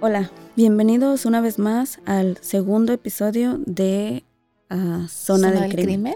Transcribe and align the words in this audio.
Hola, 0.00 0.30
bienvenidos 0.56 1.26
una 1.26 1.40
vez 1.40 1.58
más 1.58 2.00
al 2.06 2.38
segundo 2.38 2.92
episodio 2.92 3.58
de 3.66 4.24
ah, 4.68 5.06
Zona, 5.10 5.50
del, 5.52 5.70
crimen. 5.70 6.14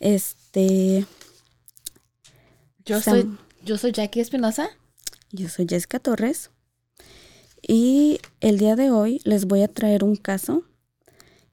Este, 0.00 1.06
Yo 2.84 2.96
Sam- 3.00 3.02
soy, 3.02 3.38
yo 3.64 3.78
soy 3.78 3.92
Jackie 3.92 4.20
Espinosa. 4.20 4.68
yo 5.30 5.48
soy 5.48 5.66
Jessica 5.68 5.98
Torres 6.00 6.50
y 7.66 8.20
el 8.40 8.58
día 8.58 8.74
de 8.74 8.90
hoy 8.90 9.20
les 9.24 9.46
voy 9.46 9.62
a 9.62 9.68
traer 9.68 10.02
un 10.04 10.16
caso 10.16 10.64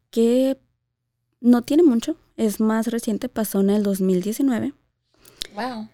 que 0.09 0.57
no 1.39 1.61
tiene 1.61 1.83
mucho, 1.83 2.15
es 2.35 2.59
más 2.59 2.87
reciente, 2.87 3.29
pasó 3.29 3.59
en 3.61 3.69
el 3.69 3.83
2019. 3.83 4.73
Wow. 5.53 5.87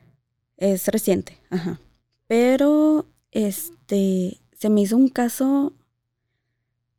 Es 0.57 0.87
reciente, 0.87 1.37
ajá. 1.49 1.79
Pero 2.27 3.05
este 3.31 4.39
se 4.57 4.69
me 4.69 4.81
hizo 4.81 4.97
un 4.97 5.09
caso 5.09 5.73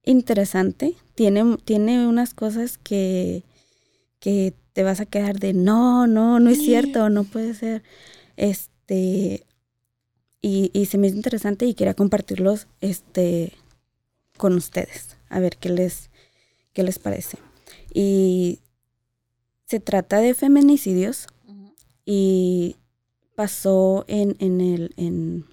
interesante. 0.05 0.95
Tiene, 1.15 1.57
tiene 1.65 2.07
unas 2.07 2.35
cosas 2.35 2.79
que, 2.79 3.43
que 4.21 4.55
te 4.73 4.83
vas 4.83 5.01
a 5.01 5.07
quedar 5.07 5.39
de 5.39 5.53
no, 5.53 6.07
no, 6.07 6.41
no 6.41 6.51
es 6.51 6.59
cierto, 6.59 7.09
no 7.11 7.25
puede 7.25 7.55
ser. 7.55 7.83
Este 8.37 9.47
y, 10.41 10.71
y 10.73 10.87
se 10.87 10.99
me 10.99 11.09
hizo 11.09 11.17
interesante 11.17 11.67
y 11.67 11.75
quería 11.75 11.95
compartirlos 11.95 12.69
este 12.81 13.53
con 14.37 14.55
ustedes. 14.55 15.17
A 15.29 15.41
ver 15.41 15.57
qué 15.57 15.71
les, 15.71 16.11
qué 16.73 16.83
les 16.83 16.99
parece. 16.99 17.39
Y 17.93 18.61
se 19.65 19.81
trata 19.81 20.21
de 20.21 20.35
feminicidios 20.35 21.27
y 22.05 22.77
pasó 23.35 24.05
en, 24.07 24.37
en, 24.39 24.61
el, 24.61 24.95
en, 24.97 25.47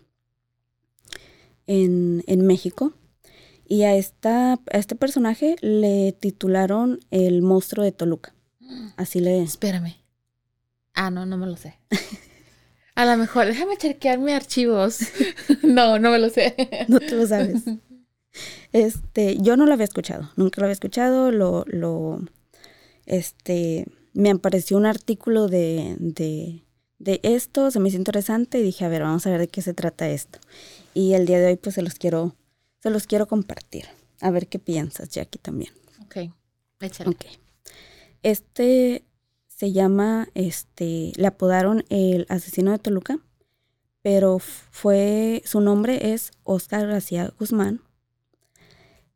en, 1.68 2.24
en 2.28 2.46
México. 2.46 2.94
Y 3.66 3.84
a, 3.84 3.96
esta, 3.96 4.54
a 4.54 4.78
este 4.78 4.96
personaje 4.96 5.56
le 5.62 6.12
titularon 6.12 7.00
el 7.12 7.42
monstruo 7.42 7.84
de 7.84 7.92
Toluca. 7.92 8.36
Así 8.98 9.20
le... 9.20 9.42
Espérame. 9.42 9.96
Ah, 10.94 11.10
no, 11.10 11.26
no 11.26 11.38
me 11.38 11.48
lo 11.48 11.56
sé. 11.56 11.80
A 12.96 13.06
lo 13.06 13.18
mejor, 13.18 13.48
déjame 13.48 13.78
chequear 13.78 14.20
mis 14.20 14.34
archivos. 14.34 15.00
no, 15.64 15.98
no 15.98 16.12
me 16.12 16.20
lo 16.20 16.30
sé. 16.30 16.56
No 16.88 17.00
te 17.00 17.16
lo 17.16 17.26
sabes. 17.26 17.64
Este, 18.72 19.38
yo 19.38 19.58
no 19.58 19.66
lo 19.66 19.74
había 19.74 19.86
escuchado, 19.86 20.32
nunca 20.36 20.60
lo 20.60 20.66
había 20.66 20.74
escuchado, 20.74 21.32
lo, 21.32 21.66
lo, 21.68 22.20
este, 23.06 23.86
me 24.14 24.32
apareció 24.32 24.78
un 24.78 24.88
artículo 24.88 25.48
de, 25.48 25.96
de, 26.00 26.64
de 26.98 27.20
esto, 27.22 27.70
se 27.70 27.80
me 27.80 27.90
hizo 27.90 27.98
interesante 27.98 28.60
y 28.60 28.64
dije, 28.64 28.86
a 28.86 28.90
ver, 28.90 29.04
vamos 29.04 29.28
a 29.28 29.30
ver 29.30 29.42
de 29.42 29.48
qué 29.48 29.62
se 29.62 29.76
trata 29.76 30.10
esto. 30.10 30.40
Y 30.94 31.14
el 31.14 31.26
día 31.26 31.40
de 31.40 31.48
hoy, 31.48 31.56
pues, 31.56 31.76
se 31.76 31.82
los 31.82 31.96
quiero, 31.96 32.36
se 32.82 32.90
los 32.90 33.08
quiero 33.08 33.28
compartir. 33.28 33.86
A 34.22 34.32
ver 34.32 34.48
qué 34.48 34.60
piensas, 34.60 35.10
Jackie, 35.10 35.40
también. 35.40 35.74
Ok, 36.04 36.34
échale. 36.80 37.10
Ok. 37.10 37.26
Este 38.22 39.04
se 39.48 39.72
llama, 39.72 40.30
este, 40.34 41.14
le 41.16 41.28
apodaron 41.28 41.86
el 41.90 42.26
asesino 42.30 42.72
de 42.72 42.80
Toluca, 42.80 43.20
pero 44.02 44.40
fue, 44.40 45.42
su 45.46 45.62
nombre 45.62 46.14
es 46.14 46.32
Oscar 46.44 46.88
García 46.88 47.34
Guzmán. 47.40 47.82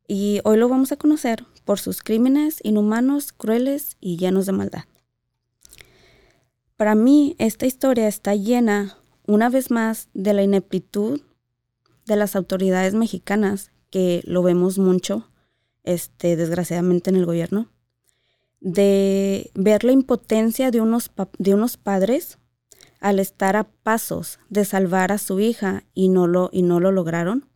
Y 0.06 0.40
hoy 0.44 0.56
lo 0.56 0.68
vamos 0.68 0.92
a 0.92 0.96
conocer 0.96 1.44
por 1.64 1.78
sus 1.78 2.02
crímenes 2.02 2.60
inhumanos, 2.62 3.32
crueles 3.32 3.96
y 4.00 4.16
llenos 4.16 4.46
de 4.46 4.52
maldad. 4.52 4.84
Para 6.76 6.94
mí, 6.94 7.34
esta 7.38 7.66
historia 7.66 8.08
está 8.08 8.34
llena, 8.34 8.96
una 9.26 9.50
vez 9.50 9.70
más, 9.70 10.08
de 10.14 10.32
la 10.32 10.42
ineptitud 10.42 11.20
de 12.08 12.16
las 12.16 12.34
autoridades 12.34 12.94
mexicanas, 12.94 13.70
que 13.90 14.22
lo 14.24 14.42
vemos 14.42 14.78
mucho, 14.78 15.30
este, 15.84 16.34
desgraciadamente, 16.34 17.10
en 17.10 17.16
el 17.16 17.26
gobierno 17.26 17.68
de 18.60 19.50
ver 19.54 19.84
la 19.84 19.92
impotencia 19.92 20.70
de 20.70 20.80
unos, 20.80 21.10
de 21.38 21.54
unos 21.54 21.76
padres 21.76 22.38
al 23.00 23.20
estar 23.20 23.56
a 23.56 23.64
pasos 23.64 24.40
de 24.48 24.64
salvar 24.64 25.12
a 25.12 25.18
su 25.18 25.38
hija 25.38 25.84
y 25.94 26.08
no 26.08 26.26
lo, 26.26 26.50
y 26.52 26.62
no 26.62 26.80
lo 26.80 26.90
lograron. 26.90 27.48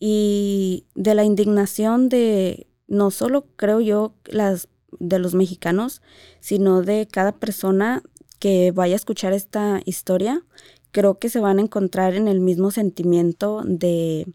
Y 0.00 0.86
de 0.94 1.14
la 1.14 1.24
indignación 1.24 2.08
de 2.08 2.66
no 2.86 3.10
solo 3.10 3.46
creo 3.56 3.80
yo 3.80 4.14
las 4.24 4.68
de 4.98 5.18
los 5.18 5.34
mexicanos, 5.34 6.02
sino 6.40 6.82
de 6.82 7.06
cada 7.10 7.32
persona 7.32 8.02
que 8.38 8.72
vaya 8.72 8.94
a 8.94 8.96
escuchar 8.96 9.32
esta 9.32 9.80
historia, 9.84 10.42
creo 10.90 11.18
que 11.18 11.28
se 11.28 11.40
van 11.40 11.58
a 11.58 11.62
encontrar 11.62 12.14
en 12.14 12.28
el 12.28 12.40
mismo 12.40 12.70
sentimiento 12.70 13.62
de, 13.64 14.26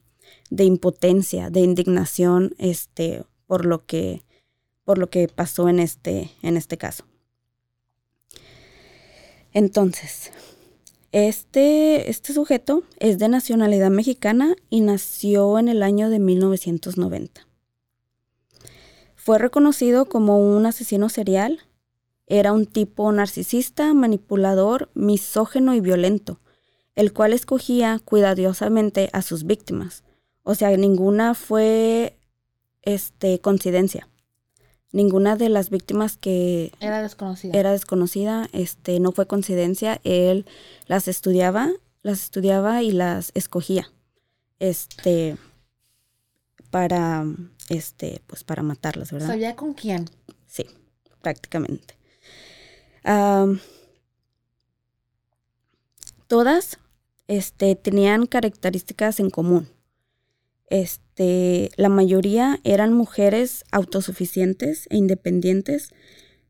de 0.49 0.63
impotencia, 0.63 1.49
de 1.49 1.61
indignación, 1.61 2.55
este, 2.57 3.23
por 3.47 3.65
lo 3.65 3.85
que, 3.85 4.23
por 4.83 4.97
lo 4.97 5.09
que 5.09 5.27
pasó 5.27 5.69
en 5.69 5.79
este, 5.79 6.31
en 6.41 6.57
este 6.57 6.77
caso. 6.77 7.05
Entonces, 9.51 10.31
este, 11.11 12.09
este 12.09 12.33
sujeto 12.33 12.83
es 12.99 13.19
de 13.19 13.29
nacionalidad 13.29 13.91
mexicana 13.91 14.55
y 14.71 14.81
nació 14.81 15.59
en 15.59 15.67
el 15.67 15.83
año 15.83 16.09
de 16.09 16.17
1990. 16.17 17.47
Fue 19.15 19.37
reconocido 19.37 20.05
como 20.05 20.39
un 20.39 20.65
asesino 20.65 21.09
serial. 21.09 21.61
Era 22.25 22.51
un 22.51 22.65
tipo 22.65 23.11
narcisista, 23.11 23.93
manipulador, 23.93 24.89
misógeno 24.95 25.75
y 25.75 25.81
violento, 25.81 26.39
el 26.95 27.13
cual 27.13 27.33
escogía 27.33 27.99
cuidadosamente 28.03 29.09
a 29.13 29.21
sus 29.21 29.45
víctimas. 29.45 30.03
O 30.43 30.55
sea, 30.55 30.75
ninguna 30.77 31.33
fue 31.33 32.17
este, 32.81 33.39
coincidencia. 33.39 34.07
Ninguna 34.91 35.35
de 35.35 35.49
las 35.49 35.71
víctimas 35.71 36.17
que 36.17 36.71
Era 36.79 37.01
desconocida. 37.01 37.57
era 37.57 37.71
desconocida, 37.71 38.47
este, 38.53 38.99
no 38.99 39.11
fue 39.11 39.25
coincidencia, 39.25 39.99
él 40.03 40.45
las 40.85 41.07
estudiaba, 41.07 41.71
las 42.03 42.21
estudiaba 42.21 42.83
y 42.83 42.91
las 42.91 43.31
escogía, 43.33 43.91
este, 44.59 45.35
para, 46.69 47.25
este, 47.69 48.21
pues 48.27 48.43
para 48.43 48.61
matarlas, 48.61 49.11
¿verdad? 49.11 49.27
¿Sabía 49.27 49.55
con 49.55 49.73
quién? 49.73 50.09
Sí, 50.45 50.67
prácticamente. 51.21 51.97
Am, 53.03 53.59
todas 56.27 56.77
este, 57.27 57.75
tenían 57.75 58.25
características 58.25 59.19
en 59.19 59.29
común. 59.29 59.69
Este, 60.69 61.71
la 61.77 61.89
mayoría 61.89 62.59
eran 62.63 62.93
mujeres 62.93 63.63
autosuficientes 63.71 64.87
e 64.89 64.97
independientes, 64.97 65.89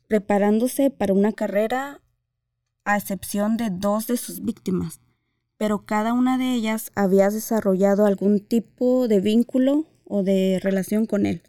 preparándose 0.07 0.89
para 0.91 1.13
una 1.13 1.33
carrera 1.33 2.01
a 2.85 2.97
excepción 2.97 3.57
de 3.57 3.69
dos 3.71 4.07
de 4.07 4.17
sus 4.17 4.43
víctimas, 4.43 5.01
pero 5.57 5.85
cada 5.85 6.13
una 6.13 6.37
de 6.37 6.53
ellas 6.53 6.91
había 6.95 7.29
desarrollado 7.29 8.05
algún 8.05 8.39
tipo 8.39 9.07
de 9.07 9.19
vínculo 9.19 9.85
o 10.05 10.23
de 10.23 10.59
relación 10.61 11.05
con 11.05 11.25
él. 11.25 11.41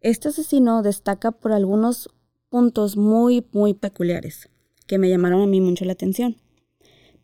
Este 0.00 0.28
asesino 0.28 0.82
destaca 0.82 1.32
por 1.32 1.52
algunos 1.52 2.10
puntos 2.48 2.96
muy, 2.96 3.46
muy 3.52 3.74
peculiares 3.74 4.48
que 4.86 4.98
me 4.98 5.08
llamaron 5.08 5.42
a 5.42 5.46
mí 5.46 5.60
mucho 5.60 5.84
la 5.84 5.92
atención, 5.92 6.36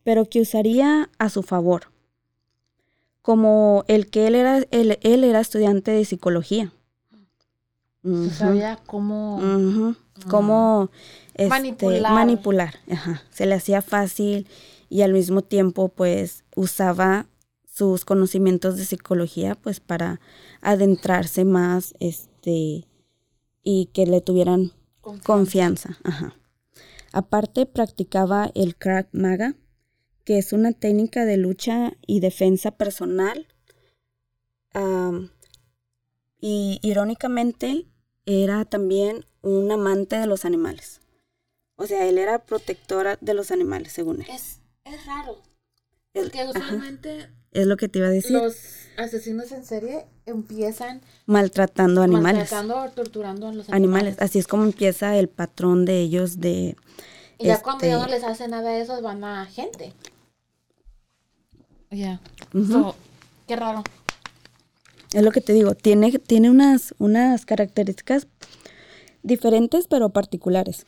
pero 0.03 0.25
que 0.25 0.41
usaría 0.41 1.09
a 1.17 1.29
su 1.29 1.43
favor, 1.43 1.91
como 3.21 3.85
el 3.87 4.09
que 4.09 4.27
él 4.27 4.35
era, 4.35 4.59
él, 4.71 4.99
él 5.01 5.23
era 5.23 5.39
estudiante 5.39 5.91
de 5.91 6.05
psicología. 6.05 6.73
Sabía 8.31 8.79
cómo... 8.85 9.95
Cómo 10.29 10.91
este, 11.33 11.49
Manipular. 11.49 12.13
manipular, 12.13 12.75
ajá. 12.91 13.23
Se 13.31 13.45
le 13.45 13.55
hacía 13.55 13.81
fácil 13.81 14.47
y 14.89 15.01
al 15.01 15.13
mismo 15.13 15.41
tiempo 15.41 15.89
pues 15.89 16.43
usaba 16.55 17.25
sus 17.65 18.05
conocimientos 18.05 18.77
de 18.77 18.85
psicología 18.85 19.55
pues 19.55 19.79
para 19.79 20.21
adentrarse 20.61 21.45
más 21.45 21.95
este 21.99 22.85
y 23.63 23.89
que 23.93 24.05
le 24.05 24.21
tuvieran 24.21 24.73
confianza. 25.23 25.97
Ajá. 26.03 26.35
Aparte 27.11 27.65
practicaba 27.65 28.51
el 28.53 28.75
Krav 28.75 29.07
Maga, 29.11 29.55
que 30.23 30.37
es 30.37 30.53
una 30.53 30.71
técnica 30.71 31.25
de 31.25 31.37
lucha 31.37 31.93
y 32.05 32.19
defensa 32.19 32.71
personal 32.71 33.47
y 36.39 36.79
irónicamente 36.81 37.85
era 38.25 38.65
también 38.65 39.25
un 39.41 39.71
amante 39.71 40.17
de 40.17 40.27
los 40.27 40.45
animales. 40.45 40.99
O 41.75 41.87
sea, 41.87 42.05
él 42.05 42.17
era 42.17 42.39
protectora 42.39 43.17
de 43.21 43.33
los 43.33 43.51
animales, 43.51 43.93
según 43.93 44.21
él. 44.21 44.27
Es, 44.29 44.59
es 44.83 45.05
raro. 45.05 45.41
Porque 46.11 46.45
usualmente 46.45 47.29
es 47.51 47.65
lo 47.65 47.77
que 47.77 47.87
te 47.87 47.99
iba 47.99 48.07
a 48.07 48.11
decir. 48.11 48.31
Los 48.31 48.57
asesinos 48.97 49.51
en 49.51 49.65
serie 49.65 50.05
empiezan 50.25 51.01
maltratando 51.25 52.01
animales. 52.01 52.51
Maltratando 52.51 52.77
o 52.77 52.89
torturando 52.89 53.47
a 53.47 53.53
los 53.53 53.69
animales. 53.69 54.17
Así 54.19 54.39
es 54.39 54.47
como 54.47 54.63
empieza 54.63 55.17
el 55.17 55.29
patrón 55.29 55.85
de 55.85 56.01
ellos 56.01 56.39
de... 56.39 56.75
Y 57.39 57.47
ya 57.47 57.61
cuando 57.61 57.85
ya 57.85 57.95
no 57.95 58.01
este 58.01 58.15
les 58.15 58.23
hace 58.23 58.47
nada 58.47 58.69
a 58.69 58.77
esos, 58.77 59.01
van 59.01 59.23
a 59.23 59.45
gente. 59.45 59.93
Ya. 61.93 62.19
qué 63.47 63.55
raro. 63.55 63.83
Es 65.13 65.23
lo 65.23 65.31
que 65.31 65.41
te 65.41 65.53
digo, 65.53 65.75
tiene, 65.75 66.11
tiene 66.11 66.49
unas, 66.49 66.95
unas 66.97 67.45
características 67.45 68.27
diferentes 69.21 69.87
pero 69.87 70.09
particulares. 70.09 70.87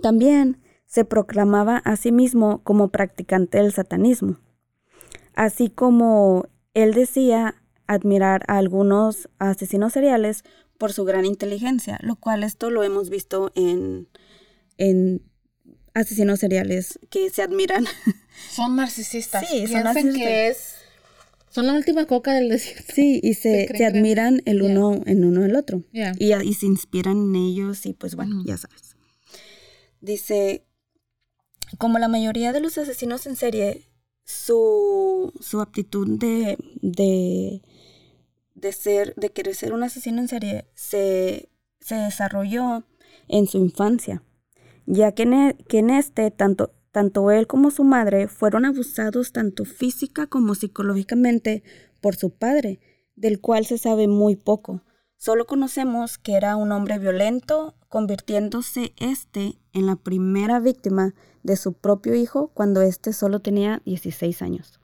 También 0.00 0.62
se 0.86 1.04
proclamaba 1.04 1.78
a 1.78 1.96
sí 1.96 2.12
mismo 2.12 2.62
como 2.62 2.88
practicante 2.88 3.58
del 3.58 3.72
satanismo, 3.72 4.38
así 5.34 5.68
como 5.68 6.46
él 6.74 6.94
decía 6.94 7.56
admirar 7.88 8.44
a 8.48 8.58
algunos 8.58 9.28
asesinos 9.38 9.92
seriales 9.92 10.44
por 10.78 10.92
su 10.92 11.04
gran 11.04 11.24
inteligencia, 11.24 11.98
lo 12.02 12.16
cual 12.16 12.44
esto 12.44 12.70
lo 12.70 12.82
hemos 12.82 13.10
visto 13.10 13.50
en, 13.54 14.08
en 14.76 15.22
asesinos 15.96 16.40
seriales 16.40 16.98
que 17.10 17.30
se 17.30 17.42
admiran. 17.42 17.86
Son 18.50 18.76
narcisistas. 18.76 19.48
Sí, 19.48 19.66
son 19.66 19.84
narcisistas. 19.84 20.22
que 20.22 20.48
es 20.48 20.74
son 21.48 21.66
la 21.66 21.72
última 21.72 22.04
coca 22.04 22.34
del 22.34 22.50
desierto. 22.50 22.92
Sí, 22.94 23.18
y 23.22 23.32
se, 23.32 23.66
admiran 23.86 24.42
el 24.44 24.60
uno 24.60 25.00
en 25.06 25.24
uno 25.24 25.42
el 25.42 25.56
otro. 25.56 25.82
Y, 25.90 26.34
y, 26.34 26.52
se 26.52 26.66
inspiran 26.66 27.16
en 27.16 27.34
ellos 27.34 27.86
y 27.86 27.94
pues 27.94 28.14
bueno, 28.14 28.42
ya 28.44 28.58
sabes. 28.58 28.94
Dice, 30.02 30.66
como 31.78 31.98
la 31.98 32.08
mayoría 32.08 32.52
de 32.52 32.60
los 32.60 32.76
asesinos 32.76 33.26
en 33.26 33.36
serie, 33.36 33.88
su, 34.22 35.32
su 35.40 35.62
aptitud 35.62 36.18
de, 36.18 36.58
de, 36.82 37.62
de, 38.54 38.72
ser, 38.72 39.14
de 39.14 39.30
querer 39.30 39.54
ser 39.54 39.72
un 39.72 39.82
asesino 39.82 40.20
en 40.20 40.28
serie 40.28 40.66
se, 40.74 41.48
se 41.80 41.94
desarrolló 41.94 42.84
en 43.28 43.46
su 43.46 43.56
infancia, 43.56 44.22
ya 44.86 45.12
que 45.12 45.24
en, 45.24 45.34
e, 45.34 45.56
que 45.68 45.78
en 45.78 45.90
este 45.90 46.30
tanto 46.30 46.72
tanto 46.92 47.30
él 47.30 47.46
como 47.46 47.70
su 47.70 47.84
madre 47.84 48.26
fueron 48.26 48.64
abusados 48.64 49.32
tanto 49.32 49.66
física 49.66 50.26
como 50.26 50.54
psicológicamente 50.54 51.62
por 52.00 52.16
su 52.16 52.30
padre, 52.30 52.80
del 53.16 53.38
cual 53.40 53.66
se 53.66 53.76
sabe 53.76 54.08
muy 54.08 54.34
poco. 54.34 54.82
Solo 55.18 55.46
conocemos 55.46 56.16
que 56.16 56.34
era 56.34 56.56
un 56.56 56.72
hombre 56.72 56.98
violento, 56.98 57.74
convirtiéndose 57.88 58.94
este 58.98 59.58
en 59.74 59.86
la 59.86 59.96
primera 59.96 60.58
víctima 60.58 61.14
de 61.42 61.56
su 61.56 61.74
propio 61.74 62.14
hijo 62.14 62.48
cuando 62.54 62.80
éste 62.80 63.12
solo 63.12 63.40
tenía 63.40 63.82
16 63.84 64.40
años. 64.40 64.80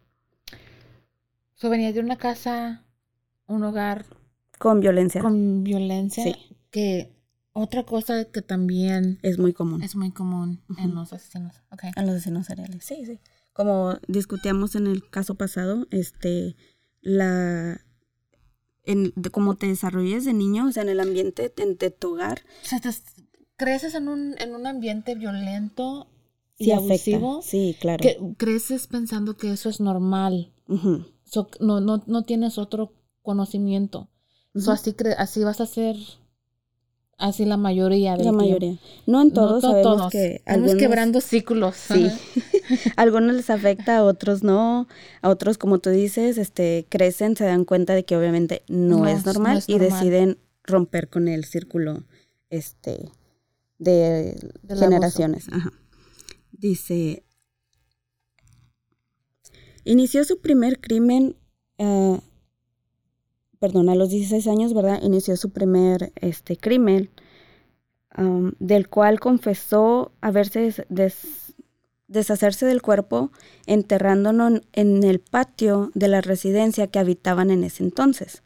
So, 1.54 1.70
venía 1.70 1.92
de 1.92 2.00
una 2.00 2.18
casa, 2.18 2.84
un 3.46 3.62
hogar 3.64 4.04
con 4.58 4.80
violencia. 4.80 5.20
Con 5.20 5.64
violencia. 5.64 6.24
Sí. 6.24 6.34
Que 6.70 7.11
otra 7.52 7.84
cosa 7.84 8.24
que 8.24 8.42
también 8.42 9.18
es 9.22 9.38
muy 9.38 9.52
común. 9.52 9.82
Es 9.82 9.94
muy 9.94 10.10
común 10.10 10.62
en 10.78 10.94
los 10.94 11.12
asesinos. 11.12 11.54
Okay. 11.70 11.90
En 11.96 12.06
los 12.06 12.16
asesinos 12.16 12.46
seriales. 12.46 12.84
Sí, 12.84 13.04
sí. 13.04 13.20
Como 13.52 13.98
discutíamos 14.08 14.74
en 14.74 14.86
el 14.86 15.08
caso 15.08 15.34
pasado, 15.34 15.86
este 15.90 16.56
la 17.02 17.84
en 18.84 19.12
de 19.14 19.30
cómo 19.30 19.56
te 19.56 19.66
desarrolles 19.66 20.24
de 20.24 20.32
niño, 20.32 20.66
o 20.66 20.72
sea, 20.72 20.82
en 20.82 20.88
el 20.88 21.00
ambiente 21.00 21.52
de, 21.54 21.90
tu 21.90 22.14
hogar. 22.14 22.42
O 22.64 22.66
sea, 22.66 22.80
te, 22.80 22.90
creces 23.56 23.94
en 23.94 24.08
un, 24.08 24.34
en 24.38 24.54
un 24.54 24.66
ambiente 24.66 25.14
violento 25.14 26.08
y 26.58 26.70
abusivo. 26.70 27.42
Sí, 27.42 27.76
claro. 27.80 28.02
Que 28.02 28.18
creces 28.36 28.86
pensando 28.86 29.36
que 29.36 29.52
eso 29.52 29.68
es 29.68 29.80
normal. 29.80 30.52
no, 30.66 31.80
no, 31.80 32.02
no 32.06 32.22
tienes 32.22 32.58
otro 32.58 32.94
conocimiento. 33.22 34.08
así, 34.66 34.96
así 35.18 35.44
vas 35.44 35.60
a 35.60 35.66
ser 35.66 35.96
Así 37.22 37.44
la 37.44 37.56
mayoría 37.56 38.16
de 38.16 38.24
La 38.24 38.32
mayoría. 38.32 38.78
No 39.06 39.22
en 39.22 39.32
todos, 39.32 39.62
sabemos 39.62 40.10
que 40.10 40.42
algunos... 40.44 40.74
quebrando 40.74 41.20
ciclos. 41.20 41.76
Sí. 41.76 42.10
algunos 42.96 43.36
les 43.36 43.48
afecta, 43.48 43.98
a 43.98 44.02
otros 44.02 44.42
no. 44.42 44.88
A 45.20 45.28
otros, 45.28 45.56
como 45.56 45.78
tú 45.78 45.90
dices, 45.90 46.36
este, 46.36 46.84
crecen, 46.88 47.36
se 47.36 47.44
dan 47.44 47.64
cuenta 47.64 47.94
de 47.94 48.04
que 48.04 48.16
obviamente 48.16 48.64
no, 48.66 49.06
es, 49.06 49.24
normal 49.24 49.62
y 49.68 49.78
deciden 49.78 50.38
romper 50.64 51.08
con 51.08 51.28
el 51.28 51.44
círculo 51.44 52.02
este, 52.50 53.12
de 53.78 54.36
generaciones. 54.68 55.46
Dice, 56.50 57.22
inició 59.84 60.24
su 60.24 60.40
primer 60.40 60.80
crimen 60.80 61.36
uh, 61.78 62.18
perdón, 63.62 63.88
a 63.90 63.94
los 63.94 64.10
16 64.10 64.48
años, 64.48 64.74
¿verdad? 64.74 65.00
Inició 65.02 65.36
su 65.36 65.50
primer 65.50 66.12
este, 66.16 66.56
crimen, 66.56 67.10
um, 68.18 68.50
del 68.58 68.88
cual 68.88 69.20
confesó 69.20 70.10
haberse 70.20 70.84
deshacerse 72.08 72.66
del 72.66 72.82
cuerpo 72.82 73.30
enterrándonos 73.66 74.62
en 74.72 75.04
el 75.04 75.20
patio 75.20 75.92
de 75.94 76.08
la 76.08 76.20
residencia 76.22 76.88
que 76.88 76.98
habitaban 76.98 77.52
en 77.52 77.62
ese 77.62 77.84
entonces. 77.84 78.42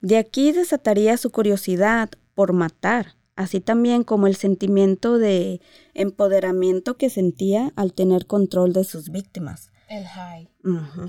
De 0.00 0.18
aquí 0.18 0.52
desataría 0.52 1.16
su 1.16 1.30
curiosidad 1.30 2.08
por 2.36 2.52
matar, 2.52 3.16
así 3.34 3.58
también 3.58 4.04
como 4.04 4.28
el 4.28 4.36
sentimiento 4.36 5.18
de 5.18 5.60
empoderamiento 5.94 6.96
que 6.96 7.10
sentía 7.10 7.72
al 7.74 7.92
tener 7.92 8.28
control 8.28 8.72
de 8.72 8.84
sus 8.84 9.10
víctimas. 9.10 9.72
El 9.88 10.06
high 10.06 10.48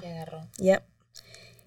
que 0.02 0.08
agarró. 0.08 0.48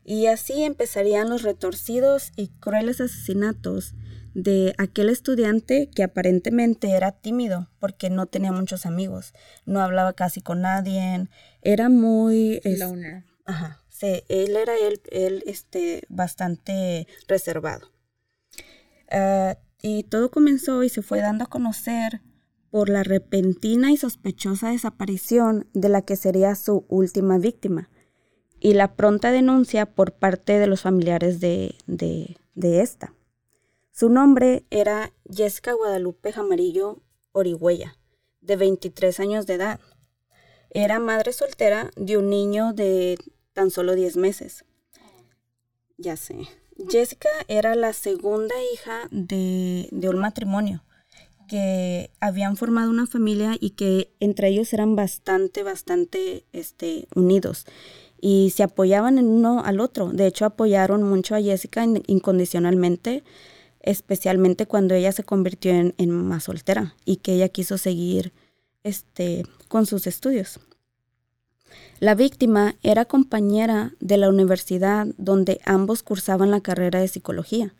Y 0.04 0.26
así 0.26 0.64
empezarían 0.64 1.28
los 1.28 1.42
retorcidos 1.42 2.32
y 2.36 2.48
crueles 2.48 3.00
asesinatos 3.00 3.94
de 4.34 4.74
aquel 4.78 5.08
estudiante 5.10 5.90
que 5.94 6.02
aparentemente 6.02 6.90
era 6.90 7.12
tímido 7.12 7.68
porque 7.78 8.10
no 8.10 8.26
tenía 8.26 8.52
muchos 8.52 8.86
amigos, 8.86 9.34
no 9.66 9.80
hablaba 9.80 10.14
casi 10.14 10.40
con 10.40 10.62
nadie, 10.62 11.28
era 11.60 11.88
muy... 11.88 12.60
Loner. 12.64 13.24
Ajá, 13.44 13.82
sí, 13.88 14.22
él 14.28 14.56
era 14.56 14.74
él, 14.76 15.00
él 15.10 15.42
este, 15.46 16.02
bastante 16.08 17.06
reservado. 17.28 17.92
Ah, 19.10 19.58
y 19.82 20.04
todo 20.04 20.30
comenzó 20.30 20.82
y 20.82 20.88
se 20.88 21.02
fue 21.02 21.20
dando 21.20 21.44
a 21.44 21.48
conocer 21.48 22.22
por 22.70 22.88
la 22.88 23.02
repentina 23.02 23.92
y 23.92 23.98
sospechosa 23.98 24.70
desaparición 24.70 25.68
de 25.74 25.90
la 25.90 26.02
que 26.02 26.16
sería 26.16 26.54
su 26.54 26.86
última 26.88 27.36
víctima, 27.38 27.90
y 28.62 28.74
la 28.74 28.94
pronta 28.94 29.32
denuncia 29.32 29.86
por 29.86 30.12
parte 30.12 30.60
de 30.60 30.68
los 30.68 30.82
familiares 30.82 31.40
de, 31.40 31.74
esta. 32.54 33.12
Su 33.90 34.08
nombre 34.08 34.64
era 34.70 35.12
Jessica 35.28 35.72
Guadalupe 35.72 36.32
Jamarillo 36.32 37.02
Orihuella, 37.32 37.98
de 38.40 38.54
23 38.54 39.18
años 39.18 39.46
de 39.46 39.54
edad. 39.54 39.80
Era 40.70 41.00
madre 41.00 41.32
soltera 41.32 41.90
de 41.96 42.16
un 42.16 42.30
niño 42.30 42.72
de 42.72 43.18
tan 43.52 43.72
solo 43.72 43.96
10 43.96 44.16
meses. 44.16 44.64
Ya 45.98 46.16
sé. 46.16 46.46
Jessica 46.88 47.28
era 47.48 47.74
la 47.74 47.92
segunda 47.92 48.54
hija 48.72 49.08
de, 49.10 49.88
de, 49.90 50.08
un 50.08 50.18
matrimonio 50.18 50.84
que 51.48 52.10
habían 52.20 52.56
formado 52.56 52.90
una 52.90 53.06
familia 53.06 53.56
y 53.58 53.70
que 53.70 54.14
entre 54.20 54.48
ellos 54.48 54.72
eran 54.72 54.94
bastante, 54.94 55.64
bastante 55.64 56.46
este, 56.52 57.08
unidos 57.14 57.66
y 58.24 58.50
se 58.54 58.62
apoyaban 58.62 59.18
en 59.18 59.26
uno 59.26 59.64
al 59.64 59.80
otro. 59.80 60.10
De 60.10 60.28
hecho, 60.28 60.46
apoyaron 60.46 61.02
mucho 61.02 61.34
a 61.34 61.42
Jessica 61.42 61.84
incondicionalmente, 62.06 63.24
especialmente 63.80 64.66
cuando 64.66 64.94
ella 64.94 65.10
se 65.10 65.24
convirtió 65.24 65.72
en, 65.72 65.92
en, 65.98 66.10
más 66.10 66.44
soltera 66.44 66.94
y 67.04 67.16
que 67.16 67.34
ella 67.34 67.48
quiso 67.48 67.78
seguir 67.78 68.32
este, 68.84 69.42
con 69.66 69.86
sus 69.86 70.06
estudios. 70.06 70.60
La 71.98 72.14
víctima 72.14 72.76
era 72.84 73.06
compañera 73.06 73.92
de 73.98 74.18
la 74.18 74.28
universidad 74.28 75.08
donde 75.18 75.60
ambos 75.64 76.04
cursaban 76.04 76.52
la 76.52 76.60
carrera 76.60 77.00
de 77.00 77.08
psicología. 77.08 77.74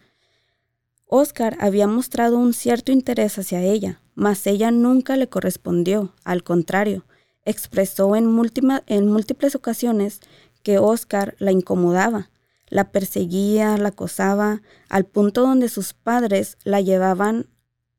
Oscar 1.07 1.57
había 1.61 1.87
mostrado 1.87 2.37
un 2.37 2.53
cierto 2.53 2.91
interés 2.91 3.39
hacia 3.39 3.63
ella, 3.63 4.01
mas 4.17 4.45
ella 4.49 4.73
nunca 4.73 5.17
le 5.17 5.29
correspondió, 5.29 6.15
al 6.25 6.43
contrario, 6.43 7.05
expresó 7.45 8.17
en, 8.17 8.27
múltiples 8.27 9.55
ocasiones 9.55 10.21
que 10.63 10.79
Oscar 10.79 11.35
la 11.39 11.53
incomodaba, 11.53 12.31
la 12.69 12.91
perseguía, 12.91 13.77
la 13.77 13.89
acosaba, 13.89 14.63
al 14.89 15.05
punto 15.05 15.43
donde 15.43 15.69
sus 15.69 15.93
padres 15.93 16.57
la 16.65 16.81
llevaban 16.81 17.47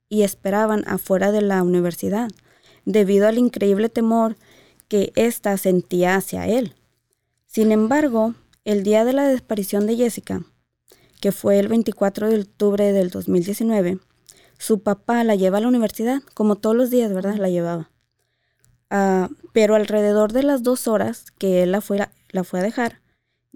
y 0.10 0.24
esperaban 0.24 0.84
afuera 0.88 1.32
de 1.32 1.42
la 1.42 1.62
universidad, 1.64 2.30
debido 2.86 3.28
al 3.28 3.38
increíble 3.38 3.90
temor 3.90 4.38
que 4.88 5.12
ésta 5.16 5.58
sentía 5.58 6.16
hacia 6.16 6.48
él. 6.48 6.76
Sin 7.48 7.72
embargo, 7.72 8.36
el 8.66 8.84
día 8.84 9.06
de 9.06 9.14
la 9.14 9.28
desaparición 9.28 9.88
de 9.88 9.96
Jessica, 9.96 10.44
que 11.20 11.32
fue 11.32 11.60
el 11.60 11.68
24 11.68 12.30
de 12.30 12.42
octubre 12.42 12.92
del 12.92 13.10
2019, 13.10 14.00
su 14.58 14.82
papá 14.82 15.24
la 15.24 15.36
lleva 15.36 15.58
a 15.58 15.62
la 15.62 15.68
universidad, 15.68 16.22
como 16.34 16.56
todos 16.56 16.76
los 16.76 16.90
días, 16.90 17.14
¿verdad? 17.14 17.36
La 17.36 17.50
llevaba. 17.50 17.93
Ah, 18.96 19.28
pero 19.54 19.74
alrededor 19.74 20.34
de 20.34 20.44
las 20.44 20.62
dos 20.62 20.88
horas 20.88 21.26
que 21.40 21.64
él 21.64 21.72
la 21.72 21.82
fue, 21.82 22.08
la 22.30 22.44
fue 22.44 22.60
a 22.60 22.64
dejar, 22.64 23.02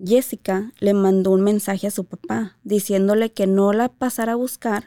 Jessica 0.04 0.72
le 0.80 0.96
mandó 0.96 1.30
un 1.30 1.42
mensaje 1.42 1.86
a 1.86 1.92
su 1.92 2.06
papá 2.06 2.58
diciéndole 2.64 3.32
que 3.32 3.46
no 3.46 3.72
la 3.72 3.90
pasara 3.90 4.32
a 4.32 4.36
buscar 4.36 4.86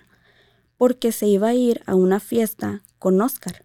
porque 0.76 1.12
se 1.12 1.28
iba 1.28 1.49
a 1.49 1.54
ir 1.54 1.83
a 1.87 1.95
una 1.95 2.19
fiesta 2.19 2.83
con 2.99 3.21
Oscar, 3.21 3.64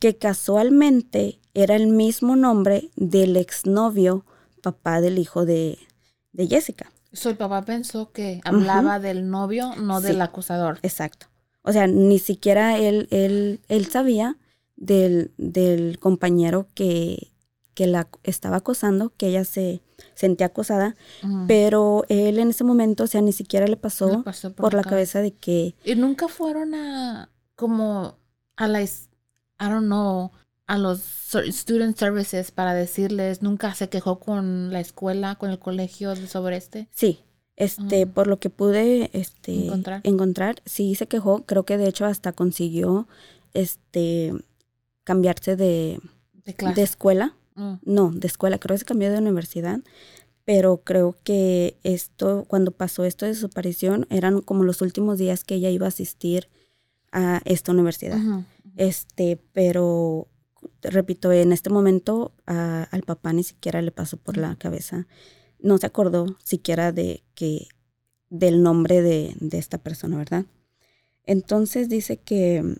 que 0.00 0.16
casualmente 0.16 1.38
era 1.54 1.76
el 1.76 1.86
mismo 1.86 2.34
nombre 2.34 2.90
del 2.96 3.36
exnovio 3.36 4.24
papá 4.60 5.00
del 5.00 5.18
hijo 5.18 5.44
de, 5.44 5.78
Jessica. 6.36 6.90
So, 7.12 7.30
el 7.30 7.36
papá 7.36 7.62
pensó 7.62 8.10
que 8.10 8.40
hablaba 8.42 8.98
del 8.98 9.30
novio, 9.30 9.76
no 9.76 10.00
del 10.00 10.20
acusador. 10.20 10.80
Exacto. 10.82 11.28
O 11.62 11.72
sea, 11.72 11.86
ni 11.86 12.18
siquiera 12.18 12.76
él, 12.76 13.06
él, 13.12 13.60
él 13.68 13.86
sabía 13.86 14.36
del, 14.78 15.32
del 15.36 15.98
compañero 15.98 16.68
que, 16.74 17.32
que 17.74 17.86
la 17.86 18.08
estaba 18.22 18.56
acosando, 18.56 19.12
que 19.16 19.28
ella 19.28 19.44
se 19.44 19.82
sentía 20.14 20.46
acosada, 20.46 20.96
pero 21.46 22.04
él 22.08 22.38
en 22.38 22.50
ese 22.50 22.64
momento, 22.64 23.04
o 23.04 23.06
sea, 23.06 23.20
ni 23.20 23.32
siquiera 23.32 23.66
le 23.66 23.76
pasó, 23.76 24.24
por, 24.56 24.74
la 24.74 24.82
cabeza 24.82 25.20
de 25.20 25.32
que... 25.32 25.74
Y 25.84 25.94
nunca 25.96 26.28
fueron 26.28 26.74
a, 26.74 27.30
como, 27.56 28.16
a 28.56 28.68
la, 28.68 28.82
I 28.82 28.88
don't 29.58 29.86
know, 29.86 30.30
a 30.66 30.78
los 30.78 31.00
student 31.50 31.96
services 31.96 32.52
para 32.52 32.74
decirles, 32.74 33.42
nunca 33.42 33.74
se 33.74 33.88
quejó 33.88 34.20
con 34.20 34.72
la 34.72 34.80
escuela, 34.80 35.34
con 35.36 35.50
el 35.50 35.58
colegio 35.58 36.14
sobre 36.14 36.56
este. 36.56 36.88
Sí, 36.92 37.20
este, 37.56 38.06
por 38.06 38.28
lo 38.28 38.38
que 38.38 38.50
pude 38.50 39.10
este, 39.12 39.66
encontrar. 39.66 40.00
encontrar, 40.04 40.62
sí 40.64 40.94
se 40.94 41.08
quejó, 41.08 41.44
creo 41.44 41.64
que 41.64 41.78
de 41.78 41.88
hecho 41.88 42.06
hasta 42.06 42.32
consiguió 42.32 43.08
este, 43.54 44.32
cambiarse 45.08 45.56
de, 45.56 46.00
de, 46.44 46.82
escuela. 46.82 47.34
Mm. 47.54 47.76
No, 47.82 48.10
de 48.10 48.26
escuela, 48.26 48.58
creo 48.58 48.74
que 48.74 48.80
se 48.80 48.84
cambió 48.84 49.10
de 49.10 49.16
universidad, 49.16 49.80
pero 50.44 50.82
creo 50.84 51.16
que 51.24 51.78
esto, 51.82 52.44
cuando 52.46 52.72
pasó 52.72 53.06
esto 53.06 53.24
de 53.24 53.34
su 53.34 53.46
aparición, 53.46 54.06
eran 54.10 54.42
como 54.42 54.64
los 54.64 54.82
últimos 54.82 55.16
días 55.16 55.44
que 55.44 55.54
ella 55.54 55.70
iba 55.70 55.86
a 55.86 55.88
asistir 55.88 56.50
a 57.10 57.40
esta 57.46 57.72
universidad. 57.72 58.18
Este, 58.76 59.40
pero 59.54 60.28
repito, 60.82 61.32
en 61.32 61.52
este 61.52 61.70
momento 61.70 62.34
al 62.44 63.02
papá 63.06 63.32
ni 63.32 63.44
siquiera 63.44 63.80
le 63.80 63.92
pasó 63.92 64.18
por 64.18 64.36
la 64.36 64.56
cabeza, 64.56 65.06
no 65.58 65.78
se 65.78 65.86
acordó 65.86 66.36
siquiera 66.44 66.92
de 66.92 67.22
que 67.34 67.66
del 68.28 68.62
nombre 68.62 69.00
de, 69.00 69.34
de 69.40 69.56
esta 69.56 69.78
persona, 69.78 70.18
¿verdad? 70.18 70.44
Entonces 71.24 71.88
dice 71.88 72.18
que 72.18 72.76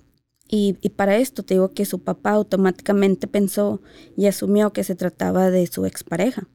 y, 0.48 0.72
para 0.96 1.18
esto 1.18 1.42
te 1.42 1.54
digo 1.54 1.72
que 1.72 1.84
su 1.84 2.02
papá 2.02 2.30
automáticamente 2.30 3.26
pensó 3.26 3.82
y 4.16 4.26
asumió 4.26 4.72
que 4.72 4.82
se 4.82 4.94
trataba 4.94 5.50
de 5.50 5.66
su 5.66 5.84
expareja. 5.84 6.48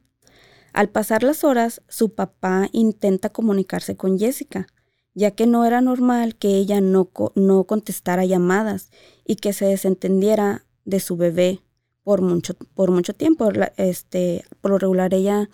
Al 0.73 0.89
pasar 0.89 1.21
las 1.21 1.43
horas, 1.43 1.83
su 1.87 2.15
papá 2.15 2.69
intenta 2.71 3.29
comunicarse 3.29 3.95
con 3.95 4.17
Jessica, 4.17 4.65
ya 5.13 5.31
que 5.31 5.45
no 5.45 5.63
era 5.65 5.81
normal 5.81 6.35
que 6.35 6.57
ella 6.57 6.81
no, 6.81 7.11
no 7.35 7.65
contestara 7.65 8.25
llamadas 8.25 8.89
y 9.25 9.35
que 9.35 9.53
se 9.53 9.65
desentendiera 9.65 10.65
de 10.85 10.99
su 10.99 11.15
bebé 11.15 11.61
por 12.03 12.21
mucho, 12.21 12.55
por 12.73 12.89
mucho 12.89 13.13
tiempo. 13.13 13.51
Este, 13.77 14.43
por 14.61 14.71
lo 14.71 14.79
regular 14.79 15.13
ella 15.13 15.49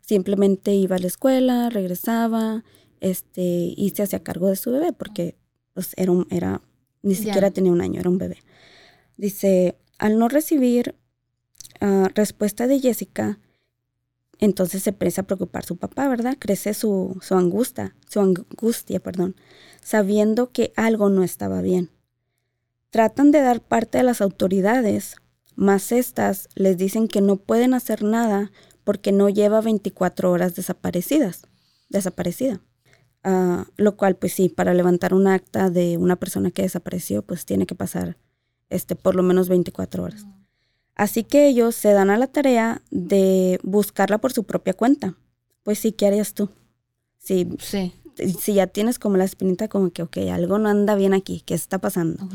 simplemente 0.00 0.72
iba 0.72 0.96
a 0.96 0.98
la 0.98 1.06
escuela, 1.06 1.68
regresaba 1.68 2.64
este, 3.00 3.42
y 3.42 3.92
se 3.94 4.02
hacía 4.04 4.22
cargo 4.22 4.48
de 4.48 4.56
su 4.56 4.72
bebé 4.72 4.94
porque 4.94 5.36
pues, 5.74 5.92
era, 5.96 6.12
era 6.30 6.62
ni 7.04 7.14
siquiera 7.14 7.50
tenía 7.50 7.70
un 7.70 7.82
año, 7.82 8.00
era 8.00 8.08
un 8.08 8.18
bebé. 8.18 8.38
Dice, 9.16 9.76
al 9.98 10.18
no 10.18 10.28
recibir 10.28 10.96
ah, 11.80 12.08
respuesta 12.14 12.66
de 12.66 12.80
Jessica, 12.80 13.38
entonces 14.38 14.82
se 14.82 14.90
empieza 14.90 15.20
a 15.20 15.26
preocupar 15.26 15.64
su 15.64 15.76
papá, 15.76 16.08
¿verdad? 16.08 16.36
Crece 16.38 16.74
su, 16.74 17.18
su 17.20 17.34
angustia, 17.34 17.94
su 18.08 18.20
angustia, 18.20 19.00
perdón, 19.00 19.36
sabiendo 19.82 20.50
que 20.50 20.72
algo 20.76 21.10
no 21.10 21.22
estaba 21.22 21.60
bien. 21.60 21.90
Tratan 22.90 23.30
de 23.30 23.40
dar 23.40 23.60
parte 23.60 23.98
a 23.98 24.02
las 24.02 24.20
autoridades, 24.20 25.16
mas 25.56 25.92
estas 25.92 26.48
les 26.54 26.76
dicen 26.78 27.06
que 27.06 27.20
no 27.20 27.36
pueden 27.36 27.74
hacer 27.74 28.02
nada 28.02 28.50
porque 28.82 29.12
no 29.12 29.28
lleva 29.28 29.60
24 29.60 30.30
horas 30.30 30.54
desaparecidas, 30.54 31.42
desaparecida. 31.90 32.60
Ah, 33.24 33.66
lo 33.78 33.96
cual, 33.96 34.16
pues 34.16 34.34
sí, 34.34 34.50
para 34.50 34.74
levantar 34.74 35.14
un 35.14 35.26
acta 35.26 35.70
de 35.70 35.96
una 35.96 36.16
persona 36.16 36.50
que 36.50 36.60
desapareció, 36.60 37.22
pues 37.22 37.46
tiene 37.46 37.64
que 37.64 37.74
pasar 37.74 38.18
este, 38.68 38.96
por 38.96 39.14
lo 39.14 39.22
menos 39.22 39.48
24 39.48 40.04
horas. 40.04 40.26
Así 40.94 41.24
que 41.24 41.48
ellos 41.48 41.74
se 41.74 41.92
dan 41.92 42.10
a 42.10 42.18
la 42.18 42.26
tarea 42.26 42.82
de 42.90 43.58
buscarla 43.62 44.18
por 44.18 44.32
su 44.32 44.44
propia 44.44 44.74
cuenta. 44.74 45.16
Pues 45.62 45.78
sí, 45.78 45.92
¿qué 45.92 46.06
harías 46.06 46.34
tú? 46.34 46.50
Si, 47.18 47.48
sí. 47.58 47.94
si 48.38 48.54
ya 48.54 48.66
tienes 48.66 48.98
como 48.98 49.16
la 49.16 49.24
espinita 49.24 49.68
como 49.68 49.90
que, 49.90 50.02
ok, 50.02 50.18
algo 50.30 50.58
no 50.58 50.68
anda 50.68 50.94
bien 50.94 51.14
aquí, 51.14 51.42
¿qué 51.46 51.54
está 51.54 51.78
pasando? 51.78 52.28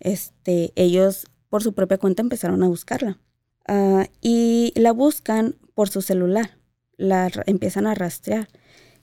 este, 0.00 0.72
ellos 0.76 1.26
por 1.48 1.62
su 1.62 1.72
propia 1.72 1.96
cuenta 1.96 2.20
empezaron 2.20 2.62
a 2.62 2.68
buscarla. 2.68 3.18
Ah, 3.66 4.06
y 4.20 4.74
la 4.76 4.92
buscan 4.92 5.56
por 5.74 5.88
su 5.88 6.02
celular, 6.02 6.58
la 6.98 7.30
empiezan 7.46 7.86
a 7.86 7.94
rastrear 7.94 8.48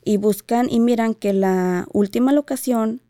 y 0.05 0.17
buscan 0.17 0.69
y 0.69 0.79
miran 0.79 1.13
que 1.13 1.33
la 1.33 1.87
última 1.91 2.31
locación 2.31 3.01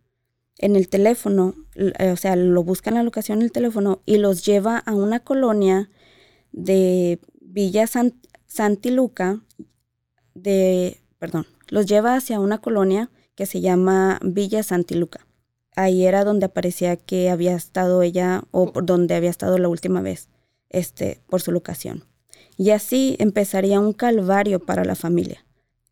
en 0.57 0.75
el 0.75 0.87
teléfono, 0.87 1.55
eh, 1.75 2.11
o 2.11 2.17
sea, 2.17 2.35
lo 2.35 2.63
buscan 2.63 2.93
la 2.93 3.03
locación 3.03 3.39
en 3.39 3.43
el 3.43 3.51
teléfono 3.51 4.01
y 4.05 4.17
los 4.17 4.45
lleva 4.45 4.77
a 4.77 4.93
una 4.93 5.19
colonia 5.19 5.89
de 6.51 7.19
Villa 7.41 7.85
Santiluca, 8.47 9.41
de, 10.35 11.01
perdón, 11.19 11.47
los 11.67 11.85
lleva 11.85 12.15
hacia 12.15 12.39
una 12.39 12.59
colonia 12.59 13.09
que 13.35 13.45
se 13.45 13.61
llama 13.61 14.19
Villa 14.23 14.63
Santiluca. 14.63 15.25
Ahí 15.75 16.05
era 16.05 16.23
donde 16.23 16.45
aparecía 16.45 16.95
que 16.97 17.29
había 17.29 17.55
estado 17.55 18.03
ella 18.03 18.43
o 18.51 18.71
por 18.71 18.85
donde 18.85 19.15
había 19.15 19.31
estado 19.31 19.57
la 19.57 19.69
última 19.69 20.01
vez, 20.01 20.29
este, 20.69 21.19
por 21.27 21.41
su 21.41 21.51
locación. 21.51 22.05
Y 22.57 22.69
así 22.69 23.15
empezaría 23.19 23.79
un 23.79 23.93
calvario 23.93 24.59
para 24.59 24.85
la 24.85 24.95
familia. 24.95 25.43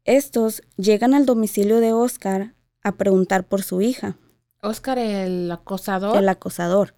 Estos 0.04 0.64
llegan 0.78 1.14
al 1.14 1.26
domicilio 1.26 1.80
de 1.80 1.94
Oscar 1.94 2.56
a 2.84 2.94
preguntar 2.94 3.44
por 3.44 3.62
su 3.62 3.82
hija. 3.82 4.18
Oscar, 4.62 4.98
el 4.98 5.52
acosador. 5.52 6.18
El 6.18 6.30
acosador. 6.30 6.94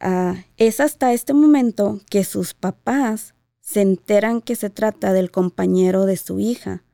Ah, 0.00 0.36
es 0.56 0.80
hasta 0.80 1.12
este 1.12 1.34
momento 1.34 2.00
que 2.10 2.24
sus 2.24 2.54
papás 2.54 3.34
se 3.60 3.80
enteran 3.80 4.42
que 4.42 4.56
se 4.56 4.70
trata 4.70 5.12
del 5.12 5.30
compañero 5.30 6.04
de 6.04 6.16
su 6.16 6.38
hija, 6.38 6.84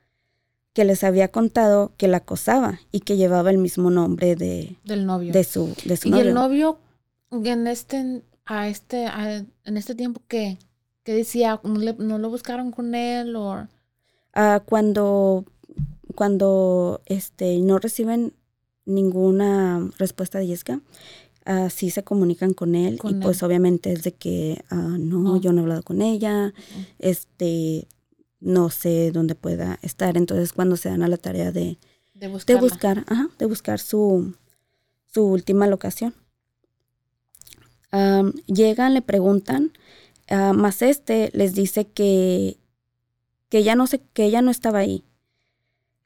que 0.73 0.85
les 0.85 1.03
había 1.03 1.29
contado 1.29 1.93
que 1.97 2.07
la 2.07 2.19
acosaba 2.19 2.81
y 2.93 3.01
que 3.01 3.17
llevaba 3.17 3.51
el 3.51 3.59
mismo 3.59 3.91
nombre 3.91 4.37
de, 4.37 4.77
del 4.85 5.05
novio. 5.05 5.33
De 5.33 5.45
su, 5.45 5.75
de 5.85 5.97
su 5.97 6.09
¿Y 6.09 6.21
el 6.21 6.33
novio 6.33 6.79
en 7.33 7.67
este, 7.67 8.23
a 8.45 8.69
este, 8.69 9.07
en 9.65 9.77
este 9.77 9.95
tiempo 9.95 10.23
que, 10.29 10.59
que 11.03 11.13
decía, 11.13 11.61
no, 11.65 11.93
no, 11.99 12.19
lo 12.19 12.31
buscaron 12.31 12.71
con 12.71 12.95
él 12.95 13.35
o 13.35 13.67
Ah, 14.33 14.63
cuando 14.65 15.45
cuando 16.15 17.01
este, 17.07 17.59
no 17.61 17.79
reciben 17.79 18.35
ninguna 18.85 19.91
respuesta 19.99 20.39
de 20.39 20.49
Jessica, 20.49 20.81
uh, 21.47 21.71
sí 21.71 21.91
se 21.91 22.03
comunican 22.03 22.53
con 22.53 22.75
él 22.75 23.01
y 23.05 23.15
pues 23.15 23.43
obviamente 23.43 23.93
es 23.93 24.03
de 24.03 24.13
que 24.13 24.63
ah, 24.71 24.97
no, 24.99 25.35
oh. 25.35 25.41
yo 25.41 25.53
no 25.53 25.61
he 25.61 25.63
hablado 25.63 25.83
con 25.83 26.03
ella, 26.03 26.53
este, 26.99 27.89
no 28.41 28.71
sé 28.71 29.13
dónde 29.13 29.35
pueda 29.35 29.79
estar. 29.83 30.17
Entonces 30.17 30.53
cuando 30.53 30.77
se 30.77 30.89
dan 30.89 31.03
a 31.03 31.09
la 31.09 31.17
tarea 31.17 31.53
de, 31.53 31.79
de, 32.15 32.29
buscar, 32.29 33.07
de 33.39 33.47
buscar 33.47 33.79
su, 33.79 34.35
su 35.07 35.25
última 35.25 35.67
locación. 35.67 36.15
llegan, 38.47 38.95
le 38.95 39.03
preguntan, 39.03 39.73
más 40.29 40.83
este 40.83 41.31
les 41.33 41.55
dice 41.55 41.87
que 41.87 42.60
que 43.51 43.59
ella 43.59 43.75
no, 43.75 43.87
se, 43.87 44.01
que 44.01 44.25
ella 44.25 44.41
no 44.41 44.51
estaba 44.51 44.79
ahí. 44.79 45.05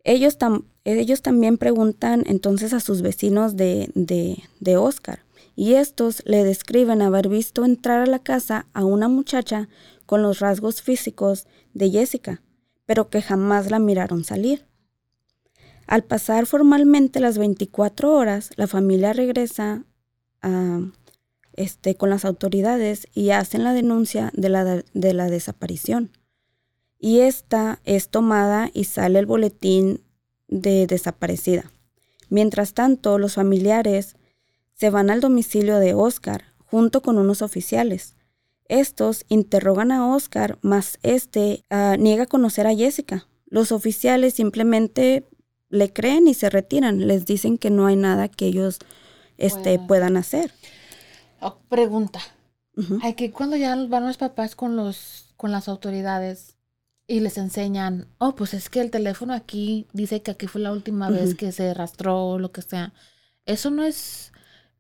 Ellos, 0.02 0.36
ellos 0.84 1.22
también 1.22 1.56
preguntan 1.56 2.24
entonces 2.26 2.72
a 2.72 2.80
sus 2.80 3.02
vecinos 3.02 3.54
de, 3.56 3.90
de, 3.94 4.42
de 4.58 4.76
Oscar 4.76 5.20
y 5.54 5.74
estos 5.74 6.22
le 6.26 6.42
describen 6.42 7.00
haber 7.00 7.28
visto 7.28 7.64
entrar 7.64 8.00
a 8.00 8.06
la 8.06 8.18
casa 8.18 8.66
a 8.72 8.84
una 8.84 9.08
muchacha 9.08 9.68
con 10.04 10.22
los 10.22 10.40
rasgos 10.40 10.82
físicos 10.82 11.46
de 11.74 11.90
Jessica, 11.90 12.42
pero 12.86 13.08
que 13.08 13.22
jamás 13.22 13.70
la 13.70 13.78
miraron 13.78 14.24
salir. 14.24 14.66
Al 15.86 16.02
pasar 16.02 16.46
formalmente 16.46 17.20
las 17.20 17.38
24 17.38 18.12
horas, 18.12 18.50
la 18.56 18.66
familia 18.66 19.12
regresa 19.12 19.84
a, 20.42 20.80
este, 21.52 21.94
con 21.94 22.10
las 22.10 22.24
autoridades 22.24 23.06
y 23.14 23.30
hacen 23.30 23.64
la 23.64 23.74
denuncia 23.74 24.30
de 24.34 24.48
la, 24.48 24.64
de 24.64 25.14
la 25.14 25.28
desaparición 25.28 26.10
y 27.04 27.20
esta 27.20 27.80
es 27.84 28.08
tomada 28.08 28.70
y 28.73 28.84
sale 28.84 29.18
el 29.18 29.26
boletín 29.26 30.00
de 30.49 30.87
desaparecida. 30.87 31.70
Mientras 32.30 32.73
tanto, 32.73 33.18
los 33.18 33.34
familiares 33.34 34.16
se 34.73 34.88
van 34.88 35.11
al 35.11 35.20
domicilio 35.20 35.80
de 35.80 35.92
Oscar 35.92 36.44
junto 36.64 37.02
con 37.02 37.18
unos 37.18 37.42
oficiales. 37.42 38.16
Estos 38.68 39.26
interrogan 39.28 39.92
a 39.92 40.14
Oscar, 40.14 40.58
mas 40.62 40.99
este 41.02 41.62
ah, 41.68 41.96
niega 41.99 42.25
conocer 42.25 42.66
a 42.66 42.75
Jessica. 42.75 43.28
Los 43.44 43.70
oficiales 43.70 44.32
simplemente 44.32 45.28
le 45.68 45.92
creen 45.92 46.26
y 46.26 46.32
se 46.32 46.49
retiran. 46.49 47.06
Les 47.06 47.26
dicen 47.26 47.58
que 47.58 47.68
no 47.68 47.84
hay 47.84 47.96
nada 47.96 48.28
que 48.28 48.46
ellos 48.46 48.78
este, 49.37 49.78
puedan 49.78 50.16
hacer. 50.16 50.54
Oh, 51.38 51.58
pregunta. 51.68 52.20
Hay 53.02 53.12
que 53.12 53.30
cuando 53.30 53.56
ya 53.56 53.76
van 53.76 54.06
los 54.06 54.16
papás 54.16 54.56
con 54.56 54.75
los 54.75 55.34
con 55.37 55.52
las 55.52 55.68
autoridades 55.68 56.53
y 57.06 57.20
les 57.20 57.37
enseñan, 57.38 58.06
oh, 58.18 58.34
pues 58.34 58.54
es 58.54 58.70
que 58.70 58.80
el 58.80 58.90
teléfono 58.90 59.34
aquí 59.34 59.87
dice 59.92 60.23
que 60.23 60.30
aquí 60.30 60.46
fue 60.46 60.61
la 60.61 60.73
última 60.73 61.11
vez 61.11 61.34
que 61.34 61.52
se 61.52 61.70
arrastró 61.70 62.26
o 62.26 62.38
lo 62.38 62.50
que 62.50 62.62
sea. 62.62 62.92
Eso 63.46 63.70
no 63.70 63.84
es 63.84 64.32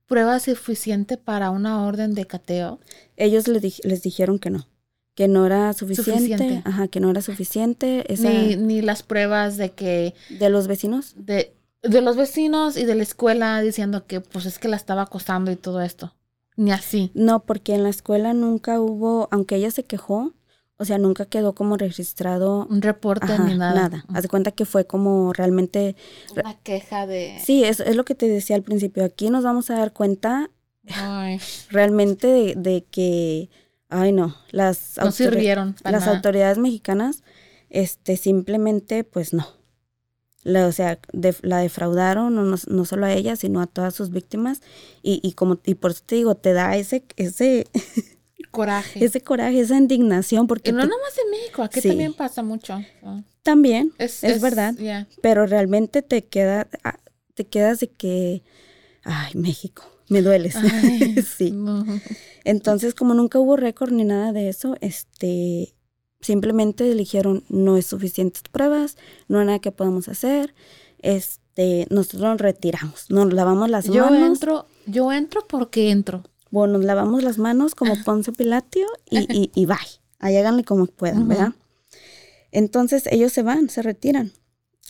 prueba 0.06 0.38
suficiente 0.40 1.16
para 1.16 1.50
una 1.50 1.84
orden 1.84 2.14
de 2.14 2.26
cateo. 2.26 2.80
Ellos 3.16 3.48
les, 3.48 3.84
les 3.84 4.02
dijeron 4.02 4.38
que 4.38 4.50
no 4.50 4.66
que 5.14 5.28
no 5.28 5.46
era 5.46 5.72
suficiente, 5.72 6.62
ajá, 6.64 6.88
que 6.88 7.00
no 7.00 7.10
era 7.10 7.22
suficiente. 7.22 8.04
ni, 8.18 8.56
ni 8.56 8.82
las 8.82 9.02
pruebas 9.02 9.56
de 9.56 9.70
que... 9.70 10.14
¿De 10.28 10.50
los 10.50 10.66
vecinos? 10.66 11.14
De, 11.16 11.54
de 11.82 12.00
los 12.00 12.16
vecinos 12.16 12.76
y 12.76 12.84
de 12.84 12.96
la 12.96 13.04
escuela 13.04 13.60
diciendo 13.60 14.06
que 14.06 14.20
pues 14.20 14.44
es 14.46 14.58
que 14.58 14.68
la 14.68 14.76
estaba 14.76 15.02
acosando 15.02 15.52
y 15.52 15.56
todo 15.56 15.82
esto. 15.82 16.14
Ni 16.56 16.72
así. 16.72 17.10
No, 17.14 17.44
porque 17.44 17.74
en 17.74 17.84
la 17.84 17.90
escuela 17.90 18.32
nunca 18.34 18.80
hubo, 18.80 19.28
aunque 19.30 19.56
ella 19.56 19.70
se 19.70 19.84
quejó, 19.84 20.32
o 20.76 20.84
sea, 20.84 20.98
nunca 20.98 21.26
quedó 21.26 21.54
como 21.54 21.76
registrado. 21.76 22.66
Un 22.68 22.82
reporte 22.82 23.38
ni 23.38 23.56
nada. 23.56 23.74
Nada. 23.74 24.04
Haz 24.12 24.22
de 24.22 24.28
cuenta 24.28 24.50
que 24.50 24.64
fue 24.64 24.86
como 24.86 25.32
realmente. 25.32 25.96
Una 26.36 26.54
queja 26.58 27.06
de. 27.06 27.38
Sí, 27.42 27.64
es, 27.64 27.80
es 27.80 27.96
lo 27.96 28.04
que 28.04 28.14
te 28.14 28.28
decía 28.28 28.56
al 28.56 28.62
principio. 28.62 29.04
Aquí 29.04 29.30
nos 29.30 29.44
vamos 29.44 29.70
a 29.70 29.76
dar 29.78 29.92
cuenta 29.92 30.50
realmente 31.70 32.26
de, 32.26 32.54
de 32.56 32.84
que 32.90 33.48
Ay, 33.94 34.12
no. 34.12 34.34
Las, 34.50 34.98
no 35.02 35.12
sirvieron 35.12 35.76
las 35.84 36.08
autoridades 36.08 36.58
mexicanas, 36.58 37.22
este, 37.70 38.16
simplemente, 38.16 39.04
pues 39.04 39.32
no. 39.32 39.46
La, 40.42 40.66
o 40.66 40.72
sea, 40.72 40.98
la 41.42 41.58
defraudaron, 41.58 42.34
no, 42.34 42.42
no, 42.42 42.84
solo 42.84 43.06
a 43.06 43.12
ella, 43.12 43.36
sino 43.36 43.60
a 43.60 43.66
todas 43.66 43.94
sus 43.94 44.10
víctimas. 44.10 44.62
Y, 45.02 45.20
y 45.22 45.32
como, 45.32 45.58
y 45.64 45.76
por 45.76 45.92
eso 45.92 46.02
te 46.04 46.16
digo, 46.16 46.34
te 46.34 46.52
da 46.52 46.76
ese, 46.76 47.04
ese 47.16 47.66
coraje. 48.54 49.04
Ese 49.04 49.20
coraje, 49.20 49.60
esa 49.60 49.76
indignación. 49.76 50.46
Porque 50.46 50.72
no 50.72 50.78
nomás 50.78 51.18
en 51.24 51.30
México, 51.30 51.62
aquí 51.62 51.80
también 51.80 52.14
pasa 52.14 52.42
mucho. 52.42 52.80
También, 53.42 53.92
es, 53.98 54.22
verdad. 54.40 54.74
Pero 55.20 55.46
realmente 55.46 56.02
te 56.02 56.24
queda, 56.24 56.68
ah, 56.82 56.98
te 57.34 57.44
quedas 57.44 57.80
de 57.80 57.90
que, 57.90 58.42
ay, 59.02 59.32
México 59.34 59.84
me 60.08 60.22
dueles. 60.22 60.54
sí. 61.36 61.54
Entonces, 62.44 62.94
como 62.94 63.14
nunca 63.14 63.38
hubo 63.38 63.56
récord 63.56 63.92
ni 63.92 64.04
nada 64.04 64.32
de 64.32 64.48
eso, 64.48 64.76
este, 64.80 65.74
simplemente 66.20 66.90
eligieron 66.90 67.44
no 67.48 67.76
es 67.76 67.86
suficientes 67.86 68.42
pruebas, 68.50 68.96
no 69.28 69.40
hay 69.40 69.46
nada 69.46 69.58
que 69.58 69.72
podamos 69.72 70.08
hacer, 70.08 70.54
este, 70.98 71.86
nosotros 71.90 72.22
nos 72.22 72.40
retiramos, 72.40 73.10
nos 73.10 73.32
lavamos 73.32 73.70
las 73.70 73.86
yo 73.86 74.04
manos. 74.04 74.18
Yo 74.18 74.26
entro, 74.26 74.66
yo 74.86 75.12
entro 75.12 75.46
porque 75.46 75.90
entro. 75.90 76.22
Bueno, 76.54 76.74
nos 76.74 76.84
lavamos 76.84 77.24
las 77.24 77.36
manos 77.36 77.74
como 77.74 78.00
Ponce 78.04 78.30
Pilatio 78.30 78.86
y, 79.10 79.26
y, 79.28 79.50
y 79.56 79.66
bye. 79.66 79.76
Ahí 80.20 80.36
háganle 80.36 80.62
como 80.62 80.86
puedan, 80.86 81.26
¿verdad? 81.26 81.52
Entonces 82.52 83.08
ellos 83.10 83.32
se 83.32 83.42
van, 83.42 83.68
se 83.68 83.82
retiran. 83.82 84.30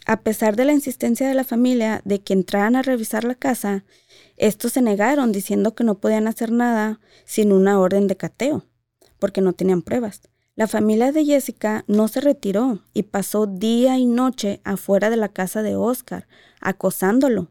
A 0.05 0.21
pesar 0.21 0.57
de 0.57 0.67
la 0.67 0.75
insistencia 0.75 1.27
de 1.27 1.33
la 1.33 1.43
familia 1.43 2.03
de 2.05 2.21
que 2.21 2.35
entraran 2.35 2.77
a 2.77 2.83
revisar 2.83 3.25
la 3.25 3.35
casa, 3.35 3.87
estos 4.37 4.75
se 4.75 4.83
negaron 4.83 5.33
diciendo 5.33 5.75
que 5.75 5.85
no 5.85 5.95
podían 6.01 6.29
hacer 6.29 6.53
nada 6.53 7.01
sin 7.25 7.51
una 7.51 7.81
orden 7.81 8.09
de 8.09 8.19
cateo, 8.19 8.67
porque 9.19 9.41
no 9.41 9.55
tenían 9.55 9.81
pruebas. 9.81 10.21
La 10.57 10.69
familia 10.69 11.13
de 11.13 11.25
Jessica 11.25 11.87
no 11.87 12.09
se 12.09 12.21
retiró 12.21 12.81
y 12.93 13.05
pasó 13.05 13.47
día 13.47 13.97
y 13.97 14.05
noche 14.05 14.61
afuera 14.65 15.09
de 15.09 15.17
la 15.17 15.31
casa 15.31 15.63
de 15.63 15.77
Oscar, 15.77 16.29
acosándolo, 16.61 17.49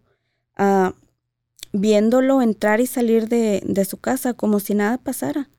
ah, 0.55 0.93
viéndolo 1.73 2.41
entrar 2.41 2.79
y 2.79 2.87
salir 2.87 3.27
de, 3.27 3.61
de 3.65 3.85
su 3.85 3.97
casa 3.97 4.33
como 4.33 4.59
si 4.59 4.73
nada 4.75 4.97
pasara. 4.97 5.49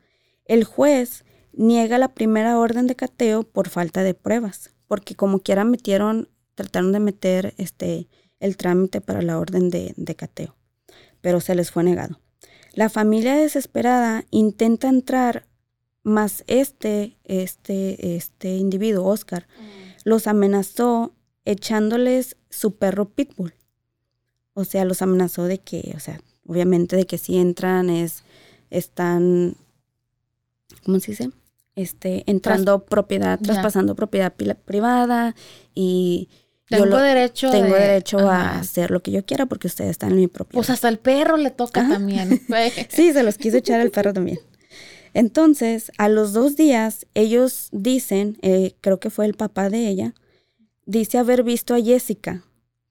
El 0.47 0.65
juez 0.65 1.25
niega 1.53 1.99
la 1.99 2.15
primera 2.15 2.59
orden 2.59 2.87
de 2.87 2.97
cateo 2.97 3.43
por 3.43 3.69
falta 3.69 4.03
de 4.03 4.15
pruebas, 4.15 4.71
porque 4.87 5.15
como 5.15 5.41
quiera 5.41 5.65
metieron, 5.65 6.29
trataron 6.55 6.93
de 6.93 7.01
meter 7.01 7.55
este 7.59 8.09
el 8.41 8.57
trámite 8.57 9.01
para 9.01 9.23
la 9.23 9.39
orden 9.39 9.71
de, 9.71 9.95
de 9.97 10.15
cateo 10.15 10.57
pero 11.25 11.41
se 11.41 11.55
les 11.55 11.71
fue 11.71 11.83
negado. 11.83 12.21
La 12.75 12.91
familia 12.91 13.35
desesperada 13.35 14.27
intenta 14.31 14.91
entrar, 14.91 15.47
más 16.03 16.45
este, 16.49 17.17
este, 17.25 18.15
este 18.15 18.57
individuo, 18.57 19.07
Oscar, 19.07 19.47
mm. 19.59 20.01
los 20.05 20.27
amenazó 20.27 21.15
echándoles 21.47 22.37
su 22.51 22.77
perro 22.77 23.09
pitbull. 23.09 23.55
O 24.55 24.65
sea, 24.65 24.85
los 24.85 25.03
amenazó 25.03 25.45
de 25.45 25.59
que, 25.59 25.93
o 25.97 26.01
sea, 26.01 26.21
obviamente 26.47 26.97
de 26.97 27.07
que 27.07 27.19
si 27.19 27.37
entran 27.37 27.91
es, 27.91 28.23
están, 28.71 29.57
¿cómo 30.85 31.01
se 31.01 31.13
dice? 31.13 31.31
Este, 31.77 32.23
entrando 32.31 32.85
propiedad, 32.85 33.39
traspasando 33.41 33.97
propiedad 33.97 34.33
privada 34.33 35.35
y 35.75 36.29
tengo 36.69 36.99
derecho 36.99 37.51
tengo 37.51 37.75
derecho 37.75 38.19
a 38.31 38.59
hacer 38.59 38.91
lo 38.91 39.03
que 39.03 39.11
yo 39.11 39.25
quiera 39.27 39.47
porque 39.47 39.67
ustedes 39.67 39.91
están 39.91 40.13
en 40.13 40.17
mi 40.17 40.27
propiedad. 40.29 40.55
Pues 40.55 40.71
hasta 40.71 40.89
el 40.89 40.99
perro 40.99 41.37
le 41.37 41.51
toca 41.51 41.87
también. 41.89 42.41
sí, 42.89 43.13
se 43.13 43.23
los 43.23 43.37
quiso 43.39 43.57
echar 43.59 43.81
al 43.81 43.91
perro 43.91 44.13
también. 44.13 44.39
Entonces, 45.15 45.93
a 45.99 46.09
los 46.09 46.33
dos 46.33 46.57
días, 46.57 47.07
ellos 47.15 47.69
dicen, 47.71 48.39
eh, 48.43 48.75
creo 48.81 48.99
que 48.99 49.11
fue 49.11 49.27
el 49.27 49.35
papá 49.35 49.71
de 49.71 49.89
ella, 49.89 50.15
dice 50.87 51.19
haber 51.19 51.45
visto 51.45 51.75
a 51.75 51.81
Jessica 51.81 52.45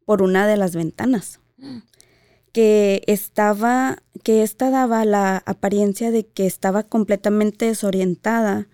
por 0.06 0.22
una 0.22 0.48
de 0.48 0.56
las 0.56 0.76
ventanas, 0.76 1.42
que 2.54 3.04
estaba, 3.08 4.04
que 4.24 4.44
esta 4.44 4.70
daba 4.70 5.04
la 5.06 5.44
apariencia 5.46 6.12
de 6.12 6.26
que 6.26 6.46
estaba 6.46 6.84
completamente 6.84 7.66
desorientada 7.66 8.68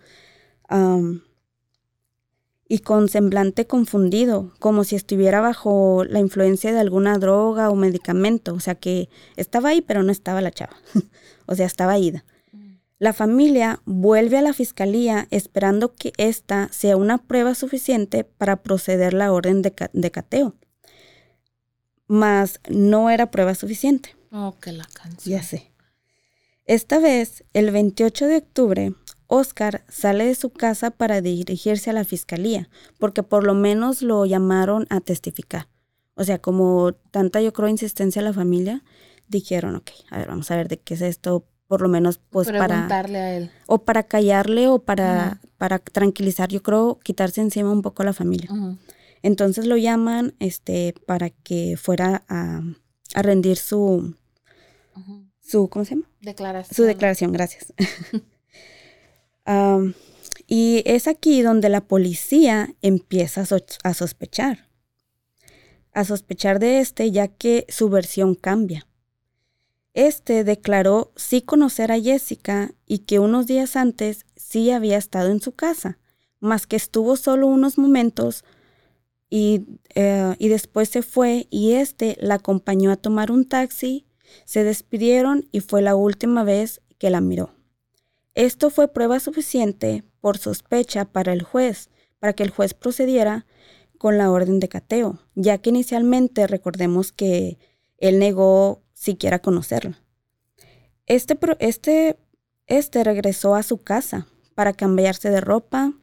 y 2.67 2.80
con 2.80 3.10
semblante 3.10 3.65
confundido, 3.65 4.54
como 4.60 4.84
si 4.84 4.95
estuviera 4.95 5.41
bajo 5.41 6.04
la 6.08 6.19
influencia 6.19 6.71
de 6.71 6.80
alguna 6.80 7.17
droga 7.17 7.71
o 7.71 7.75
medicamento, 7.75 8.54
o 8.54 8.60
sea 8.60 8.75
que 8.75 9.10
estaba 9.38 9.69
ahí 9.69 9.82
pero 9.82 10.04
no 10.04 10.12
estaba 10.12 10.41
la 10.41 10.52
chava, 10.52 10.75
o 11.47 11.56
sea, 11.56 11.65
estaba 11.65 11.97
ida. 11.97 12.25
Mm. 12.52 12.73
La 12.99 13.13
familia 13.13 13.82
vuelve 13.86 14.38
a 14.38 14.43
la 14.43 14.54
fiscalía 14.54 15.28
esperando 15.32 15.95
que 15.95 16.13
esta 16.17 16.67
sea 16.71 16.95
una 16.95 17.17
prueba 17.17 17.56
suficiente 17.56 18.23
para 18.23 18.62
proceder 18.62 19.13
la 19.15 19.32
orden 19.32 19.63
de, 19.63 19.73
de 19.91 20.12
cateo. 20.12 20.54
Mas 22.10 22.60
no 22.67 23.10
era 23.10 23.32
prueba 23.32 23.56
suficiente. 23.56 24.13
Oh, 24.34 24.56
que 24.60 24.74
la 24.74 24.84
canción. 24.84 25.39
Ya 25.39 25.41
sé. 25.41 25.72
Esta 26.65 27.00
vez, 27.00 27.45
el 27.54 27.72
28 27.72 28.28
de 28.28 28.38
octubre, 28.38 28.93
Oscar 29.28 29.86
sale 29.88 30.26
de 30.26 30.36
su 30.36 30.50
casa 30.50 30.91
para 30.91 31.22
dirigirse 31.22 31.91
a 31.91 31.93
la 31.93 32.04
fiscalía, 32.04 32.67
porque 32.98 33.24
por 33.24 33.45
lo 33.45 33.54
menos 33.54 34.02
lo 34.02 34.26
llamaron 34.26 34.86
a 34.89 35.00
testificar. 35.00 35.67
O 36.15 36.24
sea, 36.24 36.39
como 36.39 36.93
tanta 37.12 37.41
yo 37.41 37.54
creo 37.54 37.69
insistencia 37.69 38.22
a 38.22 38.26
la 38.26 38.34
familia, 38.34 38.84
dijeron, 39.28 39.76
ok, 39.76 39.91
a 40.10 40.17
ver, 40.17 40.28
vamos 40.28 40.52
a 40.52 40.58
ver 40.58 40.67
de 40.67 40.78
qué 40.78 40.95
es 40.95 41.02
esto, 41.02 41.45
por 41.67 41.82
lo 41.82 41.89
menos 41.89 42.19
pues 42.30 42.48
Preguntarle 42.48 43.17
a 43.19 43.38
él. 43.38 43.52
O 43.67 43.84
para 43.84 44.04
callarle 44.04 44.67
o 44.67 44.80
para, 44.80 45.39
para 45.58 45.78
tranquilizar, 45.78 46.50
yo 46.50 46.63
creo, 46.63 47.00
quitarse 47.04 47.39
encima 47.39 47.72
un 47.72 47.84
poco 47.84 48.02
a 48.02 48.06
la 48.06 48.13
familia. 48.13 48.50
Entonces 49.21 49.65
lo 49.65 49.77
llaman 49.77 50.36
este, 50.39 50.93
para 51.05 51.29
que 51.29 51.77
fuera 51.77 52.23
a, 52.27 52.62
rendir 53.21 53.58
su, 53.58 54.15
su, 55.41 55.67
¿cómo 55.69 55.84
se 55.84 55.95
llama? 55.95 56.08
Declaración. 56.21 56.75
Su 56.75 56.84
declaración, 56.84 57.32
gracias. 57.32 57.73
y 60.47 60.84
es 60.86 61.08
aquí 61.08 61.41
donde 61.41 61.69
la 61.69 61.82
policía 61.82 62.75
empieza 62.82 63.41
a, 63.84 63.93
sospechar. 63.93 64.67
A 65.91 66.05
sospechar 66.05 66.60
de 66.60 66.79
este 66.79 67.12
ya 67.12 67.27
que 67.27 67.65
su 67.69 67.89
versión 67.89 68.36
cambia. 68.36 68.86
Este 69.93 70.43
declaró 70.43 71.12
sí 71.15 71.41
conocer 71.41 71.91
a 71.91 71.99
Jessica 71.99 72.71
y 72.86 72.99
que 72.99 73.19
unos 73.19 73.47
días 73.47 73.75
antes 73.75 74.25
sí 74.36 74.71
había 74.71 74.97
estado 74.97 75.29
en 75.32 75.41
su 75.41 75.53
casa, 75.53 75.97
mas 76.39 76.67
que 76.67 76.75
estuvo 76.75 77.17
solo 77.17 77.47
unos 77.47 77.77
momentos 77.77 78.45
y, 79.30 79.65
eh, 79.96 80.36
y 80.39 80.48
después 80.48 80.89
se 80.89 81.02
fue 81.02 81.48
y 81.50 81.74
este 81.74 82.18
la 82.20 82.36
acompañó 82.36 82.92
a 82.92 82.98
tomar 82.98 83.32
un 83.32 83.48
taxi, 83.48 84.06
se 84.46 84.63
despidieron 84.63 85.48
y 85.52 85.60
fue 85.60 85.82
la 85.82 85.96
última 85.96 86.44
vez 86.44 86.82
que 86.98 87.10
la 87.10 87.22
miró. 87.22 87.54
Esto 88.36 88.70
fue 88.70 88.88
prueba 88.88 89.20
suficiente 89.20 90.04
por 90.22 90.38
sospecha 90.38 91.06
para 91.06 91.34
el 91.34 91.44
juez 91.44 91.89
para 92.20 92.34
que 92.34 92.44
el 92.44 92.50
juez 92.50 92.74
procediera 92.74 93.46
con 93.98 94.18
la 94.18 94.30
orden 94.32 94.60
de 94.60 94.70
cateo, 94.70 95.20
ya 95.36 95.58
que 95.58 95.70
inicialmente 95.70 96.48
recordemos 96.48 97.12
que 97.12 97.58
él 97.98 98.20
negó 98.20 98.84
siquiera 98.94 99.39
conocerla. 99.39 100.02
Este, 101.06 101.38
este, 101.60 102.18
este 102.68 103.04
regresó 103.04 103.56
a 103.56 103.63
su 103.63 103.78
casa 103.78 104.28
para 104.56 104.74
cambiarse 104.74 105.30
de 105.30 105.42
ropa, 105.42 105.94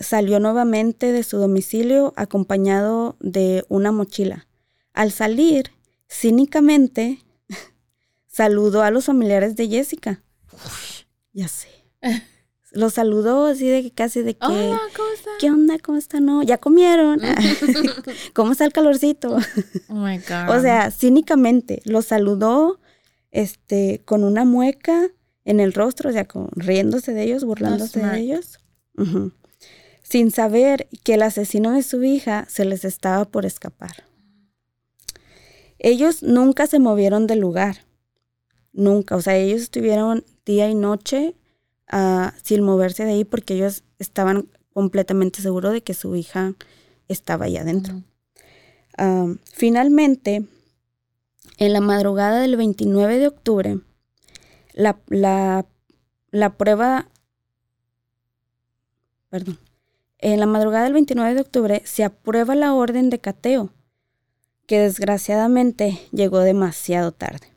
salió 0.00 0.40
nuevamente 0.40 1.12
de 1.12 1.22
su 1.22 1.38
domicilio 1.38 2.12
acompañado 2.16 3.16
de 3.20 3.64
una 3.68 3.92
mochila. 3.92 4.46
Al 4.92 5.12
salir, 5.12 5.70
cínicamente, 6.08 7.18
saludó 8.26 8.82
a 8.82 8.90
los 8.90 9.06
familiares 9.06 9.56
de 9.56 9.68
Jessica. 9.68 10.22
ya 11.32 11.48
sé. 11.48 11.68
Los 12.72 12.94
saludó 12.94 13.46
así 13.46 13.68
de 13.68 13.82
que 13.82 13.92
casi 13.92 14.22
de 14.22 14.34
que... 14.34 14.46
Hola, 14.46 14.80
¿cómo 14.96 15.08
está? 15.14 15.30
¿Qué 15.38 15.50
onda? 15.50 15.78
¿Cómo 15.78 15.96
está? 15.96 16.18
No, 16.18 16.42
ya 16.42 16.58
comieron. 16.58 17.20
¿Cómo 18.34 18.52
está 18.52 18.64
el 18.64 18.72
calorcito? 18.72 19.36
Oh 19.88 19.94
my 19.94 20.18
God. 20.18 20.56
o 20.56 20.60
sea, 20.60 20.90
cínicamente 20.90 21.80
los 21.84 22.06
saludó 22.06 22.80
este, 23.30 24.02
con 24.04 24.24
una 24.24 24.44
mueca 24.44 25.08
en 25.44 25.60
el 25.60 25.72
rostro, 25.72 26.10
o 26.10 26.12
sea, 26.12 26.24
con, 26.24 26.48
riéndose 26.56 27.12
de 27.12 27.22
ellos, 27.22 27.44
burlándose 27.44 28.00
de 28.00 28.18
ellos. 28.18 28.58
Ujú. 28.96 29.32
Sin 30.04 30.30
saber 30.30 30.86
que 31.02 31.14
el 31.14 31.22
asesino 31.22 31.72
de 31.72 31.82
su 31.82 32.04
hija 32.04 32.46
se 32.48 32.64
les 32.64 32.84
estaba 32.84 33.24
por 33.24 33.44
escapar. 33.46 34.04
Ellos 35.78 36.22
nunca 36.22 36.66
se 36.66 36.78
movieron 36.78 37.26
del 37.26 37.40
lugar. 37.40 37.78
Nunca. 38.72 39.16
O 39.16 39.22
sea, 39.22 39.36
ellos 39.36 39.62
estuvieron 39.62 40.24
día 40.44 40.68
y 40.68 40.74
noche 40.74 41.34
ah, 41.88 42.34
sin 42.42 42.62
moverse 42.62 43.04
de 43.04 43.12
ahí 43.12 43.24
porque 43.24 43.54
ellos 43.54 43.82
estaban 43.98 44.48
completamente 44.72 45.40
seguros 45.42 45.72
de 45.72 45.82
que 45.82 45.94
su 45.94 46.14
hija 46.16 46.54
estaba 47.08 47.46
ahí 47.46 47.56
adentro. 47.56 48.02
Ah, 48.98 49.26
finalmente, 49.52 50.44
en 51.58 51.72
la 51.72 51.80
madrugada 51.80 52.40
del 52.40 52.56
29 52.56 53.18
de 53.18 53.26
octubre, 53.28 53.78
la, 54.74 54.98
la- 55.08 55.66
la 56.30 56.56
prueba, 56.56 57.08
perdón, 59.30 59.58
en 60.32 60.40
la 60.40 60.46
madrugada 60.46 60.84
del 60.84 60.94
29 60.94 61.34
de 61.34 61.40
octubre 61.42 61.82
se 61.84 62.02
aprueba 62.02 62.54
la 62.54 62.72
orden 62.72 63.10
de 63.10 63.18
cateo, 63.18 63.74
que 64.66 64.78
desgraciadamente 64.78 66.00
llegó 66.12 66.38
demasiado 66.38 67.12
tarde. 67.12 67.52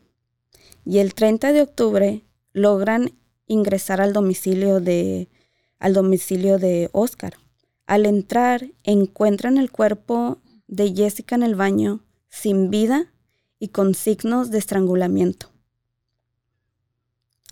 Y 0.84 0.98
el 0.98 1.14
30 1.14 1.54
de 1.54 1.62
octubre 1.62 2.24
logran 2.52 3.12
ingresar 3.46 4.02
al 4.02 4.12
domicilio 4.12 4.80
de, 4.80 5.30
al 5.78 5.94
domicilio 5.94 6.58
de 6.58 6.90
Oscar. 6.92 7.38
Al 7.86 8.04
entrar, 8.04 8.68
encuentran 8.84 9.56
el 9.56 9.70
cuerpo 9.70 10.36
de 10.66 10.92
Jessica 10.94 11.36
en 11.36 11.44
el 11.44 11.54
baño, 11.54 12.04
sin 12.28 12.68
vida 12.68 13.10
y 13.58 13.68
con 13.68 13.94
signos 13.94 14.50
de 14.50 14.58
estrangulamiento. 14.58 15.48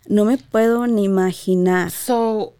No 0.07 0.27
me 0.27 0.37
puedo 0.37 0.87
ni 0.87 1.05
imaginar. 1.05 1.91
So, 1.91 2.57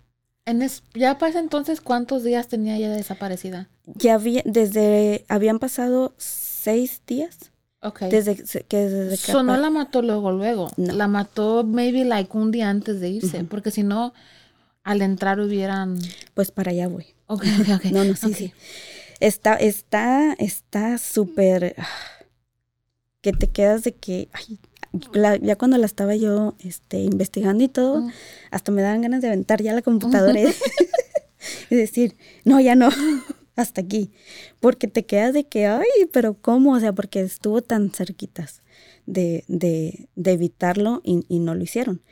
en 0.47 0.63
es- 0.63 0.83
ya 0.95 1.19
para 1.19 1.31
ese 1.31 1.39
entonces, 1.41 1.81
¿cuántos 1.81 2.25
días 2.25 2.49
tenía 2.49 2.77
ella 2.77 2.91
desaparecida? 2.91 3.69
Ya 3.85 4.15
había, 4.15 4.43
desde, 4.45 5.25
habían 5.29 5.59
pasado 5.59 6.15
seis 6.17 7.03
días 7.07 7.51
Ok. 7.83 8.01
desde 8.03 8.37
que 8.65 8.77
desde 8.79 9.11
que 9.11 9.33
So, 9.33 9.43
no 9.43 9.57
la 9.57 9.71
mató 9.71 10.03
luego, 10.03 10.33
luego. 10.33 10.71
No. 10.77 10.93
La 10.95 11.07
mató 11.09 11.63
maybe 11.65 12.05
like 12.05 12.37
un 12.37 12.51
día 12.51 12.71
antes 12.71 13.01
de 13.01 13.11
irse. 13.11 13.45
Porque 13.45 13.71
si 13.71 13.83
no, 13.83 14.13
al 14.83 15.03
entrar 15.03 15.39
hubieran... 15.41 15.99
pues 16.35 16.51
para 16.51 16.71
allá 16.71 16.89
voy. 16.89 17.07
Ok, 17.27 17.45
ok, 17.61 17.69
ok. 17.77 17.85
No, 17.93 18.05
no, 18.05 18.17
sí, 18.17 18.27
Ok. 18.31 18.37
sí. 18.37 18.53
Está, 19.21 19.55
está, 19.55 20.35
está 20.39 20.99
súper 20.99 21.75
ah, 21.79 21.87
que 23.21 23.33
te 23.33 23.49
quedas 23.49 23.83
de 23.85 23.93
que, 23.95 24.29
ay, 24.33 24.59
la- 25.13 25.37
ya 25.37 25.57
cuando 25.57 25.79
la 25.79 25.87
estaba 25.87 26.15
yo 26.17 26.55
este, 26.61 26.99
investigando 27.01 27.63
y 27.65 27.69
todo, 27.69 28.09
hasta 28.51 28.73
me 28.73 28.83
daban 28.83 29.03
ganas 29.03 29.21
de 29.23 29.29
aventar 29.29 29.63
ya 29.63 29.73
la 29.75 29.83
computadora 29.83 30.41
y, 30.41 30.47
y 31.71 31.75
decir, 31.77 32.17
no, 32.45 32.61
ya 32.61 32.75
no, 32.75 32.89
hasta 33.57 33.81
aquí. 33.81 34.13
Porque 34.61 34.89
te 34.89 35.05
quedas 35.07 35.33
de 35.35 35.45
que, 35.47 35.67
ay, 35.67 35.87
pero 36.13 36.35
¿cómo? 36.35 36.73
O 36.75 36.81
sea, 36.81 36.93
porque 36.93 37.21
estuvo 37.21 37.63
tan 37.63 37.91
cerquitas 37.91 38.63
de, 39.07 39.45
de, 39.49 40.09
de 40.17 40.33
evitarlo 40.33 41.01
y, 41.05 41.25
y 41.29 41.39
no 41.39 41.55
lo 41.55 41.63
hicieron. 41.63 42.03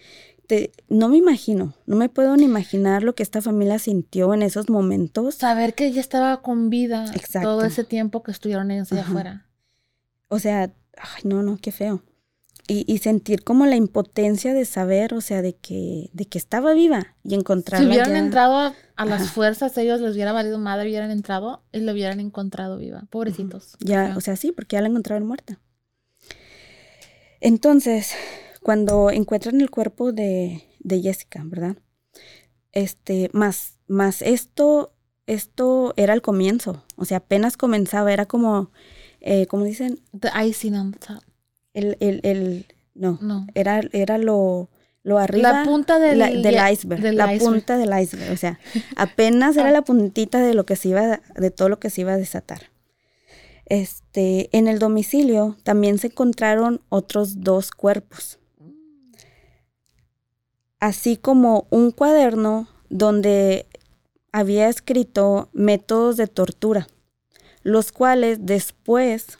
Te- 0.46 0.72
no 0.90 1.08
me 1.08 1.16
imagino, 1.16 1.74
no 1.86 1.96
me 1.96 2.10
puedo 2.10 2.36
ni 2.36 2.44
imaginar 2.44 3.02
lo 3.02 3.14
que 3.14 3.22
esta 3.22 3.40
familia 3.40 3.78
sintió 3.78 4.34
en 4.34 4.42
esos 4.42 4.68
momentos. 4.68 5.36
Saber 5.36 5.74
que 5.74 5.86
ella 5.86 6.02
estaba 6.02 6.42
con 6.42 6.68
vida 6.68 7.06
Exacto. 7.14 7.48
todo 7.48 7.64
ese 7.64 7.82
tiempo 7.84 8.22
que 8.22 8.30
estuvieron 8.30 8.70
ellos 8.70 8.92
allá 8.92 9.02
afuera. 9.02 9.46
O 10.28 10.38
sea, 10.38 10.64
ay, 10.98 11.22
no, 11.24 11.42
no, 11.42 11.56
qué 11.56 11.72
feo. 11.72 12.02
Y, 12.66 12.90
y 12.90 12.98
sentir 12.98 13.44
como 13.44 13.66
la 13.66 13.76
impotencia 13.76 14.54
de 14.54 14.64
saber, 14.64 15.12
o 15.12 15.20
sea, 15.20 15.42
de 15.42 15.54
que, 15.54 16.08
de 16.14 16.24
que 16.24 16.38
estaba 16.38 16.72
viva 16.72 17.14
y 17.22 17.28
Si 17.30 17.34
encontrarla 17.34 17.86
hubieran 17.88 18.12
ya- 18.12 18.18
entrado 18.18 18.56
a, 18.56 18.74
a 18.96 19.04
las 19.04 19.30
fuerzas, 19.30 19.76
ellos 19.76 20.00
les 20.00 20.14
hubiera 20.14 20.32
valido 20.32 20.58
madre, 20.58 20.88
hubieran 20.88 21.10
entrado 21.10 21.62
y 21.72 21.80
lo 21.80 21.92
hubieran 21.92 22.20
encontrado 22.20 22.78
viva. 22.78 23.04
Pobrecitos. 23.10 23.76
Ya, 23.80 24.14
o 24.16 24.20
sea, 24.22 24.36
sí, 24.36 24.50
porque 24.50 24.76
ya 24.76 24.80
la 24.80 24.88
encontraron 24.88 25.26
muerta. 25.28 25.60
Entonces, 27.40 28.12
cuando 28.62 29.10
encuentran 29.10 29.60
el 29.60 29.70
cuerpo 29.70 30.12
de, 30.12 30.64
de 30.80 31.00
Jessica, 31.02 31.42
¿verdad? 31.44 31.76
Este, 32.72 33.28
más, 33.32 33.78
más 33.86 34.22
esto, 34.22 34.94
esto 35.26 35.92
era 35.96 36.14
el 36.14 36.22
comienzo. 36.22 36.82
O 36.96 37.04
sea, 37.04 37.18
apenas 37.18 37.56
comenzaba, 37.56 38.12
era 38.12 38.26
como, 38.26 38.70
eh, 39.20 39.46
como 39.46 39.64
dicen, 39.64 40.00
The 40.18 40.30
icing 40.46 40.74
on 40.76 40.92
the 40.92 40.98
top. 40.98 41.22
El, 41.74 41.96
el, 42.00 42.20
el, 42.22 42.66
no, 42.94 43.18
No. 43.20 43.46
era, 43.54 43.82
era 43.92 44.16
lo, 44.18 44.70
lo 45.02 45.18
arriba. 45.18 45.52
La 45.52 45.64
punta 45.64 45.98
del, 45.98 46.18
la- 46.18 46.30
del 46.30 46.72
iceberg, 46.72 47.02
del 47.02 47.16
la 47.16 47.34
iceberg. 47.34 47.52
punta 47.52 47.76
del 47.76 48.00
iceberg, 48.00 48.32
o 48.32 48.36
sea, 48.36 48.58
apenas 48.96 49.56
era 49.56 49.70
la 49.70 49.82
puntita 49.84 50.40
de 50.40 50.54
lo 50.54 50.64
que 50.64 50.76
se 50.76 50.88
iba, 50.90 51.20
de 51.36 51.50
todo 51.50 51.68
lo 51.68 51.78
que 51.78 51.90
se 51.90 52.00
iba 52.00 52.12
a 52.12 52.16
desatar. 52.16 52.70
Este, 53.66 54.48
en 54.56 54.68
el 54.68 54.78
domicilio 54.78 55.56
también 55.62 55.98
se 55.98 56.08
encontraron 56.08 56.80
otros 56.90 57.40
dos 57.42 57.70
cuerpos, 57.70 58.38
así 60.80 61.16
como 61.16 61.66
un 61.70 61.90
cuaderno 61.90 62.68
donde 62.90 63.66
había 64.32 64.68
escrito 64.68 65.48
métodos 65.52 66.16
de 66.16 66.26
tortura, 66.26 66.88
los 67.62 67.92
cuales 67.92 68.38
después 68.42 69.38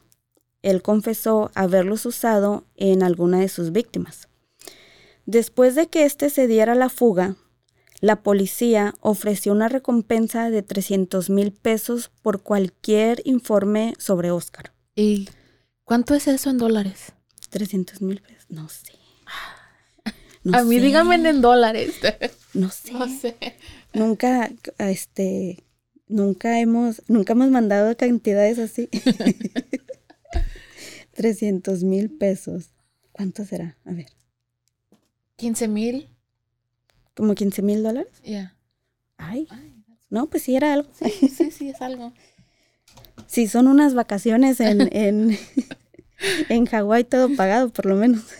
él 0.65 0.81
confesó 0.81 1.51
haberlos 1.55 2.07
usado 2.07 2.65
en 2.75 3.03
alguna 3.03 3.39
de 3.39 3.49
sus 3.49 3.71
víctimas. 3.71 4.29
Después 5.27 5.75
de 5.75 5.89
que 5.89 6.05
éste 6.05 6.31
se 6.31 6.47
diera 6.47 6.75
la 6.75 6.89
fuga, 6.89 7.37
la 8.01 8.23
policía 8.23 8.95
ofreció 9.01 9.53
una 9.53 9.69
recompensa 9.69 10.51
de 10.51 10.63
300 10.63 11.29
mil 11.31 11.53
pesos 11.53 12.11
por 12.23 12.43
cualquier 12.43 13.21
informe 13.25 13.95
sobre 13.99 14.31
Oscar. 14.31 14.73
¿Y 14.97 15.29
cuánto 15.85 16.15
es 16.15 16.29
eso 16.29 16.49
en 16.49 16.59
dólares? 16.59 17.13
300 17.51 18.01
mil 18.01 18.23
pesos, 18.23 18.47
no 18.49 18.69
sé. 18.69 18.93
No 20.43 20.59
a 20.59 20.65
mí 20.65 20.77
sé, 20.77 20.83
díganme 20.83 21.17
en 21.17 21.41
dólares. 21.41 21.95
No 22.55 22.71
sé. 22.71 22.93
no 22.93 23.09
sé. 23.09 23.37
Nunca, 23.95 24.49
este, 24.79 25.65
nunca 26.07 26.61
hemos, 26.61 27.03
nunca 27.09 27.33
hemos 27.33 27.51
mandado 27.51 27.97
cantidades 27.97 28.61
así. 28.61 28.89
300 31.13 31.85
mil 31.85 32.11
pesos. 32.11 32.71
¿Cuánto 33.13 33.45
será? 33.45 33.77
A 33.85 33.93
ver, 33.93 34.07
15 35.37 35.69
mil. 35.69 36.09
¿como 37.15 37.35
15 37.35 37.63
mil 37.63 37.83
dólares? 37.83 38.13
Ya. 38.25 38.57
Ay, 39.17 39.49
no, 40.11 40.29
pues 40.29 40.43
sí 40.43 40.57
era 40.57 40.73
algo. 40.73 40.89
Sí, 40.93 41.29
sí, 41.29 41.51
sí, 41.51 41.69
es 41.71 41.81
algo. 41.81 42.13
Sí, 43.27 43.49
son 43.49 43.69
unas 43.69 43.95
vacaciones 43.95 44.61
en, 44.61 44.81
en, 44.93 45.39
en 46.49 46.67
Hawái, 46.67 47.05
todo 47.05 47.35
pagado, 47.35 47.71
por 47.71 47.87
lo 47.87 47.97
menos. 47.97 48.23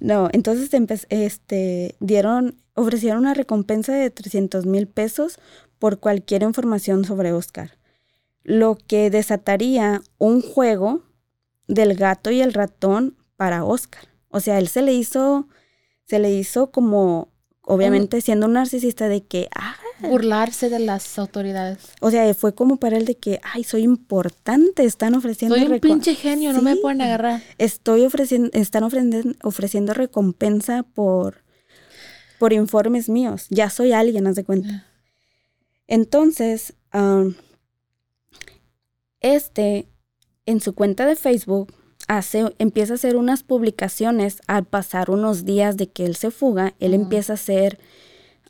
No, 0.00 0.30
entonces 0.32 0.70
este, 1.10 1.94
dieron, 2.00 2.56
ofrecieron 2.72 3.20
una 3.20 3.34
recompensa 3.34 3.92
de 3.92 4.08
300 4.08 4.64
mil 4.64 4.88
pesos 4.88 5.38
por 5.78 6.00
cualquier 6.00 6.42
información 6.42 7.04
sobre 7.04 7.34
Oscar, 7.34 7.76
lo 8.42 8.78
que 8.86 9.10
desataría 9.10 10.02
un 10.18 10.42
juego 10.42 11.02
del 11.66 11.94
gato 11.94 12.30
y 12.30 12.40
el 12.40 12.52
ratón 12.52 13.16
para 13.36 13.64
Oscar. 13.64 14.08
O 14.28 14.40
sea, 14.40 14.58
él 14.58 14.68
se 14.68 14.82
le 14.82 14.92
hizo, 14.92 15.48
se 16.06 16.18
le 16.18 16.30
hizo 16.32 16.70
como, 16.70 17.32
obviamente 17.62 18.20
siendo 18.20 18.46
un 18.46 18.54
narcisista 18.54 19.08
de 19.08 19.22
que, 19.22 19.48
ah, 19.54 19.76
Burlarse 20.00 20.70
de 20.70 20.78
las 20.78 21.18
autoridades. 21.18 21.78
o 22.00 22.10
sea, 22.10 22.32
fue 22.32 22.54
como 22.54 22.78
para 22.78 22.96
él 22.96 23.04
de 23.04 23.16
que, 23.16 23.38
ay, 23.42 23.64
soy 23.64 23.82
importante, 23.82 24.84
están 24.84 25.14
ofreciendo 25.14 25.56
Soy 25.56 25.66
un 25.66 25.78
pinche 25.78 26.14
genio, 26.14 26.54
no 26.54 26.62
me 26.62 26.76
pueden 26.76 27.02
agarrar. 27.02 27.42
Estoy 27.58 28.04
ofreciendo, 28.04 28.48
están 28.54 28.82
ofreciendo, 28.84 29.32
ofreciendo 29.42 29.92
recompensa 29.92 30.84
por, 30.84 31.44
por 32.38 32.54
informes 32.54 33.10
míos. 33.10 33.46
Ya 33.50 33.68
soy 33.68 33.92
alguien, 33.92 34.26
haz 34.26 34.36
de 34.36 34.44
cuenta. 34.44 34.86
Entonces, 35.86 36.74
este 39.20 39.88
en 40.46 40.60
su 40.60 40.74
cuenta 40.74 41.06
de 41.06 41.16
Facebook 41.16 41.72
hace, 42.08 42.54
empieza 42.58 42.94
a 42.94 42.96
hacer 42.96 43.16
unas 43.16 43.42
publicaciones 43.42 44.40
al 44.46 44.64
pasar 44.64 45.10
unos 45.10 45.44
días 45.44 45.76
de 45.76 45.88
que 45.88 46.04
él 46.04 46.16
se 46.16 46.30
fuga, 46.30 46.74
él 46.80 46.94
empieza 46.94 47.32
a 47.32 47.34
hacer 47.34 47.78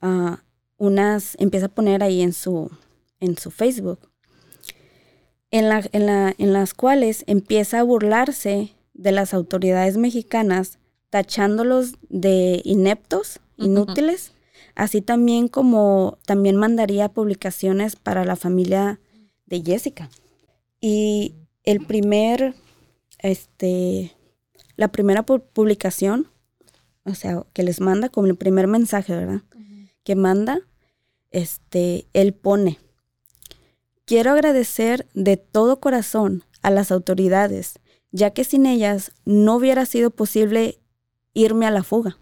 ah, 0.00 0.42
unas, 0.78 1.36
empieza 1.38 1.66
a 1.66 1.74
poner 1.74 2.02
ahí 2.02 2.22
en 2.22 2.32
su, 2.32 2.70
en 3.18 3.36
su 3.36 3.50
Facebook, 3.50 3.98
en, 5.50 5.68
la, 5.68 5.82
en, 5.92 6.06
la, 6.06 6.34
en 6.38 6.52
las 6.52 6.74
cuales 6.74 7.24
empieza 7.26 7.80
a 7.80 7.82
burlarse 7.82 8.72
de 8.94 9.12
las 9.12 9.34
autoridades 9.34 9.96
mexicanas, 9.96 10.78
tachándolos 11.10 11.94
de 12.08 12.62
ineptos, 12.64 13.40
inútiles, 13.56 14.32
así 14.74 15.02
también 15.02 15.48
como 15.48 16.18
también 16.24 16.56
mandaría 16.56 17.08
publicaciones 17.10 17.96
para 17.96 18.24
la 18.24 18.36
familia 18.36 19.00
de 19.44 19.62
Jessica. 19.62 20.08
Y 20.80 21.34
el 21.64 21.84
primer, 21.84 22.54
este, 23.18 24.16
la 24.76 24.88
primera 24.88 25.24
publicación, 25.24 26.28
o 27.04 27.14
sea, 27.14 27.44
que 27.52 27.62
les 27.62 27.80
manda 27.80 28.08
como 28.08 28.28
el 28.28 28.36
primer 28.36 28.66
mensaje, 28.66 29.14
¿verdad? 29.14 29.42
Que 30.04 30.16
manda, 30.16 30.60
este, 31.30 32.06
él 32.12 32.32
pone, 32.32 32.78
quiero 34.04 34.32
agradecer 34.32 35.06
de 35.14 35.36
todo 35.36 35.80
corazón 35.80 36.42
a 36.62 36.70
las 36.70 36.90
autoridades, 36.90 37.78
ya 38.10 38.30
que 38.30 38.44
sin 38.44 38.66
ellas 38.66 39.12
no 39.24 39.56
hubiera 39.56 39.86
sido 39.86 40.10
posible 40.10 40.80
irme 41.32 41.66
a 41.66 41.70
la 41.70 41.82
fuga. 41.82 42.18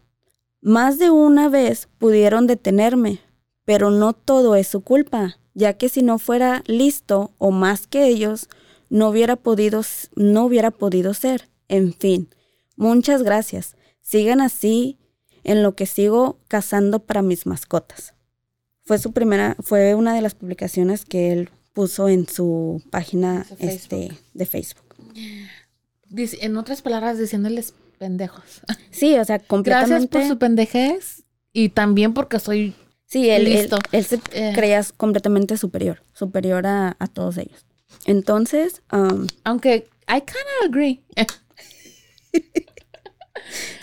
Más 0.60 0.98
de 0.98 1.10
una 1.10 1.48
vez 1.48 1.88
pudieron 1.98 2.46
detenerme, 2.46 3.20
pero 3.64 3.90
no 3.90 4.12
todo 4.12 4.56
es 4.56 4.68
su 4.68 4.82
culpa, 4.82 5.38
ya 5.58 5.72
que 5.72 5.88
si 5.88 6.02
no 6.02 6.20
fuera 6.20 6.62
listo 6.66 7.34
o 7.38 7.50
más 7.50 7.88
que 7.88 8.06
ellos, 8.06 8.48
no 8.90 9.08
hubiera 9.08 9.34
podido, 9.34 9.82
no 10.14 10.44
hubiera 10.44 10.70
podido 10.70 11.14
ser. 11.14 11.48
En 11.66 11.92
fin, 11.92 12.28
muchas 12.76 13.24
gracias. 13.24 13.76
Sigan 14.00 14.40
así 14.40 14.98
en 15.42 15.64
lo 15.64 15.74
que 15.74 15.86
sigo 15.86 16.38
cazando 16.46 17.00
para 17.00 17.22
mis 17.22 17.44
mascotas. 17.44 18.14
Fue 18.84 18.98
su 18.98 19.12
primera, 19.12 19.56
fue 19.60 19.96
una 19.96 20.14
de 20.14 20.22
las 20.22 20.36
publicaciones 20.36 21.04
que 21.04 21.32
él 21.32 21.50
puso 21.72 22.08
en 22.08 22.28
su 22.28 22.80
página 22.90 23.44
este, 23.58 24.12
de 24.34 24.46
Facebook. 24.46 24.94
en 26.14 26.56
otras 26.56 26.82
palabras, 26.82 27.18
diciéndoles 27.18 27.74
pendejos. 27.98 28.62
Sí, 28.92 29.18
o 29.18 29.24
sea, 29.24 29.40
completamente. 29.40 29.90
Gracias 29.90 30.10
por 30.10 30.24
su 30.28 30.38
pendejez 30.38 31.24
y 31.52 31.70
también 31.70 32.14
porque 32.14 32.38
soy 32.38 32.76
Sí, 33.08 33.30
él, 33.30 33.44
listo. 33.44 33.78
él, 33.90 34.04
se 34.04 34.20
eh. 34.32 34.52
creía 34.54 34.84
completamente 34.96 35.56
superior, 35.56 36.02
superior 36.12 36.66
a, 36.66 36.94
a 36.98 37.06
todos 37.06 37.38
ellos. 37.38 37.64
Entonces, 38.04 38.82
um, 38.92 39.26
aunque 39.44 39.88
I 40.08 40.20
kind 40.20 40.46
of 40.60 40.68
agree. 40.68 41.02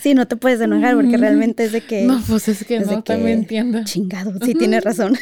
sí, 0.01 0.13
no 0.13 0.27
te 0.27 0.35
puedes 0.35 0.61
enojar 0.61 0.95
porque 0.95 1.17
realmente 1.17 1.65
es 1.65 1.71
de 1.71 1.81
que. 1.81 2.03
No, 2.03 2.21
pues 2.27 2.47
es 2.47 2.65
que 2.65 2.79
no, 2.79 3.03
también 3.03 3.39
entiendo. 3.39 3.83
Chingado, 3.83 4.33
sí 4.43 4.53
tienes 4.53 4.83
razón. 4.83 5.15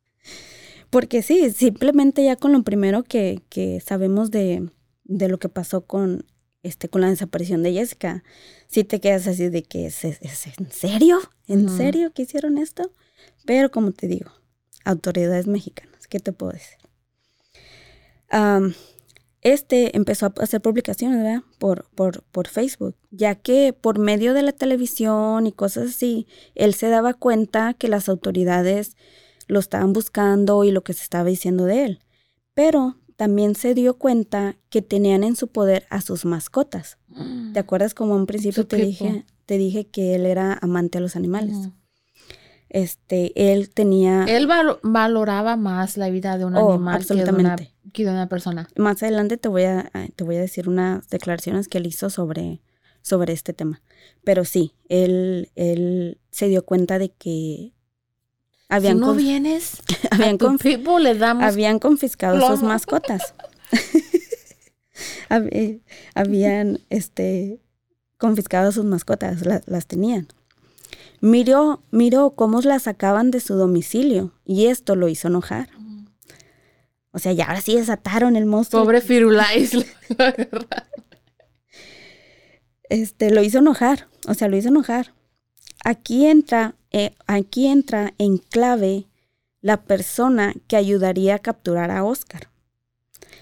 porque 0.90 1.22
sí, 1.22 1.50
simplemente 1.50 2.24
ya 2.24 2.36
con 2.36 2.52
lo 2.52 2.62
primero 2.62 3.02
que, 3.02 3.42
que 3.50 3.80
sabemos 3.80 4.30
de, 4.30 4.68
de, 5.04 5.28
lo 5.28 5.38
que 5.38 5.48
pasó 5.48 5.86
con, 5.86 6.24
este, 6.62 6.88
con 6.88 7.00
la 7.02 7.10
desaparición 7.10 7.62
de 7.62 7.72
Jessica, 7.72 8.24
sí 8.68 8.84
te 8.84 9.00
quedas 9.00 9.26
así 9.26 9.48
de 9.48 9.62
que 9.62 9.86
es, 9.86 10.04
en 10.04 10.70
serio, 10.70 11.18
en 11.46 11.68
serio 11.68 12.12
que 12.12 12.22
hicieron 12.22 12.58
esto. 12.58 12.90
Pero 13.48 13.70
como 13.70 13.92
te 13.92 14.08
digo, 14.08 14.30
autoridades 14.84 15.46
mexicanas, 15.46 16.06
¿qué 16.06 16.20
te 16.20 16.34
puedo 16.34 16.52
decir? 16.52 16.76
este 19.40 19.96
empezó 19.96 20.26
a 20.26 20.34
hacer 20.42 20.60
publicaciones, 20.60 21.22
¿verdad? 21.22 21.42
Por, 21.58 21.88
por, 21.94 22.24
por 22.24 22.46
Facebook, 22.46 22.94
ya 23.10 23.36
que 23.36 23.72
por 23.72 23.98
medio 23.98 24.34
de 24.34 24.42
la 24.42 24.52
televisión 24.52 25.46
y 25.46 25.52
cosas 25.52 25.88
así, 25.88 26.26
él 26.54 26.74
se 26.74 26.90
daba 26.90 27.14
cuenta 27.14 27.72
que 27.72 27.88
las 27.88 28.10
autoridades 28.10 28.98
lo 29.46 29.60
estaban 29.60 29.94
buscando 29.94 30.62
y 30.64 30.70
lo 30.70 30.84
que 30.84 30.92
se 30.92 31.04
estaba 31.04 31.24
diciendo 31.24 31.64
de 31.64 31.86
él. 31.86 32.00
Pero 32.52 32.98
también 33.16 33.54
se 33.54 33.72
dio 33.72 33.96
cuenta 33.96 34.58
que 34.68 34.82
tenían 34.82 35.24
en 35.24 35.36
su 35.36 35.48
poder 35.48 35.86
a 35.88 36.02
sus 36.02 36.26
mascotas. 36.26 36.98
¿Te 37.54 37.58
acuerdas 37.60 37.94
como 37.94 38.14
en 38.18 38.26
principio 38.26 38.66
te 38.66 38.76
dije, 38.76 39.24
te 39.46 39.56
dije 39.56 39.86
que 39.86 40.16
él 40.16 40.26
era 40.26 40.52
amante 40.60 40.98
a 40.98 41.00
los 41.00 41.16
animales? 41.16 41.70
Este, 42.70 43.52
él 43.52 43.70
tenía... 43.70 44.24
Él 44.24 44.48
valoraba 44.82 45.56
más 45.56 45.96
la 45.96 46.10
vida 46.10 46.36
de 46.38 46.44
un 46.44 46.56
oh, 46.56 46.72
animal 46.72 46.96
absolutamente 46.96 47.72
que 47.92 48.04
de 48.04 48.10
una 48.10 48.28
persona. 48.28 48.68
Más 48.76 49.02
adelante 49.02 49.36
te 49.36 49.48
voy 49.48 49.64
a, 49.64 49.90
te 50.14 50.24
voy 50.24 50.36
a 50.36 50.40
decir 50.40 50.68
unas 50.68 51.08
declaraciones 51.08 51.68
que 51.68 51.78
él 51.78 51.86
hizo 51.86 52.10
sobre, 52.10 52.60
sobre 53.02 53.32
este 53.32 53.52
tema. 53.52 53.80
Pero 54.24 54.44
sí, 54.44 54.74
él, 54.88 55.50
él 55.56 56.18
se 56.30 56.48
dio 56.48 56.64
cuenta 56.64 56.98
de 56.98 57.10
que 57.10 57.72
habían 58.68 58.96
si 58.96 59.00
no 59.00 59.14
vienes, 59.14 59.82
habían, 60.10 60.38
le 61.02 61.14
damos 61.14 61.44
habían 61.44 61.78
confiscado 61.78 62.46
sus 62.46 62.62
mascotas. 62.62 63.34
habían 66.14 66.80
este, 66.90 67.60
confiscado 68.18 68.72
sus 68.72 68.84
mascotas, 68.84 69.42
las 69.66 69.86
tenían. 69.86 70.28
Miró, 71.20 71.82
miró 71.90 72.30
cómo 72.30 72.60
las 72.60 72.84
sacaban 72.84 73.30
de 73.30 73.40
su 73.40 73.54
domicilio 73.54 74.32
y 74.44 74.66
esto 74.66 74.94
lo 74.94 75.08
hizo 75.08 75.28
enojar. 75.28 75.68
O 77.10 77.18
sea, 77.18 77.32
ya 77.32 77.46
ahora 77.46 77.60
sí 77.60 77.74
desataron 77.74 78.36
el 78.36 78.46
monstruo. 78.46 78.82
Pobre 78.82 79.00
Firulais. 79.00 79.72
este, 82.88 83.30
lo 83.30 83.42
hizo 83.42 83.58
enojar. 83.58 84.08
O 84.26 84.34
sea, 84.34 84.48
lo 84.48 84.56
hizo 84.56 84.68
enojar. 84.68 85.14
Aquí 85.84 86.26
entra, 86.26 86.76
eh, 86.90 87.14
aquí 87.26 87.66
entra 87.66 88.14
en 88.18 88.38
clave 88.38 89.06
la 89.60 89.82
persona 89.82 90.54
que 90.66 90.76
ayudaría 90.76 91.36
a 91.36 91.38
capturar 91.40 91.90
a 91.90 92.04
Oscar. 92.04 92.48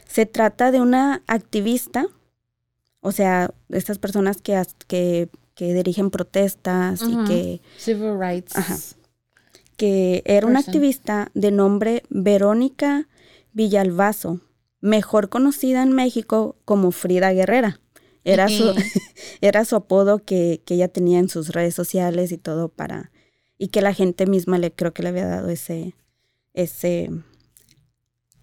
Se 0.06 0.26
trata 0.26 0.70
de 0.70 0.80
una 0.80 1.22
activista, 1.26 2.06
o 3.00 3.12
sea, 3.12 3.50
de 3.68 3.78
estas 3.78 3.98
personas 3.98 4.40
que, 4.40 4.62
que, 4.86 5.28
que 5.56 5.72
dirigen 5.72 6.10
protestas 6.10 7.02
y 7.02 7.16
que... 7.24 7.60
Civil 7.78 8.20
rights. 8.20 8.94
que 9.76 10.22
era 10.26 10.46
una 10.46 10.60
activista 10.60 11.30
de 11.34 11.50
nombre 11.50 12.04
Verónica 12.10 13.08
Villalbazo, 13.52 14.40
mejor 14.80 15.30
conocida 15.30 15.82
en 15.82 15.92
México 15.92 16.56
como 16.66 16.92
Frida 16.92 17.32
Guerrera. 17.32 17.80
Era 18.22 18.48
su, 18.48 18.74
era 19.40 19.64
su 19.64 19.76
apodo 19.76 20.18
que, 20.18 20.62
ella 20.68 20.88
tenía 20.88 21.18
en 21.18 21.30
sus 21.30 21.48
redes 21.48 21.74
sociales 21.74 22.30
y 22.30 22.38
todo 22.38 22.68
para... 22.68 23.10
Y 23.58 23.68
que 23.68 23.80
la 23.80 23.94
gente 23.94 24.26
misma 24.26 24.58
le 24.58 24.70
creo 24.70 24.92
que 24.92 25.02
le 25.02 25.08
había 25.08 25.26
dado 25.26 25.48
ese, 25.48 25.94
ese, 26.52 27.08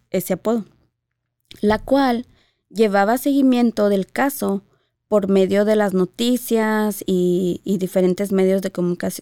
ese 0.10 0.34
apodo. 0.34 0.65
La 1.62 1.78
cual 1.78 2.26
llevaba 2.69 3.19
seguimiento 3.19 3.89
del 3.89 4.08
caso 4.08 4.63
por 5.13 5.30
medio 5.30 5.63
de 5.63 5.76
las 5.76 5.93
noticias 5.93 7.04
y, 7.06 7.62
diferentes 7.63 8.32
medios 8.32 8.63
de, 8.63 8.71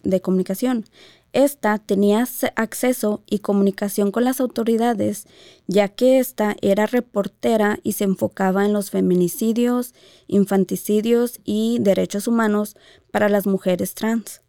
de 0.04 0.20
comunicación. 0.22 0.86
Esta 1.34 1.76
tenía 1.76 2.26
acceso 2.56 3.22
y 3.28 3.40
comunicación 3.40 4.10
con 4.10 4.24
las 4.24 4.40
autoridades, 4.40 5.26
ya 5.66 5.88
que 5.88 6.18
esta 6.18 6.56
era 6.62 6.86
reportera 6.86 7.78
y 7.82 7.92
se 7.92 8.04
enfocaba 8.04 8.64
en 8.64 8.72
los 8.72 8.90
feminicidios, 8.90 9.92
infanticidios 10.28 11.40
y 11.44 11.76
derechos 11.80 12.26
humanos 12.26 12.74
para 13.10 13.28
las 13.28 13.46
mujeres 13.46 13.92
trans, 13.92 14.40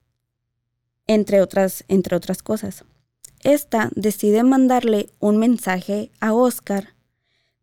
entre 1.07 1.41
otras, 1.41 1.83
entre 1.89 2.15
otras 2.15 2.41
cosas. 2.41 2.85
Esta 3.43 3.89
decide 3.97 4.43
mandarle 4.43 5.09
un 5.19 5.39
mensaje 5.39 6.09
a 6.21 6.33
Oscar 6.33 6.95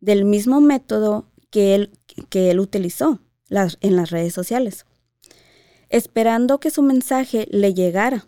del 0.01 0.23
mismo 0.23 0.61
método 0.61 1.25
que 1.49 1.73
él, 1.73 1.89
que 2.29 2.51
él 2.51 2.59
utilizó 2.59 3.19
en 3.51 3.95
las 3.95 4.09
redes 4.09 4.33
sociales, 4.33 4.85
esperando 5.89 6.59
que 6.59 6.71
su 6.71 6.81
mensaje 6.81 7.47
le 7.51 7.73
llegara 7.73 8.25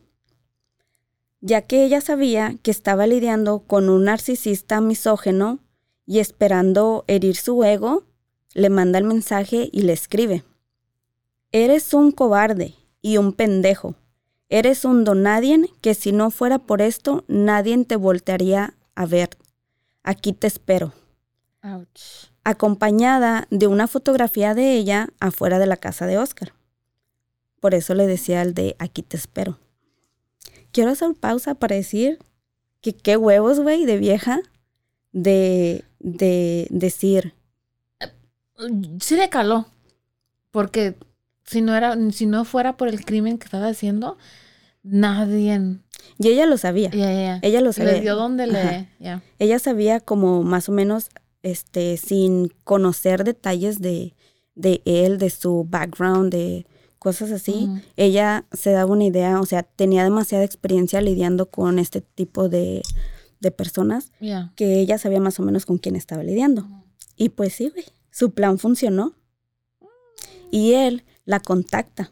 ya 1.46 1.62
que 1.62 1.84
ella 1.84 2.00
sabía 2.00 2.56
que 2.64 2.72
estaba 2.72 3.06
lidiando 3.06 3.60
con 3.68 3.90
un 3.90 4.06
narcisista 4.06 4.80
misógeno 4.80 5.60
y 6.06 6.20
esperando 6.20 7.04
herir 7.08 7.36
su 7.36 7.66
ego, 7.66 8.06
le 8.54 8.70
manda 8.70 8.98
el 8.98 9.04
mensaje 9.04 9.70
y 9.74 9.82
le 9.82 9.92
escribe. 9.92 10.46
Eres 11.52 11.94
un 11.94 12.14
cobarde 12.14 12.76
y 13.02 13.18
un 13.18 13.34
pendejo. 13.34 13.96
Eres 14.48 14.86
un 14.86 15.04
donadien 15.04 15.68
que 15.82 15.96
si 15.96 16.14
no 16.14 16.32
fuera 16.32 16.60
por 16.60 16.82
esto 16.82 17.26
nadie 17.28 17.84
te 17.84 17.98
voltearía 17.98 18.76
a 18.96 19.06
ver. 19.06 19.32
Aquí 20.02 20.32
te 20.32 20.48
espero. 20.48 20.94
Acompañada 22.54 23.48
de 23.50 23.68
una 23.68 23.88
fotografía 23.88 24.54
de 24.54 24.74
ella 24.74 25.10
afuera 25.20 25.60
de 25.60 25.68
la 25.68 25.78
casa 25.78 26.06
de 26.06 26.18
Oscar. 26.18 26.54
Por 27.60 27.74
eso 27.74 27.94
le 27.94 28.08
decía 28.08 28.42
al 28.42 28.54
de 28.54 28.76
aquí 28.80 29.04
te 29.04 29.18
espero 29.18 29.60
quiero 30.74 30.92
hacer 30.92 31.14
pausa 31.14 31.56
para 31.56 31.78
decir 31.78 32.20
que 32.82 32.94
qué 32.94 33.16
huevos, 33.16 33.62
güey, 33.62 33.86
de 33.86 33.98
vieja, 33.98 34.42
de, 35.14 35.86
de 36.00 36.68
decir. 36.70 37.34
Sí 39.00 39.16
le 39.16 39.30
caló, 39.30 39.68
porque 40.52 40.98
si 41.46 41.62
no 41.62 41.76
era, 41.76 41.96
si 42.12 42.26
no 42.26 42.44
fuera 42.44 42.76
por 42.76 42.90
el 42.90 43.06
crimen 43.06 43.38
que 43.38 43.46
estaba 43.46 43.68
haciendo, 43.68 44.18
nadie. 44.82 45.78
Y 46.20 46.28
ella 46.28 46.46
lo 46.46 46.58
sabía. 46.58 46.90
Ella 47.42 47.62
lo 47.62 47.72
sabía. 47.72 47.94
Le 47.94 48.02
dio 48.02 48.16
donde 48.18 48.48
le. 48.48 48.90
Ella 49.40 49.60
sabía 49.60 50.02
como 50.02 50.44
más 50.44 50.68
o 50.68 50.74
menos, 50.74 51.10
este, 51.44 51.98
sin 51.98 52.52
conocer 52.64 53.24
detalles 53.24 53.80
de, 53.80 54.16
de 54.56 54.82
él, 54.86 55.20
de 55.20 55.30
su 55.30 55.66
background, 55.70 56.32
de 56.32 56.66
cosas 56.98 57.32
así. 57.32 57.70
Ella 57.98 58.46
se 58.52 58.72
daba 58.72 58.92
una 58.92 59.04
idea, 59.04 59.40
o 59.40 59.46
sea, 59.46 59.64
tenía 59.64 60.04
demasiada 60.04 60.44
experiencia 60.44 61.02
lidiando 61.02 61.48
con 61.48 61.78
este 61.78 62.02
tipo 62.02 62.50
de, 62.50 62.82
de 63.42 63.52
personas 63.52 64.12
que 64.56 64.80
ella 64.80 64.98
sabía 64.98 65.20
más 65.20 65.40
o 65.40 65.44
menos 65.44 65.66
con 65.66 65.78
quién 65.78 65.96
estaba 65.96 66.24
lidiando. 66.24 66.66
Y 67.16 67.30
pues 67.30 67.54
sí, 67.54 67.70
güey, 67.70 67.86
su 68.10 68.32
plan 68.32 68.58
funcionó. 68.58 69.14
Y 70.50 70.74
él 70.74 71.04
la 71.26 71.40
contacta. 71.40 72.12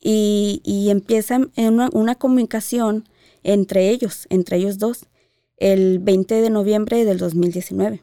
Y, 0.00 0.60
y 0.64 0.90
empieza 0.90 1.40
en 1.56 1.80
una, 1.80 2.14
comunicación 2.16 3.08
entre 3.42 3.90
ellos, 3.90 4.26
entre 4.30 4.56
ellos 4.56 4.78
dos, 4.78 5.06
el 5.62 6.00
20 6.00 6.42
de 6.42 6.50
noviembre 6.50 7.04
del 7.04 7.18
2019. 7.18 8.02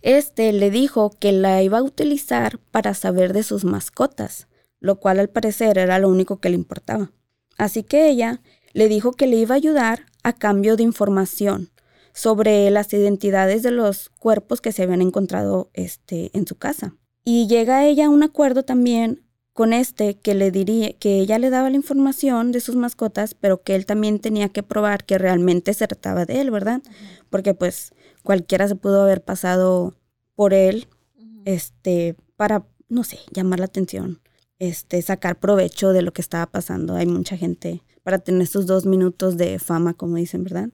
Este 0.00 0.52
le 0.54 0.70
dijo 0.70 1.10
que 1.10 1.30
la 1.30 1.62
iba 1.62 1.78
a 1.78 1.82
utilizar 1.82 2.58
para 2.70 2.94
saber 2.94 3.34
de 3.34 3.42
sus 3.42 3.66
mascotas, 3.66 4.48
lo 4.80 4.98
cual 4.98 5.20
al 5.20 5.28
parecer 5.28 5.76
era 5.76 5.98
lo 5.98 6.08
único 6.08 6.40
que 6.40 6.48
le 6.48 6.54
importaba. 6.54 7.12
Así 7.58 7.82
que 7.82 8.08
ella 8.08 8.40
le 8.72 8.88
dijo 8.88 9.12
que 9.12 9.26
le 9.26 9.36
iba 9.36 9.54
a 9.54 9.56
ayudar 9.56 10.06
a 10.22 10.32
cambio 10.32 10.76
de 10.76 10.82
información 10.82 11.70
sobre 12.14 12.70
las 12.70 12.90
identidades 12.94 13.62
de 13.62 13.70
los 13.70 14.08
cuerpos 14.08 14.62
que 14.62 14.72
se 14.72 14.82
habían 14.82 15.02
encontrado 15.02 15.70
este, 15.74 16.30
en 16.32 16.46
su 16.46 16.56
casa. 16.56 16.96
Y 17.22 17.48
llega 17.48 17.84
ella 17.84 18.06
a 18.06 18.10
un 18.10 18.22
acuerdo 18.22 18.64
también 18.64 19.26
con 19.52 19.72
este 19.72 20.14
que 20.14 20.34
le 20.34 20.50
diría 20.50 20.92
que 20.94 21.20
ella 21.20 21.38
le 21.38 21.50
daba 21.50 21.68
la 21.70 21.76
información 21.76 22.52
de 22.52 22.60
sus 22.60 22.76
mascotas, 22.76 23.34
pero 23.34 23.62
que 23.62 23.74
él 23.74 23.84
también 23.86 24.18
tenía 24.18 24.48
que 24.48 24.62
probar 24.62 25.04
que 25.04 25.18
realmente 25.18 25.74
se 25.74 25.86
trataba 25.86 26.24
de 26.24 26.40
él, 26.40 26.50
¿verdad? 26.50 26.82
Porque 27.28 27.54
pues 27.54 27.92
cualquiera 28.22 28.66
se 28.68 28.76
pudo 28.76 29.02
haber 29.02 29.22
pasado 29.22 29.94
por 30.34 30.54
él, 30.54 30.88
este, 31.44 32.16
para, 32.36 32.64
no 32.88 33.04
sé, 33.04 33.18
llamar 33.30 33.58
la 33.58 33.66
atención, 33.66 34.20
este, 34.58 35.02
sacar 35.02 35.38
provecho 35.38 35.92
de 35.92 36.02
lo 36.02 36.12
que 36.12 36.22
estaba 36.22 36.46
pasando. 36.46 36.94
Hay 36.94 37.06
mucha 37.06 37.36
gente 37.36 37.82
para 38.02 38.18
tener 38.18 38.46
sus 38.46 38.66
dos 38.66 38.86
minutos 38.86 39.36
de 39.36 39.58
fama, 39.58 39.94
como 39.94 40.16
dicen, 40.16 40.44
¿verdad? 40.44 40.70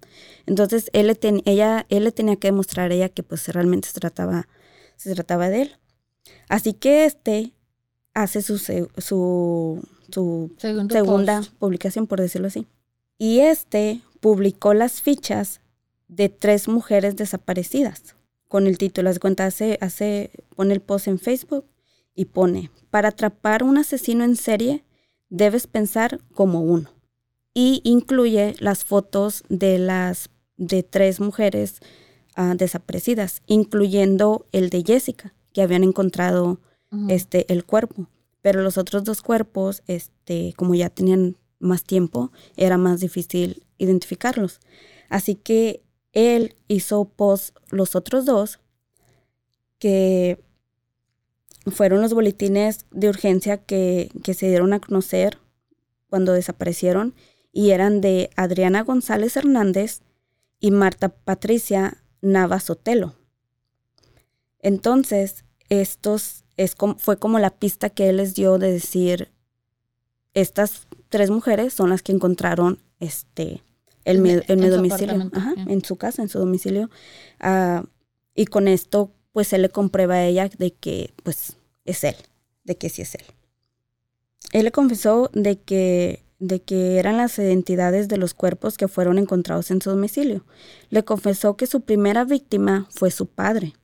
Entonces 0.47 0.89
él 0.93 1.09
le, 1.09 1.19
ella, 1.45 1.85
él 1.89 2.05
le 2.05 2.13
tenía 2.13 2.37
que 2.37 2.49
demostrar 2.49 2.91
a 2.91 2.95
ella 2.95 3.09
que 3.09 3.23
pues 3.25 3.49
realmente 3.49 3.89
se 3.89 3.99
trataba, 3.99 4.49
se 4.97 5.15
trataba 5.15 5.51
de 5.51 5.63
él. 5.63 5.77
Así 6.49 6.73
que 6.75 7.05
este 7.05 7.55
hace 8.23 8.43
su, 8.43 8.59
su, 8.59 9.83
segunda 10.59 11.43
publicación, 11.59 12.07
por 12.07 12.21
decirlo 12.21 12.49
así. 12.49 12.67
Y 13.19 13.41
este 13.41 14.01
publicó 14.21 14.75
las 14.75 15.01
fichas 15.01 15.61
de 16.09 16.29
tres 16.29 16.69
mujeres 16.69 17.17
desaparecidas 17.17 18.17
con 18.49 18.67
el 18.67 18.79
título, 18.79 19.09
las 19.09 19.19
cuenta, 19.19 19.47
hace, 19.47 19.79
hace, 19.81 20.31
pone 20.57 20.75
el 20.75 20.81
post 20.81 21.07
en 21.07 21.19
Facebook 21.19 21.67
y 22.15 22.27
pone, 22.27 22.71
para 22.91 23.09
atrapar 23.09 23.63
un 23.63 23.79
asesino 23.79 24.25
en 24.25 24.37
serie, 24.37 24.85
debes 25.29 25.67
pensar 25.67 26.21
como 26.35 26.63
uno. 26.63 26.91
Y 27.55 27.81
incluye 27.85 28.55
las 28.59 28.85
fotos 28.85 29.45
de 29.49 29.79
las 29.79 30.31
de 30.57 30.83
tres 30.83 31.21
mujeres 31.21 31.81
ah, 32.35 32.55
desaparecidas, 32.57 33.43
incluyendo 33.47 34.47
el 34.53 34.71
de 34.71 34.83
Jessica, 34.83 35.35
que 35.53 35.63
habían 35.63 35.85
encontrado 35.85 36.61
este, 37.09 37.53
el 37.53 37.65
cuerpo. 37.65 38.09
Pero 38.43 38.63
los 38.63 38.79
otros 38.79 39.05
dos 39.05 39.23
cuerpos, 39.23 39.83
este, 39.87 40.55
como 40.57 40.75
ya 40.75 40.91
tenían 40.91 41.37
más 41.59 41.85
tiempo, 41.85 42.33
era 42.57 42.79
más 42.79 43.01
difícil 43.01 43.65
identificarlos. 43.79 44.61
Así 45.09 45.35
que 45.35 45.83
él 46.13 46.57
hizo 46.69 47.05
post 47.05 47.57
los 47.71 47.95
otros 47.95 48.25
dos, 48.25 48.61
que 49.79 50.41
fueron 51.67 52.01
los 52.01 52.15
boletines 52.15 52.87
de 52.91 53.09
urgencia 53.09 53.59
que, 53.59 54.11
que 54.23 54.35
se 54.35 54.49
dieron 54.49 54.73
a 54.73 54.81
conocer 54.81 55.39
cuando 56.09 56.33
desaparecieron 56.33 57.15
y 57.53 57.71
eran 57.71 58.01
de 58.01 58.31
Adriana 58.37 58.83
González 58.83 59.37
Hernández 59.37 60.01
y 60.61 60.71
Marta 60.71 61.09
Patricia 61.11 62.03
Nava 62.21 62.61
Sotelo. 62.61 63.15
Entonces, 64.61 65.45
estos 65.69 66.45
es 66.59 66.75
como, 66.75 66.99
fue 66.99 67.17
como 67.17 67.39
la 67.39 67.51
pista 67.51 67.89
que 67.89 68.11
él 68.11 68.19
les 68.19 68.35
dio 68.35 68.59
de 68.59 68.73
decir, 68.73 69.31
estas 70.35 70.87
tres 71.09 71.31
mujeres 71.31 71.73
son 71.73 71.89
las 71.89 72.03
que 72.03 72.13
encontraron 72.13 72.83
este 73.01 73.63
el, 74.05 74.17
en, 74.27 74.61
mi 74.61 74.69
domicilio, 74.69 75.31
en 75.57 75.85
su 75.85 75.97
casa, 75.97 76.23
en 76.23 76.29
su 76.29 76.39
domicilio. 76.39 76.91
Ah, 77.41 77.85
y 78.35 78.47
con 78.47 78.67
esto, 78.67 79.13
pues 79.33 79.53
él 79.53 79.63
le 79.63 79.69
comprueba 79.69 80.15
a 80.15 80.25
ella 80.25 80.51
de 80.59 80.73
que, 80.73 81.13
pues, 81.23 81.57
es 81.85 82.05
él, 82.05 82.17
de 82.65 82.77
que 82.77 82.89
sí 82.89 83.03
es 83.03 83.15
él. 83.15 83.25
Él 84.53 84.65
le 84.65 84.73
confesó 84.73 85.31
de 85.35 85.61
que, 85.61 86.25
de 86.39 86.61
que 86.61 86.99
eran 86.99 87.19
las 87.19 87.39
identidades 87.39 88.09
de 88.09 88.17
los 88.17 88.35
cuerpos 88.35 88.79
que 88.79 88.89
fueron 88.89 89.19
encontrados 89.19 89.71
en 89.71 89.83
su 89.83 89.91
domicilio. 89.91 90.45
Le 90.91 91.05
confesó 91.05 91.57
que 91.57 91.67
su 91.67 91.83
primera 91.83 92.25
víctima 92.25 92.89
fue 92.91 93.11
su 93.11 93.27
padre. 93.27 93.75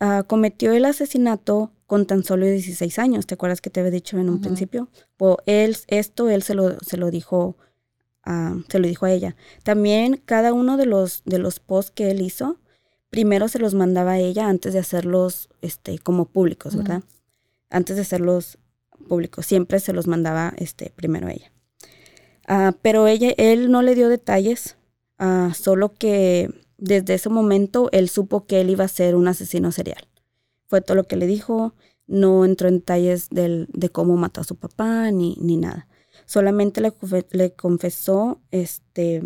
Ah, 0.00 0.24
cometió 0.26 0.72
el 0.72 0.84
asesinato 0.84 1.72
con 1.86 2.06
tan 2.06 2.22
solo 2.24 2.46
16 2.46 2.98
años. 2.98 3.26
¿Te 3.26 3.34
acuerdas 3.34 3.60
que 3.60 3.70
te 3.70 3.80
había 3.80 3.92
dicho 3.92 4.18
en 4.18 4.28
un 4.30 4.40
principio? 4.40 4.88
Él, 5.46 5.76
esto 5.88 6.28
él 6.28 6.42
se 6.42 6.54
lo, 6.54 6.78
se 6.80 6.96
lo 6.96 7.10
dijo 7.10 7.56
se 8.68 8.78
lo 8.78 8.86
dijo 8.86 9.06
a 9.06 9.10
ella. 9.10 9.36
También 9.62 10.20
cada 10.24 10.52
uno 10.52 10.76
de 10.76 10.86
los, 10.86 11.22
de 11.24 11.38
los 11.38 11.60
posts 11.60 11.92
que 11.92 12.10
él 12.10 12.20
hizo, 12.20 12.58
primero 13.10 13.48
se 13.48 13.58
los 13.58 13.74
mandaba 13.74 14.12
a 14.12 14.18
ella 14.18 14.48
antes 14.48 14.74
de 14.74 14.80
hacerlos 14.80 15.48
este, 15.62 15.98
como 15.98 16.26
públicos, 16.26 16.76
¿verdad? 16.76 17.02
Antes 17.70 17.96
de 17.96 18.02
hacerlos 18.02 18.58
públicos. 19.08 19.46
Siempre 19.46 19.80
se 19.80 19.92
los 19.92 20.06
mandaba 20.06 20.52
este, 20.58 20.92
primero 20.94 21.28
a 21.28 21.32
ella. 21.32 21.52
Ah, 22.46 22.74
pero 22.82 23.06
ella, 23.06 23.32
él 23.36 23.70
no 23.70 23.82
le 23.82 23.94
dio 23.94 24.08
detalles, 24.08 24.76
solo 25.54 25.94
que 25.94 26.50
desde 26.78 27.14
ese 27.14 27.28
momento 27.28 27.88
él 27.92 28.08
supo 28.08 28.46
que 28.46 28.60
él 28.60 28.70
iba 28.70 28.84
a 28.84 28.88
ser 28.88 29.16
un 29.16 29.28
asesino 29.28 29.72
serial. 29.72 30.08
Fue 30.68 30.80
todo 30.80 30.94
lo 30.94 31.04
que 31.04 31.16
le 31.16 31.26
dijo, 31.26 31.74
no 32.06 32.44
entró 32.44 32.68
en 32.68 32.78
detalles 32.78 33.28
del, 33.30 33.68
de 33.72 33.90
cómo 33.90 34.16
mató 34.16 34.40
a 34.40 34.44
su 34.44 34.56
papá 34.56 35.10
ni, 35.10 35.36
ni 35.40 35.56
nada. 35.56 35.88
Solamente 36.24 36.80
le, 36.80 36.92
le 37.30 37.52
confesó 37.52 38.40
este, 38.50 39.22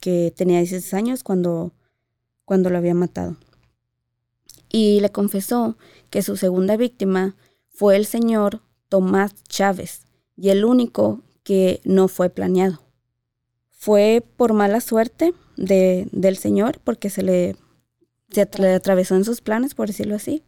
que 0.00 0.32
tenía 0.36 0.58
16 0.58 0.94
años 0.94 1.22
cuando, 1.22 1.72
cuando 2.44 2.68
lo 2.68 2.78
había 2.78 2.94
matado. 2.94 3.36
Y 4.70 5.00
le 5.00 5.10
confesó 5.10 5.78
que 6.10 6.22
su 6.22 6.36
segunda 6.36 6.76
víctima 6.76 7.36
fue 7.70 7.96
el 7.96 8.06
señor 8.06 8.60
Tomás 8.88 9.34
Chávez 9.44 10.02
y 10.36 10.50
el 10.50 10.64
único 10.64 11.22
que 11.42 11.80
no 11.84 12.08
fue 12.08 12.28
planeado. 12.28 12.82
Fue 13.70 14.24
por 14.36 14.52
mala 14.52 14.80
suerte 14.80 15.32
de, 15.58 16.08
del 16.12 16.36
señor 16.38 16.80
porque 16.82 17.10
se 17.10 17.22
le, 17.22 17.56
se 18.30 18.48
le 18.58 18.74
atravesó 18.74 19.16
en 19.16 19.24
sus 19.24 19.42
planes, 19.42 19.74
por 19.74 19.88
decirlo 19.88 20.16
así. 20.16 20.44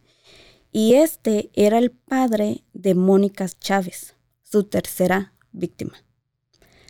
Y 0.71 0.95
este 0.95 1.51
era 1.53 1.77
el 1.77 1.91
padre 1.91 2.63
de 2.73 2.95
Mónica 2.95 3.47
Chávez, 3.47 4.15
su 4.41 4.63
tercera 4.63 5.33
víctima. 5.51 5.93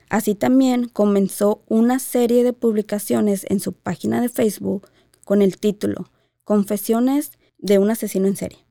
Así 0.09 0.35
también 0.35 0.87
comenzó 0.87 1.63
una 1.67 1.97
serie 1.97 2.43
de 2.43 2.53
publicaciones 2.53 3.45
en 3.49 3.59
su 3.59 3.73
página 3.73 4.21
de 4.21 4.29
Facebook 4.29 4.87
con 5.25 5.41
el 5.41 5.57
título 5.57 6.11
Confesiones 6.43 7.31
de 7.57 7.79
un 7.79 7.89
asesino 7.89 8.27
en 8.27 8.35
serie, 8.35 8.65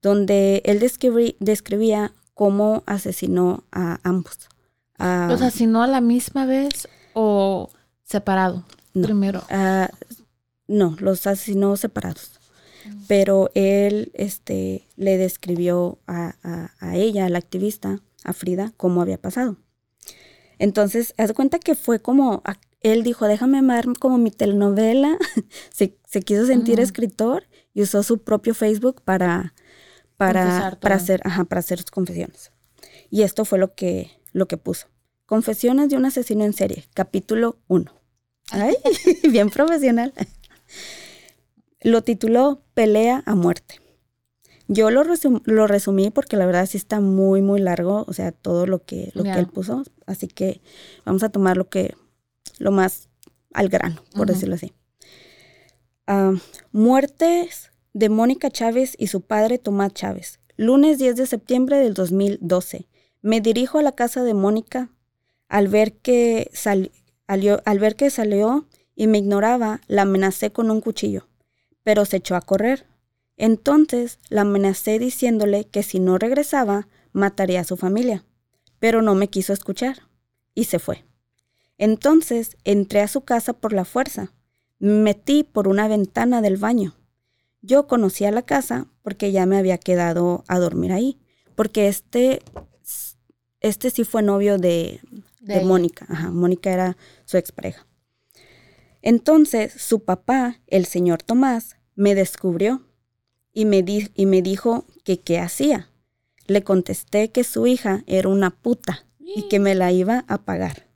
donde 0.00 0.62
él 0.64 0.78
describía 1.40 2.14
cómo 2.32 2.84
asesinó 2.86 3.64
a 3.72 3.98
ambos. 4.02 4.48
¿Los 4.98 5.42
asesinó 5.42 5.82
a 5.82 5.86
la 5.88 6.00
misma 6.00 6.46
vez 6.46 6.88
o 7.12 7.70
separado 8.04 8.64
primero? 9.02 9.42
Ah, 9.50 9.90
no, 10.66 10.96
los 11.00 11.26
asesinó 11.26 11.76
separados. 11.76 12.32
Pero 13.06 13.50
él 13.54 14.10
este, 14.14 14.86
le 14.96 15.18
describió 15.18 15.98
a, 16.06 16.34
a 16.80 16.96
ella, 16.96 17.26
a 17.26 17.28
la 17.28 17.38
activista, 17.38 18.00
a 18.24 18.32
Frida 18.32 18.72
cómo 18.76 19.02
había 19.02 19.20
pasado. 19.20 19.56
Entonces, 20.58 21.14
haz 21.16 21.32
cuenta 21.32 21.58
que 21.58 21.74
fue 21.74 22.00
como, 22.00 22.42
él 22.80 23.02
dijo, 23.02 23.26
déjame 23.26 23.58
amar 23.58 23.86
como 23.98 24.18
mi 24.18 24.30
telenovela, 24.30 25.16
se, 25.72 25.96
quiso 26.22 26.46
sentir 26.46 26.80
escritor 26.80 27.44
y 27.74 27.82
usó 27.82 28.02
su 28.02 28.18
propio 28.22 28.54
Facebook 28.54 29.02
para, 29.02 29.54
para, 30.16 30.78
para, 30.80 30.96
hacer, 30.96 31.20
ajá, 31.24 31.44
para 31.44 31.60
hacer 31.60 31.78
sus 31.78 31.90
confesiones. 31.90 32.52
Y 33.10 33.22
esto 33.22 33.44
fue 33.44 33.58
lo 33.58 33.74
que, 33.74 34.10
lo 34.32 34.48
que 34.48 34.56
puso. 34.56 34.88
Confesiones 35.26 35.90
de 35.90 35.96
un 35.96 36.06
asesino 36.06 36.44
en 36.44 36.52
serie, 36.52 36.86
capítulo 36.94 37.58
1. 37.68 37.97
Ay, 38.50 38.76
bien 39.30 39.50
profesional. 39.50 40.12
Lo 41.80 42.02
tituló 42.02 42.62
Pelea 42.74 43.22
a 43.26 43.34
muerte. 43.34 43.80
Yo 44.66 44.90
lo, 44.90 45.02
lo 45.44 45.66
resumí 45.66 46.10
porque 46.10 46.36
la 46.36 46.44
verdad 46.44 46.66
sí 46.66 46.76
está 46.76 47.00
muy, 47.00 47.40
muy 47.40 47.60
largo, 47.60 48.04
o 48.06 48.12
sea, 48.12 48.32
todo 48.32 48.66
lo 48.66 48.84
que, 48.84 49.10
lo 49.14 49.22
que 49.22 49.32
él 49.32 49.46
puso. 49.46 49.82
Así 50.06 50.28
que 50.28 50.60
vamos 51.06 51.22
a 51.22 51.30
tomar 51.30 51.56
lo 51.56 51.68
que, 51.68 51.94
lo 52.58 52.70
más 52.70 53.08
al 53.54 53.70
grano, 53.70 54.02
por 54.14 54.28
decirlo 54.28 54.56
así. 54.56 54.74
Ah, 56.06 56.34
muertes 56.72 57.70
de 57.94 58.08
Mónica 58.08 58.50
Chávez 58.50 58.94
y 58.98 59.06
su 59.06 59.22
padre 59.22 59.58
Tomás 59.58 59.94
Chávez. 59.94 60.40
Lunes 60.56 60.98
10 60.98 61.16
de 61.16 61.26
septiembre 61.26 61.78
del 61.78 61.94
2012. 61.94 62.88
Me 63.22 63.40
dirijo 63.40 63.78
a 63.78 63.82
la 63.82 63.92
casa 63.92 64.22
de 64.22 64.34
Mónica. 64.34 64.90
Al 65.48 65.68
ver 65.68 65.94
que, 65.94 66.50
al 67.28 67.78
ver 67.78 67.94
que 67.94 68.10
salió 68.10 68.66
y 68.94 69.06
me 69.06 69.18
ignoraba, 69.18 69.80
la 69.86 70.02
amenacé 70.02 70.50
con 70.50 70.70
un 70.70 70.80
cuchillo, 70.80 71.28
pero 71.84 72.04
se 72.04 72.16
echó 72.16 72.34
a 72.34 72.40
correr. 72.40 72.86
Entonces 73.36 74.18
la 74.28 74.40
amenacé 74.40 74.98
diciéndole 74.98 75.64
que 75.64 75.82
si 75.82 76.00
no 76.00 76.18
regresaba, 76.18 76.88
mataría 77.12 77.60
a 77.60 77.64
su 77.64 77.76
familia, 77.76 78.24
pero 78.80 79.02
no 79.02 79.14
me 79.14 79.28
quiso 79.28 79.52
escuchar 79.52 80.08
y 80.54 80.64
se 80.64 80.78
fue. 80.78 81.04
Entonces 81.76 82.56
entré 82.64 83.00
a 83.02 83.08
su 83.08 83.20
casa 83.20 83.52
por 83.52 83.72
la 83.72 83.84
fuerza, 83.84 84.32
me 84.78 84.94
metí 84.94 85.44
por 85.44 85.68
una 85.68 85.86
ventana 85.86 86.40
del 86.40 86.56
baño. 86.56 86.96
Yo 87.60 87.86
conocía 87.86 88.32
la 88.32 88.42
casa 88.42 88.86
porque 89.02 89.32
ya 89.32 89.46
me 89.46 89.58
había 89.58 89.78
quedado 89.78 90.44
a 90.48 90.58
dormir 90.58 90.92
ahí, 90.92 91.18
porque 91.54 91.88
este, 91.88 92.40
este 93.60 93.90
sí 93.90 94.04
fue 94.04 94.22
novio 94.22 94.58
de, 94.58 95.00
de, 95.56 95.64
Mónica. 95.64 96.06
Ajá, 96.08 96.30
Mónica 96.30 96.72
era 96.72 96.96
su 97.24 97.36
expareja. 97.36 97.86
Entonces 99.02 99.72
su 99.72 100.04
papá, 100.04 100.60
el 100.66 100.86
señor 100.86 101.22
Tomás, 101.22 101.76
me 101.94 102.14
descubrió 102.14 102.82
y 103.52 103.64
me, 103.64 103.84
y 104.14 104.26
me 104.26 104.42
dijo 104.42 104.86
que 105.04 105.20
qué 105.20 105.38
hacía. 105.38 105.90
Le 106.46 106.62
contesté 106.62 107.30
que 107.30 107.44
su 107.44 107.66
hija 107.66 108.04
era 108.06 108.28
una 108.28 108.50
puta 108.50 109.06
y 109.18 109.48
que 109.48 109.58
me 109.58 109.74
la 109.74 109.92
iba 109.92 110.24
a 110.28 110.38
pagar. 110.38 110.86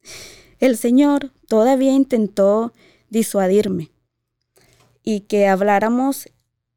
El 0.60 0.76
señor 0.76 1.32
todavía 1.48 1.92
intentó 1.92 2.72
disuadirme 3.10 3.90
y 5.02 5.20
que 5.20 5.46
habláramos 5.46 6.28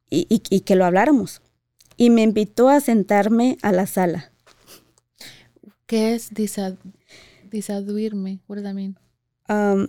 y, 0.09 0.39
que 0.39 0.75
lo 0.75 0.85
habláramos. 0.85 1.41
Y 1.97 2.09
me 2.09 2.21
invitó 2.21 2.69
a 2.69 2.79
sentarme 2.79 3.57
a 3.61 3.71
la 3.71 3.87
sala. 3.87 4.31
¿Qué 5.87 6.13
es 6.13 6.31
disuadirme? 7.49 8.39
What 8.47 8.57
does 8.57 8.63
that 8.65 8.73
mean? 8.73 8.97
Um, 9.47 9.87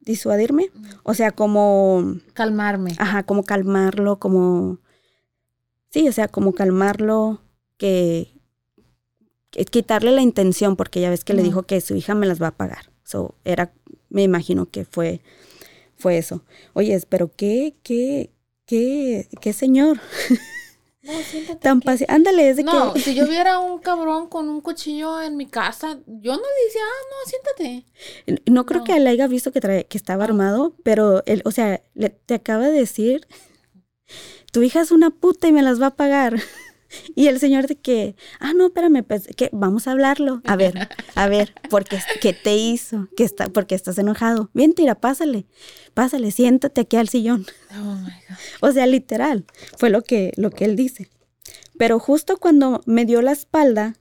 disuadirme. 0.00 0.70
O 1.02 1.12
sea, 1.12 1.30
como... 1.30 2.16
Calmarme. 2.32 2.94
Ajá, 2.98 3.22
como 3.24 3.44
calmarlo, 3.44 4.18
como... 4.18 4.78
Sí, 5.90 6.08
o 6.08 6.12
sea, 6.12 6.28
como 6.28 6.54
calmarlo, 6.54 7.42
que... 7.76 8.32
quitarle 9.50 10.12
la 10.12 10.22
intención, 10.22 10.74
porque 10.76 11.02
ya 11.02 11.10
ves 11.10 11.24
que 11.24 11.34
le 11.34 11.42
dijo 11.42 11.64
que 11.64 11.82
su 11.82 11.94
hija 11.94 12.14
me 12.14 12.26
las 12.26 12.40
va 12.40 12.48
a 12.48 12.56
pagar. 12.56 12.90
So, 13.04 13.34
era, 13.44 13.74
me 14.08 14.22
imagino 14.22 14.70
que 14.70 14.86
fue, 14.86 15.20
fue 15.96 16.16
eso. 16.16 16.44
Oye, 16.72 16.98
pero 17.10 17.30
qué, 17.36 17.76
qué, 17.82 18.30
qué, 18.64 19.28
qué 19.42 19.52
señor. 19.52 20.00
No, 21.02 21.12
siéntate. 21.22 21.60
Tan 21.60 21.82
Ándale, 22.08 22.50
es 22.50 22.56
de 22.56 22.64
no, 22.64 22.92
que. 22.92 23.00
si 23.04 23.14
yo 23.14 23.26
viera 23.26 23.58
un 23.58 23.78
cabrón 23.78 24.28
con 24.28 24.48
un 24.48 24.60
cuchillo 24.60 25.20
en 25.22 25.36
mi 25.36 25.46
casa, 25.46 25.98
yo 26.06 26.32
no 26.32 26.42
le 26.42 26.64
decía, 26.66 26.82
ah, 26.84 27.02
no, 27.10 27.30
siéntate. 27.30 27.86
No 28.50 28.66
creo 28.66 28.84
que 28.84 28.96
él 28.96 29.06
haya 29.06 29.26
visto 29.26 29.52
que, 29.52 29.86
que 29.88 29.98
estaba 29.98 30.24
armado, 30.24 30.74
pero 30.82 31.22
él, 31.26 31.42
o 31.44 31.50
sea, 31.50 31.82
le, 31.94 32.10
te 32.10 32.34
acaba 32.34 32.68
de 32.68 32.78
decir, 32.78 33.26
tu 34.52 34.62
hija 34.62 34.80
es 34.80 34.90
una 34.90 35.10
puta 35.10 35.48
y 35.48 35.52
me 35.52 35.62
las 35.62 35.80
va 35.80 35.86
a 35.86 35.96
pagar. 35.96 36.40
Y 37.14 37.28
el 37.28 37.38
señor 37.38 37.66
de 37.66 37.76
que, 37.76 38.16
ah, 38.40 38.52
no, 38.52 38.66
espérame, 38.66 39.04
pues, 39.04 39.28
que 39.36 39.48
vamos 39.52 39.86
a 39.86 39.92
hablarlo. 39.92 40.40
A 40.44 40.56
ver, 40.56 40.88
a 41.14 41.28
ver, 41.28 41.54
porque, 41.68 41.98
¿qué 42.20 42.32
te 42.32 42.56
hizo? 42.56 43.08
¿Qué 43.16 43.24
está, 43.24 43.48
porque 43.48 43.74
estás 43.74 43.98
enojado? 43.98 44.50
Bien, 44.54 44.74
tira, 44.74 44.94
pásale, 44.94 45.46
pásale, 45.94 46.30
siéntate 46.30 46.82
aquí 46.82 46.96
al 46.96 47.08
sillón. 47.08 47.46
Oh 47.72 47.94
my 47.94 48.10
God. 48.28 48.68
O 48.68 48.72
sea, 48.72 48.86
literal, 48.86 49.44
fue 49.78 49.90
lo 49.90 50.02
que, 50.02 50.32
lo 50.36 50.50
que 50.50 50.64
él 50.64 50.76
dice. 50.76 51.10
Pero 51.78 51.98
justo 51.98 52.38
cuando 52.38 52.82
me 52.86 53.04
dio 53.04 53.22
la 53.22 53.32
espalda, 53.32 53.94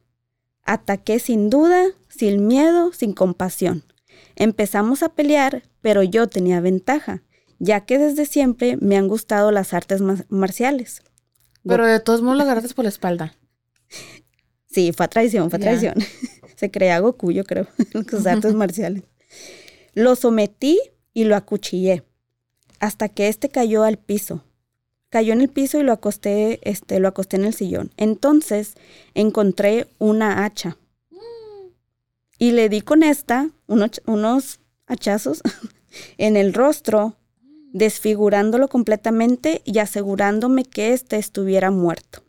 ataqué 0.63 1.19
sin 1.19 1.49
duda, 1.49 1.85
sin 2.09 2.47
miedo, 2.47 2.91
sin 2.93 3.13
compasión. 3.13 3.83
Empezamos 4.35 5.03
a 5.03 5.09
pelear, 5.09 5.63
pero 5.81 6.03
yo 6.03 6.27
tenía 6.27 6.61
ventaja, 6.61 7.23
ya 7.59 7.85
que 7.85 7.97
desde 7.97 8.25
siempre 8.25 8.77
me 8.81 8.97
han 8.97 9.07
gustado 9.07 9.51
las 9.51 9.73
artes 9.73 10.01
marciales. 10.29 11.03
Pero 11.65 11.85
de 11.85 11.99
todos 11.99 12.21
modos 12.21 12.37
lo 12.37 12.43
agarraste 12.43 12.73
por 12.73 12.85
la 12.85 12.89
espalda. 12.89 13.35
Sí, 14.67 14.91
fue 14.93 15.07
traición, 15.07 15.49
fue 15.49 15.59
traición. 15.59 15.95
Se 16.55 16.71
crea 16.71 16.99
Goku, 16.99 17.31
yo 17.31 17.43
creo, 17.43 17.67
los 17.93 18.25
artes 18.25 18.53
marciales. 18.53 19.03
Lo 19.93 20.15
sometí 20.15 20.79
y 21.13 21.23
lo 21.23 21.35
acuchillé 21.35 22.03
hasta 22.79 23.09
que 23.09 23.27
este 23.27 23.49
cayó 23.49 23.83
al 23.83 23.97
piso. 23.97 24.43
Cayó 25.09 25.33
en 25.33 25.41
el 25.41 25.49
piso 25.49 25.79
y 25.79 25.83
lo 25.83 25.91
acosté, 25.91 26.59
este, 26.69 26.99
lo 26.99 27.07
acosté 27.07 27.37
en 27.37 27.45
el 27.45 27.53
sillón. 27.53 27.91
Entonces 27.97 28.75
encontré 29.15 29.87
una 29.97 30.45
hacha. 30.45 30.77
Y 32.37 32.51
le 32.51 32.69
di 32.69 32.81
con 32.81 33.03
esta 33.03 33.49
unos, 33.67 34.01
unos 34.05 34.59
hachazos 34.87 35.41
en 36.17 36.37
el 36.37 36.53
rostro 36.53 37.17
desfigurándolo 37.71 38.67
completamente 38.67 39.61
y 39.65 39.79
asegurándome 39.79 40.65
que 40.65 40.93
éste 40.93 41.17
estuviera 41.17 41.71
muerto. 41.71 42.23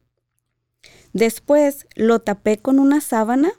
Después 1.12 1.86
lo 1.97 2.20
tapé 2.20 2.59
con 2.59 2.78
una 2.78 3.01
sábana 3.01 3.53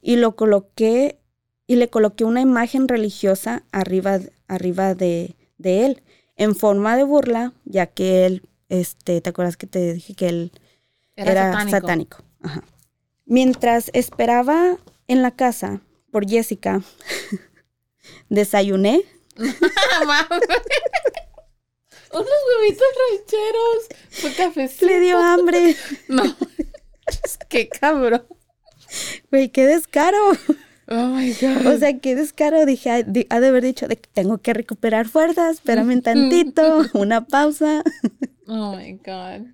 y 0.00 0.16
lo 0.16 0.36
coloqué 0.36 1.18
y 1.66 1.76
le 1.76 1.88
coloqué 1.88 2.24
una 2.24 2.40
imagen 2.40 2.88
religiosa 2.88 3.64
arriba, 3.72 4.20
arriba 4.46 4.94
de, 4.94 5.36
él, 5.62 6.02
en 6.36 6.54
forma 6.54 6.96
de 6.96 7.04
burla, 7.04 7.52
ya 7.64 7.86
que 7.86 8.24
él, 8.24 8.42
este, 8.68 9.20
¿te 9.20 9.30
acuerdas 9.30 9.56
que 9.56 9.66
te 9.66 9.92
dije 9.92 10.14
que 10.14 10.28
él 10.28 10.52
era, 11.14 11.68
satánico? 11.68 12.18
Mientras 13.26 13.90
esperaba 13.92 14.78
en 15.08 15.20
la 15.20 15.32
casa 15.32 15.82
por 16.10 16.26
Jessica, 16.26 16.80
desayuné 18.30 19.02
Unos 22.12 22.28
huevitos 22.48 22.86
rancheros. 23.10 23.88
Fue 24.10 24.32
cafecito. 24.32 24.86
Le 24.86 25.00
dio 25.00 25.18
hambre. 25.18 25.76
No. 26.08 26.22
qué 27.48 27.68
cabrón. 27.68 28.24
Güey, 29.30 29.50
qué 29.50 29.66
descaro. 29.66 30.18
Oh 30.88 31.06
my 31.08 31.32
God. 31.34 31.66
O 31.66 31.78
sea, 31.78 31.98
qué 31.98 32.14
descaro. 32.14 32.64
Dije, 32.66 32.90
ha 32.90 33.02
de 33.02 33.26
haber 33.30 33.62
dicho, 33.62 33.88
de 33.88 33.96
que 33.96 34.08
tengo 34.12 34.38
que 34.38 34.54
recuperar 34.54 35.08
fuerzas, 35.08 35.56
espérame 35.56 35.92
un 35.94 36.02
tantito, 36.02 36.84
una 36.94 37.26
pausa. 37.26 37.82
Oh 38.46 38.76
my 38.76 38.92
God. 38.94 39.46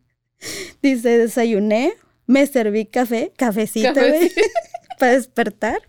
Dice, 0.80 1.18
desayuné, 1.18 1.94
me 2.26 2.46
serví 2.46 2.86
café, 2.86 3.32
cafecito, 3.36 3.94
güey, 3.94 4.32
para 4.98 5.12
despertar. 5.12 5.82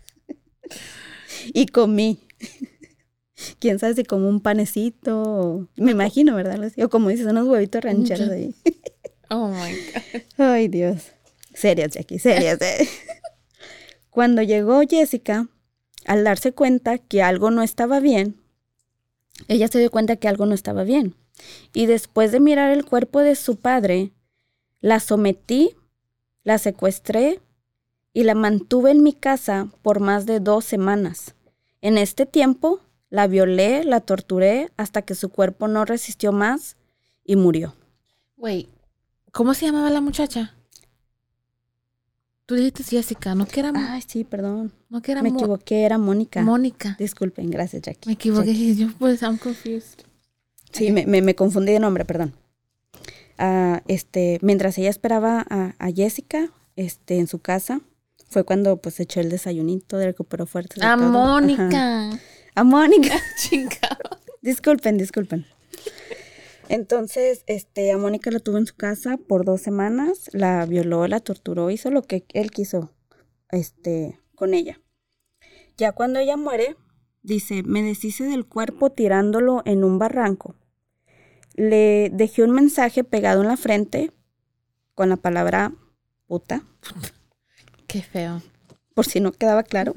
Y 1.46 1.66
comí 1.66 2.25
quién 3.58 3.78
sabe 3.78 3.94
si 3.94 4.04
como 4.04 4.28
un 4.28 4.40
panecito, 4.40 5.68
me 5.76 5.92
imagino, 5.92 6.34
¿verdad? 6.34 6.72
O 6.82 6.88
como 6.88 7.08
dices, 7.08 7.26
unos 7.26 7.46
huevitos 7.46 7.82
rancheros 7.82 8.30
ahí. 8.30 8.54
Oh 9.30 9.48
my 9.48 9.72
God. 9.72 10.22
Ay, 10.38 10.68
Dios. 10.68 11.12
Serias, 11.52 11.92
Jackie, 11.92 12.18
serias. 12.18 12.60
Eh. 12.60 12.88
Cuando 14.10 14.42
llegó 14.42 14.82
Jessica, 14.88 15.48
al 16.04 16.22
darse 16.22 16.52
cuenta 16.52 16.98
que 16.98 17.22
algo 17.22 17.50
no 17.50 17.62
estaba 17.62 17.98
bien, 17.98 18.36
ella 19.48 19.68
se 19.68 19.78
dio 19.78 19.90
cuenta 19.90 20.16
que 20.16 20.28
algo 20.28 20.46
no 20.46 20.54
estaba 20.54 20.84
bien. 20.84 21.16
Y 21.74 21.86
después 21.86 22.32
de 22.32 22.40
mirar 22.40 22.70
el 22.70 22.84
cuerpo 22.84 23.20
de 23.20 23.34
su 23.34 23.56
padre, 23.56 24.12
la 24.80 25.00
sometí, 25.00 25.74
la 26.44 26.58
secuestré 26.58 27.40
y 28.12 28.24
la 28.24 28.34
mantuve 28.34 28.92
en 28.92 29.02
mi 29.02 29.12
casa 29.12 29.68
por 29.82 30.00
más 30.00 30.24
de 30.24 30.40
dos 30.40 30.64
semanas. 30.64 31.34
En 31.82 31.98
este 31.98 32.24
tiempo 32.24 32.80
la 33.10 33.26
violé, 33.26 33.84
la 33.84 34.00
torturé 34.00 34.70
hasta 34.76 35.02
que 35.02 35.14
su 35.14 35.28
cuerpo 35.28 35.68
no 35.68 35.84
resistió 35.84 36.32
más 36.32 36.76
y 37.24 37.36
murió. 37.36 37.74
Güey, 38.36 38.68
¿cómo 39.32 39.54
se 39.54 39.66
llamaba 39.66 39.90
la 39.90 40.00
muchacha? 40.00 40.54
Tú 42.46 42.54
dijiste 42.54 42.84
Jessica, 42.84 43.34
no 43.34 43.46
que 43.46 43.60
era. 43.60 43.72
Ay, 43.74 44.02
sí, 44.06 44.22
perdón. 44.22 44.72
No 44.88 45.02
que 45.02 45.12
era. 45.12 45.22
Me 45.22 45.30
equivoqué, 45.30 45.84
era 45.84 45.98
Mónica. 45.98 46.42
Mónica. 46.42 46.96
Disculpen, 46.98 47.50
gracias, 47.50 47.82
Jackie. 47.82 48.08
Me 48.08 48.12
equivoqué, 48.12 48.74
yo 48.76 48.88
pues, 48.98 49.22
I'm 49.22 49.36
confused. 49.36 50.04
Sí, 50.70 50.92
me, 50.92 51.06
me, 51.06 51.34
confundí 51.34 51.72
de 51.72 51.80
nombre, 51.80 52.04
perdón. 52.04 52.34
Ah, 53.38 53.82
este, 53.88 54.38
mientras 54.42 54.78
ella 54.78 54.90
esperaba 54.90 55.44
a, 55.48 55.74
a, 55.78 55.90
Jessica, 55.90 56.50
este, 56.76 57.18
en 57.18 57.26
su 57.26 57.40
casa, 57.40 57.80
Fue 58.28 58.44
cuando 58.44 58.76
pues 58.76 59.00
echó 59.00 59.20
el 59.20 59.30
desayunito, 59.30 59.96
de 59.96 60.06
recuperó 60.06 60.46
fuerzas. 60.46 60.82
A 60.84 60.96
todo. 60.96 61.38
Ajá. 61.38 62.10
A 62.56 62.64
Mónica. 62.64 63.14
Chingado. 63.38 64.18
disculpen, 64.42 64.98
disculpen. 64.98 65.46
Entonces, 66.68 67.44
este, 67.46 67.92
a 67.92 67.98
Mónica 67.98 68.30
la 68.30 68.40
tuvo 68.40 68.58
en 68.58 68.66
su 68.66 68.74
casa 68.74 69.18
por 69.18 69.44
dos 69.44 69.60
semanas, 69.60 70.28
la 70.32 70.66
violó, 70.66 71.06
la 71.06 71.20
torturó, 71.20 71.70
hizo 71.70 71.90
lo 71.90 72.02
que 72.02 72.24
él 72.32 72.50
quiso, 72.50 72.92
este, 73.50 74.18
con 74.34 74.52
ella. 74.52 74.80
Ya 75.76 75.92
cuando 75.92 76.18
ella 76.18 76.36
muere, 76.36 76.76
dice, 77.22 77.62
me 77.62 77.82
deshice 77.82 78.24
del 78.24 78.46
cuerpo 78.46 78.90
tirándolo 78.90 79.62
en 79.64 79.84
un 79.84 79.98
barranco. 79.98 80.56
Le 81.54 82.10
dejé 82.12 82.42
un 82.42 82.50
mensaje 82.50 83.04
pegado 83.04 83.42
en 83.42 83.48
la 83.48 83.56
frente 83.56 84.12
con 84.94 85.08
la 85.08 85.16
palabra 85.16 85.72
puta, 86.26 86.62
Qué 87.86 88.02
feo. 88.02 88.42
por 88.94 89.06
si 89.06 89.20
no 89.20 89.30
quedaba 89.30 89.62
claro. 89.62 89.94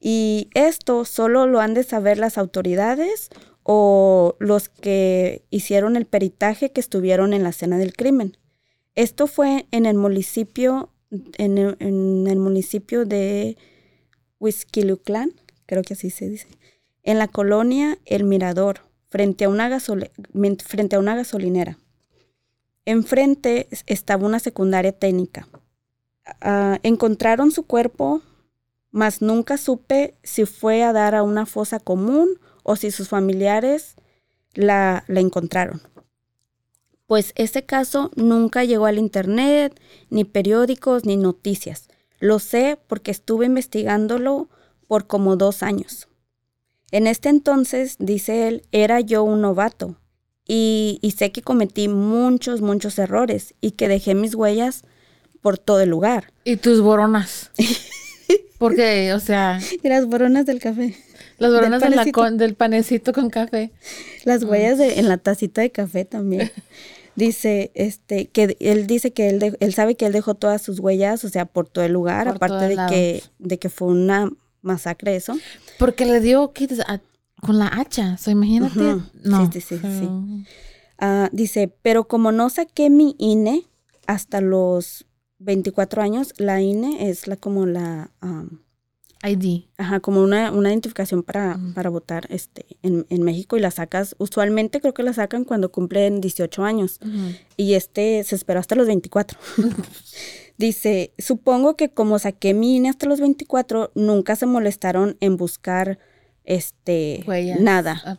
Y 0.00 0.48
esto 0.54 1.04
solo 1.04 1.46
lo 1.46 1.60
han 1.60 1.74
de 1.74 1.82
saber 1.82 2.18
las 2.18 2.38
autoridades 2.38 3.30
o 3.62 4.36
los 4.38 4.68
que 4.68 5.44
hicieron 5.50 5.96
el 5.96 6.06
peritaje 6.06 6.70
que 6.72 6.80
estuvieron 6.80 7.32
en 7.32 7.42
la 7.42 7.50
escena 7.50 7.78
del 7.78 7.94
crimen. 7.94 8.36
Esto 8.94 9.26
fue 9.26 9.66
en 9.70 9.86
el 9.86 9.96
municipio, 9.96 10.90
en 11.36 11.58
el, 11.58 12.38
municipio 12.38 13.04
de 13.04 13.56
Huizquiluclán, 14.38 15.32
creo 15.66 15.82
que 15.82 15.94
así 15.94 16.10
se 16.10 16.28
dice, 16.28 16.48
en 17.02 17.18
la 17.18 17.28
colonia 17.28 17.98
El 18.06 18.24
Mirador, 18.24 18.80
frente 19.10 19.44
a 19.44 19.48
una, 19.48 19.68
min- 20.32 20.58
frente 20.58 20.96
a 20.96 20.98
una 20.98 21.14
gasolinera. 21.14 21.78
Enfrente 22.84 23.68
estaba 23.86 24.26
una 24.26 24.38
secundaria 24.38 24.92
técnica. 24.92 25.48
Ah, 26.40 26.78
encontraron 26.82 27.50
su 27.50 27.64
cuerpo, 27.64 28.22
mas 28.90 29.22
nunca 29.22 29.58
supe 29.58 30.16
si 30.22 30.44
fue 30.44 30.82
a 30.82 30.92
dar 30.92 31.14
a 31.14 31.22
una 31.22 31.46
fosa 31.46 31.80
común 31.80 32.38
o 32.62 32.76
si 32.76 32.90
sus 32.90 33.08
familiares 33.08 33.96
la, 34.54 35.04
la 35.08 35.20
encontraron. 35.20 35.80
Pues 37.06 37.32
ese 37.36 37.64
caso 37.64 38.10
nunca 38.16 38.64
llegó 38.64 38.86
al 38.86 38.98
internet, 38.98 39.80
ni 40.10 40.24
periódicos, 40.24 41.06
ni 41.06 41.16
noticias. 41.16 41.88
Lo 42.20 42.38
sé 42.38 42.78
porque 42.86 43.10
estuve 43.10 43.46
investigándolo 43.46 44.48
por 44.86 45.06
como 45.06 45.36
dos 45.36 45.62
años. 45.62 46.08
En 46.90 47.06
este 47.06 47.28
entonces, 47.28 47.96
dice 47.98 48.48
él, 48.48 48.62
era 48.72 49.00
yo 49.00 49.22
un 49.22 49.40
novato 49.40 49.96
y, 50.46 50.98
y 51.02 51.12
sé 51.12 51.32
que 51.32 51.42
cometí 51.42 51.88
muchos, 51.88 52.60
muchos 52.60 52.98
errores 52.98 53.54
y 53.60 53.72
que 53.72 53.88
dejé 53.88 54.14
mis 54.14 54.34
huellas 54.34 54.84
por 55.40 55.58
todo 55.58 55.80
el 55.80 55.90
lugar. 55.90 56.32
Y 56.44 56.56
tus 56.56 56.80
boronas. 56.80 57.50
Porque, 58.58 59.12
o 59.14 59.20
sea, 59.20 59.60
Y 59.82 59.88
las 59.88 60.06
boronas 60.06 60.46
del 60.46 60.58
café. 60.60 60.94
las 61.38 61.50
Del 61.50 61.60
boronas 61.60 61.80
de 61.80 61.90
la 61.90 62.04
del 62.36 62.54
panecito 62.54 63.12
con 63.12 63.30
café. 63.30 63.70
Las 64.24 64.42
huellas 64.44 64.78
de, 64.78 64.98
en 64.98 65.08
la 65.08 65.16
tacita 65.18 65.60
de 65.60 65.70
café 65.70 66.04
también. 66.04 66.50
Dice, 67.16 67.72
este, 67.74 68.26
que 68.28 68.56
él 68.60 68.86
dice 68.86 69.12
que 69.12 69.28
él, 69.28 69.40
de- 69.40 69.56
él 69.58 69.74
sabe 69.74 69.96
que 69.96 70.06
él 70.06 70.12
dejó 70.12 70.36
todas 70.36 70.62
sus 70.62 70.78
huellas, 70.78 71.24
o 71.24 71.28
sea, 71.28 71.46
por 71.46 71.66
todo 71.68 71.84
el 71.84 71.92
lugar, 71.92 72.26
Por 72.28 72.36
aparte 72.36 72.66
de 72.68 72.74
lados. 72.76 72.92
que, 72.92 73.22
de 73.40 73.58
que 73.58 73.68
fue 73.68 73.88
una 73.88 74.30
masacre 74.62 75.16
eso. 75.16 75.36
Porque 75.80 76.04
le 76.06 76.20
dio 76.20 76.52
a- 76.86 77.00
con 77.40 77.58
la 77.58 77.66
hacha. 77.74 78.12
O 78.14 78.18
sea, 78.18 78.32
imagínate. 78.32 78.78
No. 79.24 79.50
Sí, 79.50 79.60
sí, 79.60 79.60
sí, 79.60 79.78
sí. 79.82 80.08
Ah, 81.00 81.28
dice, 81.32 81.72
pero 81.82 82.06
como 82.06 82.30
no 82.30 82.50
saqué 82.50 82.88
mi 82.88 83.16
INE 83.18 83.64
hasta 84.06 84.40
los 84.40 85.04
24 85.38 86.02
años, 86.02 86.34
la 86.38 86.60
INE 86.60 87.08
es 87.08 87.26
la 87.26 87.36
como 87.36 87.66
la, 87.66 88.10
ID. 89.22 89.64
ajá, 89.76 90.00
como 90.00 90.22
una, 90.22 90.52
una 90.52 90.70
identificación 90.70 91.22
para, 91.22 91.58
para 91.74 91.90
votar 91.90 92.26
este, 92.30 92.66
en, 92.82 93.06
en 93.08 93.22
México 93.22 93.56
y 93.56 93.60
la 93.60 93.70
sacas, 93.70 94.14
usualmente 94.18 94.80
creo 94.80 94.94
que 94.94 95.02
la 95.02 95.12
sacan 95.12 95.44
cuando 95.44 95.72
cumplen 95.72 96.20
18 96.20 96.64
años. 96.64 97.00
Y 97.56 97.74
este 97.74 98.22
se 98.24 98.34
esperó 98.34 98.60
hasta 98.60 98.74
los 98.74 98.86
24. 98.86 99.38
Dice, 100.58 101.12
supongo 101.18 101.76
que 101.76 101.90
como 101.90 102.18
saqué 102.18 102.52
mi 102.52 102.76
INE 102.76 102.88
hasta 102.88 103.06
los 103.06 103.20
24, 103.20 103.92
nunca 103.94 104.34
se 104.34 104.46
molestaron 104.46 105.16
en 105.20 105.36
buscar 105.36 105.98
este 106.44 107.22
Huellas. 107.26 107.60
nada. 107.60 108.18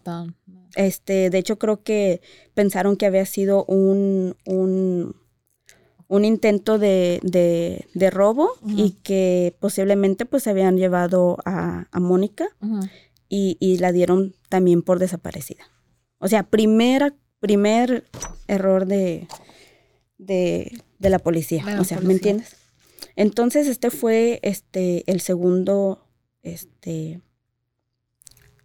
Este, 0.76 1.30
de 1.30 1.38
hecho 1.38 1.58
creo 1.58 1.84
que 1.84 2.22
pensaron 2.54 2.96
que 2.96 3.08
había 3.08 3.26
sido 3.26 3.66
un, 3.66 4.38
un, 4.46 5.16
un 6.10 6.26
intento 6.26 6.78
de, 6.80 7.20
de, 7.24 7.88
de 7.94 8.10
robo 8.10 8.50
y 8.68 8.92
que 9.04 9.56
posiblemente 9.60 10.26
pues 10.26 10.44
se 10.44 10.50
habían 10.50 10.76
llevado 10.78 11.38
a, 11.46 11.88
a 11.92 12.00
Mónica 12.02 12.48
y, 13.30 13.56
y 13.62 13.78
la 13.78 13.92
dieron 13.94 14.34
también 14.50 14.82
por 14.82 15.00
desaparecida. 15.00 15.64
O 16.18 16.28
sea, 16.28 16.44
primera, 16.44 17.16
primer 17.40 18.06
error 18.48 18.86
de, 18.88 19.28
de, 20.18 20.82
de 20.98 21.10
la 21.10 21.20
policía. 21.20 21.64
O 21.80 21.84
sea, 21.84 22.02
¿me 22.02 22.14
entiendes? 22.14 22.56
Entonces, 23.16 23.68
este 23.68 23.92
fue 23.92 24.40
este 24.42 25.04
el 25.12 25.22
segundo, 25.22 26.06
este, 26.42 27.22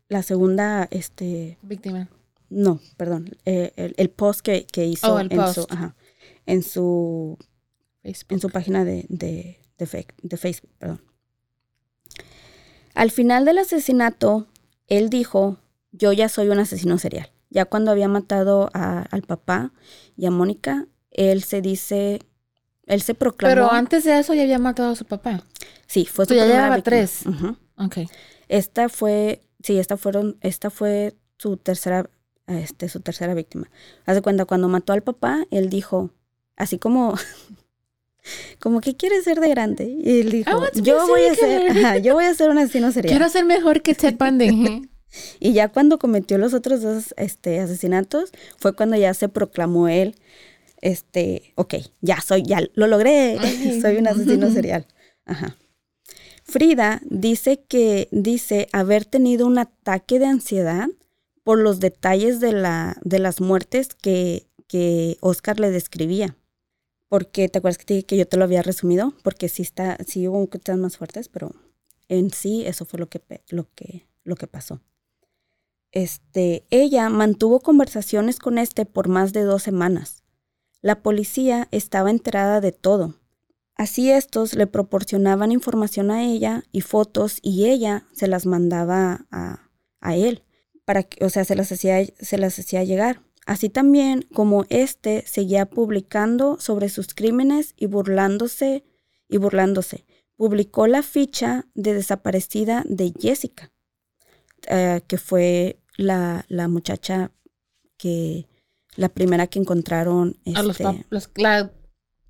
la 0.09 0.23
segunda, 0.23 0.89
este, 0.91 1.59
Víctima. 1.63 2.09
no, 2.49 2.81
perdón, 2.97 3.37
eh, 3.45 3.73
el, 3.77 3.95
el 3.97 4.11
post 4.11 4.41
que, 4.41 4.65
que 4.67 4.87
hizo 4.87 5.15
Oh, 5.15 5.19
el 5.21 5.31
en 5.33 5.39
su, 5.49 5.61
post. 5.63 5.73
ajá, 5.73 5.95
en 6.47 6.63
su 6.63 7.39
Facebook. 8.03 8.33
en 8.33 8.41
su 8.41 8.51
página 8.51 8.85
de, 8.85 9.07
de, 9.09 9.61
de 9.79 9.87
fe- 9.87 10.07
de 10.23 10.37
Facebook. 10.37 10.71
Perdón. 10.79 11.01
Al 12.95 13.11
final 13.11 13.45
del 13.45 13.59
asesinato, 13.59 14.47
él 14.87 15.11
dijo, 15.11 15.59
yo 15.93 16.13
ya 16.13 16.29
soy 16.29 16.49
un 16.49 16.59
asesino 16.59 16.99
serial. 16.99 17.31
Ya 17.51 17.65
cuando 17.65 17.91
había 17.91 18.09
matado 18.09 18.71
a- 18.75 19.03
al 19.11 19.23
papá 19.23 19.73
y 20.17 20.27
a 20.27 20.31
Mónica, 20.31 20.87
él 21.11 21.43
se 21.43 21.61
dice, 21.61 22.21
él 22.87 23.03
se 23.03 23.15
proclamó. 23.15 23.55
Pero 23.55 23.73
antes 23.73 24.05
de 24.05 24.19
eso 24.19 24.35
ya 24.35 24.43
había 24.43 24.59
matado 24.59 24.91
a 24.93 24.97
su 24.97 25.05
papá. 25.05 25.43
sí, 25.87 26.07
fue 26.07 26.25
su 26.27 26.35
So, 26.35 26.37
ya 26.41 26.47
llevaba 26.47 26.77
víctima. 26.77 26.83
tres. 26.97 27.25
Esta 28.49 28.89
fue, 28.89 29.43
sí, 29.63 29.79
esta 29.79 29.97
fueron, 29.97 30.37
esta 30.41 30.71
fue 30.71 31.15
su 31.39 31.57
tercera, 31.57 32.09
este, 32.47 32.89
su 32.89 33.01
tercera 33.01 33.35
víctima. 33.35 33.71
Haz 34.07 34.17
de 34.17 34.23
cuenta, 34.23 34.45
cuando 34.45 34.69
mató 34.69 34.93
al 34.93 35.03
papá, 35.03 35.45
él 35.51 35.69
dijo, 35.71 36.11
así 36.57 36.79
como, 36.79 37.15
como 38.59 38.81
que 38.81 38.97
quiere 38.97 39.23
ser 39.23 39.41
de 39.41 39.49
grande. 39.49 39.85
Y 39.85 40.21
él 40.21 40.31
dijo, 40.31 40.51
yo 40.75 41.07
voy 41.07 41.25
a 41.25 41.35
ser, 41.35 41.73
killer." 41.73 41.85
ajá, 41.85 41.99
yo 41.99 42.15
voy 42.15 42.25
a 42.25 42.35
ser 42.35 42.51
un 42.51 42.59
asesino 42.59 42.93
serial. 42.93 43.17
Quiero 43.17 43.31
ser 43.31 43.45
mejor 43.45 43.83
que 43.83 43.95
Ted 43.95 44.17
Bundy. 44.17 44.89
Y 45.39 45.53
ya 45.53 45.69
cuando 45.69 45.99
cometió 45.99 46.39
los 46.39 46.55
otros 46.55 46.83
dos, 46.83 47.15
este, 47.17 47.61
asesinatos, 47.61 48.33
fue 48.59 48.75
cuando 48.75 48.97
ya 48.97 49.15
se 49.15 49.29
proclamó 49.29 49.87
él, 49.87 50.17
este, 50.81 51.53
ok, 51.55 51.75
ya 52.01 52.21
soy, 52.21 52.43
ya 52.43 52.61
lo 52.75 52.87
logré, 52.87 53.39
Ay. 53.39 53.81
soy 53.83 53.97
un 53.97 54.09
asesino 54.09 54.51
serial. 54.51 54.87
Ajá. 55.25 55.57
Frida 56.43 57.01
dice 57.07 57.63
que 57.67 58.09
dice 58.11 58.69
haber 58.73 59.07
tenido 59.07 59.47
un 59.47 59.59
ataque 59.59 60.19
de 60.19 60.27
ansiedad 60.27 60.89
por 61.43 61.59
los 61.59 61.81
detalles 61.81 62.39
de, 62.41 62.53
la, 62.53 62.99
de 63.03 63.19
las 63.19 63.41
muertes 63.41 63.89
que, 63.95 64.47
que 64.67 65.17
Oscar 65.21 65.59
le 65.59 65.71
describía. 65.71 66.37
Porque, 67.15 67.49
¿te 67.49 67.59
acuerdas 67.59 67.79
que, 67.79 67.85
te 67.85 68.03
que 68.03 68.17
yo 68.17 68.27
te 68.27 68.37
lo 68.37 68.43
había 68.43 68.61
resumido? 68.61 69.15
Porque 69.23 69.49
sí, 69.49 69.63
está, 69.63 69.97
sí 70.05 70.27
hubo 70.27 70.51
cosas 70.51 70.79
más 70.79 70.97
fuertes, 70.97 71.29
pero 71.29 71.55
en 72.09 72.33
sí 72.33 72.67
eso 72.67 72.87
fue 72.87 72.99
lo 72.99 73.09
que, 73.09 73.23
lo 73.51 73.73
que, 73.77 74.09
lo 74.25 74.35
que 74.35 74.49
pasó. 74.49 74.81
Este, 75.93 76.67
ella 76.71 77.09
mantuvo 77.11 77.61
conversaciones 77.61 78.41
con 78.41 78.59
este 78.59 78.85
por 78.85 79.07
más 79.07 79.33
de 79.33 79.43
dos 79.43 79.63
semanas. 79.63 80.25
La 80.81 81.05
policía 81.05 81.69
estaba 81.71 82.11
enterada 82.11 82.61
de 82.61 82.73
todo. 82.73 83.15
Así 83.77 84.11
estos 84.11 84.55
le 84.55 84.67
proporcionaban 84.67 85.53
información 85.53 86.11
a 86.11 86.25
ella 86.25 86.65
y 86.73 86.81
fotos 86.81 87.39
y 87.43 87.67
ella 87.67 88.09
se 88.13 88.27
las 88.27 88.45
mandaba 88.45 89.29
a, 89.31 89.71
a 90.01 90.17
él, 90.17 90.43
para 90.85 91.05
que, 91.05 91.25
o 91.25 91.31
sea, 91.31 91.45
se 91.45 91.55
las 91.55 91.71
hacía, 91.71 92.05
se 92.19 92.39
las 92.39 92.59
hacía 92.59 92.83
llegar. 92.83 93.23
Así 93.47 93.69
también 93.69 94.23
como 94.33 94.65
este 94.71 95.25
seguía 95.27 95.67
publicando 95.67 96.59
sobre 96.61 96.89
sus 96.89 97.15
crímenes 97.15 97.75
y 97.77 97.87
burlándose 97.87 98.85
y 99.29 99.37
burlándose. 99.37 100.05
Publicó 100.37 100.87
la 100.87 101.03
ficha 101.03 101.67
de 101.75 101.95
desaparecida 101.95 102.83
de 102.87 103.13
Jessica, 103.21 103.71
eh, 104.69 105.03
que 105.07 105.19
fue 105.19 105.79
la, 105.97 106.45
la 106.49 106.69
muchacha 106.69 107.31
que 107.99 108.47
la 108.97 109.09
primera 109.09 109.47
que 109.47 109.59
encontraron. 109.59 110.37
Los 110.45 110.81
este, 110.81 111.05
los- 111.11 111.31
la, 111.37 111.71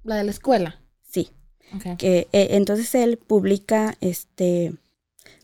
la 0.03 0.17
de 0.17 0.25
la 0.25 0.31
escuela. 0.31 0.81
sí, 1.03 1.31
que 1.99 2.29
eh, 2.33 2.49
entonces 2.51 2.95
él 2.95 3.17
publica 3.19 3.97
este 4.01 4.75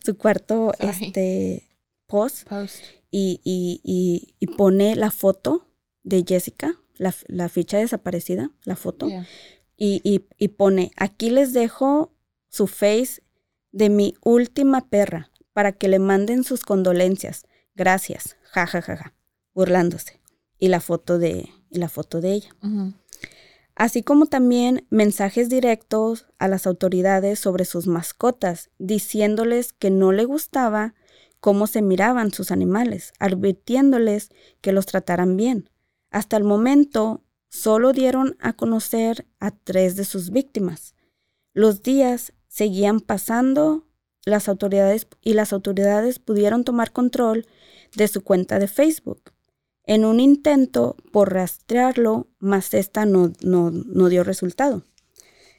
su 0.04 0.16
cuarto 0.16 0.72
Sorry. 0.78 1.06
este 1.06 1.68
post 2.06 2.46
Post. 2.48 2.84
Y, 3.10 3.40
y, 3.44 3.80
y, 3.84 4.34
y 4.38 4.46
pone 4.56 4.96
la 4.96 5.10
foto 5.10 5.66
de 6.02 6.24
Jessica, 6.26 6.74
la, 6.96 7.14
la 7.26 7.48
ficha 7.48 7.78
desaparecida, 7.78 8.50
la 8.64 8.76
foto, 8.76 9.08
Yeah. 9.08 9.26
y, 9.76 10.00
y, 10.04 10.26
y 10.38 10.48
pone, 10.48 10.90
aquí 10.96 11.30
les 11.30 11.52
dejo 11.52 12.12
su 12.48 12.66
face 12.66 13.22
de 13.72 13.88
mi 13.88 14.14
última 14.22 14.88
perra 14.88 15.30
para 15.52 15.72
que 15.72 15.88
le 15.88 15.98
manden 15.98 16.44
sus 16.44 16.62
condolencias. 16.62 17.46
Gracias. 17.74 18.36
Ja, 18.52 18.66
ja, 18.66 18.82
ja, 18.82 18.96
ja. 18.96 19.14
Burlándose. 19.54 20.20
Y 20.58 20.68
la 20.68 20.80
foto 20.80 21.18
de, 21.18 21.48
y 21.70 21.78
la 21.78 21.88
foto 21.88 22.20
de 22.20 22.32
ella. 22.34 22.50
Así 23.74 24.02
como 24.02 24.26
también 24.26 24.86
mensajes 24.90 25.48
directos 25.48 26.26
a 26.38 26.48
las 26.48 26.66
autoridades 26.66 27.38
sobre 27.38 27.64
sus 27.64 27.86
mascotas, 27.86 28.70
diciéndoles 28.78 29.72
que 29.72 29.90
no 29.90 30.12
le 30.12 30.24
gustaba 30.26 30.94
cómo 31.40 31.66
se 31.66 31.82
miraban 31.82 32.32
sus 32.32 32.50
animales, 32.50 33.12
advirtiéndoles 33.18 34.30
que 34.60 34.72
los 34.72 34.86
trataran 34.86 35.36
bien. 35.36 35.70
Hasta 36.10 36.36
el 36.36 36.44
momento, 36.44 37.22
solo 37.48 37.92
dieron 37.92 38.36
a 38.40 38.52
conocer 38.52 39.26
a 39.38 39.50
tres 39.50 39.96
de 39.96 40.04
sus 40.04 40.30
víctimas. 40.30 40.94
Los 41.52 41.82
días 41.82 42.32
seguían 42.46 43.00
pasando 43.00 43.86
las 44.24 44.48
autoridades 44.48 45.06
y 45.22 45.32
las 45.32 45.52
autoridades 45.52 46.18
pudieron 46.18 46.64
tomar 46.64 46.92
control 46.92 47.46
de 47.96 48.06
su 48.06 48.22
cuenta 48.22 48.58
de 48.58 48.68
Facebook 48.68 49.32
en 49.84 50.04
un 50.04 50.20
intento 50.20 50.96
por 51.10 51.32
rastrearlo, 51.32 52.28
mas 52.38 52.74
esta 52.74 53.06
no, 53.06 53.32
no, 53.42 53.70
no 53.70 54.08
dio 54.08 54.22
resultado. 54.22 54.84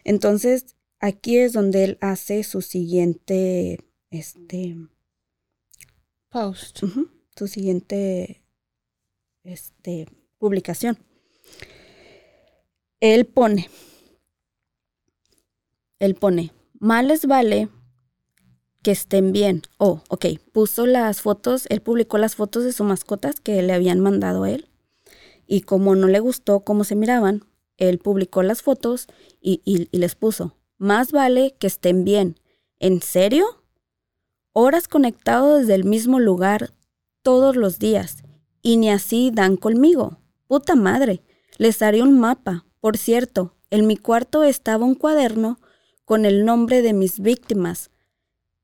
Entonces, 0.03 0.77
aquí 0.99 1.37
es 1.37 1.53
donde 1.53 1.83
él 1.83 1.97
hace 2.01 2.43
su 2.43 2.61
siguiente, 2.61 3.79
este, 4.09 4.77
Post. 6.31 6.79
su 7.35 7.47
siguiente, 7.47 8.41
este, 9.43 10.07
publicación. 10.37 10.97
Él 13.01 13.25
pone, 13.25 13.69
él 15.99 16.15
pone, 16.15 16.53
más 16.79 17.03
les 17.03 17.25
vale 17.25 17.67
que 18.81 18.91
estén 18.91 19.33
bien. 19.33 19.63
Oh, 19.77 20.03
ok, 20.07 20.25
puso 20.53 20.85
las 20.85 21.21
fotos, 21.21 21.65
él 21.69 21.81
publicó 21.81 22.17
las 22.17 22.35
fotos 22.35 22.63
de 22.63 22.71
sus 22.71 22.85
mascotas 22.85 23.41
que 23.41 23.61
le 23.61 23.73
habían 23.73 23.99
mandado 23.99 24.43
a 24.43 24.51
él. 24.51 24.69
Y 25.47 25.61
como 25.61 25.95
no 25.95 26.07
le 26.07 26.19
gustó 26.19 26.61
cómo 26.61 26.85
se 26.85 26.95
miraban, 26.95 27.43
él 27.77 27.97
publicó 27.99 28.41
las 28.41 28.61
fotos 28.61 29.07
y, 29.41 29.61
y 29.65 29.89
les 29.97 30.15
puso, 30.15 30.55
más 30.77 31.11
vale 31.11 31.55
que 31.59 31.67
estén 31.67 32.05
bien. 32.05 32.39
¿En 32.79 33.01
serio? 33.01 33.60
Horas 34.53 34.87
conectado 34.87 35.57
desde 35.57 35.75
el 35.75 35.83
mismo 35.83 36.19
lugar 36.19 36.71
todos 37.21 37.55
los 37.55 37.79
días. 37.79 38.23
Y 38.61 38.77
ni 38.77 38.89
así 38.89 39.31
dan 39.33 39.57
conmigo. 39.57 40.19
Puta 40.47 40.75
madre. 40.75 41.21
Les 41.57 41.81
haré 41.81 42.01
un 42.01 42.19
mapa. 42.19 42.65
Por 42.79 42.97
cierto, 42.97 43.55
en 43.69 43.87
mi 43.87 43.97
cuarto 43.97 44.43
estaba 44.43 44.85
un 44.85 44.95
cuaderno 44.95 45.59
con 46.11 46.25
el 46.25 46.43
nombre 46.43 46.81
de 46.81 46.91
mis 46.91 47.21
víctimas, 47.21 47.89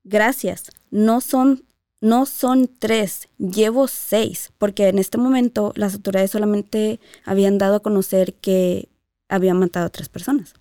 gracias, 0.03 0.69
no 0.91 1.21
son, 1.21 1.63
no 2.01 2.25
son 2.25 2.67
tres, 2.67 3.29
llevo 3.37 3.87
seis, 3.87 4.51
porque 4.57 4.89
en 4.89 4.99
este 4.99 5.17
momento 5.17 5.71
las 5.75 5.93
autoridades 5.93 6.31
solamente 6.31 6.99
habían 7.23 7.57
dado 7.57 7.77
a 7.77 7.79
conocer 7.79 8.33
que 8.33 8.89
habían 9.29 9.59
matado 9.59 9.85
a 9.85 9.91
tres 9.91 10.09
personas. 10.09 10.55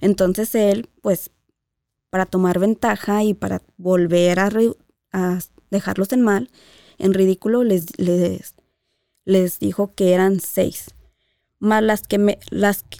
Entonces 0.00 0.52
él, 0.56 0.88
pues, 1.00 1.30
para 2.12 2.26
tomar 2.26 2.58
ventaja 2.58 3.24
y 3.24 3.32
para 3.32 3.62
volver 3.78 4.38
a, 4.38 4.50
dejarlos 5.70 6.12
en 6.12 6.20
mal, 6.20 6.50
en 6.98 7.14
ridículo, 7.14 7.64
les, 7.64 7.86
dijo 9.58 9.94
que 9.94 10.12
eran 10.12 10.38
seis. 10.38 10.90
Más 11.58 11.82
las, 11.82 12.02
que 12.02 12.18
me, 12.18 12.38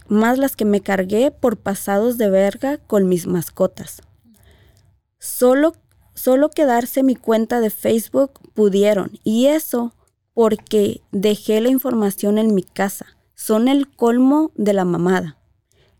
más 0.07 0.37
las 0.39 0.55
que 0.55 0.65
me 0.65 0.81
cargué 0.81 1.29
por 1.29 1.57
pasados 1.57 2.17
de 2.17 2.31
verga 2.31 2.79
con 2.79 3.07
mis 3.07 3.27
mascotas. 3.27 4.01
Solo 5.19 5.73
Solo 6.15 6.49
quedarse 6.49 7.03
mi 7.03 7.15
cuenta 7.15 7.59
de 7.59 7.69
Facebook 7.69 8.39
pudieron. 8.53 9.19
Y 9.23 9.47
eso 9.47 9.93
porque 10.33 11.01
dejé 11.11 11.61
la 11.61 11.69
información 11.69 12.37
en 12.37 12.53
mi 12.53 12.63
casa. 12.63 13.05
Son 13.35 13.67
el 13.67 13.89
colmo 13.89 14.51
de 14.55 14.73
la 14.73 14.85
mamada. 14.85 15.37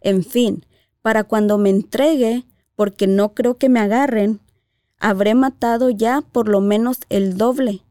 En 0.01 0.23
fin, 0.23 0.65
para 1.01 1.23
cuando 1.23 1.57
me 1.57 1.69
entregue, 1.69 2.45
porque 2.75 3.07
no 3.07 3.33
creo 3.33 3.57
que 3.57 3.69
me 3.69 3.79
agarren, 3.79 4.39
habré 4.99 5.35
matado 5.35 5.89
ya 5.89 6.21
por 6.21 6.47
lo 6.47 6.61
menos 6.61 6.99
el 7.09 7.37
doble. 7.37 7.81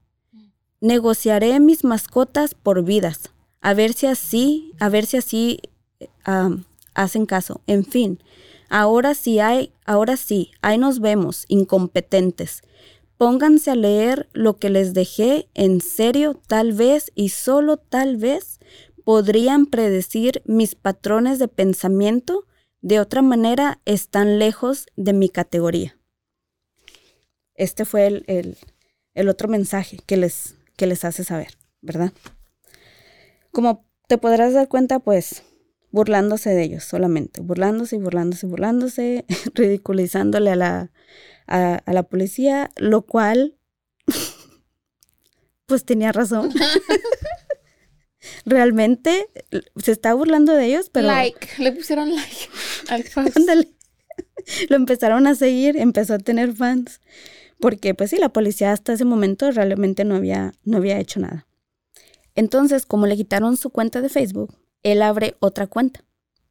Negociaré 0.81 1.61
mis 1.61 1.85
mascotas 1.85 2.55
por 2.55 2.85
vidas. 2.85 3.31
A 3.61 3.75
ver 3.75 3.93
si 3.93 4.07
así, 4.07 4.73
a 4.81 4.89
ver 4.89 5.07
si 5.07 5.17
así 5.17 5.61
hacen 6.95 7.27
caso. 7.27 7.61
En 7.67 7.85
fin, 7.85 8.19
Ahora 8.75 9.15
sí 9.15 9.39
hay, 9.39 9.71
ahora 9.85 10.17
sí, 10.17 10.51
ahí 10.63 10.79
nos 10.79 11.01
vemos, 11.01 11.45
incompetentes. 11.49 12.63
Pónganse 13.19 13.71
a 13.71 13.75
leer 13.75 14.31
lo 14.33 14.57
que 14.57 14.71
les 14.71 14.95
dejé, 14.95 15.47
en 15.53 15.83
serio, 15.83 16.41
tal 16.47 16.73
vez 16.73 17.13
y 17.15 17.29
solo 17.29 17.77
tal 17.77 18.17
vez 18.17 18.61
podrían 19.05 19.67
predecir 19.67 20.41
mis 20.47 20.75
patrones 20.75 21.39
de 21.39 21.49
pensamiento, 21.49 22.47
de 22.83 23.01
otra 23.01 23.23
manera 23.23 23.81
están 23.85 24.39
lejos 24.39 24.87
de 24.97 25.13
mi 25.13 25.29
categoría. 25.29 25.97
Este 27.55 27.85
fue 27.85 28.07
el, 28.07 28.57
el, 29.15 29.29
otro 29.29 29.49
mensaje 29.49 29.99
que 30.05 30.17
les, 30.17 30.57
que 30.77 30.87
les 30.87 31.05
hace 31.05 31.23
saber, 31.23 31.57
¿verdad? 31.81 32.13
Como 33.53 33.87
te 34.09 34.19
podrás 34.19 34.53
dar 34.53 34.69
cuenta, 34.69 34.99
pues 34.99 35.45
burlándose 35.93 36.51
de 36.51 36.63
ellos 36.63 36.85
solamente, 36.85 37.41
burlándose 37.41 37.97
y 37.97 37.99
burlándose 38.01 38.47
y 38.47 38.51
burlándose, 38.51 39.27
ridiculizándole 39.55 40.51
a 40.51 40.57
la, 40.57 40.91
a, 41.47 41.83
la 41.87 42.03
policía, 42.03 42.71
lo 42.77 43.03
cual, 43.03 43.57
pues 45.67 45.85
tenía 45.85 46.11
razón. 46.11 46.51
Realmente 48.45 49.29
se 49.77 49.93
está 49.93 50.15
burlando 50.15 50.53
de 50.53 50.67
ellos, 50.67 50.91
pero... 50.91 51.09
Like, 51.09 51.49
le 51.59 51.73
pusieron 51.73 52.15
like 52.15 52.49
al 52.89 53.05
Lo 54.69 54.77
empezaron 54.77 55.27
a 55.27 55.35
seguir, 55.35 55.77
empezó 55.77 56.15
a 56.15 56.19
tener 56.19 56.55
fans. 56.55 57.01
Porque, 57.61 57.95
pues 57.95 58.11
sí, 58.11 58.19
la 58.19 58.31
policía 58.31 58.73
hasta 58.73 58.93
ese 58.93 59.05
momento 59.05 59.51
realmente 59.51 60.05
no 60.05 60.17
había, 60.17 60.53
no 60.65 60.79
había 60.79 60.99
hecho 60.99 61.21
nada. 61.21 61.47
Entonces, 62.35 62.87
como 62.87 63.07
le 63.07 63.17
quitaron 63.17 63.57
su 63.57 63.71
cuenta 63.71 64.01
de 64.01 64.09
Facebook, 64.09 64.57
él 64.83 65.03
abre 65.03 65.37
otra 65.39 65.67
cuenta. 65.67 66.05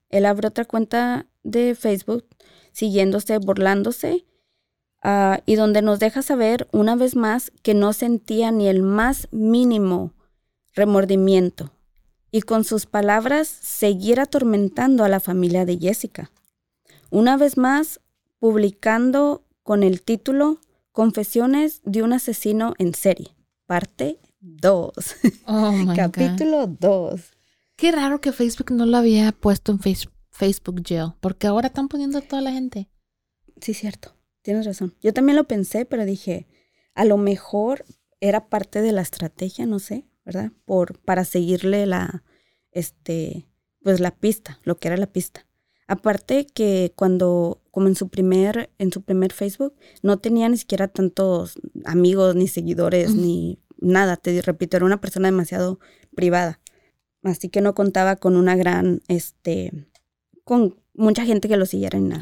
Él 0.09 0.25
abre 0.25 0.47
otra 0.47 0.65
cuenta 0.65 1.27
de 1.43 1.75
Facebook 1.75 2.25
siguiéndose, 2.71 3.37
burlándose, 3.39 4.25
ah, 5.01 5.41
y 5.45 5.55
donde 5.55 5.81
nos 5.81 5.99
deja 5.99 6.21
saber 6.21 6.67
una 6.71 6.95
vez 6.95 7.15
más 7.15 7.51
que 7.61 7.73
no 7.73 7.93
sentía 7.93 8.51
ni 8.51 8.67
el 8.67 8.83
más 8.83 9.27
mínimo 9.31 10.13
remordimiento 10.73 11.71
y 12.31 12.41
con 12.41 12.63
sus 12.63 12.85
palabras 12.85 13.47
seguir 13.47 14.19
atormentando 14.19 15.03
a 15.03 15.09
la 15.09 15.19
familia 15.19 15.65
de 15.65 15.77
Jessica. 15.77 16.31
Una 17.09 17.35
vez 17.37 17.57
más, 17.57 17.99
publicando 18.39 19.43
con 19.63 19.83
el 19.83 20.01
título 20.01 20.59
Confesiones 20.91 21.81
de 21.83 22.03
un 22.03 22.13
asesino 22.13 22.73
en 22.77 22.93
serie, 22.93 23.35
parte 23.65 24.19
2. 24.39 24.91
Capítulo 25.95 26.67
2. 26.67 27.21
Qué 27.75 27.91
raro 27.91 28.21
que 28.21 28.31
Facebook 28.31 28.71
no 28.71 28.85
lo 28.85 28.97
había 28.97 29.31
puesto 29.31 29.71
en 29.71 29.79
Facebook 29.79 30.83
Jail, 30.85 31.13
porque 31.19 31.47
ahora 31.47 31.67
están 31.67 31.87
poniendo 31.87 32.17
a 32.17 32.21
toda 32.21 32.41
la 32.41 32.51
gente. 32.51 32.89
Sí, 33.59 33.73
cierto. 33.73 34.15
Tienes 34.41 34.65
razón. 34.65 34.95
Yo 35.01 35.13
también 35.13 35.35
lo 35.35 35.47
pensé, 35.47 35.85
pero 35.85 36.05
dije, 36.05 36.47
a 36.95 37.05
lo 37.05 37.17
mejor 37.17 37.85
era 38.19 38.49
parte 38.49 38.81
de 38.81 38.91
la 38.91 39.01
estrategia, 39.01 39.65
no 39.65 39.79
sé, 39.79 40.05
¿verdad? 40.25 40.51
Por 40.65 40.99
para 40.99 41.25
seguirle 41.25 41.85
la 41.85 42.23
este 42.71 43.47
pues 43.83 43.99
la 43.99 44.11
pista, 44.11 44.59
lo 44.63 44.77
que 44.77 44.87
era 44.87 44.97
la 44.97 45.11
pista. 45.11 45.47
Aparte 45.87 46.45
que 46.45 46.93
cuando 46.95 47.61
como 47.71 47.87
en 47.87 47.95
su 47.95 48.09
primer 48.09 48.71
en 48.77 48.91
su 48.91 49.01
primer 49.01 49.33
Facebook 49.33 49.75
no 50.03 50.19
tenía 50.19 50.47
ni 50.49 50.57
siquiera 50.57 50.87
tantos 50.87 51.59
amigos 51.85 52.35
ni 52.35 52.47
seguidores 52.47 53.15
ni 53.15 53.59
nada, 53.77 54.17
te 54.17 54.41
repito, 54.41 54.77
era 54.77 54.85
una 54.85 55.01
persona 55.01 55.27
demasiado 55.27 55.79
privada 56.15 56.61
así 57.23 57.49
que 57.49 57.61
no 57.61 57.75
contaba 57.75 58.15
con 58.15 58.35
una 58.35 58.55
gran, 58.55 59.01
este, 59.07 59.71
con 60.43 60.81
mucha 60.93 61.25
gente 61.25 61.47
que 61.47 61.57
lo 61.57 61.65
siguiera 61.65 61.97
en 61.97 62.09
la 62.09 62.17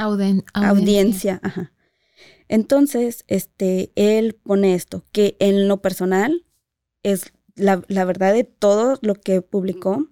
audiencia. 0.54 1.40
Ajá. 1.44 1.74
Entonces, 2.48 3.24
este, 3.28 3.92
él 3.96 4.36
pone 4.36 4.74
esto, 4.74 5.06
que 5.12 5.38
en 5.40 5.68
lo 5.68 5.82
personal 5.82 6.46
es 7.04 7.32
la, 7.60 8.06
verdad 8.06 8.34
de 8.34 8.44
todo 8.44 8.98
lo 9.02 9.16
que 9.16 9.42
publicó, 9.42 10.08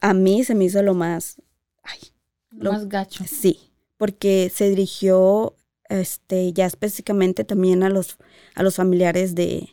a 0.00 0.14
mí 0.14 0.44
se 0.44 0.54
me 0.54 0.64
hizo 0.64 0.82
lo 0.82 0.94
más, 0.94 1.40
ay, 1.82 1.98
lo, 2.50 2.72
más 2.72 2.88
gacho. 2.88 3.24
Sí, 3.26 3.72
porque 3.96 4.50
se 4.54 4.68
dirigió, 4.70 5.56
este, 5.88 6.52
ya 6.52 6.66
específicamente 6.66 7.44
también 7.44 7.82
a 7.82 7.88
los, 7.88 8.18
a 8.54 8.62
los 8.62 8.76
familiares 8.76 9.34
de, 9.34 9.68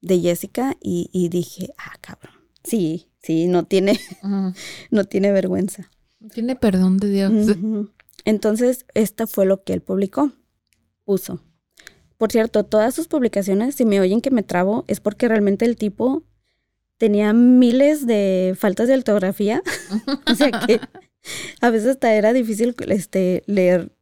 de 0.00 0.20
Jessica 0.20 0.76
y, 0.80 1.08
y 1.12 1.28
dije, 1.28 1.72
ah, 1.78 1.96
cabrón, 2.00 2.34
sí, 2.64 3.10
Sí, 3.26 3.48
no 3.48 3.64
tiene, 3.64 3.98
no 4.92 5.04
tiene 5.04 5.32
vergüenza. 5.32 5.90
No 6.20 6.28
tiene 6.28 6.54
perdón 6.54 6.98
de 6.98 7.10
Dios. 7.10 7.56
Entonces, 8.24 8.86
esta 8.94 9.26
fue 9.26 9.46
lo 9.46 9.64
que 9.64 9.72
él 9.72 9.80
publicó. 9.80 10.30
Puso. 11.04 11.42
Por 12.18 12.32
cierto, 12.32 12.64
todas 12.64 12.94
sus 12.94 13.08
publicaciones, 13.08 13.74
si 13.74 13.84
me 13.84 14.00
oyen 14.00 14.20
que 14.20 14.30
me 14.30 14.42
trabo, 14.42 14.84
es 14.88 15.00
porque 15.00 15.28
realmente 15.28 15.64
el 15.64 15.76
tipo 15.76 16.22
tenía 16.98 17.32
miles 17.32 18.06
de 18.06 18.56
faltas 18.58 18.88
de 18.88 18.94
ortografía. 18.94 19.62
o 20.30 20.34
sea 20.34 20.50
que 20.50 20.80
a 21.60 21.70
veces 21.70 21.90
hasta 21.90 22.14
era 22.14 22.32
difícil 22.32 22.74
este, 22.88 23.42
leer 23.46 23.92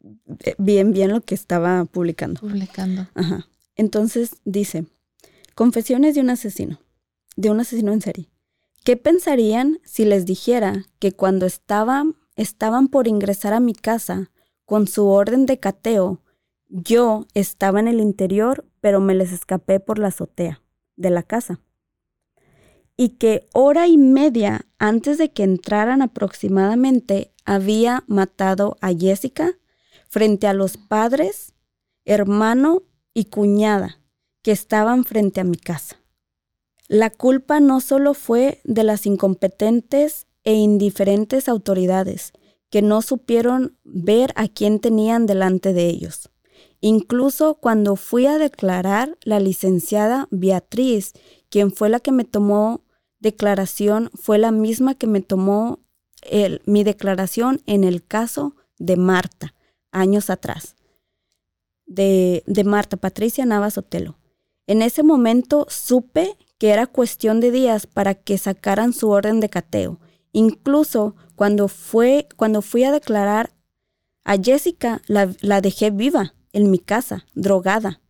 eh, 0.45 0.55
bien, 0.59 0.93
bien 0.93 1.11
lo 1.11 1.21
que 1.21 1.35
estaba 1.35 1.85
publicando. 1.87 2.41
Publicando. 2.41 3.09
Ajá. 3.15 3.49
Entonces 3.77 4.37
dice, 4.45 4.87
confesiones 5.55 6.15
de 6.15 6.21
un 6.21 6.31
asesino, 6.31 6.81
de 7.37 7.51
un 7.51 7.61
asesino 7.61 7.93
en 7.93 8.01
serie. 8.01 8.29
¿Qué 8.85 8.97
pensarían 8.97 9.81
si 9.85 10.05
les 10.05 10.27
dijera 10.27 10.87
que 10.99 11.13
cuando 11.13 11.47
estaban, 11.47 12.17
estaban 12.37 12.89
por 12.89 13.09
ingresar 13.09 13.55
a 13.55 13.61
mi 13.61 13.75
casa 13.75 14.31
con 14.67 14.87
su 14.87 15.07
orden 15.07 15.47
de 15.47 15.59
cateo, 15.59 16.21
yo 16.77 17.29
estaba 17.35 17.79
en 17.79 17.87
el 17.87 18.01
interior, 18.01 18.65
pero 18.81 19.01
me 19.01 19.15
les 19.15 19.31
escapé 19.31 19.79
por 19.79 20.01
la 20.01 20.09
azotea 20.09 20.61
de 20.97 21.11
la 21.11 21.23
casa? 21.23 21.61
Y 22.97 23.11
que 23.11 23.47
hora 23.53 23.87
y 23.87 23.97
media 23.97 24.67
antes 24.79 25.17
de 25.17 25.31
que 25.31 25.45
entraran 25.45 26.03
aproximadamente 26.03 27.33
había 27.45 28.03
matado 28.09 28.77
a 28.81 28.93
Jessica 28.93 29.57
frente 30.09 30.49
a 30.49 30.53
los 30.53 30.77
padres, 30.77 31.55
hermano 32.05 32.83
y 33.13 33.27
cuñada 33.27 34.01
que 34.43 34.51
estaban 34.51 35.05
frente 35.05 35.41
a 35.41 35.45
mi 35.45 35.57
casa. 35.57 35.97
La 36.89 37.11
culpa 37.11 37.61
no 37.61 37.81
solo 37.81 38.15
fue 38.15 38.61
de 38.65 38.83
las 38.83 39.07
incompetentes 39.07 40.27
e 40.43 40.55
indiferentes 40.55 41.49
autoridades 41.49 42.33
que 42.69 42.83
no 42.83 43.01
supieron 43.01 43.79
ver 43.85 44.33
a 44.35 44.49
quién 44.49 44.81
tenían 44.81 45.27
delante 45.27 45.73
de 45.73 45.87
ellos. 45.87 46.31
Incluso 46.87 47.55
cuando 47.55 47.97
fui 47.97 48.27
a 48.27 48.37
declarar, 48.37 49.17
la 49.25 49.41
licenciada 49.41 50.29
Beatriz, 50.31 51.15
quien 51.49 51.73
fue 51.73 51.89
la 51.89 51.99
que 51.99 52.13
me 52.13 52.25
tomó 52.25 52.83
declaración, 53.21 54.11
fue 54.13 54.37
la 54.37 54.51
misma 54.51 54.95
que 54.95 55.07
me 55.07 55.23
tomó 55.23 55.81
mi 56.67 56.85
declaración 56.85 57.63
en 57.65 57.85
el 57.85 58.05
caso 58.05 58.55
de 58.79 58.99
Marta, 58.99 59.55
años 59.93 60.29
atrás. 60.29 60.77
De, 61.87 62.43
de 62.47 62.65
Marta 62.65 62.99
Patricia 62.99 63.47
Navas 63.47 63.79
Otelo. 63.79 64.19
En 64.67 64.83
ese 64.83 65.03
momento 65.03 65.65
supe 65.71 66.37
que 66.59 66.69
era 66.69 66.87
cuestión 66.87 67.41
de 67.41 67.51
días 67.51 67.87
para 67.87 68.15
que 68.15 68.37
sacaran 68.37 68.93
su 68.93 69.09
orden 69.09 69.41
de 69.41 69.49
cateo. 69.49 70.01
Incluso 70.33 71.17
cuando, 71.35 71.69
fue, 71.69 72.29
cuando 72.37 72.61
fui 72.61 72.85
a 72.85 72.93
declarar 72.93 73.55
a 74.23 74.37
Jessica, 74.37 75.01
la, 75.07 75.33
la 75.41 75.63
dejé 75.63 75.91
viva 75.91 76.35
en 76.55 76.71
mi 76.71 76.79
casa, 76.79 77.27
drogada 77.35 78.01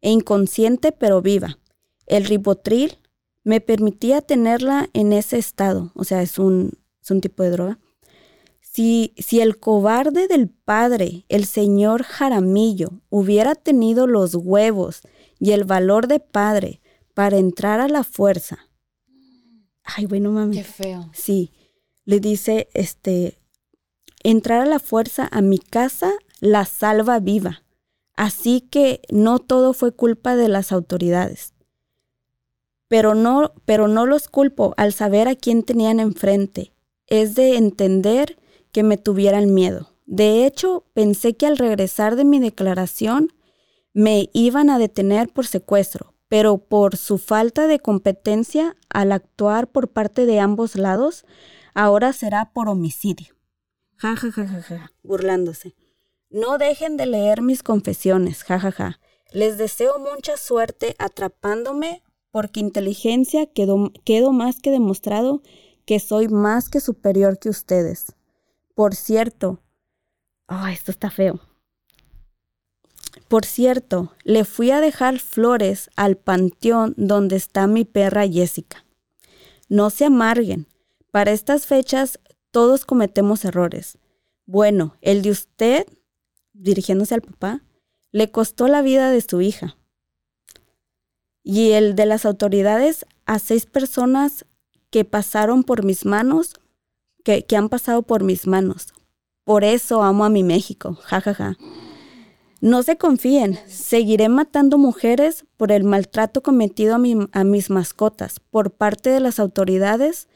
e 0.00 0.10
inconsciente 0.10 0.90
pero 0.90 1.22
viva. 1.22 1.58
El 2.06 2.24
ribotril 2.24 2.98
me 3.44 3.60
permitía 3.60 4.20
tenerla 4.20 4.90
en 4.92 5.12
ese 5.12 5.38
estado, 5.38 5.92
o 5.94 6.04
sea, 6.04 6.22
es 6.22 6.38
un, 6.38 6.72
es 7.02 7.10
un 7.10 7.20
tipo 7.20 7.42
de 7.42 7.50
droga. 7.50 7.78
Si, 8.60 9.14
si 9.16 9.40
el 9.40 9.58
cobarde 9.58 10.28
del 10.28 10.48
padre, 10.48 11.24
el 11.28 11.44
señor 11.44 12.02
Jaramillo, 12.02 13.00
hubiera 13.08 13.54
tenido 13.54 14.06
los 14.06 14.34
huevos 14.34 15.02
y 15.38 15.52
el 15.52 15.64
valor 15.64 16.06
de 16.06 16.20
padre 16.20 16.80
para 17.14 17.38
entrar 17.38 17.80
a 17.80 17.88
la 17.88 18.04
fuerza. 18.04 18.58
Ay, 19.82 20.06
bueno, 20.06 20.30
mami. 20.30 20.56
Qué 20.56 20.64
feo. 20.64 21.10
Sí. 21.12 21.52
Le 22.04 22.20
dice, 22.20 22.68
este, 22.74 23.38
entrar 24.22 24.60
a 24.60 24.66
la 24.66 24.78
fuerza 24.78 25.28
a 25.30 25.40
mi 25.40 25.58
casa 25.58 26.12
la 26.40 26.64
salva 26.64 27.18
viva. 27.18 27.62
Así 28.20 28.60
que 28.60 29.00
no 29.08 29.38
todo 29.38 29.72
fue 29.72 29.92
culpa 29.92 30.36
de 30.36 30.50
las 30.50 30.72
autoridades. 30.72 31.54
Pero 32.86 33.14
no, 33.14 33.54
pero 33.64 33.88
no 33.88 34.04
los 34.04 34.28
culpo 34.28 34.74
al 34.76 34.92
saber 34.92 35.26
a 35.26 35.34
quién 35.34 35.62
tenían 35.62 36.00
enfrente. 36.00 36.74
Es 37.06 37.34
de 37.34 37.56
entender 37.56 38.38
que 38.72 38.82
me 38.82 38.98
tuvieran 38.98 39.54
miedo. 39.54 39.94
De 40.04 40.44
hecho, 40.44 40.84
pensé 40.92 41.34
que 41.34 41.46
al 41.46 41.56
regresar 41.56 42.14
de 42.14 42.26
mi 42.26 42.40
declaración 42.40 43.32
me 43.94 44.28
iban 44.34 44.68
a 44.68 44.78
detener 44.78 45.30
por 45.30 45.46
secuestro, 45.46 46.12
pero 46.28 46.58
por 46.58 46.98
su 46.98 47.16
falta 47.16 47.68
de 47.68 47.80
competencia 47.80 48.76
al 48.90 49.12
actuar 49.12 49.66
por 49.66 49.88
parte 49.88 50.26
de 50.26 50.40
ambos 50.40 50.76
lados, 50.76 51.24
ahora 51.72 52.12
será 52.12 52.52
por 52.52 52.68
homicidio. 52.68 53.34
Ja, 53.96 54.14
ja, 54.14 54.30
ja, 54.30 54.46
ja, 54.46 54.60
ja, 54.60 54.92
burlándose. 55.02 55.74
No 56.30 56.58
dejen 56.58 56.96
de 56.96 57.06
leer 57.06 57.42
mis 57.42 57.62
confesiones, 57.62 58.44
ja, 58.44 58.60
ja, 58.60 58.70
ja. 58.70 59.00
Les 59.32 59.58
deseo 59.58 59.98
mucha 59.98 60.36
suerte 60.36 60.94
atrapándome 60.98 62.02
porque 62.30 62.60
inteligencia 62.60 63.46
quedó, 63.46 63.92
quedo 64.04 64.32
más 64.32 64.60
que 64.60 64.70
demostrado 64.70 65.42
que 65.84 65.98
soy 65.98 66.28
más 66.28 66.68
que 66.68 66.80
superior 66.80 67.38
que 67.40 67.48
ustedes. 67.48 68.14
Por 68.74 68.94
cierto, 68.94 69.60
oh, 70.46 70.66
esto 70.68 70.92
está 70.92 71.10
feo. 71.10 71.40
Por 73.26 73.44
cierto, 73.44 74.12
le 74.22 74.44
fui 74.44 74.70
a 74.70 74.80
dejar 74.80 75.18
flores 75.18 75.90
al 75.96 76.16
panteón 76.16 76.94
donde 76.96 77.36
está 77.36 77.66
mi 77.66 77.84
perra 77.84 78.28
Jessica. 78.28 78.84
No 79.68 79.90
se 79.90 80.04
amarguen. 80.04 80.68
Para 81.10 81.32
estas 81.32 81.66
fechas 81.66 82.20
todos 82.52 82.84
cometemos 82.84 83.44
errores. 83.44 83.98
Bueno, 84.46 84.96
el 85.00 85.22
de 85.22 85.30
usted, 85.30 85.86
dirigiéndose 86.62 87.14
al 87.14 87.22
papá, 87.22 87.62
le 88.12 88.30
costó 88.30 88.68
la 88.68 88.82
vida 88.82 89.10
de 89.10 89.20
su 89.20 89.40
hija. 89.40 89.76
Y 91.42 91.72
el 91.72 91.94
de 91.94 92.06
las 92.06 92.26
autoridades 92.26 93.06
a 93.26 93.38
seis 93.38 93.66
personas 93.66 94.44
que 94.90 95.04
pasaron 95.04 95.64
por 95.64 95.84
mis 95.84 96.04
manos, 96.04 96.54
que, 97.24 97.44
que 97.44 97.56
han 97.56 97.68
pasado 97.68 98.02
por 98.02 98.24
mis 98.24 98.46
manos. 98.46 98.88
Por 99.44 99.64
eso 99.64 100.02
amo 100.02 100.24
a 100.24 100.30
mi 100.30 100.42
México. 100.42 100.94
Ja, 101.02 101.20
ja, 101.20 101.34
ja. 101.34 101.56
No 102.60 102.82
se 102.82 102.98
confíen, 102.98 103.58
seguiré 103.66 104.28
matando 104.28 104.76
mujeres 104.76 105.46
por 105.56 105.72
el 105.72 105.82
maltrato 105.82 106.42
cometido 106.42 106.94
a, 106.94 107.44
mis 107.44 107.70
mascotas 107.70 108.38
por 108.38 108.72
parte 108.72 109.08
de 109.08 109.20
las 109.20 109.40
autoridades. 109.40 110.28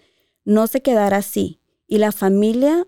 No 0.46 0.66
se 0.66 0.80
quedará 0.80 1.18
así 1.18 1.60
y 1.86 1.98
la 1.98 2.12
familia 2.12 2.86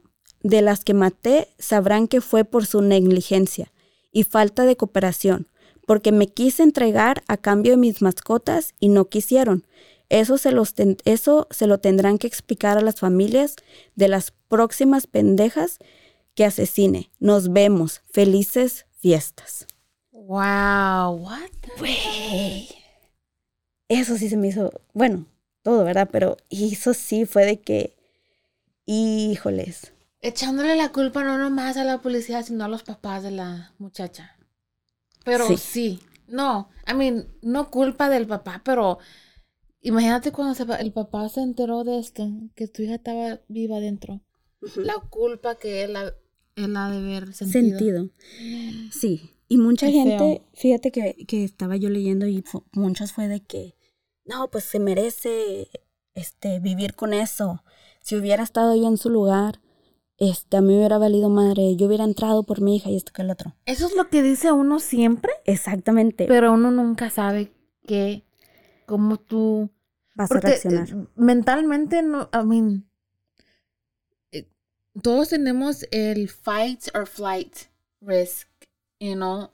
de 0.48 0.62
las 0.62 0.84
que 0.84 0.94
maté 0.94 1.48
sabrán 1.58 2.08
que 2.08 2.20
fue 2.20 2.44
por 2.44 2.66
su 2.66 2.82
negligencia 2.82 3.72
y 4.12 4.24
falta 4.24 4.64
de 4.64 4.76
cooperación, 4.76 5.48
porque 5.86 6.12
me 6.12 6.28
quise 6.28 6.62
entregar 6.62 7.22
a 7.28 7.36
cambio 7.36 7.72
de 7.72 7.78
mis 7.78 8.00
mascotas 8.02 8.74
y 8.80 8.88
no 8.88 9.06
quisieron. 9.08 9.66
Eso 10.08 10.38
se, 10.38 10.52
los 10.52 10.74
eso 11.04 11.48
se 11.50 11.66
lo 11.66 11.78
tendrán 11.78 12.18
que 12.18 12.28
explicar 12.28 12.78
a 12.78 12.80
las 12.80 13.00
familias 13.00 13.56
de 13.96 14.08
las 14.08 14.32
próximas 14.48 15.08
pendejas 15.08 15.78
que 16.34 16.44
asesine. 16.44 17.10
Nos 17.18 17.52
vemos. 17.52 18.02
Felices 18.12 18.86
fiestas. 19.00 19.66
Wow, 20.12 21.16
what? 21.16 21.50
Eso 23.88 24.16
sí 24.16 24.28
se 24.28 24.36
me 24.36 24.48
hizo, 24.48 24.72
bueno, 24.92 25.26
todo, 25.62 25.84
¿verdad? 25.84 26.08
Pero 26.10 26.36
eso 26.50 26.94
sí 26.94 27.26
fue 27.26 27.44
de 27.44 27.58
que, 27.58 27.92
híjoles. 28.84 29.92
Echándole 30.20 30.76
la 30.76 30.90
culpa 30.90 31.22
no 31.22 31.38
nomás 31.38 31.76
a 31.76 31.84
la 31.84 31.98
policía, 31.98 32.42
sino 32.42 32.64
a 32.64 32.68
los 32.68 32.82
papás 32.82 33.22
de 33.22 33.30
la 33.30 33.74
muchacha. 33.78 34.36
Pero 35.24 35.56
sí, 35.56 36.00
no, 36.28 36.70
I 36.88 36.94
mean, 36.94 37.28
no 37.42 37.70
culpa 37.70 38.08
del 38.08 38.26
papá, 38.26 38.62
pero 38.64 38.98
imagínate 39.80 40.32
cuando 40.32 40.74
el 40.76 40.92
papá 40.92 41.28
se 41.28 41.42
enteró 41.42 41.84
de 41.84 41.98
esto, 41.98 42.28
que 42.54 42.68
tu 42.68 42.82
hija 42.82 42.94
estaba 42.94 43.40
viva 43.48 43.80
dentro. 43.80 44.20
La 44.76 44.94
culpa 45.10 45.56
que 45.56 45.84
él 45.84 45.96
él 46.56 46.76
ha 46.76 46.90
de 46.90 46.96
haber 46.96 47.32
sentido. 47.34 48.08
Sí. 48.90 49.30
Y 49.48 49.58
mucha 49.58 49.88
gente, 49.88 50.42
fíjate 50.54 50.90
que, 50.90 51.44
estaba 51.44 51.76
yo 51.76 51.88
leyendo 51.88 52.26
y 52.26 52.42
muchos 52.72 53.12
fue 53.12 53.28
de 53.28 53.40
que, 53.40 53.76
no, 54.24 54.50
pues 54.50 54.64
se 54.64 54.80
merece 54.80 55.68
este, 56.14 56.58
vivir 56.58 56.94
con 56.94 57.12
eso. 57.12 57.62
Si 58.00 58.16
hubiera 58.16 58.42
estado 58.42 58.74
yo 58.74 58.88
en 58.88 58.96
su 58.96 59.08
lugar, 59.10 59.60
este, 60.18 60.56
a 60.56 60.60
mí 60.60 60.76
hubiera 60.76 60.98
valido 60.98 61.28
madre, 61.28 61.76
yo 61.76 61.86
hubiera 61.86 62.04
entrado 62.04 62.42
por 62.42 62.60
mi 62.60 62.76
hija 62.76 62.90
y 62.90 62.96
esto 62.96 63.12
que 63.12 63.22
el 63.22 63.30
otro. 63.30 63.54
Eso 63.66 63.86
es 63.86 63.96
lo 63.96 64.08
que 64.08 64.22
dice 64.22 64.52
uno 64.52 64.80
siempre. 64.80 65.32
Exactamente. 65.44 66.26
Pero 66.26 66.52
uno 66.52 66.70
nunca 66.70 67.10
sabe 67.10 67.52
que, 67.86 68.24
cómo 68.86 69.18
tú 69.18 69.70
vas 70.14 70.30
a 70.32 70.40
reaccionar. 70.40 70.88
Mentalmente, 71.14 72.02
no, 72.02 72.30
I 72.32 72.44
mean, 72.44 72.86
todos 75.02 75.28
tenemos 75.28 75.86
el 75.90 76.28
fight 76.28 76.88
or 76.94 77.06
flight 77.06 77.68
risk, 78.00 78.48
you 79.00 79.14
know. 79.14 79.50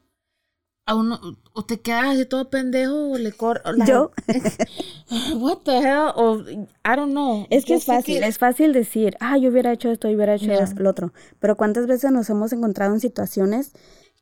A 0.93 0.95
uno, 0.95 1.21
o 1.53 1.65
te 1.65 1.81
quedas 1.81 2.05
así 2.15 2.27
todo 2.27 2.49
pendejo 2.51 3.11
o 3.13 3.19
le 3.19 3.33
corre. 3.33 3.61
Yo. 3.87 4.11
What 5.35 5.59
the 5.65 5.79
hell? 5.79 6.13
O, 6.15 6.39
I 6.41 6.97
don't 6.97 7.11
know. 7.13 7.47
Es 7.51 7.65
que 7.65 7.73
Yo 7.73 7.77
es 7.79 7.85
fácil, 7.85 8.23
es 8.23 8.39
fácil 8.39 8.73
decir, 8.73 9.17
ah, 9.21 9.37
yo 9.37 9.51
hubiera 9.51 9.73
hecho 9.73 9.91
esto, 9.91 10.09
yo 10.09 10.17
hubiera 10.17 10.35
hecho 10.35 10.53
es- 10.53 10.75
lo 10.79 10.91
otro. 10.91 11.13
Pero 11.39 11.57
¿cuántas 11.57 11.87
veces 11.87 12.11
nos 12.13 12.29
hemos 12.31 12.53
encontrado 12.53 12.95
en 12.95 13.01
situaciones 13.01 13.73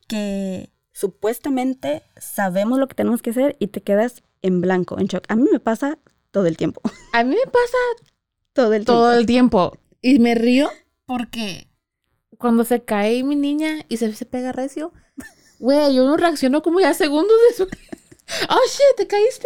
que 0.07 0.71
supuestamente 0.91 2.03
sabemos 2.19 2.79
lo 2.79 2.87
que 2.87 2.95
tenemos 2.95 3.21
que 3.21 3.29
hacer 3.31 3.55
y 3.59 3.67
te 3.67 3.81
quedas 3.81 4.23
en 4.41 4.61
blanco, 4.61 4.99
en 4.99 5.07
shock? 5.07 5.23
A 5.29 5.35
mí 5.35 5.47
me 5.51 5.59
pasa 5.59 5.97
todo 6.31 6.45
el 6.47 6.57
tiempo. 6.57 6.81
A 7.13 7.23
mí 7.23 7.35
me 7.35 7.51
pasa 7.51 7.77
Todo 8.53 8.73
el 8.73 8.85
todo 8.85 9.09
tiempo. 9.09 9.19
el 9.19 9.25
tiempo. 9.25 9.77
Y 10.01 10.19
me 10.19 10.35
río 10.35 10.69
porque 11.05 11.67
cuando 12.37 12.63
se 12.63 12.81
cae 12.83 13.23
mi 13.23 13.35
niña 13.35 13.85
y 13.87 13.97
se, 13.97 14.13
se 14.13 14.25
pega 14.25 14.51
recio, 14.51 14.93
güey, 15.61 15.95
yo 15.95 16.05
no 16.05 16.17
reacciono 16.17 16.61
como 16.61 16.79
ya 16.81 16.93
segundos 16.93 17.37
de 17.49 17.55
su... 17.55 17.67
Oh, 18.49 18.59
shit, 18.65 18.95
te 18.95 19.07
caíste. 19.07 19.45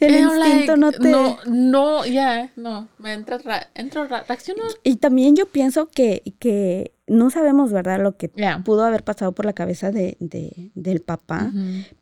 El 0.00 0.16
instinto 0.16 0.76
no 0.76 0.92
te... 0.92 1.08
No, 1.10 1.38
no, 1.46 2.04
ya, 2.04 2.52
no. 2.56 2.88
Me 2.98 3.14
entra, 3.14 3.38
ra- 3.38 3.70
entro, 3.74 4.04
ra- 4.06 4.22
reacciono. 4.28 4.64
Y 4.82 4.96
también 4.96 5.34
yo 5.34 5.46
pienso 5.46 5.88
que, 5.88 6.34
que 6.38 6.92
no 7.06 7.30
sabemos, 7.30 7.72
¿verdad? 7.72 8.02
Lo 8.02 8.18
que 8.18 8.30
pudo 8.66 8.84
haber 8.84 9.02
pasado 9.02 9.32
por 9.32 9.46
la 9.46 9.54
cabeza 9.54 9.92
de, 9.92 10.18
de- 10.20 10.70
del 10.74 11.00
papá. 11.00 11.50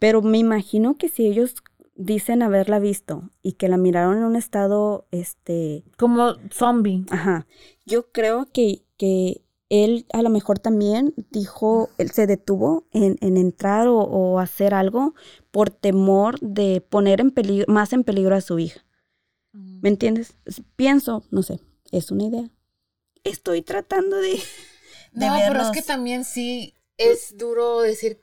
Pero 0.01 0.21
me 0.21 0.39
imagino 0.39 0.97
que 0.97 1.09
si 1.09 1.27
ellos 1.27 1.55
dicen 1.95 2.43
haberla 2.43 2.81
visto 2.81 3.31
y 3.41 3.53
que 3.53 3.69
la 3.69 3.77
miraron 3.77 4.19
en 4.19 4.25
un 4.25 4.35
estado, 4.35 5.07
este, 5.13 5.85
Como 5.97 6.35
zombie. 6.51 7.05
ajá, 7.11 7.47
yo 7.85 8.11
creo 8.11 8.49
que, 8.53 8.83
que 8.99 9.43
él 9.69 10.07
a 10.13 10.23
lo 10.23 10.31
mejor 10.31 10.59
también 10.59 11.13
dijo, 11.31 11.91
él 11.99 12.11
se 12.11 12.27
detuvo 12.27 12.87
en, 12.93 13.17
en 13.21 13.37
entrar 13.37 13.89
o, 13.89 13.99
o 13.99 14.39
hacer 14.39 14.75
algo 14.75 15.15
por 15.51 15.71
temor 15.71 16.39
de 16.41 16.81
poner 16.81 17.21
en 17.21 17.31
peligro, 17.33 17.73
más 17.73 17.93
en 17.93 18.05
peligro 18.05 18.35
a 18.37 18.41
su 18.41 18.59
hija. 18.59 18.85
¿Me 19.53 19.89
entiendes? 19.89 20.37
Es- 20.45 20.63
Pienso, 20.77 21.25
no 21.31 21.43
sé, 21.43 21.61
es 21.91 22.11
una 22.11 22.25
idea. 22.25 22.51
Estoy 23.25 23.63
tratando 23.63 24.17
de... 24.17 24.39
de 25.13 25.27
No, 25.27 25.35
pero 25.49 25.63
es 25.63 25.71
que 25.71 25.83
también 25.83 26.25
sí 26.25 26.75
es 26.99 27.37
duro 27.37 27.81
decir, 27.81 28.23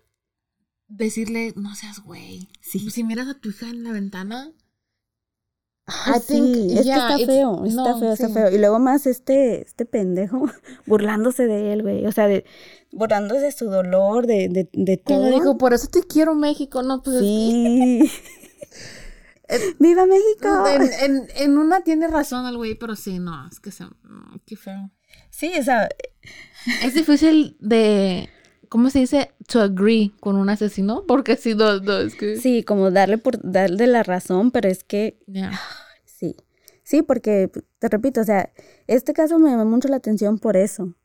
decirle, 0.88 1.54
no 1.56 1.76
seas 1.76 2.00
güey. 2.04 2.48
Sí. 2.62 2.90
Si 2.90 3.04
miras 3.04 3.28
a 3.28 3.40
tu 3.40 3.50
hija 3.50 3.70
en 3.70 3.84
la 3.84 3.92
ventana, 3.92 4.52
I 5.86 6.20
think, 6.26 6.56
sí, 6.56 6.78
es 6.78 6.86
yeah, 6.86 7.08
que 7.08 7.24
está 7.24 7.34
feo, 7.34 7.66
está 7.66 7.90
no, 7.90 8.00
feo, 8.00 8.14
está 8.14 8.30
feo. 8.30 8.50
Y 8.52 8.58
luego 8.58 8.80
más 8.80 9.06
este, 9.06 9.62
este 9.62 9.86
pendejo 9.86 10.50
burlándose 10.86 11.46
de 11.46 11.74
él, 11.74 11.82
güey. 11.82 12.06
O 12.06 12.12
sea, 12.12 12.28
de, 12.28 12.46
burlándose 12.92 13.42
de 13.42 13.52
su 13.52 13.66
dolor, 13.66 14.26
de, 14.26 14.48
de, 14.50 14.70
de 14.72 14.98
todo. 14.98 15.18
Cuando 15.18 15.36
dijo, 15.36 15.58
por 15.58 15.74
eso 15.74 15.88
te 15.88 16.04
quiero 16.04 16.36
México, 16.36 16.84
no, 16.84 17.04
pues 17.04 17.18
es 17.18 17.22
sí. 17.22 18.12
¡Viva 19.80 20.06
México! 20.06 20.68
en, 20.68 20.82
en, 21.02 21.28
en 21.36 21.58
una 21.58 21.82
tiene 21.82 22.08
razón 22.08 22.46
el 22.48 22.58
güey, 22.58 22.76
pero 22.76 22.96
sí, 22.96 23.20
no, 23.20 23.48
es 23.48 23.60
que 23.60 23.72
se, 23.72 23.84
no, 23.84 24.42
qué 24.46 24.56
feo. 24.56 24.90
Sí, 25.30 25.52
o 25.60 25.64
sea, 25.64 25.90
Es 26.84 26.94
difícil 26.94 27.58
de, 27.60 28.30
¿cómo 28.74 28.90
se 28.90 28.98
dice? 28.98 29.30
To 29.52 29.62
agree 29.62 30.12
con 30.20 30.36
un 30.36 30.50
asesino, 30.50 31.04
porque 31.08 31.36
si 31.38 31.54
no, 31.54 31.80
no, 31.80 32.00
es 32.00 32.16
que... 32.16 32.38
sí, 32.38 32.64
como 32.64 32.90
darle 32.90 33.20
por 33.20 33.40
darle 33.44 33.86
la 33.86 34.02
razón, 34.02 34.50
pero 34.50 34.68
es 34.68 34.84
que 34.84 35.20
Ya. 35.28 35.52
sí. 36.06 36.36
Sí, 36.82 37.04
porque 37.04 37.52
te 37.78 37.88
repito, 37.88 38.22
o 38.22 38.24
sea, 38.24 38.52
este 38.88 39.14
caso 39.14 39.38
me 39.38 39.52
llamó 39.52 39.66
mucho 39.66 39.90
la 39.90 39.98
atención 39.98 40.40
por 40.40 40.58
eso. 40.58 40.96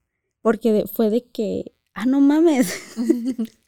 Porque 0.40 0.72
de- 0.72 0.86
fue 0.86 1.10
de 1.10 1.26
que, 1.26 1.72
ah, 1.92 2.06
no 2.06 2.20
mames. 2.22 2.72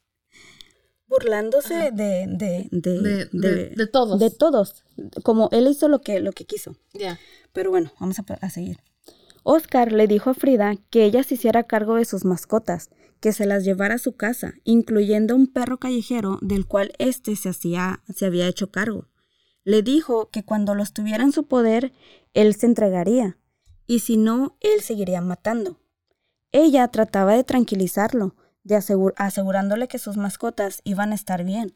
Burlándose 1.07 1.91
de, 1.93 2.27
de, 2.27 2.69
de, 2.71 3.01
De, 3.01 3.29
de, 3.33 3.67
de 3.77 3.87
todos. 3.87 4.19
de 4.19 4.31
todos. 4.31 4.83
Como 5.25 5.49
él 5.53 5.67
hizo 5.69 5.89
lo 5.89 6.01
que, 6.01 6.21
lo 6.21 6.33
que 6.33 6.47
quiso. 6.47 6.75
Ya. 6.95 7.19
Pero 7.53 7.71
bueno, 7.71 7.93
vamos 8.01 8.19
a, 8.19 8.25
a 8.41 8.49
seguir. 8.51 8.79
Oscar 9.43 9.93
le 9.93 10.07
dijo 10.07 10.31
a 10.31 10.35
Frida 10.35 10.77
que 10.91 11.05
ella 11.05 11.23
se 11.23 11.35
hiciera 11.35 11.65
cargo 11.65 11.97
de 11.97 12.05
sus 12.05 12.25
mascotas, 12.25 12.91
que 13.21 13.33
se 13.33 13.47
las 13.47 13.65
llevara 13.65 13.97
a 13.97 13.99
su 13.99 14.17
casa, 14.17 14.55
incluyendo 14.65 15.37
un 15.37 15.47
perro 15.47 15.79
callejero 15.79 16.39
del 16.41 16.67
cual 16.67 16.93
éste 16.99 17.37
se, 17.37 17.51
hacía, 17.51 18.03
se 18.15 18.27
había 18.27 18.49
hecho 18.49 18.71
cargo. 18.71 19.09
Le 19.63 19.83
dijo 19.83 20.31
que 20.31 20.45
cuando 20.45 20.75
los 20.75 20.93
tuviera 20.93 21.23
en 21.23 21.33
su 21.33 21.47
poder, 21.47 21.93
él 22.33 22.55
se 22.55 22.67
entregaría, 22.67 23.39
y 23.87 24.01
si 24.01 24.17
no, 24.17 24.57
él 24.61 24.81
seguiría 24.81 25.21
matando. 25.21 25.81
Ella 26.51 26.89
trataba 26.89 27.35
de 27.35 27.45
tranquilizarlo, 27.45 28.37
de 28.65 28.77
asegur- 28.77 29.15
asegurándole 29.17 29.87
que 29.87 29.99
sus 29.99 30.17
mascotas 30.17 30.81
iban 30.85 31.13
a 31.13 31.15
estar 31.15 31.45
bien, 31.45 31.73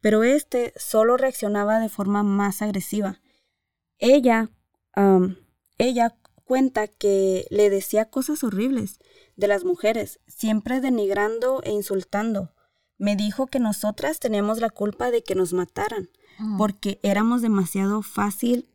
pero 0.00 0.24
éste 0.24 0.72
solo 0.76 1.16
reaccionaba 1.16 1.78
de 1.78 1.88
forma 1.88 2.22
más 2.22 2.62
agresiva. 2.62 3.20
Ella, 3.98 4.50
ella 5.78 6.16
cuenta 6.44 6.88
que 6.88 7.46
le 7.50 7.70
decía 7.70 8.10
cosas 8.10 8.42
horribles 8.42 8.98
de 9.40 9.48
las 9.48 9.64
mujeres, 9.64 10.20
siempre 10.28 10.80
denigrando 10.80 11.60
e 11.64 11.72
insultando. 11.72 12.52
Me 12.98 13.16
dijo 13.16 13.46
que 13.46 13.58
nosotras 13.58 14.20
teníamos 14.20 14.60
la 14.60 14.70
culpa 14.70 15.10
de 15.10 15.22
que 15.22 15.34
nos 15.34 15.52
mataran, 15.52 16.10
Mm. 16.38 16.56
porque 16.58 17.00
éramos 17.02 17.42
demasiado 17.42 18.02
fácil, 18.02 18.68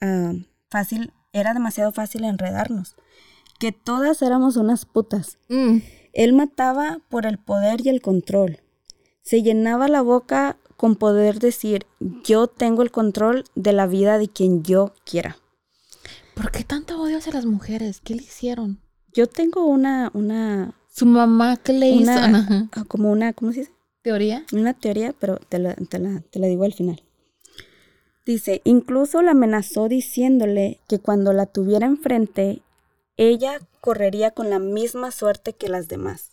ah, 0.00 0.32
fácil, 0.70 1.12
era 1.32 1.54
demasiado 1.54 1.90
fácil 1.92 2.24
enredarnos, 2.24 2.96
que 3.58 3.72
todas 3.72 4.22
éramos 4.22 4.56
unas 4.56 4.84
putas. 4.84 5.38
Mm. 5.48 5.78
Él 6.12 6.32
mataba 6.32 7.00
por 7.08 7.26
el 7.26 7.38
poder 7.38 7.84
y 7.84 7.88
el 7.88 8.00
control. 8.00 8.60
Se 9.22 9.42
llenaba 9.42 9.88
la 9.88 10.02
boca 10.02 10.58
con 10.76 10.96
poder 10.96 11.38
decir, 11.38 11.86
yo 12.24 12.46
tengo 12.46 12.82
el 12.82 12.90
control 12.90 13.44
de 13.54 13.72
la 13.72 13.86
vida 13.86 14.18
de 14.18 14.28
quien 14.28 14.62
yo 14.62 14.94
quiera. 15.04 15.36
¿Por 16.34 16.50
qué 16.52 16.62
tanto 16.62 17.00
odio 17.02 17.18
hacia 17.18 17.32
las 17.32 17.46
mujeres? 17.46 18.00
¿Qué 18.00 18.14
le 18.14 18.22
hicieron? 18.22 18.80
Yo 19.12 19.26
tengo 19.26 19.64
una, 19.66 20.10
una, 20.14 20.74
Su 20.90 21.06
mamá, 21.06 21.56
¿qué 21.56 21.72
le 21.72 21.88
hizo? 21.90 21.98
Una- 22.12 22.68
ah, 22.72 22.84
como 22.86 23.10
una, 23.10 23.32
¿cómo 23.32 23.52
se 23.52 23.60
dice? 23.60 23.72
¿Teoría? 24.02 24.44
Una 24.52 24.74
teoría, 24.74 25.14
pero 25.18 25.36
te 25.48 25.58
la, 25.58 25.74
te 25.74 25.98
la- 25.98 26.20
te 26.30 26.38
la 26.38 26.46
digo 26.46 26.64
al 26.64 26.72
final. 26.74 27.02
Dice, 28.26 28.60
incluso 28.64 29.22
la 29.22 29.30
amenazó 29.30 29.88
diciéndole 29.88 30.80
que 30.86 30.98
cuando 30.98 31.32
la 31.32 31.46
tuviera 31.46 31.86
enfrente, 31.86 32.60
ella 33.16 33.58
correría 33.80 34.32
con 34.32 34.50
la 34.50 34.58
misma 34.58 35.10
suerte 35.10 35.54
que 35.54 35.68
las 35.68 35.88
demás. 35.88 36.30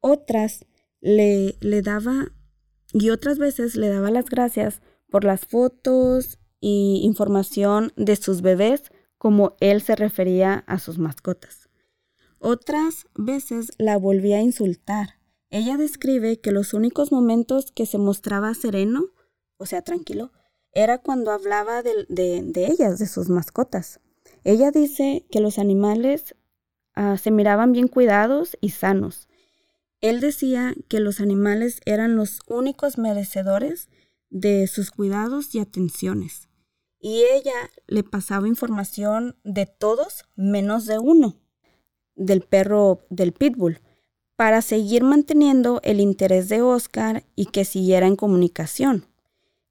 Otras 0.00 0.64
le, 1.00 1.56
le 1.60 1.82
daba, 1.82 2.32
y 2.92 3.10
otras 3.10 3.38
veces 3.38 3.76
le 3.76 3.88
daba 3.88 4.10
las 4.10 4.26
gracias 4.26 4.80
por 5.10 5.24
las 5.24 5.46
fotos 5.46 6.38
y 6.60 7.00
información 7.04 7.92
de 7.96 8.16
sus 8.16 8.42
bebés 8.42 8.82
como 9.18 9.56
él 9.60 9.82
se 9.82 9.94
refería 9.96 10.64
a 10.66 10.78
sus 10.78 10.98
mascotas. 10.98 11.67
Otras 12.38 13.06
veces 13.14 13.72
la 13.78 13.96
volvía 13.96 14.38
a 14.38 14.42
insultar. 14.42 15.20
Ella 15.50 15.76
describe 15.76 16.40
que 16.40 16.52
los 16.52 16.74
únicos 16.74 17.10
momentos 17.10 17.72
que 17.72 17.86
se 17.86 17.98
mostraba 17.98 18.54
sereno, 18.54 19.06
o 19.56 19.66
sea, 19.66 19.82
tranquilo, 19.82 20.32
era 20.72 20.98
cuando 20.98 21.30
hablaba 21.30 21.82
de 21.82 22.06
ellas, 22.54 22.98
de 22.98 23.06
sus 23.06 23.28
mascotas. 23.28 24.00
Ella 24.44 24.70
dice 24.70 25.26
que 25.30 25.40
los 25.40 25.58
animales 25.58 26.34
ah, 26.94 27.16
se 27.18 27.30
miraban 27.30 27.72
bien 27.72 27.88
cuidados 27.88 28.56
y 28.60 28.70
sanos. 28.70 29.28
Él 30.00 30.20
decía 30.20 30.74
que 30.88 31.00
los 31.00 31.20
animales 31.20 31.80
eran 31.86 32.16
los 32.16 32.40
únicos 32.46 32.98
merecedores 32.98 33.88
de 34.30 34.66
sus 34.66 34.90
cuidados 34.90 35.54
y 35.54 35.58
atenciones. 35.58 36.48
Y 37.00 37.24
ella 37.32 37.70
le 37.86 38.02
pasaba 38.04 38.48
información 38.48 39.36
de 39.44 39.66
todos 39.66 40.24
menos 40.36 40.86
de 40.86 40.98
uno, 40.98 41.40
del 42.18 42.42
perro 42.42 43.00
del 43.08 43.32
pitbull, 43.32 43.80
para 44.36 44.60
seguir 44.62 45.02
manteniendo 45.02 45.80
el 45.82 46.00
interés 46.00 46.48
de 46.48 46.60
Oscar 46.62 47.24
y 47.34 47.46
que 47.46 47.64
siguiera 47.64 48.06
en 48.06 48.16
comunicación. 48.16 49.06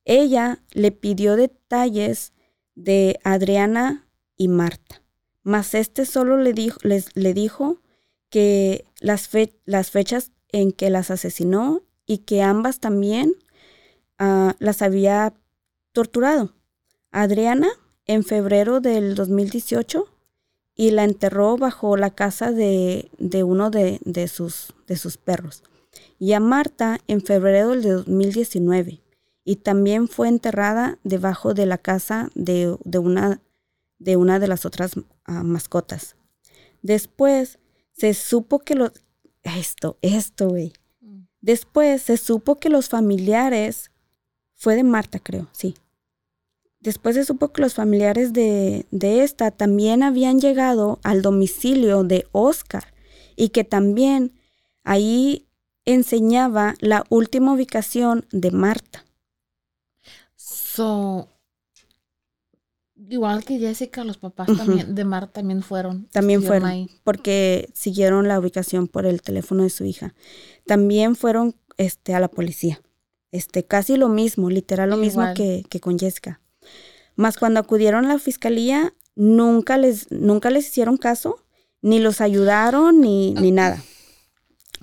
Ella 0.03 0.59
le 0.73 0.91
pidió 0.91 1.35
detalles 1.35 2.33
de 2.75 3.19
Adriana 3.23 4.07
y 4.35 4.47
Marta, 4.47 5.01
mas 5.43 5.73
este 5.75 6.05
solo 6.05 6.37
le 6.37 6.53
dijo, 6.53 6.79
les- 6.83 7.15
le 7.15 7.33
dijo 7.33 7.81
que 8.29 8.85
las, 8.99 9.27
fe- 9.29 9.53
las 9.65 9.91
fechas 9.91 10.31
en 10.49 10.71
que 10.71 10.89
las 10.89 11.11
asesinó 11.11 11.81
y 12.05 12.19
que 12.19 12.41
ambas 12.41 12.79
también 12.79 13.33
ah, 14.17 14.55
las 14.59 14.81
había 14.81 15.33
torturado. 15.93 16.53
Adriana 17.11 17.69
en 18.05 18.23
febrero 18.23 18.79
del 18.81 19.15
2018 19.15 20.05
y 20.77 20.91
la 20.91 21.03
enterró 21.03 21.57
bajo 21.57 21.97
la 21.97 22.11
casa 22.11 22.51
de, 22.51 23.09
de 23.17 23.43
uno 23.43 23.71
de, 23.71 23.99
de 24.05 24.27
sus, 24.27 24.75
de 24.85 24.95
sus 24.95 25.17
perros. 25.17 25.63
Y 26.19 26.33
a 26.33 26.39
Marta 26.39 26.99
en 27.07 27.21
febrero 27.21 27.71
del 27.71 27.81
2019 27.81 29.01
y 29.43 29.55
también 29.57 30.07
fue 30.07 30.27
enterrada 30.27 30.99
debajo 31.03 31.53
de 31.53 31.65
la 31.65 31.79
casa 31.79 32.29
de, 32.35 32.77
de 32.83 32.99
una, 32.99 33.41
de 33.97 34.15
una 34.15 34.39
de 34.39 34.47
las 34.47 34.65
otras 34.65 34.91
ah, 35.25 35.43
mascotas. 35.43 36.15
Después 36.81 37.57
se 37.91 38.13
supo 38.13 38.59
que 38.59 38.75
los... 38.75 38.91
Esto, 39.43 39.97
esto, 40.01 40.49
güey. 40.49 40.73
Después 41.41 42.01
se 42.01 42.17
supo 42.17 42.57
que 42.57 42.69
los 42.69 42.89
familiares, 42.89 43.89
fue 44.53 44.75
de 44.75 44.83
Marta 44.83 45.19
creo, 45.19 45.47
sí. 45.53 45.75
Después 46.79 47.15
se 47.15 47.25
supo 47.25 47.51
que 47.51 47.61
los 47.61 47.73
familiares 47.73 48.33
de, 48.33 48.85
de 48.91 49.23
esta 49.23 49.51
también 49.51 50.03
habían 50.03 50.39
llegado 50.39 50.99
al 51.03 51.21
domicilio 51.21 52.03
de 52.03 52.27
Oscar 52.31 52.93
y 53.35 53.49
que 53.49 53.63
también 53.63 54.33
ahí 54.83 55.47
enseñaba 55.85 56.75
la 56.79 57.03
última 57.09 57.53
ubicación 57.53 58.25
de 58.31 58.51
Marta. 58.51 59.05
So, 60.35 61.29
igual 62.95 63.43
que 63.43 63.57
Jessica, 63.57 64.03
los 64.03 64.17
papás 64.17 64.47
también 64.55 64.93
de 64.95 65.05
Marta 65.05 65.33
también 65.33 65.63
fueron. 65.63 66.07
También 66.11 66.43
fueron, 66.43 66.67
ahí. 66.67 66.89
porque 67.03 67.69
siguieron 67.73 68.27
la 68.27 68.39
ubicación 68.39 68.87
por 68.87 69.05
el 69.05 69.21
teléfono 69.21 69.63
de 69.63 69.69
su 69.69 69.85
hija. 69.85 70.13
También 70.65 71.15
fueron 71.15 71.55
este, 71.77 72.13
a 72.13 72.19
la 72.19 72.27
policía. 72.27 72.81
Este, 73.31 73.65
casi 73.65 73.97
lo 73.97 74.09
mismo, 74.09 74.49
literal 74.49 74.89
lo 74.89 74.97
mismo 74.97 75.23
que, 75.35 75.63
que 75.69 75.79
con 75.79 75.97
Jessica. 75.97 76.41
Más 77.17 77.37
cuando 77.37 77.59
acudieron 77.59 78.05
a 78.05 78.13
la 78.13 78.19
fiscalía, 78.19 78.93
nunca 79.15 79.77
les, 79.77 80.09
nunca 80.11 80.49
les 80.49 80.67
hicieron 80.67 80.95
caso, 80.95 81.43
ni 81.81 81.99
los 81.99 82.21
ayudaron, 82.21 83.01
ni, 83.01 83.33
ni 83.33 83.51
nada. 83.51 83.83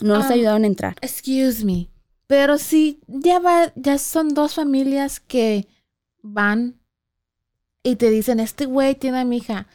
No 0.03 0.17
los 0.17 0.27
Ah. 0.27 0.35
ayudaron 0.35 0.65
a 0.65 0.67
entrar. 0.67 0.97
Excuse 1.01 1.65
me. 1.65 1.89
Pero 2.27 2.59
sí, 2.59 3.01
ya 3.07 3.39
va, 3.39 3.73
ya 3.77 3.97
son 3.99 4.35
dos 4.35 4.55
familias 4.55 5.21
que 5.21 5.67
van 6.23 6.81
y 7.83 7.97
te 7.97 8.11
dicen, 8.11 8.41
este 8.41 8.67
güey 8.67 8.95
tiene 8.95 9.21
a 9.21 9.25
mi 9.25 9.37
hija. 9.39 9.67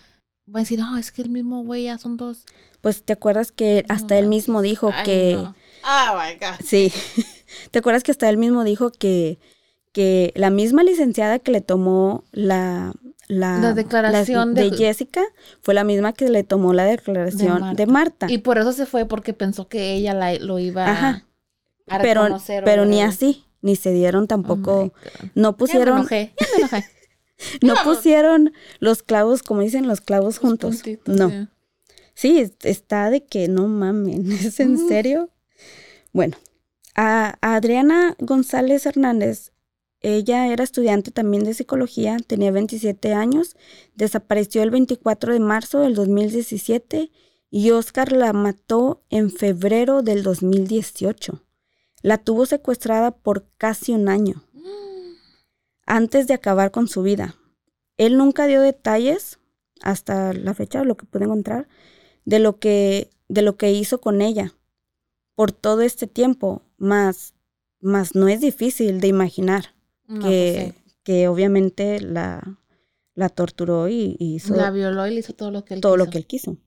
Va 0.54 0.60
a 0.60 0.64
decir, 0.64 0.80
no, 0.80 0.98
es 0.98 1.12
que 1.12 1.22
el 1.22 1.30
mismo 1.30 1.64
güey 1.64 1.84
ya 1.86 1.98
son 1.98 2.18
dos. 2.18 2.44
Pues 2.82 3.04
te 3.04 3.14
acuerdas 3.14 3.52
que 3.52 3.86
hasta 3.88 4.18
él 4.18 4.28
mismo 4.28 4.62
dijo 4.62 4.92
Ay, 4.94 5.04
que... 5.06 5.34
no. 5.36 5.56
Oh 5.86 6.18
my 6.18 6.34
God. 6.40 6.66
Sí, 6.66 6.92
¿te 7.72 7.80
acuerdas 7.80 8.04
que 8.04 8.12
hasta 8.12 8.28
él 8.30 8.38
mismo 8.38 8.64
dijo 8.64 8.92
que, 8.92 9.38
que 9.92 10.32
la 10.36 10.50
misma 10.50 10.84
licenciada 10.84 11.40
que 11.40 11.52
le 11.52 11.62
tomó 11.62 12.24
la, 12.32 12.94
la, 13.28 13.60
La 13.60 13.74
declaración 13.74 14.54
de, 14.54 14.70
de- 14.70 14.78
Jessica 14.78 15.24
fue 15.62 15.74
la 15.74 15.84
misma 15.84 16.14
que 16.14 16.30
le 16.30 16.44
tomó 16.44 16.74
la 16.74 16.86
declaración 16.86 17.76
de 17.76 17.86
Marta? 17.88 18.28
Y 18.30 18.40
por 18.40 18.58
eso 18.58 18.72
se 18.72 18.86
fue, 18.86 19.06
porque 19.06 19.34
pensó 19.34 19.68
que 19.68 19.94
ella 19.94 20.14
la, 20.14 20.34
lo 20.36 20.60
iba 20.60 20.86
Ajá. 20.86 21.26
a 21.88 21.98
reconocer. 21.98 22.64
pero 22.64 22.86
ni 22.86 23.02
así, 23.02 23.46
ni 23.62 23.76
se 23.76 23.92
dieron 23.92 24.24
Oh 24.26 24.28
tampoco, 24.28 24.84
God. 24.84 24.92
no 25.36 25.50
Ya 25.50 25.52
me 25.52 25.54
pusieron, 25.58 25.98
enojé, 26.00 26.34
ya 26.40 26.48
me 26.54 26.58
enojé. 26.60 26.86
no 27.64 27.74
pusieron 27.84 28.54
los 28.80 29.02
clavos, 29.04 29.44
como 29.44 29.62
dicen, 29.62 29.88
los 29.88 30.02
clavos 30.02 30.38
juntos. 30.38 30.76
Puntitos, 30.76 31.16
No. 31.16 31.48
Sí, 32.14 32.40
es- 32.40 32.54
está 32.64 33.10
de 33.10 33.26
que 33.26 33.48
no 33.48 33.68
mamen, 33.68 34.32
¿es 34.32 34.60
en 34.60 34.76
Ujú. 34.76 34.88
serio? 34.88 35.30
Bueno, 36.14 36.38
a, 36.96 37.38
a 37.42 37.56
Adriana 37.56 38.16
González 38.20 38.86
Hernández, 38.86 39.52
ella 40.02 40.48
era 40.48 40.64
estudiante 40.64 41.12
también 41.12 41.44
de 41.44 41.54
psicología, 41.54 42.18
tenía 42.26 42.52
27 42.52 43.14
años, 43.14 43.58
desapareció 43.96 44.64
el 44.64 44.72
24 44.72 45.34
de 45.34 45.40
marzo 45.40 45.80
del 45.80 45.94
2017 45.94 47.12
y 47.50 47.72
Oscar 47.72 48.14
la 48.14 48.32
mató 48.32 49.04
en 49.10 49.30
febrero 49.30 50.02
del 50.02 50.24
2018. 50.24 51.44
La 52.02 52.18
tuvo 52.18 52.46
secuestrada 52.46 53.12
por 53.12 53.50
casi 53.58 53.92
un 53.92 54.08
año 54.08 54.46
antes 55.86 56.28
de 56.28 56.34
acabar 56.34 56.72
con 56.72 56.88
su 56.88 57.04
vida. 57.04 57.36
Él 57.98 58.16
nunca 58.16 58.48
dio 58.48 58.62
detalles 58.62 59.40
hasta 59.82 60.32
la 60.32 60.54
fecha, 60.54 60.86
lo 60.86 60.96
que 60.96 61.06
pude 61.06 61.26
encontrar, 61.26 61.68
de 62.24 62.40
lo 62.40 62.58
que, 62.58 63.10
de 63.28 63.42
lo 63.42 63.58
que 63.58 63.74
hizo 63.74 64.00
con 64.00 64.22
ella 64.22 64.56
por 65.36 65.52
todo 65.52 65.82
este 65.82 66.08
tiempo, 66.08 66.64
más, 66.78 67.34
más 67.82 68.16
no 68.16 68.30
es 68.30 68.40
difícil 68.40 69.02
de 69.02 69.08
imaginar 69.08 69.79
No, 70.10 70.28
que, 70.28 70.74
pues 70.74 70.96
que 71.04 71.28
obviamente 71.28 72.02
la, 72.02 72.60
la 73.16 73.30
torturó 73.30 73.88
y, 73.88 74.18
hizo 74.20 74.56
La 74.56 74.72
violó 74.72 75.08
y 75.08 75.12
le 75.14 75.20
hizo 75.22 75.34
todo 75.34 75.52
lo 75.52 75.64
que 75.64 75.76
él 75.76 75.82
todo 75.82 75.96
lo 75.96 76.06
quiso. 76.06 76.12
que 76.12 76.18
él 76.18 76.26
quiso. 76.26 76.58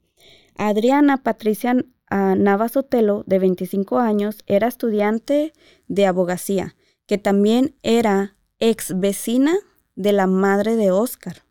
Adriana 0.56 1.22
Patricia 1.22 1.76
ah, 2.08 2.34
Navas 2.36 2.72
Sotelo, 2.72 3.24
de 3.26 3.38
25 3.38 3.98
años, 3.98 4.38
era 4.46 4.68
estudiante 4.68 5.52
de 5.88 6.06
abogacía, 6.06 6.76
que 7.06 7.18
también 7.18 7.76
era 7.82 8.36
ex 8.58 8.98
vecina 8.98 9.54
de 9.96 10.12
la 10.12 10.26
madre 10.26 10.76
de 10.76 10.90
Oscar. 10.90 11.42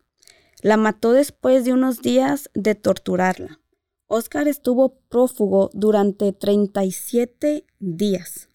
La 0.62 0.76
mató 0.76 1.12
después 1.12 1.64
de 1.64 1.72
unos 1.72 2.02
días 2.02 2.50
de 2.54 2.74
torturarla. 2.74 3.60
Oscar 4.06 4.48
estuvo 4.48 5.00
prófugo 5.08 5.70
durante 5.72 6.32
37 6.32 7.64
días 7.78 8.48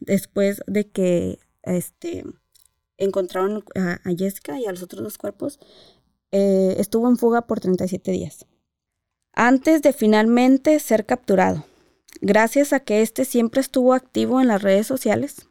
después 0.00 0.62
de 0.66 0.88
que 0.88 1.38
este, 1.62 2.24
encontraron 2.98 3.64
a, 3.74 4.00
a 4.04 4.14
Jessica 4.16 4.58
y 4.60 4.66
a 4.66 4.70
los 4.72 4.82
otros 4.82 5.02
dos 5.02 5.16
cuerpos. 5.18 5.58
eh, 6.30 6.74
estuvo 6.78 7.08
en 7.08 7.16
fuga 7.16 7.46
por 7.46 7.58
37 7.60 8.10
días 8.10 8.44
antes 9.32 9.82
de 9.82 9.92
finalmente 9.92 10.78
ser 10.80 11.06
capturado, 11.06 11.64
gracias 12.20 12.72
a 12.72 12.80
que 12.80 13.02
este 13.02 13.24
siempre 13.24 13.60
estuvo 13.60 13.94
activo 13.94 14.40
en 14.40 14.48
las 14.48 14.62
redes 14.62 14.86
sociales, 14.86 15.46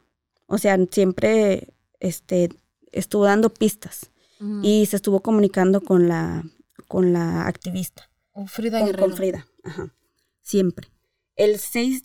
o 0.46 0.58
sea, 0.58 0.76
siempre 0.90 1.68
este, 1.98 2.50
estuvo 2.92 3.24
dando 3.24 3.48
pistas 3.48 4.10
Ujú. 4.40 4.60
y 4.62 4.84
se 4.86 4.96
estuvo 4.96 5.20
comunicando 5.20 5.80
con 5.80 6.06
la, 6.06 6.44
con 6.86 7.12
la 7.14 7.46
activista, 7.46 8.10
O 8.32 8.46
Frida 8.46 8.80
con, 8.80 8.92
con 8.94 9.16
Frida, 9.16 9.46
ajá, 9.64 9.94
siempre. 10.42 10.88
El 11.34 11.58
6, 11.58 12.02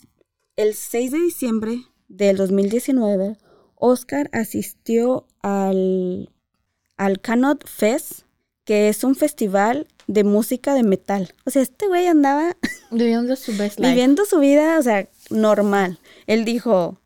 el 0.56 0.74
6 0.74 1.10
de 1.10 1.18
diciembre 1.18 1.82
del 2.08 2.36
2019, 2.38 3.36
Oscar 3.76 4.30
asistió 4.32 5.26
al, 5.42 6.30
al 6.96 7.20
Canot 7.20 7.66
Fest, 7.68 8.22
que 8.64 8.88
es 8.88 9.04
un 9.04 9.14
festival 9.14 9.86
de 10.06 10.24
música 10.24 10.74
de 10.74 10.82
metal. 10.82 11.34
O 11.44 11.50
sea, 11.50 11.62
este 11.62 11.86
güey 11.86 12.06
andaba 12.06 12.56
Viviendo 12.90 13.36
su 13.36 13.56
best 13.56 13.78
life. 13.78 13.90
viviendo 13.90 14.24
su 14.24 14.38
vida, 14.38 14.78
o 14.78 14.82
sea, 14.82 15.08
normal. 15.30 15.98
Él 16.26 16.44
dijo, 16.44 17.00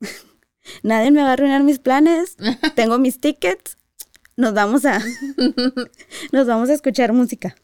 nadie 0.82 1.10
me 1.10 1.22
va 1.22 1.30
a 1.30 1.32
arruinar 1.34 1.62
mis 1.62 1.78
planes, 1.78 2.36
tengo 2.74 2.98
mis 2.98 3.20
tickets, 3.20 3.76
nos 4.36 4.54
vamos 4.54 4.84
a, 4.84 5.00
nos 6.32 6.46
vamos 6.46 6.70
a 6.70 6.74
escuchar 6.74 7.12
música, 7.12 7.56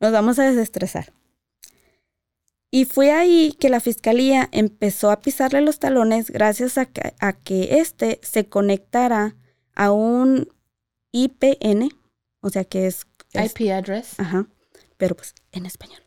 nos 0.00 0.12
vamos 0.12 0.38
a 0.38 0.44
desestresar. 0.44 1.12
Y 2.74 2.86
fue 2.86 3.12
ahí 3.12 3.52
que 3.60 3.68
la 3.68 3.80
fiscalía 3.80 4.48
empezó 4.50 5.10
a 5.10 5.20
pisarle 5.20 5.60
los 5.60 5.78
talones 5.78 6.30
gracias 6.30 6.78
a 6.78 6.86
que, 6.86 7.12
a 7.20 7.34
que 7.34 7.78
este 7.80 8.18
se 8.22 8.46
conectara 8.48 9.36
a 9.74 9.92
un 9.92 10.48
IPN, 11.12 11.90
o 12.40 12.48
sea 12.48 12.64
que 12.64 12.86
es, 12.86 13.06
es- 13.34 13.52
IP 13.60 13.70
address. 13.70 14.18
Ajá, 14.18 14.46
pero 14.96 15.14
pues 15.14 15.34
en 15.52 15.66
español. 15.66 16.00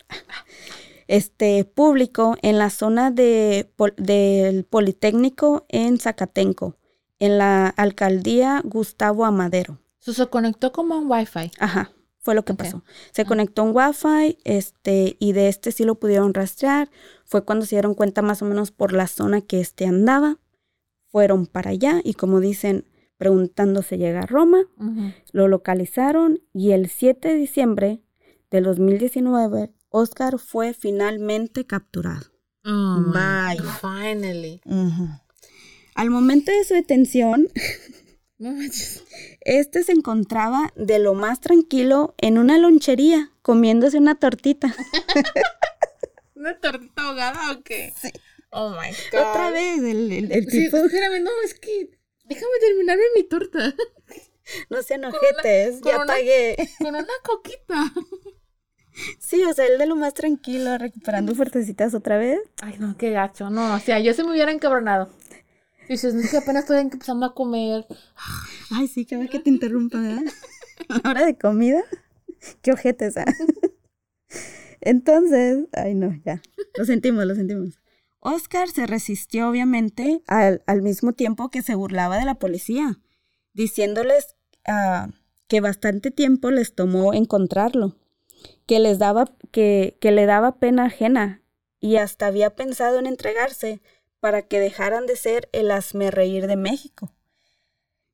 Este 1.08 1.66
público 1.66 2.36
en 2.42 2.58
la 2.58 2.72
zona 2.72 3.12
de, 3.12 3.70
pol- 3.76 3.94
del 3.98 4.64
Politécnico 4.66 5.66
en 5.70 6.00
Zacatenco, 6.00 6.78
en 7.20 7.38
la 7.38 7.68
alcaldía 7.68 8.62
Gustavo 8.66 9.24
Amadero. 9.26 9.80
So, 10.00 10.14
se 10.14 10.26
conectó 10.28 10.72
como 10.72 10.96
a 10.96 10.98
un 10.98 11.12
Wi-Fi. 11.12 11.52
Ajá, 11.60 11.92
fue 12.26 12.34
lo 12.34 12.44
que 12.44 12.56
pasó. 12.56 12.84
Se 13.12 13.24
conectó 13.24 13.62
un 13.62 13.76
Wi-Fi, 13.76 14.40
este, 14.46 15.16
y 15.20 15.34
de 15.34 15.48
este 15.48 15.72
sí 15.72 15.84
lo 15.84 15.94
pudieron 15.94 16.34
rastrear. 16.34 16.90
Fue 17.24 17.46
cuando 17.46 17.68
se 17.68 17.76
dieron 17.76 17.94
cuenta 17.94 18.24
más 18.24 18.42
o 18.42 18.46
menos 18.46 18.72
por 18.72 18.94
la 18.94 19.06
zona 19.06 19.42
que 19.42 19.62
este 19.62 19.86
andaba. 19.86 20.40
Fueron 21.06 21.46
para 21.46 21.70
allá 21.70 22.02
y 22.04 22.16
como 22.16 22.40
dicen, 22.40 22.86
preguntándose 23.18 24.00
llega 24.00 24.22
a 24.22 24.26
Roma, 24.26 24.64
lo 25.34 25.48
localizaron 25.48 26.42
y 26.52 26.72
el 26.72 26.90
7 26.90 27.28
de 27.28 27.36
diciembre 27.36 28.02
del 28.50 28.64
2019, 28.64 29.72
Oscar 29.90 30.40
fue 30.40 30.74
finalmente 30.74 31.68
capturado. 31.68 32.26
Oh 32.66 33.04
Finally. 33.82 34.62
Al 35.94 36.10
momento 36.10 36.52
de 36.52 36.64
su 36.64 36.74
detención. 36.74 37.50
este 39.42 39.84
se 39.84 39.92
encontraba 39.94 40.72
de 40.76 41.00
lo 41.00 41.14
más 41.14 41.40
tranquilo 41.40 42.16
en 42.18 42.38
una 42.38 42.58
lonchería, 42.58 43.32
comiéndose 43.42 43.98
una 43.98 44.16
tortita. 44.16 44.76
¿Una 46.36 46.60
tortita 46.60 47.04
ahogada 47.04 47.52
o 47.54 47.64
qué? 47.64 47.94
Oh 48.52 48.70
my 48.72 48.90
God. 49.12 49.30
Otra 49.30 49.52
vez, 49.52 49.80
el, 49.80 50.12
el- 50.12 50.32
el 50.32 50.50
Sí, 50.50 50.66
tipo, 50.66 50.78
espérame, 50.78 51.24
no, 51.24 51.32
es 51.44 51.54
que. 51.56 51.90
Déjame 52.26 52.52
terminarme 52.60 53.04
mi 53.16 53.24
torta. 53.24 53.74
no 54.70 54.82
sean 54.84 55.06
ojetes, 55.06 55.80
con 55.82 55.92
ya 55.92 55.98
una- 55.98 56.06
pagué. 56.08 56.56
Con 56.80 56.90
una 56.96 57.06
coquita. 57.24 57.94
Sí, 59.20 59.44
o 59.44 59.54
sea, 59.54 59.66
él 59.66 59.78
de 59.78 59.86
lo 59.88 59.96
más 59.98 60.14
tranquilo, 60.14 60.78
recuperando 60.78 61.36
fuertecitas 61.36 61.94
otra 61.94 62.18
vez. 62.18 62.40
Ay, 62.62 62.76
no, 62.80 62.96
qué 62.98 63.12
gacho. 63.12 63.50
No, 63.50 63.76
o 63.76 63.80
sea, 63.80 64.00
yo 64.00 64.14
se 64.14 64.24
me 64.24 64.32
hubiera 64.32 64.52
encabronado. 64.52 65.10
Dices, 65.88 66.16
es 66.16 66.32
que 66.32 66.38
apenas 66.38 66.64
estoy 66.64 66.80
empezando 66.80 67.26
a 67.26 67.34
comer. 67.34 67.86
Ay, 68.72 68.88
sí, 68.88 69.06
que 69.06 69.28
que 69.30 69.40
te 69.40 69.50
interrumpa, 69.50 70.00
¿verdad? 70.00 70.24
Hora 71.06 71.26
de 71.26 71.38
comida. 71.38 71.84
Qué 72.62 72.72
ojetes, 72.72 73.18
¿ah? 73.18 73.26
Entonces, 74.82 75.66
ay 75.74 75.96
no, 75.96 76.14
ya. 76.26 76.42
Lo 76.78 76.86
sentimos, 76.86 77.26
lo 77.26 77.36
sentimos. 77.36 77.80
Oscar 78.20 78.70
se 78.70 78.88
resistió 78.88 79.50
obviamente 79.50 80.22
al, 80.28 80.64
al 80.66 80.82
mismo 80.82 81.14
tiempo 81.14 81.50
que 81.50 81.62
se 81.62 81.76
burlaba 81.76 82.18
de 82.18 82.26
la 82.26 82.36
policía, 82.36 83.00
diciéndoles 83.54 84.36
ah, 84.68 85.10
que 85.48 85.62
bastante 85.62 86.12
tiempo 86.12 86.50
les 86.52 86.74
tomó 86.74 87.14
encontrarlo, 87.14 87.96
que 88.66 88.80
les 88.80 88.98
daba, 88.98 89.26
que, 89.52 89.98
que 90.02 90.12
le 90.12 90.26
daba 90.26 90.58
pena 90.58 90.86
ajena 90.86 91.44
y 91.80 91.98
hasta 91.98 92.26
había 92.26 92.56
pensado 92.56 92.98
en 92.98 93.06
entregarse 93.06 93.80
para 94.26 94.42
que 94.42 94.60
dejaran 94.60 95.06
de 95.06 95.18
ser 95.18 95.50
el 95.52 95.72
reír 96.12 96.48
de 96.48 96.56
México. 96.56 97.12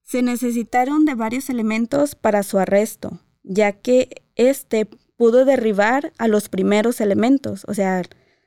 Se 0.03 0.21
necesitaron 0.21 1.05
de 1.05 1.15
varios 1.15 1.49
elementos 1.49 2.15
para 2.15 2.43
su 2.43 2.59
arresto, 2.59 3.21
ya 3.43 3.71
que 3.71 4.21
éste 4.35 4.89
pudo 5.15 5.45
derribar 5.45 6.11
a 6.17 6.27
los 6.27 6.49
primeros 6.49 6.99
elementos, 6.99 7.63
o 7.65 7.73
sea, 7.73 8.01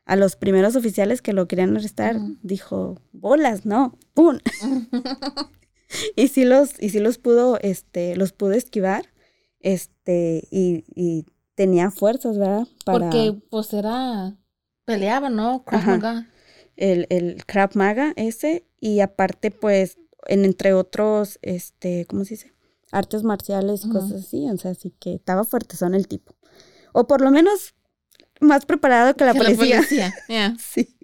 a 0.04 0.16
los 0.16 0.36
primeros 0.36 0.76
oficiales 0.76 1.22
que 1.22 1.32
lo 1.32 1.48
querían 1.48 1.74
arrestar, 1.74 2.18
dijo, 2.42 3.00
bolas, 3.12 3.64
no, 3.64 3.96
¡pum! 4.12 4.40
y 6.16 6.28
sí 6.28 6.44
los, 6.44 6.78
y 6.82 6.90
sí 6.90 7.00
los 7.00 7.16
pudo, 7.16 7.58
este, 7.62 8.14
los 8.14 8.32
pudo 8.32 8.52
esquivar, 8.52 9.06
este, 9.60 10.46
y, 10.50 10.84
y 10.94 11.24
tenía 11.54 11.90
fuerzas, 11.90 12.36
¿verdad? 12.36 12.68
Porque, 12.84 13.40
pues, 13.48 13.72
era, 13.72 14.36
peleaba, 14.84 15.30
¿no? 15.30 15.64
El, 16.76 17.06
el 17.10 17.44
Krav 17.46 17.70
Maga 17.74 18.12
ese, 18.16 18.64
y 18.80 19.00
aparte, 19.00 19.50
pues, 19.50 19.98
en, 20.26 20.44
entre 20.44 20.72
otros, 20.72 21.38
este, 21.42 22.06
¿cómo 22.06 22.24
se 22.24 22.34
dice? 22.34 22.52
Artes 22.90 23.22
marciales 23.22 23.84
y 23.84 23.90
cosas 23.90 24.24
así, 24.24 24.48
o 24.48 24.56
sea, 24.56 24.72
así 24.72 24.94
que 25.00 25.14
estaba 25.14 25.44
fuerte 25.44 25.76
son 25.76 25.94
el 25.94 26.06
tipo. 26.06 26.36
O 26.92 27.06
por 27.06 27.20
lo 27.20 27.30
menos 27.30 27.74
más 28.40 28.66
preparado 28.66 29.14
que 29.14 29.24
la 29.24 29.34
policía. 29.34 29.82
sí. 30.58 30.96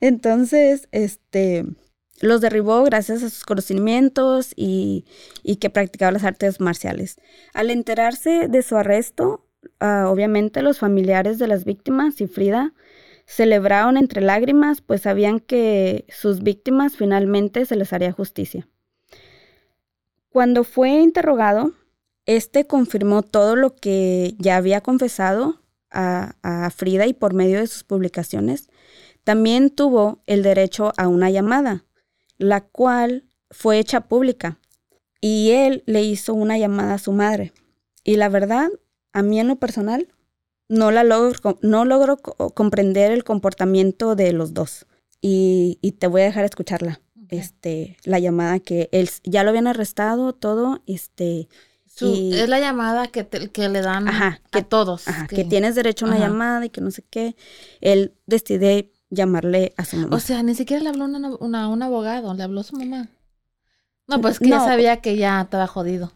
Entonces, 0.00 0.88
este, 0.92 1.64
los 2.20 2.40
derribó 2.40 2.82
gracias 2.82 3.22
a 3.22 3.30
sus 3.30 3.44
conocimientos 3.44 4.52
y, 4.56 5.06
y, 5.42 5.56
que 5.56 5.70
practicaba 5.70 6.12
las 6.12 6.24
artes 6.24 6.60
marciales. 6.60 7.16
Al 7.54 7.70
enterarse 7.70 8.48
de 8.48 8.62
su 8.62 8.76
arresto, 8.76 9.46
ah, 9.80 10.06
obviamente 10.08 10.62
los 10.62 10.78
familiares 10.78 11.38
de 11.38 11.48
las 11.48 11.64
víctimas 11.64 12.20
y 12.20 12.26
Frida 12.26 12.74
celebraron 13.26 13.96
entre 13.96 14.20
lágrimas, 14.20 14.80
pues 14.80 15.02
sabían 15.02 15.40
que 15.40 16.06
sus 16.08 16.42
víctimas 16.42 16.96
finalmente 16.96 17.66
se 17.66 17.76
les 17.76 17.92
haría 17.92 18.12
justicia. 18.12 18.68
Cuando 20.30 20.64
fue 20.64 20.90
interrogado, 21.00 21.72
este 22.24 22.66
confirmó 22.66 23.22
todo 23.22 23.56
lo 23.56 23.74
que 23.74 24.34
ya 24.38 24.56
había 24.56 24.80
confesado 24.80 25.62
a, 25.90 26.70
Frida 26.74 27.06
y 27.06 27.14
por 27.14 27.32
medio 27.32 27.58
de 27.58 27.66
sus 27.66 27.84
publicaciones, 27.84 28.68
también 29.24 29.70
tuvo 29.70 30.22
el 30.26 30.42
derecho 30.42 30.92
a 30.96 31.08
una 31.08 31.30
llamada, 31.30 31.84
la 32.38 32.60
cual 32.60 33.24
fue 33.50 33.78
hecha 33.78 34.02
pública. 34.02 34.58
Y 35.20 35.52
él 35.52 35.82
le 35.86 36.02
hizo 36.02 36.34
una 36.34 36.58
llamada 36.58 36.94
a 36.94 36.98
su 36.98 37.12
madre. 37.12 37.52
Y 38.04 38.16
la 38.16 38.28
verdad, 38.28 38.68
a 39.12 39.22
mí 39.22 39.40
en 39.40 39.48
lo 39.48 39.56
personal, 39.56 40.08
no, 40.68 40.90
la 40.90 41.04
logro, 41.04 41.58
no 41.62 41.84
logro 41.84 42.16
comprender 42.18 43.12
el 43.12 43.24
comportamiento 43.24 44.14
de 44.14 44.32
los 44.32 44.54
dos. 44.54 44.86
Y, 45.20 45.78
te 45.98 46.06
voy 46.06 46.22
a 46.22 46.24
dejar 46.24 46.44
escucharla. 46.44 47.00
Este, 47.28 47.96
la 48.04 48.20
llamada 48.20 48.60
que 48.60 48.88
él 48.92 49.10
ya 49.24 49.42
lo 49.42 49.50
habían 49.50 49.66
arrestado, 49.66 50.32
todo, 50.32 50.82
este, 50.86 51.48
es 52.00 52.48
la 52.48 52.60
llamada 52.60 53.08
que, 53.08 53.26
que 53.26 53.68
le 53.68 53.80
dan 53.80 54.06
a 54.08 54.40
todos. 54.68 55.04
que... 55.28 55.44
tienes 55.44 55.74
derecho 55.74 56.04
a 56.04 56.08
una 56.10 56.18
llamada 56.18 56.66
y 56.66 56.70
que 56.70 56.80
no 56.80 56.90
sé 56.90 57.02
qué. 57.08 57.36
Él 57.80 58.14
decide 58.26 58.92
llamarle 59.10 59.72
a 59.76 59.84
su 59.84 59.96
mamá. 59.96 60.16
O 60.16 60.20
sea, 60.20 60.42
ni 60.42 60.54
siquiera 60.54 60.82
le 60.82 60.90
habló 60.90 61.04
a 61.04 61.38
una, 61.40 61.68
un 61.68 61.82
abogado, 61.82 62.34
le 62.34 62.42
habló 62.42 62.60
a 62.60 62.64
su 62.64 62.76
mamá. 62.76 63.08
No, 64.08 64.20
pues 64.20 64.38
que 64.38 64.48
ya 64.48 64.60
sabía 64.60 65.00
que 65.00 65.16
ya 65.16 65.40
estaba 65.40 65.66
jodido. 65.66 66.12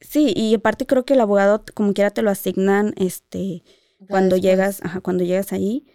Sí, 0.00 0.32
y 0.36 0.54
aparte 0.54 0.86
creo 0.86 1.04
que 1.04 1.14
el 1.14 1.20
abogado, 1.20 1.64
como 1.74 1.92
quiera, 1.92 2.10
te 2.10 2.22
lo 2.22 2.30
asignan, 2.30 2.94
este, 2.96 3.64
cuando 4.08 4.36
llegas, 4.36 4.82
ajá, 4.84 5.00
cuando 5.00 5.24
llegas 5.24 5.52
ahí, 5.52 5.86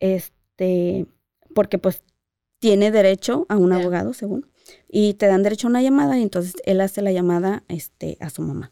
este, 0.00 1.06
porque 1.54 1.78
pues 1.78 2.02
tiene 2.58 2.90
derecho 2.90 3.46
a 3.48 3.56
un 3.56 3.72
abogado, 3.72 4.12
según 4.12 4.48
y 4.88 5.14
te 5.14 5.26
dan 5.26 5.42
derecho 5.42 5.66
a 5.66 5.70
una 5.70 5.82
llamada 5.82 6.18
y 6.18 6.22
entonces 6.22 6.54
él 6.64 6.80
hace 6.80 7.02
la 7.02 7.12
llamada 7.12 7.62
este, 7.68 8.16
a 8.20 8.30
su 8.30 8.42
mamá. 8.42 8.70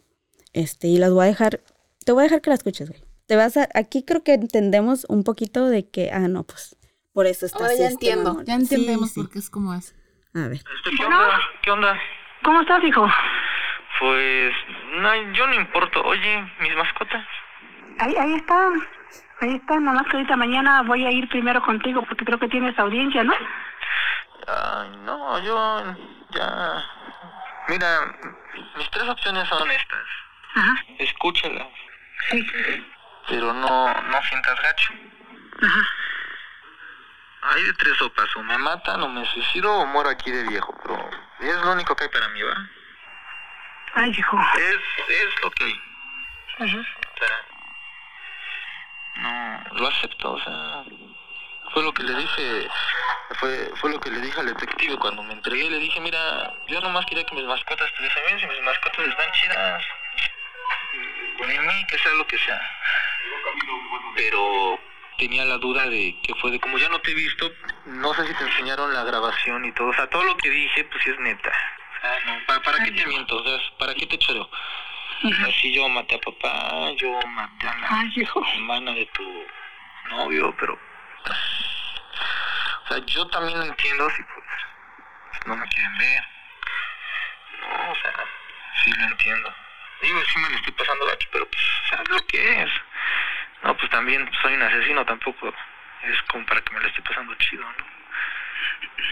Este, 0.52 0.88
y 0.88 0.98
las 0.98 1.12
voy 1.12 1.24
a 1.24 1.28
dejar, 1.28 1.60
te 2.04 2.12
voy 2.12 2.22
a 2.22 2.24
dejar 2.24 2.40
que 2.40 2.50
la 2.50 2.54
escuches, 2.54 2.88
güey. 2.88 3.02
Te 3.26 3.36
vas 3.36 3.56
a, 3.56 3.68
aquí 3.74 4.04
creo 4.04 4.22
que 4.22 4.34
entendemos 4.34 5.04
un 5.08 5.24
poquito 5.24 5.68
de 5.68 5.88
que, 5.88 6.10
ah, 6.12 6.28
no, 6.28 6.44
pues, 6.44 6.76
por 7.12 7.26
eso 7.26 7.46
está 7.46 7.58
Ahora 7.64 7.76
ya 7.76 7.88
entiendo, 7.88 8.42
ya 8.44 8.54
entendemos 8.54 9.12
por 9.12 9.30
qué 9.30 9.38
es 9.38 9.50
como 9.50 9.74
es. 9.74 9.94
A 10.34 10.48
ver. 10.48 10.58
Este, 10.58 10.96
¿Qué 10.96 11.04
onda? 11.04 11.40
¿Qué 11.62 11.70
onda? 11.70 11.98
¿Cómo 12.44 12.60
estás, 12.60 12.84
hijo? 12.84 13.06
Pues, 13.98 14.52
no, 15.00 15.32
yo 15.32 15.46
no 15.46 15.54
importo. 15.54 16.02
Oye, 16.04 16.42
mis 16.60 16.76
mascotas. 16.76 17.26
Ahí, 17.98 18.14
ahí 18.16 18.34
están. 18.34 18.88
Ahí 19.40 19.56
están, 19.56 19.84
nomás 19.84 20.06
que 20.06 20.16
ahorita 20.16 20.36
mañana 20.36 20.82
voy 20.82 21.04
a 21.04 21.10
ir 21.10 21.28
primero 21.28 21.60
contigo 21.62 22.02
porque 22.02 22.24
creo 22.24 22.38
que 22.38 22.48
tienes 22.48 22.78
audiencia, 22.78 23.22
¿no? 23.22 23.34
Ay, 24.46 24.90
no, 25.04 25.38
yo 25.40 25.96
ya... 26.30 26.84
Mira, 27.68 28.16
mis 28.76 28.90
tres 28.90 29.08
opciones 29.08 29.48
son 29.48 29.70
estas. 29.70 30.06
Ajá. 30.54 30.74
Escúchalas. 30.98 31.66
Sí. 32.30 32.46
Pero 33.28 33.52
no, 33.52 34.02
no 34.02 34.22
sientas 34.22 34.62
gacho. 34.62 34.92
Ajá. 35.62 35.80
Hay 37.42 37.62
de 37.62 37.72
tres 37.74 37.96
sopas, 37.98 38.34
o 38.36 38.42
me 38.42 38.58
matan, 38.58 39.02
o 39.02 39.08
me 39.08 39.24
suicido, 39.26 39.72
o 39.72 39.86
muero 39.86 40.10
aquí 40.10 40.30
de 40.30 40.44
viejo, 40.48 40.76
pero 40.82 41.10
es 41.40 41.56
lo 41.62 41.72
único 41.72 41.94
que 41.94 42.04
hay 42.04 42.10
para 42.10 42.28
mí, 42.28 42.42
¿va? 42.42 42.56
Ay, 43.94 44.10
hijo. 44.10 44.38
Es, 44.56 45.08
es 45.08 45.42
lo 45.42 45.50
que 45.50 45.64
hay. 45.64 45.80
Ajá. 46.58 46.78
No, 49.26 49.78
lo 49.78 49.88
acepto, 49.88 50.32
o 50.32 50.40
sea, 50.40 50.84
fue 51.72 51.82
lo 51.82 51.92
que 51.92 52.02
le 52.02 52.14
dije 52.14 52.68
fue, 53.34 53.70
fue 53.76 53.90
lo 53.90 54.00
que 54.00 54.10
le 54.10 54.20
dije 54.20 54.40
al 54.40 54.46
detective 54.46 54.96
cuando 54.96 55.22
me 55.22 55.34
entregué. 55.34 55.68
Le 55.68 55.78
dije, 55.78 56.00
mira, 56.00 56.54
yo 56.68 56.80
nomás 56.80 57.04
quería 57.06 57.24
que 57.24 57.34
mis 57.34 57.44
mascotas 57.44 57.88
estuviesen 57.88 58.22
bien. 58.26 58.40
Si 58.40 58.46
mis 58.46 58.62
mascotas 58.62 59.06
están 59.06 59.32
chidas, 59.32 59.84
con 61.38 61.48
mí, 61.48 61.86
que 61.88 61.98
sea 61.98 62.12
lo 62.14 62.26
que 62.26 62.38
sea. 62.38 62.60
Pero 64.14 64.78
tenía 65.18 65.44
la 65.44 65.58
duda 65.58 65.88
de 65.88 66.18
que 66.22 66.34
fue 66.36 66.50
de 66.50 66.60
como 66.60 66.78
ya 66.78 66.88
no 66.88 67.00
te 67.00 67.10
he 67.10 67.14
visto, 67.14 67.50
no 67.86 68.14
sé 68.14 68.26
si 68.26 68.34
te 68.34 68.44
enseñaron 68.44 68.92
la 68.94 69.04
grabación 69.04 69.64
y 69.64 69.72
todo. 69.72 69.88
O 69.88 69.94
sea, 69.94 70.08
todo 70.08 70.24
lo 70.24 70.36
que 70.36 70.50
dije, 70.50 70.84
pues 70.84 71.02
sí 71.02 71.10
es 71.10 71.18
neta. 71.20 71.52
¿para, 72.46 72.62
¿para 72.62 72.84
qué 72.84 72.92
te 72.92 73.06
miento? 73.06 73.36
O 73.36 73.42
sea, 73.42 73.58
¿para 73.78 73.94
qué 73.94 74.06
te 74.06 74.18
choro? 75.20 75.48
Así 75.48 75.72
yo 75.72 75.88
maté 75.88 76.16
a 76.16 76.20
papá, 76.20 76.90
yo 76.96 77.20
maté 77.26 77.68
a 77.68 77.76
la 77.76 78.52
hermana 78.54 78.92
de 78.92 79.06
tu 79.06 79.46
novio, 80.10 80.54
pero 80.58 80.78
o 82.86 82.88
sea, 82.88 82.98
yo 83.06 83.26
también 83.28 83.60
entiendo 83.62 84.08
si 84.10 84.22
pues 84.22 85.46
no 85.46 85.56
me 85.56 85.68
quieren 85.68 85.98
ver. 85.98 86.22
No, 87.60 87.90
o 87.90 87.94
sea, 87.96 88.12
sí 88.84 88.92
lo 88.92 89.06
entiendo. 89.06 89.54
Digo, 90.02 90.22
sí 90.24 90.38
me 90.38 90.50
lo 90.50 90.56
estoy 90.56 90.72
pasando 90.72 91.06
gacho, 91.06 91.28
pero 91.32 91.48
pues, 91.50 91.62
¿sabes 91.90 92.08
lo 92.08 92.26
que 92.26 92.62
es? 92.62 92.70
No, 93.62 93.76
pues 93.76 93.90
también 93.90 94.30
soy 94.40 94.54
un 94.54 94.62
asesino, 94.62 95.04
tampoco 95.04 95.52
es 96.02 96.22
como 96.28 96.46
para 96.46 96.60
que 96.60 96.74
me 96.74 96.80
lo 96.80 96.88
esté 96.88 97.02
pasando 97.02 97.34
chido, 97.36 97.64
¿no? 97.64 97.86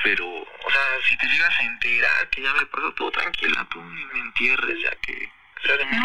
Pero, 0.05 0.27
o 0.27 0.71
sea, 0.71 0.83
si 1.09 1.17
te 1.17 1.27
llegas 1.27 1.59
a 1.59 1.63
enterar 1.63 2.31
que 2.31 2.43
ya 2.43 2.53
me 2.53 2.67
pasó 2.67 2.93
todo 2.93 3.11
tranquila, 3.11 3.67
tú 3.71 3.83
ni 3.83 4.05
me 4.05 4.21
entierres, 4.21 4.81
ya 4.83 4.95
que 5.01 5.33
de 5.73 5.85
mí 5.87 5.97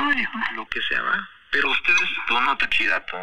lo, 0.56 0.68
que 0.68 0.82
sea, 0.82 1.02
¿va? 1.02 1.30
Pero 1.52 1.70
ustedes, 1.70 2.10
tú 2.28 2.40
no 2.40 2.58
te 2.58 2.70
chida, 2.70 3.06
tú 3.06 3.18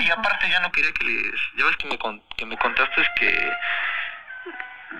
y 0.00 0.10
aparte 0.10 0.48
ya 0.48 0.60
no 0.60 0.72
quería 0.72 0.92
que 0.92 1.04
les... 1.04 1.34
Ya 1.56 1.66
ves 1.66 1.76
que 1.76 1.88
me, 1.88 1.98
que 2.36 2.46
me 2.46 2.56
contaste 2.56 3.02
es 3.02 3.08
que 3.16 3.52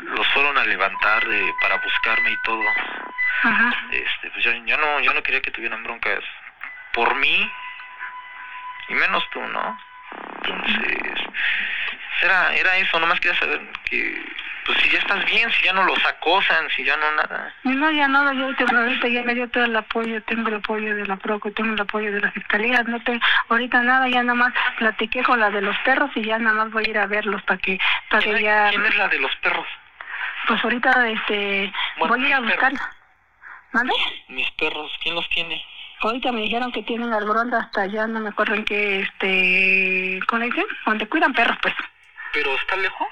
los 0.02 0.26
fueron 0.28 0.58
a 0.58 0.64
levantar 0.64 1.26
de, 1.26 1.54
para 1.60 1.76
buscarme 1.76 2.30
y 2.30 2.36
todo. 2.42 2.62
Ajá. 3.42 3.74
Este, 3.90 4.30
pues 4.30 4.44
yo, 4.44 4.52
no, 4.76 5.00
yo 5.00 5.14
no 5.14 5.22
quería 5.22 5.40
que 5.40 5.50
tuvieran 5.50 5.82
broncas 5.84 6.22
por 6.92 7.14
mí 7.16 7.50
y 8.88 8.94
menos 8.94 9.28
tú, 9.30 9.40
¿no? 9.40 9.78
Entonces, 10.42 11.18
era, 12.22 12.54
era 12.54 12.76
eso, 12.76 13.00
nomás 13.00 13.20
quería 13.20 13.38
saber 13.38 13.60
que 13.84 14.22
pues 14.64 14.78
si 14.80 14.90
ya 14.90 14.98
estás 14.98 15.24
bien, 15.26 15.50
si 15.52 15.64
ya 15.64 15.72
no 15.72 15.84
los 15.84 16.04
acosan, 16.06 16.68
si 16.70 16.84
ya 16.84 16.96
no 16.96 17.10
nada. 17.12 17.54
No, 17.64 17.90
ya 17.90 18.08
nada, 18.08 18.32
yo 18.32 18.54
te, 18.56 18.64
ahorita 18.64 19.08
ya 19.08 19.22
me 19.22 19.34
dio 19.34 19.48
todo 19.50 19.64
el 19.64 19.76
apoyo, 19.76 20.22
tengo 20.22 20.48
el 20.48 20.54
apoyo 20.54 20.96
de 20.96 21.06
la 21.06 21.16
PROCO, 21.16 21.52
tengo 21.52 21.74
el 21.74 21.80
apoyo 21.80 22.12
de 22.12 22.20
la 22.20 22.30
Fiscalía, 22.32 22.82
no 22.84 23.00
tengo 23.02 23.20
ahorita 23.48 23.82
nada, 23.82 24.08
ya 24.08 24.22
nada 24.22 24.34
más 24.34 24.54
platiqué 24.78 25.22
con 25.22 25.40
la 25.40 25.50
de 25.50 25.60
los 25.60 25.76
perros 25.78 26.10
y 26.14 26.24
ya 26.24 26.38
nada 26.38 26.56
más 26.56 26.72
voy 26.72 26.84
a 26.86 26.90
ir 26.90 26.98
a 26.98 27.06
verlos 27.06 27.42
para 27.42 27.58
que, 27.60 27.78
para 28.10 28.22
que 28.22 28.42
ya... 28.42 28.70
¿Quién 28.70 28.86
es 28.86 28.96
la 28.96 29.08
de 29.08 29.18
los 29.18 29.34
perros? 29.36 29.66
Pues 30.46 30.62
ahorita 30.62 31.08
este 31.08 31.72
voy 31.98 32.24
a 32.24 32.28
ir 32.28 32.34
a 32.34 32.40
buscarla. 32.40 32.92
¿Vale? 33.72 33.92
Mis 34.28 34.50
perros, 34.52 34.92
¿quién 35.02 35.14
los 35.14 35.28
tiene? 35.30 35.64
Ahorita 36.00 36.32
me 36.32 36.42
dijeron 36.42 36.70
que 36.70 36.82
tienen 36.82 37.12
al 37.12 37.24
bronda 37.24 37.60
hasta 37.60 37.82
allá, 37.82 38.06
no 38.06 38.20
me 38.20 38.28
acuerdo 38.28 38.54
en 38.54 38.64
qué, 38.64 39.00
este, 39.00 40.20
¿cómo 40.26 40.42
dicen? 40.44 40.66
Donde 40.86 41.08
cuidan 41.08 41.32
perros, 41.32 41.56
pues. 41.60 41.74
¿Pero 42.32 42.54
está 42.54 42.76
lejos? 42.76 43.08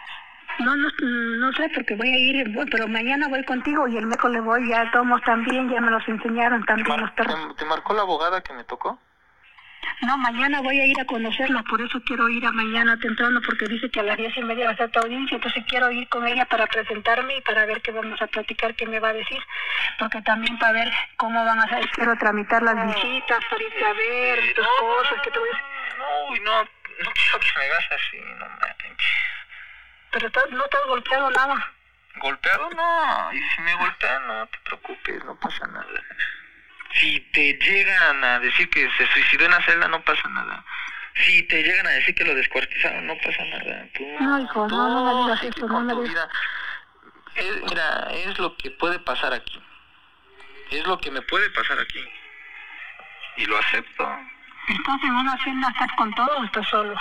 No, 0.58 0.76
no, 0.76 0.88
no 1.00 1.52
sé, 1.54 1.68
porque 1.74 1.94
voy 1.94 2.10
a 2.10 2.18
ir, 2.18 2.54
pero 2.70 2.86
mañana 2.88 3.28
voy 3.28 3.44
contigo 3.44 3.88
y 3.88 3.96
el 3.96 4.06
miércoles 4.06 4.42
voy, 4.44 4.68
ya 4.68 4.90
tomos 4.90 5.20
también, 5.22 5.68
ya 5.70 5.80
me 5.80 5.90
los 5.90 6.06
enseñaron 6.08 6.60
¿Te, 6.60 6.66
también 6.66 6.88
mar- 6.88 7.00
los 7.00 7.10
perros. 7.12 7.48
te- 7.48 7.54
te 7.54 7.64
marcó 7.64 7.94
la 7.94 8.02
abogada 8.02 8.40
que 8.42 8.52
me 8.52 8.64
tocó? 8.64 8.98
No, 10.02 10.16
mañana 10.18 10.60
voy 10.60 10.78
a 10.80 10.86
ir 10.86 11.00
a 11.00 11.04
conocerla, 11.04 11.62
por 11.64 11.80
eso 11.80 12.00
quiero 12.04 12.28
ir 12.28 12.44
a 12.46 12.52
mañana 12.52 12.96
temprano, 12.98 13.40
porque 13.44 13.66
dice 13.66 13.88
que 13.90 14.00
a 14.00 14.02
las 14.02 14.16
diez 14.16 14.36
y 14.36 14.42
media 14.42 14.66
va 14.66 14.72
a 14.72 14.76
ser 14.76 14.90
tu 14.90 15.00
audiencia, 15.00 15.36
entonces 15.36 15.64
quiero 15.68 15.90
ir 15.90 16.08
con 16.08 16.26
ella 16.26 16.44
para 16.44 16.66
presentarme 16.66 17.36
y 17.36 17.40
para 17.42 17.66
ver 17.66 17.80
qué 17.82 17.90
vamos 17.92 18.20
a 18.20 18.26
platicar, 18.26 18.74
qué 18.74 18.86
me 18.86 19.00
va 19.00 19.08
a 19.08 19.12
decir, 19.12 19.42
porque 19.98 20.20
también 20.22 20.58
para 20.58 20.72
ver 20.72 20.92
cómo 21.16 21.44
van 21.44 21.58
a 21.60 21.64
hacer, 21.64 21.88
quiero 21.90 22.16
tramitar 22.16 22.62
las 22.62 22.74
visitas, 22.94 23.44
para 23.48 23.62
irte 23.62 23.84
a 23.84 23.92
ver, 23.92 24.54
tus 24.54 24.66
cosas, 24.78 25.20
que 25.22 25.30
te 25.30 25.38
voy 25.38 25.48
a... 25.48 25.98
No, 25.98 26.32
uy, 26.32 26.40
no, 26.40 26.62
no 26.62 27.10
quiero 27.12 27.38
que 27.40 27.58
me 27.58 27.94
así, 27.96 28.20
no 28.38 28.48
manches. 28.48 28.96
Pero 30.12 30.26
estás- 30.26 30.50
no 30.50 30.64
te 30.64 30.76
has 30.76 30.86
golpeado 30.86 31.30
nada. 31.30 31.72
¿Golpeado? 32.16 32.68
No, 32.70 33.32
y 33.32 33.42
si 33.42 33.60
me 33.62 33.74
golpean, 33.74 34.26
no 34.26 34.46
te 34.46 34.58
preocupes, 34.64 35.24
no 35.24 35.34
pasa 35.40 35.66
nada. 35.68 35.86
Si 36.94 37.18
te 37.32 37.54
llegan 37.54 38.22
a 38.22 38.38
decir 38.38 38.68
que 38.68 38.88
se 38.98 39.06
suicidó 39.06 39.46
en 39.46 39.52
la 39.52 39.62
celda, 39.62 39.88
no 39.88 40.02
pasa 40.02 40.28
nada. 40.28 40.62
Si 41.14 41.42
te 41.44 41.62
llegan 41.62 41.86
a 41.86 41.90
decir 41.90 42.14
que 42.14 42.24
lo 42.24 42.34
descuartizaron, 42.34 43.06
no 43.06 43.16
pasa 43.16 43.44
nada. 43.44 43.86
Tú, 43.96 44.04
No, 44.20 44.38
hijo, 44.40 44.68
no, 44.68 44.88
no 44.88 45.26
me 45.26 45.34
digas 45.34 45.40
tú 45.56 45.64
eso, 45.64 45.68
no 45.68 45.80
me 45.80 46.08
digas. 46.08 46.28
Es- 47.34 47.62
mira, 47.62 48.08
es 48.12 48.38
lo 48.38 48.56
que 48.58 48.70
puede 48.72 48.98
pasar 48.98 49.32
aquí. 49.32 49.62
Es 50.70 50.86
lo 50.86 50.98
que 50.98 51.10
me 51.10 51.22
puede 51.22 51.48
pasar 51.50 51.78
aquí. 51.78 52.04
Y 53.38 53.46
lo 53.46 53.56
acepto. 53.58 54.18
Estás 54.68 55.02
en 55.02 55.14
una 55.14 55.36
celda, 55.42 55.68
estás 55.70 55.92
con 55.96 56.14
todo 56.14 56.38
o 56.38 56.44
estás 56.44 56.68
solo. 56.68 56.94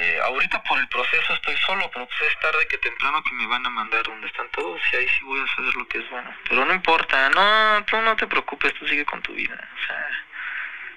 Eh, 0.00 0.20
ahorita 0.22 0.62
por 0.62 0.78
el 0.78 0.86
proceso 0.88 1.34
estoy 1.34 1.56
solo, 1.66 1.90
pero 1.92 2.06
pues 2.06 2.20
es 2.30 2.38
tarde 2.38 2.66
que 2.68 2.78
temprano 2.78 3.20
que 3.24 3.32
me 3.32 3.46
van 3.48 3.66
a 3.66 3.70
mandar 3.70 4.02
donde 4.04 4.28
están 4.28 4.48
todos 4.50 4.80
y 4.92 4.96
ahí 4.96 5.08
sí 5.08 5.24
voy 5.24 5.40
a 5.40 5.54
saber 5.56 5.74
lo 5.74 5.88
que 5.88 5.98
es 5.98 6.08
bueno. 6.10 6.32
Pero 6.48 6.64
no 6.64 6.72
importa, 6.72 7.28
no, 7.30 7.84
tú 7.84 7.96
no 8.02 8.14
te 8.14 8.26
preocupes, 8.28 8.72
tú 8.74 8.86
sigue 8.86 9.04
con 9.04 9.20
tu 9.22 9.32
vida. 9.32 9.54
O 9.74 9.86
sea, 9.86 10.08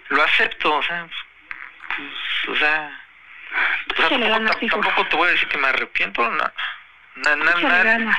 lo 0.09 0.21
acepto, 0.23 0.75
o 0.75 0.83
sea, 0.83 1.07
pues, 1.07 1.97
pues, 2.45 2.57
o 2.57 2.59
sea, 2.59 3.01
o 3.91 3.95
sea, 3.95 4.05
Échale 4.05 4.29
tampoco, 4.29 4.59
tampoco 4.69 5.07
te 5.07 5.15
voy 5.15 5.27
a 5.29 5.31
decir 5.31 5.47
que 5.47 5.57
me 5.57 5.67
arrepiento, 5.67 6.29
na- 6.29 6.53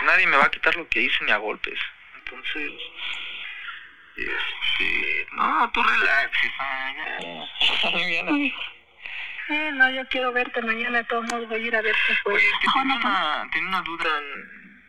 nadie 0.02 0.26
me 0.26 0.36
va 0.36 0.44
a 0.46 0.50
quitar 0.50 0.74
lo 0.74 0.88
que 0.88 1.00
hice 1.00 1.24
ni 1.24 1.30
a 1.30 1.36
golpes. 1.36 1.78
Entonces, 2.16 2.72
este, 4.16 5.26
no, 5.32 5.70
tú 5.72 5.82
relax, 5.82 6.44
hija, 6.44 6.94
ya, 6.96 7.18
ya, 7.20 8.06
bien. 8.06 8.52
Eh, 9.52 9.72
no, 9.72 9.90
yo 9.90 10.06
quiero 10.08 10.32
verte 10.32 10.62
mañana, 10.62 10.98
de 10.98 11.04
todos 11.04 11.24
modos 11.30 11.48
voy 11.48 11.62
a 11.62 11.66
ir 11.66 11.76
a 11.76 11.82
verte. 11.82 11.98
Pues. 12.24 12.36
Oye, 12.36 12.46
que 12.60 12.66
tenía 12.72 12.96
una, 12.96 13.48
tenía 13.52 13.68
una 13.68 13.82
duda. 13.82 14.10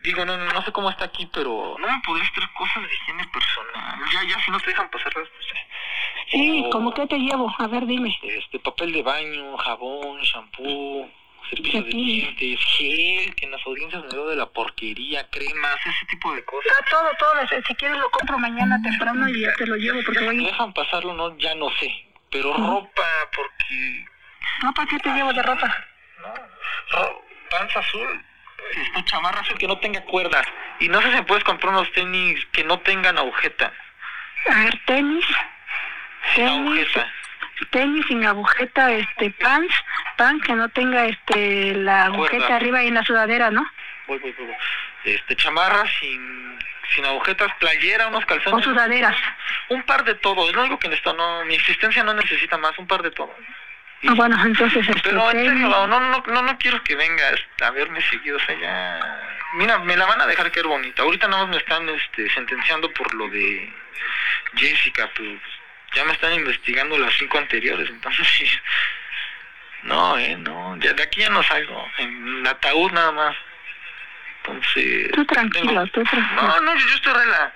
Digo, 0.02 0.24
no, 0.24 0.36
no, 0.36 0.44
no 0.44 0.62
sé 0.62 0.72
cómo 0.72 0.90
está 0.90 1.06
aquí, 1.06 1.28
pero 1.32 1.76
no 1.78 1.86
me 1.86 2.00
podrías 2.04 2.32
traer 2.32 2.50
cosas 2.52 2.82
de 2.82 2.94
higiene 2.94 3.24
personal. 3.28 4.00
Ya, 4.12 4.22
ya, 4.28 4.44
si 4.44 4.50
no 4.50 4.60
te 4.60 4.66
dejan 4.66 4.90
pasarlas, 4.90 5.28
pues. 5.28 5.46
Sí, 6.30 6.64
O, 6.66 6.70
¿cómo 6.70 6.94
que 6.94 7.06
te 7.06 7.18
llevo? 7.18 7.54
A 7.58 7.66
ver, 7.66 7.86
dime. 7.86 8.18
Este, 8.22 8.58
papel 8.58 8.92
de 8.92 9.02
baño, 9.02 9.56
jabón, 9.58 10.20
shampoo, 10.20 11.10
servicio 11.50 11.82
de 11.82 11.90
dientes, 11.90 12.60
gel, 12.76 13.34
que 13.34 13.44
en 13.44 13.50
las 13.50 13.66
audiencias 13.66 14.02
me 14.02 14.08
veo 14.08 14.28
de 14.28 14.36
la 14.36 14.46
porquería, 14.46 15.28
cremas, 15.30 15.76
ese 15.86 16.06
tipo 16.06 16.34
de 16.34 16.44
cosas. 16.44 16.72
Ah, 16.78 16.84
todo, 16.90 17.10
todo. 17.18 17.62
Si 17.66 17.74
quieres 17.74 17.98
lo 17.98 18.10
compro 18.10 18.38
mañana 18.38 18.80
temprano 18.82 19.28
y 19.28 19.40
ya 19.40 19.54
te 19.54 19.66
lo 19.66 19.76
llevo 19.76 20.00
porque 20.04 20.20
¿Me 20.20 20.26
voy... 20.26 20.44
dejan 20.44 20.72
pasarlo 20.72 21.14
no? 21.14 21.36
Ya 21.38 21.54
no 21.54 21.70
sé. 21.78 21.90
Pero 22.30 22.52
ropa, 22.52 23.08
porque... 23.34 24.06
No, 24.62 24.72
¿para 24.74 24.88
qué 24.88 24.98
te 24.98 25.10
llevo 25.10 25.32
de 25.32 25.42
ropa? 25.42 25.84
No, 26.92 27.22
panza 27.50 27.78
azul. 27.80 28.24
Esta 28.76 29.04
chamarra 29.04 29.40
azul 29.40 29.58
que 29.58 29.66
no 29.66 29.78
tenga 29.78 30.00
cuerdas. 30.02 30.46
Y 30.80 30.88
no 30.88 31.00
sé 31.02 31.14
si 31.14 31.22
puedes 31.22 31.44
comprar 31.44 31.72
unos 31.72 31.90
tenis 31.92 32.44
que 32.52 32.64
no 32.64 32.78
tengan 32.80 33.18
agujeta. 33.18 33.72
A 34.50 34.64
ver, 34.64 34.80
tenis. 34.86 35.24
Sin 36.34 36.46
Tenis. 36.46 36.58
agujeta. 36.60 37.12
Tenis 37.70 38.06
sin 38.06 38.24
agujeta, 38.26 38.90
este, 38.92 39.30
pants, 39.30 39.74
pan 40.16 40.40
que 40.40 40.54
no 40.54 40.68
tenga, 40.70 41.04
este, 41.06 41.72
la 41.74 42.04
agujeta 42.06 42.38
Cuerda. 42.38 42.56
arriba 42.56 42.82
y 42.82 42.88
en 42.88 42.94
la 42.94 43.04
sudadera, 43.04 43.50
¿no? 43.50 43.64
Voy, 44.08 44.18
voy, 44.18 44.32
voy. 44.32 44.54
Este, 45.04 45.36
chamarra 45.36 45.84
sin, 46.00 46.58
sin 46.94 47.04
agujetas, 47.04 47.52
playera, 47.60 48.08
unos 48.08 48.24
O 48.24 48.26
calzones. 48.26 48.64
sudaderas. 48.64 49.16
Un 49.68 49.82
par 49.84 50.04
de 50.04 50.14
todo. 50.16 50.48
Es 50.48 50.54
lo 50.54 50.62
único 50.62 50.78
que 50.78 50.88
necesito. 50.88 51.14
No, 51.14 51.44
mi 51.44 51.54
existencia 51.54 52.02
no 52.02 52.12
necesita 52.14 52.58
más. 52.58 52.76
Un 52.78 52.86
par 52.88 53.02
de 53.02 53.10
todo. 53.12 53.34
Ah, 54.06 54.12
bueno, 54.14 54.36
entonces, 54.44 54.86
este, 54.86 55.00
Pero 55.02 55.30
en 55.30 55.38
serio, 55.38 55.68
no, 55.68 55.86
no, 55.86 56.00
no, 56.26 56.42
no, 56.42 56.58
quiero 56.58 56.82
que 56.84 56.94
vengas 56.94 57.40
a 57.62 57.70
verme 57.70 58.02
seguido, 58.10 58.36
o 58.36 58.40
sea, 58.40 58.54
ya... 58.58 59.20
Mira, 59.54 59.78
me 59.78 59.96
la 59.96 60.04
van 60.04 60.20
a 60.20 60.26
dejar 60.26 60.50
caer 60.52 60.66
bonita. 60.66 61.02
Ahorita 61.02 61.26
nada 61.28 61.44
más 61.44 61.50
me 61.52 61.56
están 61.58 61.88
este, 61.88 62.28
sentenciando 62.34 62.92
por 62.92 63.14
lo 63.14 63.28
de 63.30 63.72
Jessica, 64.56 65.08
pero 65.16 65.30
ya 65.94 66.04
me 66.04 66.12
están 66.12 66.34
investigando 66.34 66.98
las 66.98 67.14
cinco 67.14 67.38
anteriores, 67.38 67.88
entonces 67.88 68.26
sí. 68.38 68.46
No, 69.84 70.18
eh, 70.18 70.36
no, 70.36 70.76
ya 70.78 70.92
de 70.92 71.02
aquí 71.02 71.20
ya 71.20 71.30
no 71.30 71.42
salgo, 71.42 71.88
en 71.98 72.46
ataúd 72.46 72.90
nada 72.92 73.12
más. 73.12 73.36
Entonces... 74.42 75.10
Tú 75.12 75.24
tranquilo, 75.24 75.66
tengo- 75.68 75.86
tú 75.86 76.02
tranquilo. 76.04 76.42
No, 76.42 76.60
no, 76.60 76.74
yo 76.76 76.94
estoy 76.94 77.12
relax. 77.14 77.54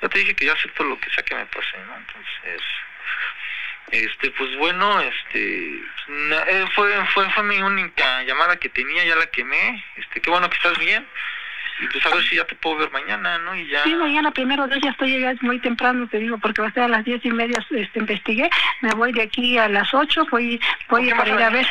Ya 0.00 0.08
te 0.08 0.18
dije 0.18 0.34
que 0.34 0.46
yo 0.46 0.52
acepto 0.54 0.84
lo 0.84 0.98
que 0.98 1.10
sea 1.10 1.22
que 1.24 1.34
me 1.34 1.44
pase, 1.46 1.76
¿no? 1.86 1.96
Entonces... 1.96 2.62
Este, 3.90 4.30
pues 4.32 4.56
bueno, 4.56 5.00
este, 5.00 5.76
eh, 5.76 6.66
fue, 6.74 7.06
fue, 7.12 7.30
fue 7.30 7.44
mi 7.44 7.62
única 7.62 8.22
llamada 8.24 8.56
que 8.56 8.68
tenía, 8.68 9.04
ya 9.04 9.16
la 9.16 9.26
quemé, 9.26 9.84
este, 9.96 10.20
qué 10.20 10.30
bueno 10.30 10.48
que 10.48 10.56
estás 10.56 10.78
bien, 10.78 11.06
y 11.80 11.86
pues 11.88 12.04
a 12.06 12.10
ver 12.10 12.24
si 12.24 12.36
ya 12.36 12.44
te 12.46 12.54
puedo 12.56 12.76
ver 12.76 12.90
mañana, 12.90 13.38
¿no? 13.38 13.54
Y 13.54 13.68
ya, 13.68 13.84
Sí, 13.84 13.94
mañana 13.94 14.30
primero 14.30 14.66
de 14.66 14.80
ya 14.80 14.90
estoy 14.90 15.20
ya 15.20 15.32
es 15.32 15.42
muy 15.42 15.58
temprano, 15.60 16.08
te 16.08 16.18
digo, 16.18 16.38
porque 16.38 16.62
va 16.62 16.68
a 16.68 16.72
ser 16.72 16.84
a 16.84 16.88
las 16.88 17.04
diez 17.04 17.24
y 17.24 17.30
media, 17.30 17.64
este, 17.70 17.98
investigué, 17.98 18.50
me 18.80 18.92
voy 18.94 19.12
de 19.12 19.22
aquí 19.22 19.58
a 19.58 19.68
las 19.68 19.92
ocho, 19.92 20.26
voy, 20.30 20.58
¿Con 20.88 21.02
voy 21.02 21.12
para 21.12 21.30
ir 21.30 21.42
a 21.42 21.50
ver, 21.50 21.66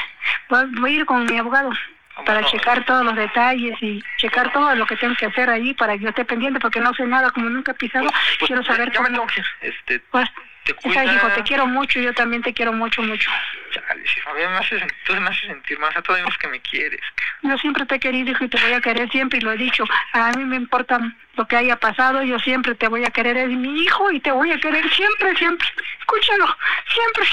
voy, 0.50 0.66
voy 0.80 0.94
a 0.94 0.98
ir 1.00 1.06
con 1.06 1.26
mi 1.26 1.38
abogado 1.38 1.72
Ah, 2.16 2.24
para 2.26 2.46
checar 2.46 2.86
todos 2.86 3.04
los 3.04 3.16
detalles 3.16 3.76
y 3.82 4.04
checar 4.18 4.52
todo 4.54 4.76
lo 4.76 4.86
que 4.86 4.96
tengo 4.98 5.16
que 5.16 5.26
hacer 5.26 5.50
allí 5.50 5.74
para 5.74 5.94
que 5.98 6.04
yo 6.04 6.10
esté 6.10 6.24
pendiente, 6.24 6.60
porque 6.60 6.80
no 6.80 6.94
sé 6.94 7.08
nada, 7.08 7.32
como 7.32 7.50
nunca 7.50 7.72
he 7.72 7.76
pisado, 7.76 8.06
pues, 8.06 8.36
pues, 8.40 8.48
quiero 8.48 8.64
saber 8.64 8.92
ya 8.92 9.02
me 9.02 9.08
cómo, 9.08 9.10
tengo 9.10 9.28
que 9.28 9.40
ir, 9.40 9.46
este, 9.62 10.00
pues, 10.12 10.30
te 10.64 10.72
hijo, 10.72 11.28
te 11.36 11.44
quiero 11.44 11.68
mucho, 11.68 12.00
yo 12.00 12.14
también 12.14 12.42
te 12.42 12.54
quiero 12.54 12.72
mucho, 12.72 13.02
mucho. 13.02 13.30
Chale, 13.72 14.04
me 14.34 14.58
hace, 14.58 14.88
tú 15.06 15.14
me 15.14 15.30
haces 15.30 15.48
sentir 15.48 15.78
más, 15.80 15.96
a 15.96 16.02
todos 16.02 16.22
los 16.22 16.38
que 16.38 16.48
me 16.48 16.62
quieres, 16.62 17.02
Yo 17.42 17.58
siempre 17.58 17.86
te 17.86 17.96
he 17.96 18.00
querido, 18.00 18.32
hijo, 18.32 18.46
y 18.46 18.48
te 18.48 18.62
voy 18.62 18.74
a 18.74 18.82
querer 18.82 19.10
siempre, 19.10 19.40
y 19.40 19.42
lo 19.42 19.52
he 19.52 19.58
dicho. 19.58 19.84
A 20.14 20.32
mí 20.32 20.46
me 20.46 20.56
importa 20.56 21.00
lo 21.36 21.48
que 21.48 21.58
haya 21.58 21.76
pasado, 21.76 22.24
yo 22.24 22.40
siempre 22.40 22.76
te 22.76 22.88
voy 22.88 23.04
a 23.04 23.10
querer, 23.10 23.38
es 23.38 23.50
mi 23.50 23.84
hijo, 23.84 24.12
y 24.12 24.20
te 24.22 24.32
voy 24.32 24.52
a 24.52 24.60
querer 24.60 24.90
siempre, 24.90 25.36
siempre. 25.36 25.68
Escúchalo, 26.00 26.58
siempre. 26.88 27.26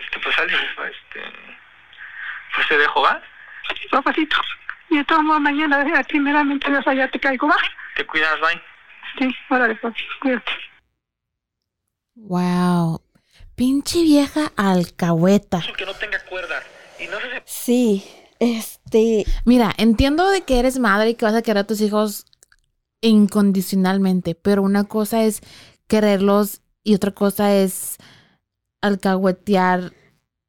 este, 0.00 0.18
pues 0.20 0.34
sale, 0.34 0.54
este, 0.54 1.22
pues 2.54 2.68
te 2.68 2.78
dejo, 2.78 3.02
¿va? 3.02 3.20
Papacito. 3.90 4.36
Y 4.88 4.98
de 4.98 5.04
modos, 5.22 5.40
mañana, 5.40 5.82
eh, 5.82 6.04
primeramente, 6.08 6.70
Dios, 6.70 6.86
allá 6.86 7.08
te 7.08 7.18
caigo, 7.18 7.48
¿va? 7.48 7.56
Te 7.94 8.06
cuidas, 8.06 8.40
bye. 8.40 8.62
Sí, 9.18 9.36
órale, 9.48 9.74
papi, 9.76 10.02
cuídate. 10.20 10.52
Wow. 12.16 13.02
Pinche 13.54 14.02
vieja 14.02 14.52
alcahueta. 14.56 15.62
Que 15.76 15.86
no 15.86 15.94
tenga 15.94 16.18
cuerdas, 16.28 16.64
y 16.98 17.06
no 17.06 17.16
Sí, 17.44 18.04
este, 18.38 19.24
Mira, 19.44 19.72
entiendo 19.78 20.28
de 20.28 20.42
que 20.42 20.58
eres 20.58 20.78
madre 20.78 21.10
y 21.10 21.14
que 21.14 21.24
vas 21.24 21.34
a 21.34 21.42
querer 21.42 21.58
a 21.58 21.66
tus 21.66 21.80
hijos 21.80 22.26
incondicionalmente, 23.00 24.34
pero 24.34 24.62
una 24.62 24.84
cosa 24.84 25.24
es 25.24 25.40
quererlos 25.86 26.62
y 26.82 26.94
otra 26.94 27.12
cosa 27.12 27.54
es 27.54 27.96
alcahuetear 28.80 29.92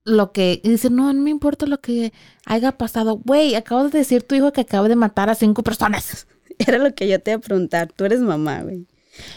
lo 0.03 0.31
que 0.31 0.61
y 0.64 0.69
decir, 0.69 0.91
no, 0.91 1.11
no 1.11 1.22
me 1.22 1.30
importa 1.30 1.65
lo 1.65 1.81
que 1.81 2.14
haya 2.45 2.72
pasado. 2.73 3.18
Güey, 3.18 3.56
acabo 3.56 3.84
de 3.84 3.99
decir 3.99 4.23
tu 4.23 4.35
hijo 4.35 4.53
que 4.53 4.61
acaba 4.61 4.88
de 4.88 4.95
matar 4.95 5.30
a 5.30 5.35
cinco 5.35 5.64
personas. 5.64 6.27
era 6.60 6.77
lo 6.77 6.94
que 6.95 7.07
yo 7.07 7.22
te 7.22 7.31
iba 7.31 7.38
a 7.39 7.41
preguntar. 7.41 7.91
Tú 7.94 8.06
eres 8.06 8.22
mamá, 8.22 8.61
güey. 8.64 8.88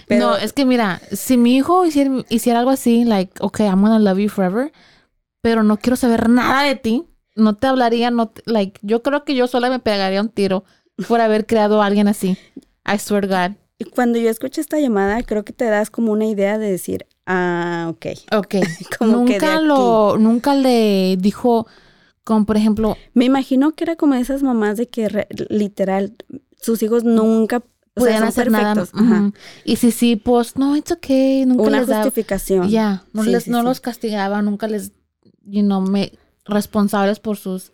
Pero 0.06 0.30
No, 0.30 0.36
es 0.36 0.52
que 0.52 0.64
mira, 0.64 1.00
si 1.12 1.36
mi 1.36 1.56
hijo 1.56 1.84
hiciera, 1.84 2.10
hiciera 2.28 2.58
algo 2.60 2.70
así, 2.70 3.04
like, 3.04 3.32
okay, 3.40 3.66
I'm 3.66 3.80
gonna 3.82 3.98
love 3.98 4.18
you 4.18 4.28
forever, 4.28 4.72
pero 5.42 5.62
no 5.62 5.78
quiero 5.78 5.96
saber 5.96 6.28
nada 6.28 6.62
de 6.64 6.76
ti, 6.76 7.04
no 7.36 7.54
te 7.56 7.66
hablaría, 7.66 8.10
no, 8.10 8.28
te- 8.28 8.42
like, 8.46 8.78
yo 8.82 9.02
creo 9.02 9.24
que 9.24 9.34
yo 9.34 9.46
sola 9.46 9.70
me 9.70 9.78
pegaría 9.78 10.20
un 10.20 10.28
tiro 10.28 10.64
por 11.08 11.20
haber 11.20 11.46
creado 11.46 11.80
a 11.82 11.86
alguien 11.86 12.08
así. 12.08 12.36
I 12.86 12.98
swear 12.98 13.26
to 13.26 13.28
God. 13.28 13.52
cuando 13.94 14.18
yo 14.18 14.28
escuché 14.28 14.60
esta 14.60 14.78
llamada, 14.78 15.22
creo 15.22 15.44
que 15.44 15.52
te 15.54 15.64
das 15.66 15.90
como 15.90 16.12
una 16.12 16.26
idea 16.26 16.58
de 16.58 16.70
decir, 16.70 17.06
ah, 17.26 17.86
ok. 17.90 18.06
Ok. 18.36 18.54
Como 18.98 19.24
que 19.24 19.38
de 19.40 19.46
nunca 19.46 19.54
aquí. 19.56 19.64
lo, 19.66 20.18
nunca 20.18 20.54
le 20.54 21.16
dijo, 21.18 21.66
como 22.24 22.44
por 22.44 22.56
ejemplo, 22.58 22.96
Me 23.14 23.24
imagino 23.24 23.72
que 23.72 23.84
era 23.84 23.96
como 23.96 24.14
esas 24.14 24.42
mamás 24.42 24.76
de 24.76 24.88
que 24.88 25.08
re- 25.08 25.28
literal 25.48 26.14
sus 26.60 26.82
hijos 26.82 27.04
nunca 27.04 27.62
o 28.02 28.06
sea, 28.06 28.28
hacer 28.28 28.50
nada. 28.50 28.74
perfectos. 28.74 29.00
Ajá. 29.00 29.20
Ujú. 29.20 29.32
Y 29.64 29.76
si 29.76 29.90
sí, 29.90 30.16
pues, 30.16 30.56
no, 30.56 30.76
it's 30.76 30.90
okay. 30.92 31.44
Nunca 31.46 31.62
Una 31.64 31.80
les 31.82 31.88
justificación. 31.88 32.68
Ya, 32.68 33.04
no, 33.12 33.24
Sí, 33.24 33.30
les, 33.30 33.44
sí, 33.44 33.50
no 33.50 33.58
sí. 33.60 33.64
los 33.64 33.80
castigaba, 33.80 34.42
nunca 34.42 34.66
les, 34.68 34.92
you 35.44 35.62
know, 35.62 35.80
me, 35.80 36.12
responsables 36.44 37.20
por 37.20 37.36
sus 37.36 37.72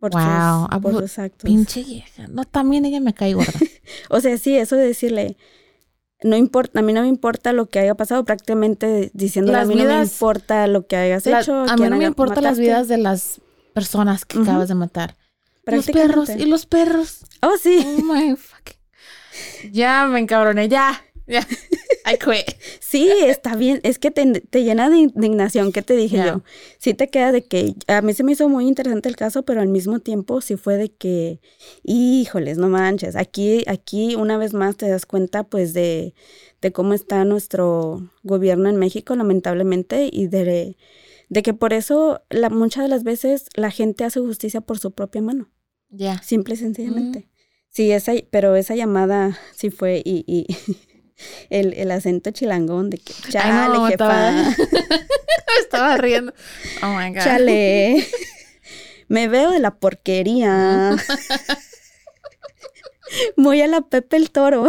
por, 0.00 0.10
Wow, 0.10 0.20
sus, 0.20 0.28
¿a 0.28 0.80
por 0.80 0.92
poco- 0.92 1.00
sus 1.02 1.18
actos. 1.20 1.44
Pinche 1.48 1.84
vieja. 1.84 2.26
No, 2.28 2.44
también 2.44 2.84
ella 2.84 2.98
me 3.00 3.14
cae 3.14 3.34
gorda. 3.34 3.52
O 4.10 4.20
sea, 4.20 4.36
sí, 4.36 4.56
eso 4.56 4.74
de 4.74 4.86
decirle, 4.86 5.36
no 6.24 6.36
importa, 6.36 6.80
a 6.80 6.82
mí 6.82 6.92
no 6.92 7.02
me 7.02 7.08
importa 7.08 7.52
lo 7.52 7.66
que 7.66 7.78
haya 7.78 7.94
pasado, 7.94 8.24
prácticamente 8.24 9.10
diciéndole 9.14 9.58
Las 9.58 9.64
a 9.64 9.68
mí 9.68 9.74
no 9.76 9.84
me 9.84 9.90
vidas- 9.90 10.12
importa 10.12 10.66
lo 10.66 10.86
que 10.88 10.96
hayas 10.96 11.24
La- 11.26 11.40
hecho. 11.40 11.54
a 11.54 11.76
mí 11.76 11.88
no 11.88 11.96
me 11.98 12.04
importan 12.06 12.42
las 12.42 12.54
mataste". 12.54 12.62
vidas 12.62 12.88
de 12.88 12.98
las 12.98 13.40
personas 13.74 14.24
que 14.24 14.40
acabas 14.40 14.66
de 14.68 14.74
matar. 14.74 15.16
Los 15.66 15.86
perros 15.86 16.28
y 16.30 16.46
los 16.46 16.66
perros. 16.66 17.20
Oh, 17.40 17.52
sí. 17.60 17.78
Oh 17.86 18.02
my. 18.02 18.34
Ya 19.70 20.06
me 20.06 20.18
encabroné, 20.20 20.68
ya. 20.68 21.02
Ya. 21.26 21.46
I 22.04 22.16
quit. 22.18 22.56
Sí, 22.80 23.08
está 23.08 23.54
bien. 23.54 23.78
Es 23.84 24.00
que 24.00 24.10
te, 24.10 24.40
te 24.40 24.64
llena 24.64 24.90
de 24.90 24.96
indignación. 24.98 25.70
¿Qué 25.70 25.82
te 25.82 25.94
dije 25.94 26.16
yo? 26.16 26.42
Sí 26.78 26.94
te 26.94 27.08
queda 27.08 27.30
de 27.30 27.44
que 27.44 27.74
a 27.86 28.02
mí 28.02 28.12
se 28.12 28.24
me 28.24 28.32
hizo 28.32 28.48
muy 28.48 28.66
interesante 28.66 29.08
el 29.08 29.14
caso, 29.14 29.44
pero 29.44 29.60
al 29.60 29.68
mismo 29.68 30.00
tiempo 30.00 30.40
sí 30.40 30.56
fue 30.56 30.76
de 30.76 30.90
que, 30.92 31.40
híjoles, 31.84 32.58
no 32.58 32.68
manches. 32.68 33.14
Aquí, 33.14 33.62
aquí 33.68 34.16
una 34.16 34.36
vez 34.36 34.52
más 34.52 34.76
te 34.76 34.88
das 34.88 35.06
cuenta, 35.06 35.44
pues, 35.44 35.74
de, 35.74 36.14
de 36.60 36.72
cómo 36.72 36.92
está 36.92 37.24
nuestro 37.24 38.10
gobierno 38.24 38.68
en 38.68 38.76
México, 38.76 39.14
lamentablemente, 39.14 40.08
y 40.12 40.26
de, 40.26 40.76
de 41.28 41.42
que 41.42 41.54
por 41.54 41.72
eso 41.72 42.20
la, 42.30 42.50
muchas 42.50 42.82
de 42.82 42.88
las 42.88 43.04
veces 43.04 43.46
la 43.54 43.70
gente 43.70 44.02
hace 44.04 44.18
justicia 44.18 44.60
por 44.60 44.80
su 44.80 44.90
propia 44.90 45.22
mano, 45.22 45.50
Ya. 45.88 46.20
simple 46.22 46.54
y 46.54 46.56
sencillamente. 46.56 47.28
Sí, 47.72 47.90
esa, 47.90 48.12
pero 48.30 48.54
esa 48.54 48.74
llamada 48.74 49.38
sí 49.56 49.70
fue 49.70 50.02
y, 50.04 50.24
y 50.26 50.46
el, 51.50 51.72
el 51.74 51.90
acento 51.90 52.30
chilangón 52.30 52.90
de 52.90 52.98
que, 52.98 53.12
chale, 53.30 53.68
no, 53.74 53.86
jefa, 53.86 53.92
estaba- 53.92 54.56
Estaba 55.60 55.96
riendo. 55.96 56.32
Oh 56.82 56.88
my 56.88 57.08
God. 57.14 57.22
chale, 57.24 58.06
me 59.08 59.28
veo 59.28 59.50
de 59.50 59.58
la 59.58 59.74
porquería. 59.74 60.96
Muy 63.36 63.60
a 63.62 63.66
la 63.66 63.82
Pepe 63.82 64.16
el 64.16 64.30
Toro. 64.30 64.68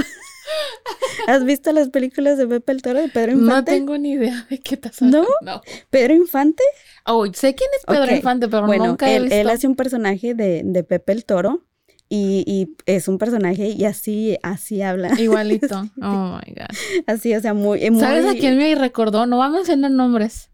¿Has 1.27 1.45
visto 1.45 1.71
las 1.71 1.89
películas 1.89 2.37
de 2.37 2.47
Pepe 2.47 2.71
el 2.73 2.81
Toro 2.81 2.99
de 3.01 3.07
Pedro 3.09 3.33
No 3.33 3.43
Infante? 3.43 3.71
tengo 3.71 3.97
ni 3.97 4.11
idea 4.13 4.45
de 4.49 4.59
qué 4.59 4.75
estás 4.75 5.01
¿No? 5.01 5.19
hablando. 5.19 5.31
No. 5.41 5.61
¿Pedro 5.89 6.13
Infante? 6.13 6.63
Oh, 7.05 7.25
sé 7.33 7.55
quién 7.55 7.69
es 7.77 7.85
Pedro 7.85 8.13
Infante, 8.13 8.47
pero 8.49 8.65
bueno, 8.65 8.87
nunca 8.87 9.09
he 9.09 9.15
él, 9.15 9.23
visto. 9.23 9.35
él 9.37 9.49
hace 9.49 9.67
un 9.67 9.75
personaje 9.75 10.33
de, 10.35 10.61
de 10.65 10.83
Pepe 10.83 11.13
el 11.13 11.25
Toro 11.25 11.63
y, 12.09 12.43
y 12.45 12.75
es 12.85 13.07
un 13.07 13.17
personaje 13.17 13.69
y 13.69 13.85
así, 13.85 14.37
así 14.43 14.81
habla. 14.81 15.13
Igualito. 15.19 15.89
Oh 16.01 16.39
my 16.39 16.53
God. 16.53 17.03
Así, 17.07 17.33
o 17.35 17.41
sea, 17.41 17.53
muy... 17.53 17.89
muy 17.89 18.01
¿Sabes 18.01 18.25
a 18.25 18.33
quién 18.33 18.57
me 18.57 18.75
recordó? 18.75 19.25
No 19.25 19.37
vamos 19.37 19.55
a 19.55 19.57
mencionar 19.59 19.91
nombres. 19.91 20.49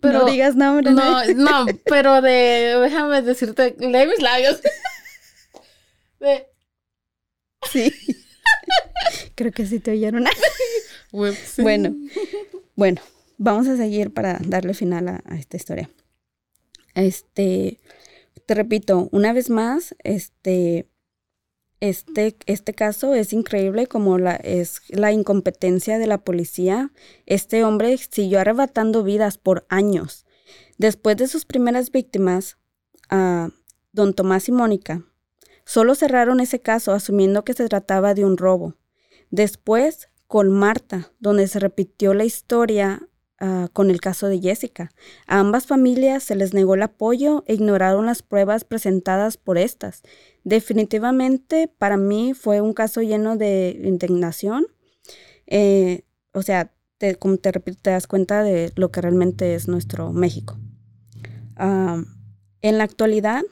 Pero. 0.00 0.20
no 0.20 0.24
digas 0.26 0.54
nombre. 0.54 0.90
No, 0.92 1.24
no, 1.34 1.66
pero 1.84 2.20
de. 2.22 2.78
Déjame 2.80 3.22
decirte. 3.22 3.74
Lee 3.78 4.06
mis 4.06 4.22
labios. 4.22 4.60
De. 6.20 6.46
Sí. 7.70 7.92
Creo 9.34 9.52
que 9.52 9.66
sí 9.66 9.80
te 9.80 9.92
oyeron. 9.92 10.24
Bueno, 11.58 11.96
bueno, 12.74 13.00
vamos 13.38 13.66
a 13.68 13.76
seguir 13.76 14.12
para 14.12 14.38
darle 14.44 14.74
final 14.74 15.08
a, 15.08 15.22
a 15.26 15.36
esta 15.36 15.56
historia. 15.56 15.90
Este, 16.94 17.78
te 18.46 18.54
repito, 18.54 19.08
una 19.12 19.32
vez 19.32 19.50
más, 19.50 19.94
este, 20.02 20.88
este, 21.80 22.36
este 22.46 22.74
caso 22.74 23.14
es 23.14 23.32
increíble 23.32 23.86
como 23.86 24.18
la, 24.18 24.36
es 24.36 24.82
la 24.88 25.12
incompetencia 25.12 25.98
de 25.98 26.06
la 26.06 26.18
policía. 26.18 26.92
Este 27.26 27.64
hombre 27.64 27.96
siguió 27.98 28.40
arrebatando 28.40 29.02
vidas 29.02 29.38
por 29.38 29.66
años. 29.68 30.26
Después 30.76 31.16
de 31.16 31.28
sus 31.28 31.44
primeras 31.44 31.90
víctimas, 31.90 32.58
a 33.10 33.50
don 33.92 34.14
Tomás 34.14 34.48
y 34.48 34.52
Mónica, 34.52 35.04
solo 35.64 35.94
cerraron 35.94 36.40
ese 36.40 36.60
caso 36.60 36.92
asumiendo 36.92 37.44
que 37.44 37.54
se 37.54 37.68
trataba 37.68 38.14
de 38.14 38.24
un 38.24 38.36
robo. 38.36 38.76
Después, 39.30 40.08
con 40.26 40.50
Marta, 40.50 41.12
donde 41.18 41.46
se 41.48 41.58
repitió 41.58 42.14
la 42.14 42.24
historia 42.24 43.07
ah, 43.40 43.68
con 43.72 43.90
el 43.90 44.00
caso 44.00 44.28
de 44.28 44.40
Jessica. 44.40 44.90
A 45.26 45.40
ambas 45.40 45.66
familias 45.66 46.22
se 46.22 46.36
les 46.36 46.54
negó 46.54 46.74
el 46.74 46.82
apoyo 46.82 47.44
e 47.46 47.54
ignoraron 47.54 48.06
las 48.06 48.22
pruebas 48.22 48.64
presentadas 48.64 49.36
por 49.36 49.58
estas. 49.58 50.02
Definitivamente, 50.44 51.68
para 51.68 51.96
mí 51.96 52.34
fue 52.34 52.60
un 52.60 52.72
caso 52.72 53.02
lleno 53.02 53.36
de 53.36 53.80
indignación. 53.84 54.66
Eh, 55.46 56.02
o 56.32 56.42
sea, 56.42 56.72
te, 56.98 57.16
como 57.16 57.38
te 57.38 57.52
das 57.82 58.06
cuenta 58.06 58.42
de 58.42 58.72
lo 58.76 58.90
que 58.90 59.00
realmente 59.00 59.54
es 59.54 59.68
nuestro 59.68 60.12
México. 60.12 60.58
Ah, 61.56 62.02
en 62.60 62.78
la 62.78 62.84
actualidad, 62.84 63.42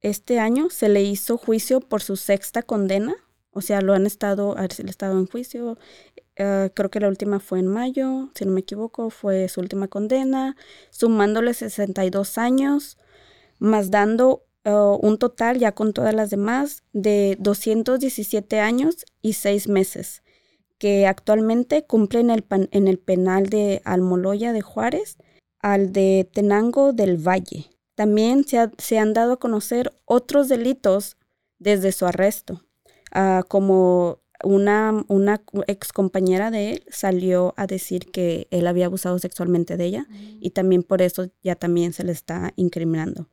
este 0.00 0.40
año 0.40 0.68
se 0.70 0.88
le 0.88 1.02
hizo 1.02 1.38
juicio 1.38 1.80
por 1.80 2.02
su 2.02 2.16
sexta 2.16 2.62
condena. 2.62 3.14
O 3.50 3.60
sea, 3.60 3.80
lo 3.80 3.94
han 3.94 4.06
estado, 4.06 4.56
estado 4.58 5.18
en 5.18 5.26
juicio. 5.26 5.78
Eh, 6.36 6.70
creo 6.74 6.90
que 6.90 7.00
la 7.00 7.08
última 7.08 7.40
fue 7.40 7.58
en 7.58 7.66
mayo, 7.66 8.30
si 8.34 8.44
no 8.44 8.52
me 8.52 8.60
equivoco, 8.60 9.10
fue 9.10 9.48
su 9.48 9.60
última 9.60 9.88
condena, 9.88 10.56
sumándole 10.90 11.52
62 11.52 12.38
años, 12.38 12.98
más 13.58 13.90
dando 13.90 14.44
eh, 14.64 14.70
un 14.72 15.18
total, 15.18 15.58
ya 15.58 15.72
con 15.72 15.92
todas 15.92 16.14
las 16.14 16.30
demás, 16.30 16.84
de 16.92 17.36
217 17.40 18.60
años 18.60 19.04
y 19.20 19.34
6 19.34 19.68
meses, 19.68 20.22
que 20.78 21.06
actualmente 21.06 21.84
cumple 21.84 22.20
en 22.20 22.30
el, 22.30 22.44
en 22.50 22.88
el 22.88 22.98
penal 22.98 23.46
de 23.46 23.82
Almoloya 23.84 24.52
de 24.52 24.62
Juárez, 24.62 25.18
al 25.60 25.92
de 25.92 26.28
Tenango 26.32 26.92
del 26.92 27.16
Valle. 27.16 27.70
También 27.94 28.44
se, 28.46 28.70
se 28.78 28.98
han 28.98 29.12
dado 29.12 29.34
a 29.34 29.38
conocer 29.38 29.92
otros 30.06 30.48
delitos 30.48 31.16
desde 31.58 31.92
su 31.92 32.06
arresto, 32.06 32.62
ah, 33.12 33.44
como 33.46 34.21
una, 34.44 35.04
una 35.08 35.42
ex 35.66 35.92
compañera 35.92 36.50
de 36.50 36.70
él 36.70 36.84
salió 36.88 37.54
a 37.56 37.66
decir 37.66 38.10
que 38.10 38.48
él 38.50 38.66
había 38.66 38.86
abusado 38.86 39.18
sexualmente 39.18 39.76
de 39.76 39.84
ella 39.84 40.06
y 40.40 40.50
también 40.50 40.82
por 40.82 41.02
eso 41.02 41.30
ya 41.42 41.56
también 41.56 41.92
se 41.92 42.04
le 42.04 42.12
está 42.12 42.52
incriminando. 42.56 43.28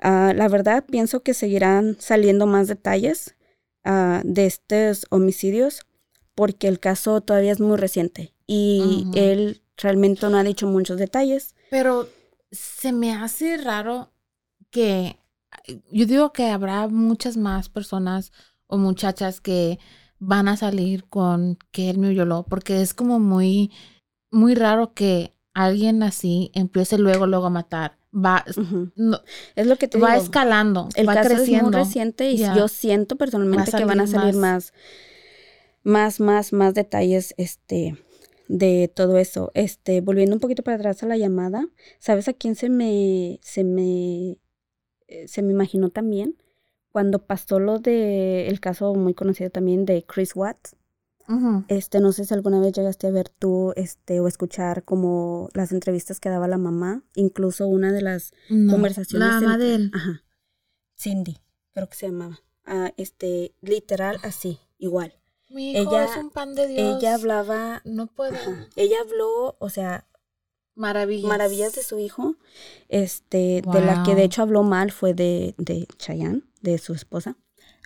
Ah, 0.00 0.32
la 0.34 0.48
verdad, 0.48 0.84
pienso 0.84 1.22
que 1.22 1.34
seguirán 1.34 1.96
saliendo 2.00 2.46
más 2.46 2.66
detalles 2.66 3.36
ah, 3.84 4.22
de 4.24 4.46
estos 4.46 5.06
homicidios 5.10 5.82
porque 6.34 6.68
el 6.68 6.80
caso 6.80 7.20
todavía 7.20 7.52
es 7.52 7.60
muy 7.60 7.76
reciente 7.76 8.34
y 8.46 9.06
él 9.14 9.62
realmente 9.76 10.28
no 10.28 10.36
ha 10.36 10.44
dicho 10.44 10.66
muchos 10.66 10.98
detalles. 10.98 11.54
Pero 11.70 12.08
se 12.50 12.92
me 12.92 13.12
hace 13.12 13.56
raro 13.56 14.12
que. 14.70 15.18
Yo 15.90 16.06
digo 16.06 16.32
que 16.32 16.48
habrá 16.48 16.88
muchas 16.88 17.36
más 17.36 17.68
personas 17.68 18.32
o 18.66 18.78
muchachas 18.78 19.40
que 19.40 19.78
van 20.24 20.46
a 20.46 20.56
salir 20.56 21.04
con 21.08 21.58
que 21.72 21.90
él 21.90 21.98
me 21.98 22.10
violó, 22.10 22.44
porque 22.48 22.80
es 22.80 22.94
como 22.94 23.18
muy, 23.18 23.72
muy 24.30 24.54
raro 24.54 24.94
que 24.94 25.34
alguien 25.52 26.02
así 26.04 26.52
empiece 26.54 26.96
luego, 26.96 27.26
luego 27.26 27.46
a 27.46 27.50
matar. 27.50 27.98
Va, 28.14 28.44
no, 28.94 29.18
Es 29.56 29.66
lo 29.66 29.76
que 29.76 29.88
te 29.88 29.98
va 29.98 30.12
digo. 30.12 30.22
escalando, 30.22 30.88
El 30.94 31.08
va 31.08 31.14
caso 31.14 31.30
creciendo. 31.30 31.68
es 31.70 31.72
muy 31.74 31.82
reciente 31.84 32.30
y 32.30 32.36
yo 32.38 32.68
siento 32.68 33.16
personalmente 33.16 33.72
Va 33.72 33.78
que 33.78 33.84
van 33.84 34.00
a 34.00 34.06
salir 34.06 34.20
salir 34.34 34.40
más, 34.40 34.72
más, 35.82 36.20
más, 36.20 36.52
más 36.52 36.74
detalles, 36.74 37.34
este, 37.36 37.96
de 38.48 38.92
todo 38.94 39.18
eso. 39.18 39.50
Este, 39.54 40.00
volviendo 40.02 40.36
un 40.36 40.40
poquito 40.40 40.62
para 40.62 40.76
atrás 40.76 41.02
a 41.02 41.06
la 41.06 41.16
llamada, 41.16 41.66
¿sabes 41.98 42.28
a 42.28 42.32
quién 42.32 42.54
se 42.54 42.68
me, 42.68 43.40
se 43.42 43.64
me, 43.64 44.38
eh, 45.08 45.26
se 45.26 45.42
me 45.42 45.52
imaginó 45.52 45.90
también? 45.90 46.36
Cuando 46.92 47.18
pasó 47.26 47.58
lo 47.58 47.78
de 47.78 48.48
el 48.48 48.60
caso 48.60 48.94
muy 48.94 49.14
conocido 49.14 49.50
también 49.50 49.84
de 49.86 50.04
Chris 50.04 50.36
Watts. 50.36 50.76
Este, 51.68 52.00
no 52.00 52.12
sé 52.12 52.26
si 52.26 52.34
alguna 52.34 52.60
vez 52.60 52.72
llegaste 52.72 53.06
a 53.06 53.10
ver 53.10 53.30
tú, 53.30 53.72
este, 53.76 54.20
o 54.20 54.28
escuchar 54.28 54.84
como 54.84 55.48
las 55.54 55.72
entrevistas 55.72 56.20
que 56.20 56.28
daba 56.28 56.46
la 56.46 56.58
mamá, 56.58 57.04
incluso 57.14 57.66
una 57.68 57.90
de 57.90 58.02
las 58.02 58.32
No, 58.50 58.72
conversaciones 58.74 59.26
La 59.28 59.40
mamá 59.40 59.56
de 59.56 59.74
él. 59.76 59.90
Ajá. 59.94 60.22
Cindy, 60.94 61.38
creo 61.72 61.88
que 61.88 61.94
se 61.96 62.06
llamaba. 62.08 62.38
Ah, 62.66 62.92
este, 62.98 63.54
literal 63.62 64.18
así, 64.22 64.58
igual. 64.76 65.14
Mi 65.48 65.72
hijo 65.72 65.90
ella- 65.90 66.04
es 66.04 66.16
un 66.18 66.28
pan 66.30 66.54
de 66.54 66.68
Dios. 66.68 66.98
Ella 66.98 67.14
hablaba, 67.14 67.80
No 67.86 68.08
puedo. 68.08 68.34
ajá, 68.34 68.68
ella 68.76 68.96
habló, 69.00 69.56
o 69.58 69.70
sea, 69.70 70.06
Maravillas. 70.74 71.28
maravillas 71.28 71.74
de 71.74 71.82
su 71.82 71.98
hijo. 71.98 72.36
Este, 72.90 73.62
de 73.72 73.80
la 73.80 74.02
que 74.04 74.14
de 74.14 74.24
hecho 74.24 74.42
habló 74.42 74.64
mal 74.64 74.90
fue 74.92 75.14
de, 75.14 75.54
de 75.56 75.86
Chayanne, 75.96 76.42
de 76.62 76.78
su 76.78 76.94
esposa. 76.94 77.36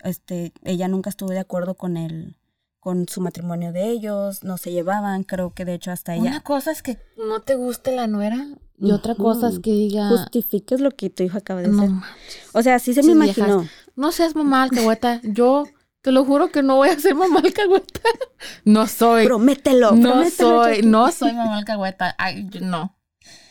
Este, 0.04 0.52
ella 0.62 0.88
nunca 0.88 1.10
estuvo 1.10 1.30
de 1.30 1.38
acuerdo 1.40 1.74
con 1.74 1.96
el, 1.96 2.36
con 2.80 3.08
su 3.08 3.20
matrimonio 3.20 3.72
de 3.72 3.90
ellos, 3.90 4.44
no 4.44 4.56
se 4.58 4.70
llevaban, 4.70 5.24
creo 5.24 5.52
que 5.54 5.64
de 5.64 5.74
hecho 5.74 5.90
hasta 5.90 6.14
ella. 6.14 6.22
Una 6.30 6.40
cosa 6.42 6.70
es 6.70 6.82
que 6.82 6.98
no 7.16 7.40
te 7.40 7.54
guste 7.56 7.94
la 7.96 8.06
nuera 8.06 8.46
y 8.78 8.92
otra 8.92 9.14
cosa 9.14 9.48
es 9.48 9.58
que 9.58 9.70
diga. 9.72 10.08
Justifiques 10.10 10.80
lo 10.80 10.90
que 10.90 11.08
tu 11.10 11.22
hijo 11.22 11.38
acaba 11.38 11.62
de 11.62 11.68
No, 11.68 11.78
hacer. 11.78 11.90
manches. 11.90 12.48
O 12.52 12.62
sea, 12.62 12.78
sí 12.78 12.92
se 12.94 13.02
me 13.02 13.14
viejas. 13.14 13.38
imaginó. 13.38 13.68
no 13.96 14.12
seas 14.12 14.34
mamá 14.36 14.62
alcahueta. 14.64 15.20
Yo 15.24 15.64
te 16.02 16.12
lo 16.12 16.24
juro 16.24 16.52
que 16.52 16.62
no 16.62 16.76
voy 16.76 16.90
a 16.90 16.98
ser 17.00 17.14
mamá 17.14 17.40
alcahueta. 17.40 18.00
No 18.64 18.86
soy. 18.86 19.24
Promételo, 19.24 19.92
no 19.92 20.10
promételo, 20.12 20.62
soy. 20.62 20.82
No 20.82 21.10
soy 21.10 21.32
mamá 21.32 21.56
alcahueta. 21.58 22.14
Ay, 22.18 22.46
yo- 22.50 22.60
no. 22.60 22.96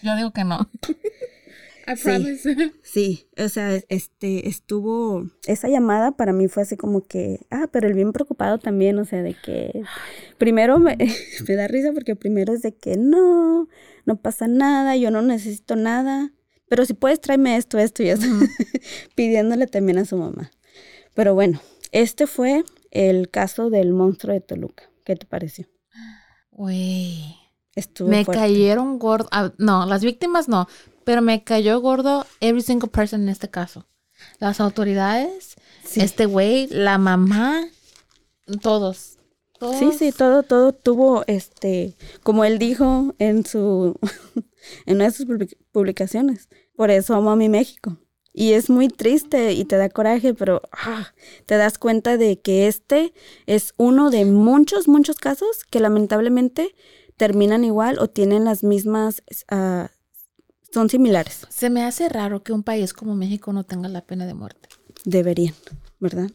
Yo 0.03 0.15
digo 0.15 0.31
que 0.31 0.43
no. 0.43 0.69
I 1.87 1.95
Sí. 2.37 2.71
Sí, 2.83 3.27
o 3.37 3.49
sea, 3.49 3.75
este, 3.89 4.47
estuvo, 4.47 5.25
esa 5.47 5.67
llamada 5.67 6.11
para 6.13 6.33
mí 6.33 6.47
fue 6.47 6.63
así 6.63 6.77
como 6.77 7.01
que, 7.05 7.45
ah, 7.51 7.67
pero 7.71 7.87
el 7.87 7.93
bien 7.93 8.11
preocupado 8.13 8.57
también, 8.57 8.97
o 8.99 9.05
sea, 9.05 9.21
de 9.21 9.33
que 9.33 9.83
primero 10.37 10.79
me, 10.79 10.97
me 11.47 11.55
da 11.55 11.67
risa 11.67 11.91
porque 11.93 12.15
primero 12.15 12.53
es 12.53 12.61
de 12.61 12.75
que 12.75 12.97
no, 12.97 13.67
no 14.05 14.15
pasa 14.21 14.47
nada, 14.47 14.95
yo 14.95 15.11
no 15.11 15.21
necesito 15.21 15.75
nada, 15.75 16.31
pero 16.69 16.85
si 16.85 16.93
puedes 16.93 17.19
tráeme 17.21 17.57
esto, 17.57 17.77
esto 17.77 18.01
y 18.03 18.09
eso, 18.09 18.27
pidiéndole 19.15 19.67
también 19.67 19.97
a 19.97 20.05
su 20.05 20.17
mamá. 20.17 20.51
Pero 21.13 21.33
bueno, 21.33 21.61
este 21.91 22.27
fue 22.27 22.63
el 22.91 23.29
caso 23.29 23.69
del 23.69 23.93
monstruo 23.93 24.33
de 24.33 24.41
Toluca. 24.41 24.89
¿Qué 25.03 25.15
te 25.15 25.25
pareció? 25.25 25.67
Güey. 26.51 27.35
Estuvo 27.75 28.07
Me 28.07 28.23
fuerte. 28.23 28.41
cayeron 28.41 28.97
gordo. 28.99 29.27
ah, 29.31 29.51
no, 29.57 29.85
las 29.85 30.03
víctimas 30.03 30.47
no. 30.47 30.67
Pero 31.05 31.21
me 31.21 31.43
cayó 31.43 31.79
gordo 31.79 32.25
every 32.41 32.61
single 32.61 32.89
person 32.89 33.21
en 33.23 33.29
este 33.29 33.49
caso. 33.49 33.85
Las 34.39 34.59
autoridades, 34.59 35.55
Sí. 35.85 36.01
este 36.01 36.25
güey, 36.25 36.67
la 36.67 36.97
mamá, 36.97 37.65
todos. 38.61 39.17
todos. 39.59 39.77
Sí, 39.77 39.91
sí, 39.97 40.11
todo, 40.11 40.43
todo 40.43 40.73
tuvo, 40.73 41.23
este, 41.27 41.95
como 42.23 42.43
él 42.43 42.59
dijo 42.59 43.13
en 43.19 43.45
su, 43.45 43.97
en 44.85 44.95
una 44.95 45.05
de 45.05 45.11
sus 45.11 45.25
public- 45.27 45.57
publicaciones, 45.71 46.49
por 46.75 46.91
eso 46.91 47.15
amo 47.15 47.31
a 47.31 47.35
mi 47.35 47.49
México. 47.49 47.97
Y 48.33 48.51
es 48.51 48.69
muy 48.69 48.89
triste 48.89 49.53
y 49.53 49.63
te 49.63 49.77
da 49.77 49.87
coraje, 49.89 50.33
pero 50.33 50.61
ah, 50.73 51.13
te 51.45 51.55
das 51.55 51.77
cuenta 51.77 52.17
de 52.17 52.41
que 52.41 52.67
este 52.67 53.13
es 53.45 53.73
uno 53.77 54.09
de 54.09 54.25
muchos, 54.25 54.89
muchos 54.89 55.15
casos 55.17 55.63
que 55.69 55.79
lamentablemente 55.79 56.75
terminan 57.15 57.63
igual 57.63 57.97
o 57.99 58.09
tienen 58.09 58.43
las 58.43 58.61
mismas, 58.61 59.23
ah, 59.49 59.89
son 60.75 60.89
similares. 60.89 61.47
Se 61.49 61.69
me 61.69 61.83
hace 61.83 62.09
raro 62.09 62.43
que 62.43 62.51
un 62.51 62.61
país 62.61 62.91
como 62.91 63.15
México 63.15 63.53
no 63.53 63.63
tenga 63.63 63.87
la 63.87 64.01
pena 64.01 64.25
de 64.25 64.33
muerte. 64.33 64.67
Deberían, 65.05 65.53
¿verdad? 66.01 66.29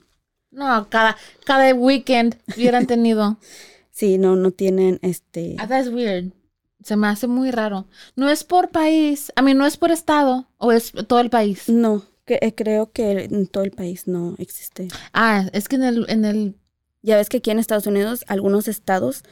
No, 0.51 0.89
cada, 0.89 1.15
cada 1.45 1.75
weekend 1.75 2.37
hubieran 2.57 2.87
tenido. 2.95 3.37
Sí, 3.91 4.17
no, 4.17 4.37
no 4.37 4.51
tienen, 4.51 4.99
este, 5.03 5.57
Ah, 5.59 5.69
That's 5.69 5.89
weird. 5.89 6.33
Se 6.83 6.97
me 6.97 7.09
hace 7.09 7.27
muy 7.27 7.51
raro. 7.51 7.87
No 8.17 8.31
es 8.31 8.43
por 8.43 8.71
país, 8.71 9.31
a 9.37 9.43
mí 9.43 9.53
no 9.53 9.67
es 9.67 9.77
por 9.77 9.91
estado, 9.91 10.49
o 10.57 10.73
es 10.73 10.93
todo 11.07 11.21
el 11.21 11.29
país. 11.29 11.69
no, 11.69 12.03
que, 12.25 12.39
eh, 12.41 12.55
creo 12.55 12.91
que 12.93 13.25
en 13.25 13.47
todo 13.47 13.65
el 13.65 13.73
país 13.73 14.07
no 14.07 14.37
existe. 14.39 14.89
Ah, 15.13 15.51
es 15.53 15.69
que 15.69 15.77
en 15.77 15.85
el, 15.85 16.07
en 16.09 16.25
el 16.25 16.57
Ya 17.03 17.17
ves 17.17 17.29
que 17.29 17.37
aquí 17.39 17.51
en 17.51 17.59
Estados 17.59 17.87
Unidos 17.87 18.25
algunos 18.27 18.69
estados 18.69 19.23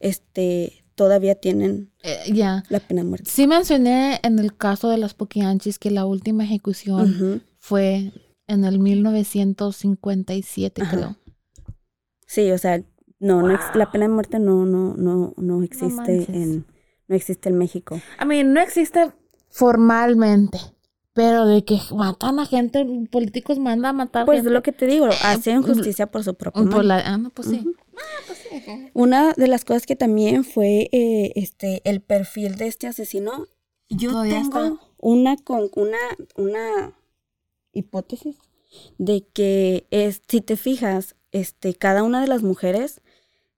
este 0.00 0.82
todavía 0.96 1.36
tienen 1.36 1.92
eh, 2.02 2.18
ya. 2.32 2.64
la 2.68 2.80
pena 2.80 3.02
de 3.02 3.08
muerte. 3.08 3.30
Sí 3.30 3.46
mencioné 3.46 4.18
en 4.24 4.40
el 4.40 4.56
caso 4.56 4.88
de 4.88 4.98
las 4.98 5.14
Poquianchis 5.14 5.78
que 5.78 5.92
la 5.92 6.06
última 6.06 6.42
ejecución 6.42 7.14
Ujú. 7.14 7.40
fue 7.58 8.12
en 8.48 8.64
el 8.64 8.80
1957, 8.80 10.82
Ajá. 10.82 10.90
creo. 10.96 11.16
Sí, 12.26 12.50
o 12.50 12.58
sea, 12.58 12.82
no, 13.20 13.42
no 13.42 13.56
la 13.74 13.92
pena 13.92 14.06
de 14.06 14.12
muerte 14.12 14.38
no 14.38 14.66
no 14.66 14.94
no 14.96 15.32
no 15.36 15.62
existe 15.62 16.26
en 16.28 16.66
no 17.08 17.14
existe 17.14 17.48
en 17.48 17.56
México. 17.56 18.00
I 18.20 18.26
mean, 18.26 18.52
no 18.52 18.60
existe 18.60 19.12
formalmente, 19.48 20.58
pero 21.16 21.46
de 21.46 21.64
que 21.64 21.80
matan 21.94 22.38
a 22.40 22.44
gente, 22.44 22.86
políticos 23.10 23.58
mandan 23.58 23.88
a 23.88 23.92
matar 23.94 24.26
Pues 24.26 24.40
gente. 24.40 24.50
lo 24.52 24.62
que 24.62 24.72
te 24.72 24.86
digo, 24.86 25.06
hacen 25.24 25.62
justicia 25.62 26.06
por 26.10 26.22
su 26.22 26.34
Por 26.34 26.84
la, 26.84 26.98
ah, 26.98 27.16
no, 27.16 27.30
pues 27.30 27.48
sí. 27.48 27.64
Ujú. 27.64 28.90
Una 28.92 29.32
de 29.32 29.48
las 29.48 29.64
cosas 29.64 29.86
que 29.86 29.96
también 29.96 30.44
fue 30.44 30.90
eh, 30.92 31.32
este 31.34 31.80
el 31.88 32.02
perfil 32.02 32.56
de 32.56 32.66
este 32.66 32.86
asesino. 32.86 33.46
Yo 33.88 34.10
Todavía 34.10 34.42
tengo 34.42 34.64
está. 34.64 34.80
una 34.98 35.36
con 35.38 35.70
una 35.74 35.96
una 36.36 36.92
hipótesis 37.72 38.36
de 38.98 39.24
que 39.32 39.86
es 39.90 40.20
si 40.28 40.42
te 40.42 40.58
fijas, 40.58 41.16
este 41.32 41.72
cada 41.74 42.02
una 42.02 42.20
de 42.20 42.26
las 42.28 42.42
mujeres 42.42 43.00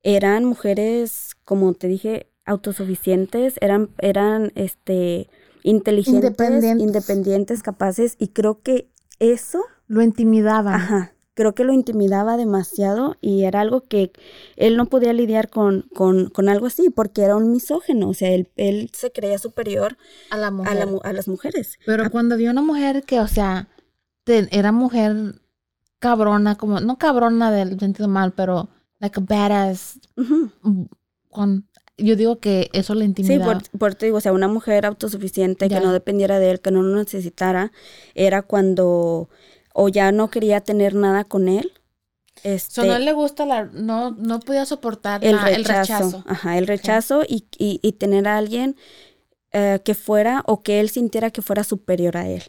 eran 0.04 0.44
mujeres, 0.44 1.34
como 1.44 1.74
te 1.74 1.88
dije, 1.88 2.28
autosuficientes, 2.44 3.54
eran 3.60 3.90
eran 3.98 4.52
este 4.54 5.28
inteligentes, 5.70 6.24
Independientes. 6.24 6.86
independientes, 6.86 7.62
capaces 7.62 8.16
y 8.18 8.28
creo 8.28 8.62
que 8.62 8.90
eso 9.18 9.62
Lo 9.86 10.02
intimidaban. 10.02 10.74
Ajá. 10.74 11.12
Creo 11.34 11.54
que 11.54 11.62
lo 11.64 11.72
intimidaba 11.72 12.36
demasiado 12.36 13.16
y 13.20 13.44
era 13.44 13.60
algo 13.60 13.82
que 13.82 14.10
él 14.56 14.76
no 14.76 14.86
podía 14.86 15.12
lidiar 15.12 15.50
con, 15.50 15.82
con, 15.94 16.30
con 16.30 16.48
algo 16.48 16.66
así 16.66 16.90
porque 16.90 17.22
era 17.22 17.36
un 17.36 17.52
misógeno. 17.52 18.08
O 18.08 18.14
sea, 18.14 18.30
él, 18.30 18.48
él 18.56 18.90
se 18.92 19.12
creía 19.12 19.38
superior 19.38 19.96
A 20.30 20.36
la 20.36 20.48
a, 20.48 20.50
mujer. 20.50 20.74
la 20.88 20.98
a 21.04 21.12
las 21.12 21.28
mujeres. 21.28 21.78
Pero 21.86 22.10
cuando 22.10 22.36
vio 22.36 22.50
una 22.50 22.62
mujer 22.62 23.04
que, 23.04 23.20
o 23.20 23.28
sea, 23.28 23.68
te- 24.24 24.48
era 24.50 24.72
mujer 24.72 25.40
cabrona, 26.00 26.56
como, 26.56 26.80
no 26.80 26.98
cabrona 26.98 27.50
del 27.52 27.78
sentido 27.78 28.08
mal, 28.08 28.32
pero 28.32 28.68
like 28.98 29.20
a 29.20 29.22
badass. 29.24 30.00
Mm, 30.16 30.82
Con, 31.30 31.67
yo 31.98 32.16
digo 32.16 32.38
que 32.38 32.70
eso 32.72 32.94
le 32.94 33.00
Sí, 33.04 33.08
intimidaba. 33.08 33.58
por, 33.58 33.78
por 33.78 33.94
te 33.94 34.06
digo, 34.06 34.18
o 34.18 34.20
sea, 34.20 34.32
una 34.32 34.48
mujer 34.48 34.86
autosuficiente 34.86 35.68
Ya. 35.68 35.78
que 35.80 35.84
no 35.84 35.92
dependiera 35.92 36.38
de 36.38 36.50
él, 36.52 36.60
que 36.60 36.70
no 36.70 36.82
lo 36.82 36.96
necesitara, 36.96 37.72
era 38.14 38.42
cuando 38.42 39.28
o 39.74 39.88
ya 39.88 40.10
no 40.12 40.30
quería 40.30 40.60
tener 40.60 40.94
nada 40.94 41.24
con 41.24 41.48
él. 41.48 41.72
Este, 42.44 42.74
So, 42.76 42.84
no 42.84 42.98
le 42.98 43.12
gusta 43.12 43.44
la, 43.46 43.64
no, 43.64 44.12
no 44.12 44.38
podía 44.40 44.64
soportar 44.64 45.24
el, 45.24 45.36
la- 45.36 45.44
rechazo, 45.44 45.58
el 45.58 45.64
rechazo. 45.64 46.24
Ajá, 46.26 46.56
el 46.58 46.66
rechazo 46.68 47.22
y, 47.28 47.46
y- 47.58 47.80
y 47.82 47.92
tener 47.92 48.28
a 48.28 48.36
alguien 48.38 48.76
eh, 49.52 49.80
que 49.84 49.94
fuera 49.94 50.42
o 50.46 50.62
que 50.62 50.78
él 50.80 50.88
sintiera 50.90 51.30
que 51.30 51.42
fuera 51.42 51.64
superior 51.64 52.16
a 52.16 52.28
él. 52.28 52.42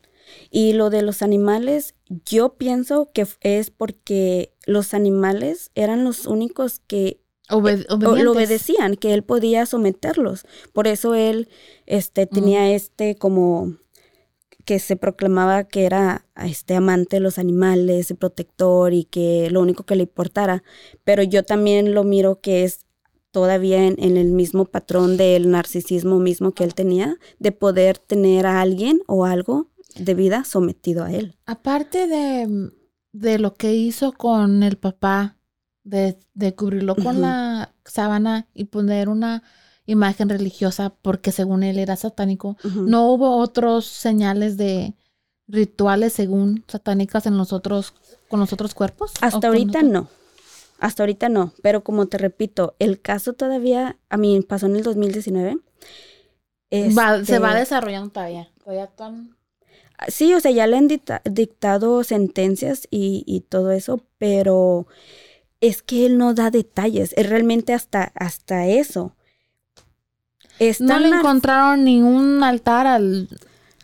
Y 0.52 0.74
lo 0.74 0.90
de 0.92 1.02
los 1.02 1.22
animales, 1.24 1.96
yo 2.26 2.54
pienso 2.56 3.10
que 3.14 3.26
es 3.42 3.72
porque 3.72 4.54
los 4.68 4.94
animales 4.94 5.72
eran 5.76 6.04
los 6.04 6.28
únicos 6.28 6.82
que 6.86 7.22
Obe- 7.50 7.86
o- 7.90 7.96
obedientes. 7.96 8.24
lo 8.24 8.32
obedecían, 8.32 8.96
que 8.96 9.14
él 9.14 9.24
podía 9.24 9.66
someterlos. 9.66 10.46
Por 10.74 10.88
eso 10.88 11.16
él 11.16 11.48
este, 11.86 12.26
tenía 12.28 12.72
este 12.72 13.16
como 13.16 13.76
que 14.66 14.78
se 14.80 14.96
proclamaba 14.96 15.64
que 15.64 15.86
era 15.86 16.28
este 16.36 16.76
amante 16.76 17.16
de 17.16 17.22
los 17.22 17.40
animales 17.40 18.12
y 18.12 18.14
protector 18.14 18.94
y 18.94 19.06
que 19.06 19.50
lo 19.50 19.62
único 19.62 19.84
que 19.84 19.96
le 19.96 20.04
importara. 20.04 20.64
Pero 21.04 21.24
yo 21.24 21.44
también 21.44 21.96
lo 21.96 22.04
miro 22.04 22.40
que 22.40 22.64
es 22.66 22.86
todavía 23.32 23.86
en, 23.88 23.96
en 23.98 24.16
el 24.18 24.32
mismo 24.32 24.66
patrón 24.66 25.18
del 25.18 25.50
narcisismo 25.50 26.20
mismo 26.20 26.52
que 26.52 26.64
él 26.64 26.76
tenía, 26.76 27.18
de 27.40 27.52
poder 27.52 27.98
tener 27.98 28.46
a 28.46 28.62
alguien 28.62 29.02
o 29.08 29.26
algo 29.26 29.70
de 29.96 30.14
vida 30.14 30.44
sometido 30.44 31.04
a 31.04 31.14
él. 31.14 31.36
Aparte 31.48 32.06
de, 32.08 32.72
de 33.12 33.40
lo 33.40 33.56
que 33.56 33.74
hizo 33.74 34.12
con 34.14 34.62
el 34.62 34.78
papá, 34.78 35.38
de, 35.84 36.18
de 36.34 36.56
cubrirlo 36.56 36.96
con 36.96 37.22
la 37.22 37.74
sábana 37.86 38.48
y 38.54 38.66
poner 38.66 39.10
una 39.10 39.44
imagen 39.86 40.30
religiosa 40.30 40.92
porque 41.02 41.32
según 41.32 41.64
él 41.64 41.80
era 41.80 41.96
satánico, 41.96 42.58
no 42.64 43.08
hubo 43.12 43.38
otros 43.38 43.86
señales 43.86 44.56
de 44.58 44.94
rituales 45.48 46.14
según 46.14 46.64
satánicas 46.68 47.26
en 47.26 47.38
los 47.38 47.54
otros, 47.54 47.94
con 48.28 48.40
los 48.40 48.54
otros 48.54 48.76
cuerpos. 48.76 49.14
¿O 49.22 49.26
Hasta 49.26 49.48
ahorita 49.48 49.82
no. 49.82 50.08
Hasta 50.80 51.04
ahorita 51.04 51.28
no. 51.28 51.54
Pero 51.64 51.84
como 51.84 52.06
te 52.08 52.18
repito, 52.20 52.76
el 52.78 53.02
caso 53.02 53.34
todavía, 53.34 53.98
a 54.10 54.18
mí 54.18 54.40
pasó 54.42 54.68
en 54.68 54.76
el 54.76 54.84
2019. 54.84 55.58
Va- 56.98 57.24
se 57.26 57.40
va 57.40 57.50
Este, 57.50 57.60
desarrollando 57.60 58.12
todavía. 58.12 58.50
Todavía 58.64 58.88
tan- 58.88 59.36
Sí, 60.08 60.34
o 60.34 60.40
sea, 60.40 60.52
ya 60.52 60.66
le 60.68 60.78
han 60.78 60.88
dicta- 60.88 61.22
dictado 61.26 62.04
sentencias 62.04 62.88
y, 62.90 63.24
y 63.26 63.42
todo 63.42 63.72
eso, 63.72 64.02
pero 64.18 64.88
es 65.62 65.82
que 65.84 66.06
él 66.06 66.18
no 66.18 66.34
da 66.34 66.52
detalles. 66.52 67.14
Es 67.18 67.30
realmente 67.30 67.74
hasta, 67.74 68.12
hasta 68.16 68.68
eso. 68.68 69.16
Es 70.60 70.82
No 70.82 71.00
le 71.00 71.10
encontraron 71.10 71.84
ningún 71.86 72.44
altar 72.44 72.86
al, 72.88 73.30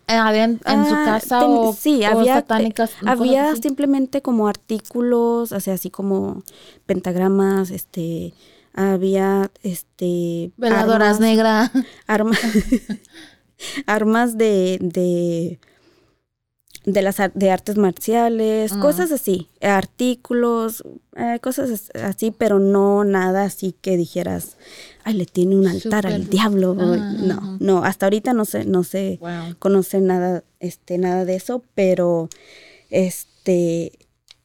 aden- 0.06 0.60
en 0.66 0.84
su 0.86 0.94
Ah, 0.94 1.04
casa 1.06 1.40
ten- 1.40 1.48
o, 1.50 1.72
sí, 1.72 2.02
o 2.04 2.18
había- 2.18 2.34
satánicas. 2.34 2.90
cosas 2.90 3.08
Había 3.08 3.56
simplemente 3.56 4.20
como 4.22 4.46
artículos, 4.48 5.52
o 5.52 5.60
sea, 5.60 5.74
así 5.74 5.90
como 5.90 6.42
pentagramas, 6.84 7.70
este, 7.70 8.34
había, 8.74 9.50
este... 9.62 10.52
Veladoras 10.58 11.16
armas- 11.16 11.20
negras. 11.20 11.70
armas, 12.06 12.38
armas 13.86 14.36
de, 14.36 14.78
de, 14.80 15.58
de 16.86 17.02
las 17.02 17.16
de 17.34 17.50
artes 17.50 17.76
marciales, 17.76 18.72
Mm. 18.72 18.80
cosas 18.80 19.10
así, 19.12 19.48
artículos, 19.60 20.84
eh, 21.16 21.38
cosas 21.42 21.70
as- 21.70 21.90
así, 22.02 22.30
pero 22.30 22.58
no 22.60 23.04
nada 23.04 23.42
así 23.44 23.74
que 23.80 23.96
dijeras, 23.96 24.56
ay, 25.04 25.14
le 25.14 25.26
tiene 25.26 25.56
un 25.56 25.66
altar 25.66 26.06
al 26.06 26.28
diablo. 26.30 26.70
o- 26.72 26.76
Ah, 26.94 27.12
no, 27.20 27.56
no, 27.60 27.84
hasta 27.84 28.06
ahorita 28.06 28.32
no 28.34 28.44
sé, 28.44 28.64
no 28.64 28.84
sé, 28.84 29.18
Wow. 29.20 29.56
conoce 29.58 30.00
nada, 30.00 30.44
este, 30.60 30.96
nada 30.98 31.24
de 31.24 31.34
eso, 31.36 31.62
pero 31.74 32.28
este, 32.90 33.92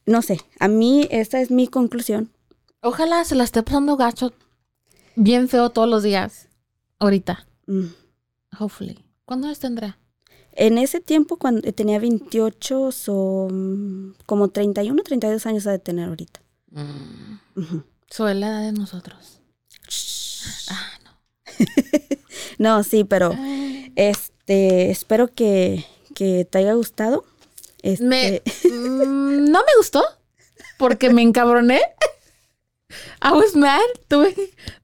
no 0.04 0.20
sé, 0.20 0.38
a 0.58 0.68
mí 0.68 1.06
esa 1.10 1.40
es 1.40 1.50
mi 1.50 1.68
conclusión. 1.68 2.30
Ojalá 2.82 3.24
se 3.24 3.36
la 3.36 3.44
esté 3.44 3.62
pasando 3.62 3.96
gacho 3.96 4.32
bien 5.14 5.48
feo 5.48 5.70
todos 5.70 5.88
los 5.88 6.02
días. 6.02 6.48
Ahorita. 6.98 7.46
Mm. 7.66 7.86
Hopefully. 8.58 8.98
¿Cuándo 9.24 9.46
les 9.48 9.60
tendrá? 9.60 9.98
En 10.54 10.78
ese 10.78 11.00
tiempo, 11.00 11.36
cuando 11.36 11.72
tenía 11.72 11.98
28, 11.98 12.92
son 12.92 14.16
como 14.26 14.48
31, 14.48 15.02
32 15.02 15.46
años 15.46 15.66
ha 15.66 15.72
de 15.72 15.78
tener 15.78 16.08
ahorita. 16.08 16.40
Mm. 16.70 17.38
Ujú. 17.60 17.84
Sobre 18.10 18.34
la 18.34 18.48
edad 18.48 18.62
de 18.62 18.72
nosotros. 18.72 19.40
Ah, 20.68 20.98
no. 21.04 21.10
No, 22.58 22.84
sí, 22.84 23.02
pero 23.04 23.34
este, 23.96 24.90
espero 24.90 25.28
que, 25.28 25.84
que 26.14 26.44
te 26.44 26.58
haya 26.58 26.74
gustado. 26.74 27.24
Este, 27.82 28.04
Me, 28.04 28.42
mm, 28.70 29.50
no 29.50 29.60
me 29.60 29.76
gustó 29.78 30.04
porque 30.78 31.10
me 31.10 31.22
encabroné. 31.22 31.80
I 33.22 33.32
was 33.32 33.54
mad. 33.56 33.80
Tuve, 34.08 34.34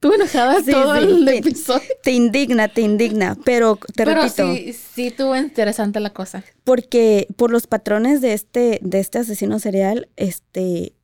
tuve 0.00 0.16
enojada 0.16 0.62
Sí, 0.62 0.70
todo 0.72 0.94
sí, 0.94 1.00
el 1.02 1.28
sí. 1.28 1.36
episodio. 1.36 1.88
te 2.02 2.12
indigna, 2.12 2.68
te 2.68 2.80
indigna, 2.80 3.36
pero 3.44 3.76
te 3.76 4.04
Pero 4.04 4.14
repito, 4.14 4.54
sí, 4.54 4.72
sí 4.72 5.06
estuvo 5.08 5.36
interesante 5.36 6.00
la 6.00 6.10
cosa. 6.12 6.44
porque 6.64 7.26
por 7.36 7.50
los 7.50 7.66
patrones 7.66 8.20
de 8.20 8.32
este, 8.32 8.78
de 8.82 9.00
este 9.00 9.18
asesino 9.18 9.58
serial, 9.58 10.08
este, 10.16 10.94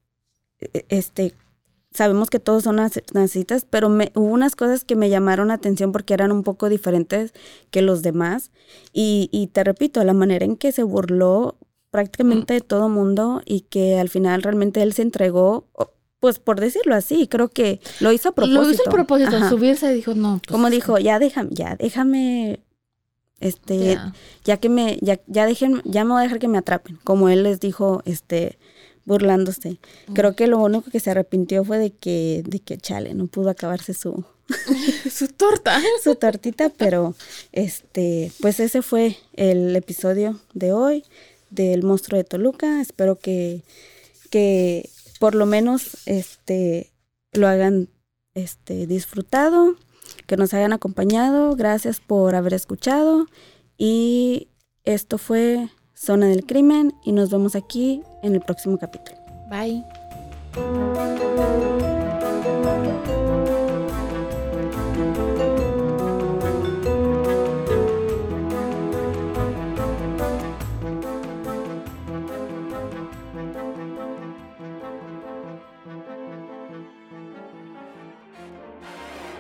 e- 0.61 0.85
este, 0.89 1.35
sabemos 1.93 2.29
que 2.31 2.41
todos 2.41 2.65
son 2.65 2.77
narcisistas, 2.77 3.67
pero 3.69 3.89
me, 3.89 4.11
hubo 4.15 4.27
unas 4.27 4.57
cosas 4.57 4.85
que 4.85 4.97
me 4.97 5.11
llamaron 5.11 5.49
la 5.49 5.55
atención 5.55 5.93
porque 5.93 6.15
eran 6.15 6.33
un 6.33 6.43
poco 6.43 6.69
diferentes 6.69 7.33
que 7.71 7.83
los 7.83 8.03
demás. 8.03 8.51
Y, 8.93 9.29
y 9.33 9.47
te 9.49 9.63
repito, 9.65 10.03
la 10.05 10.13
manera 10.15 10.45
en 10.45 10.57
que 10.57 10.73
se 10.73 10.83
burló 10.83 11.57
prácticamente 11.91 12.55
de 12.55 12.61
todo 12.61 12.89
mundo 12.89 13.41
y 13.45 13.61
que 13.61 13.99
al 14.01 14.09
final 14.09 14.43
realmente 14.43 14.83
él 14.83 14.93
se 14.95 15.03
entregó, 15.03 15.69
pues 16.25 16.39
por 16.39 16.59
decirlo 16.59 16.95
así, 16.95 17.27
creo 17.29 17.49
que 17.51 17.81
lo 18.01 18.11
hizo 18.11 18.31
a 18.31 18.33
propósito. 18.33 18.63
Lo 18.63 18.71
hizo 18.71 18.83
a 18.87 18.91
propósito, 18.91 19.37
Ajá. 19.37 19.51
subirse 19.51 19.93
y 19.93 19.97
dijo, 19.97 20.15
no. 20.15 20.41
pues, 20.43 20.51
Como 20.51 20.71
dijo, 20.71 20.97
ya 20.97 21.19
déjame, 21.19 21.51
ya 21.53 21.77
déjame, 21.77 22.61
este, 23.41 23.93
ya. 23.93 24.15
ya 24.43 24.57
que 24.57 24.71
me, 24.71 24.97
ya, 25.03 25.21
ya 25.27 25.45
dejen, 25.45 25.83
ya 25.85 26.03
me 26.05 26.13
voy 26.13 26.21
a 26.21 26.23
dejar 26.23 26.39
que 26.39 26.49
me 26.49 26.57
atrapen, 26.57 26.99
como 27.05 27.29
él 27.29 27.43
les 27.43 27.61
dijo, 27.61 28.01
este, 28.07 28.57
burlándose. 29.05 29.81
Creo 30.15 30.35
que 30.35 30.47
lo 30.47 30.61
único 30.61 30.91
que 30.91 30.99
se 30.99 31.11
arrepintió 31.11 31.63
fue 31.63 31.77
de 31.77 31.91
que, 31.91 32.43
de 32.47 32.59
que 32.61 32.79
chale, 32.79 33.13
no 33.13 33.27
pudo 33.27 33.51
acabarse 33.51 33.93
su, 33.93 34.25
Su 35.11 35.29
torta. 35.29 35.79
su 36.03 36.15
tortita, 36.15 36.71
pero 36.71 37.15
este, 37.53 38.33
pues 38.41 38.61
ese 38.61 38.81
fue 38.81 39.19
el 39.35 39.77
episodio 39.77 40.41
de 40.55 40.73
hoy 40.73 41.05
del 41.51 41.83
monstruo 41.83 42.17
de 42.17 42.25
Toluca. 42.25 42.81
Espero 42.81 43.17
que, 43.17 43.61
que 44.31 44.89
por 45.25 45.35
lo 45.35 45.47
menos 45.47 45.97
este 46.05 46.93
lo 47.33 47.49
hagan 47.49 47.89
este 48.35 48.87
disfrutado, 48.87 49.75
que 50.27 50.37
nos 50.37 50.53
hayan 50.53 50.75
acompañado. 50.75 51.57
Gracias 51.57 51.99
por 51.99 52.35
haber 52.35 52.53
escuchado. 52.53 53.25
Y 53.79 54.49
esto 54.85 55.17
fue 55.17 55.71
Zona 55.95 56.27
del 56.27 56.45
Crimen 56.45 56.93
y 57.07 57.13
nos 57.13 57.31
vemos 57.31 57.57
aquí 57.57 58.03
en 58.23 58.35
el 58.35 58.43
próximo 58.43 58.77
capítulo. 58.77 59.17
Bye. 59.49 59.83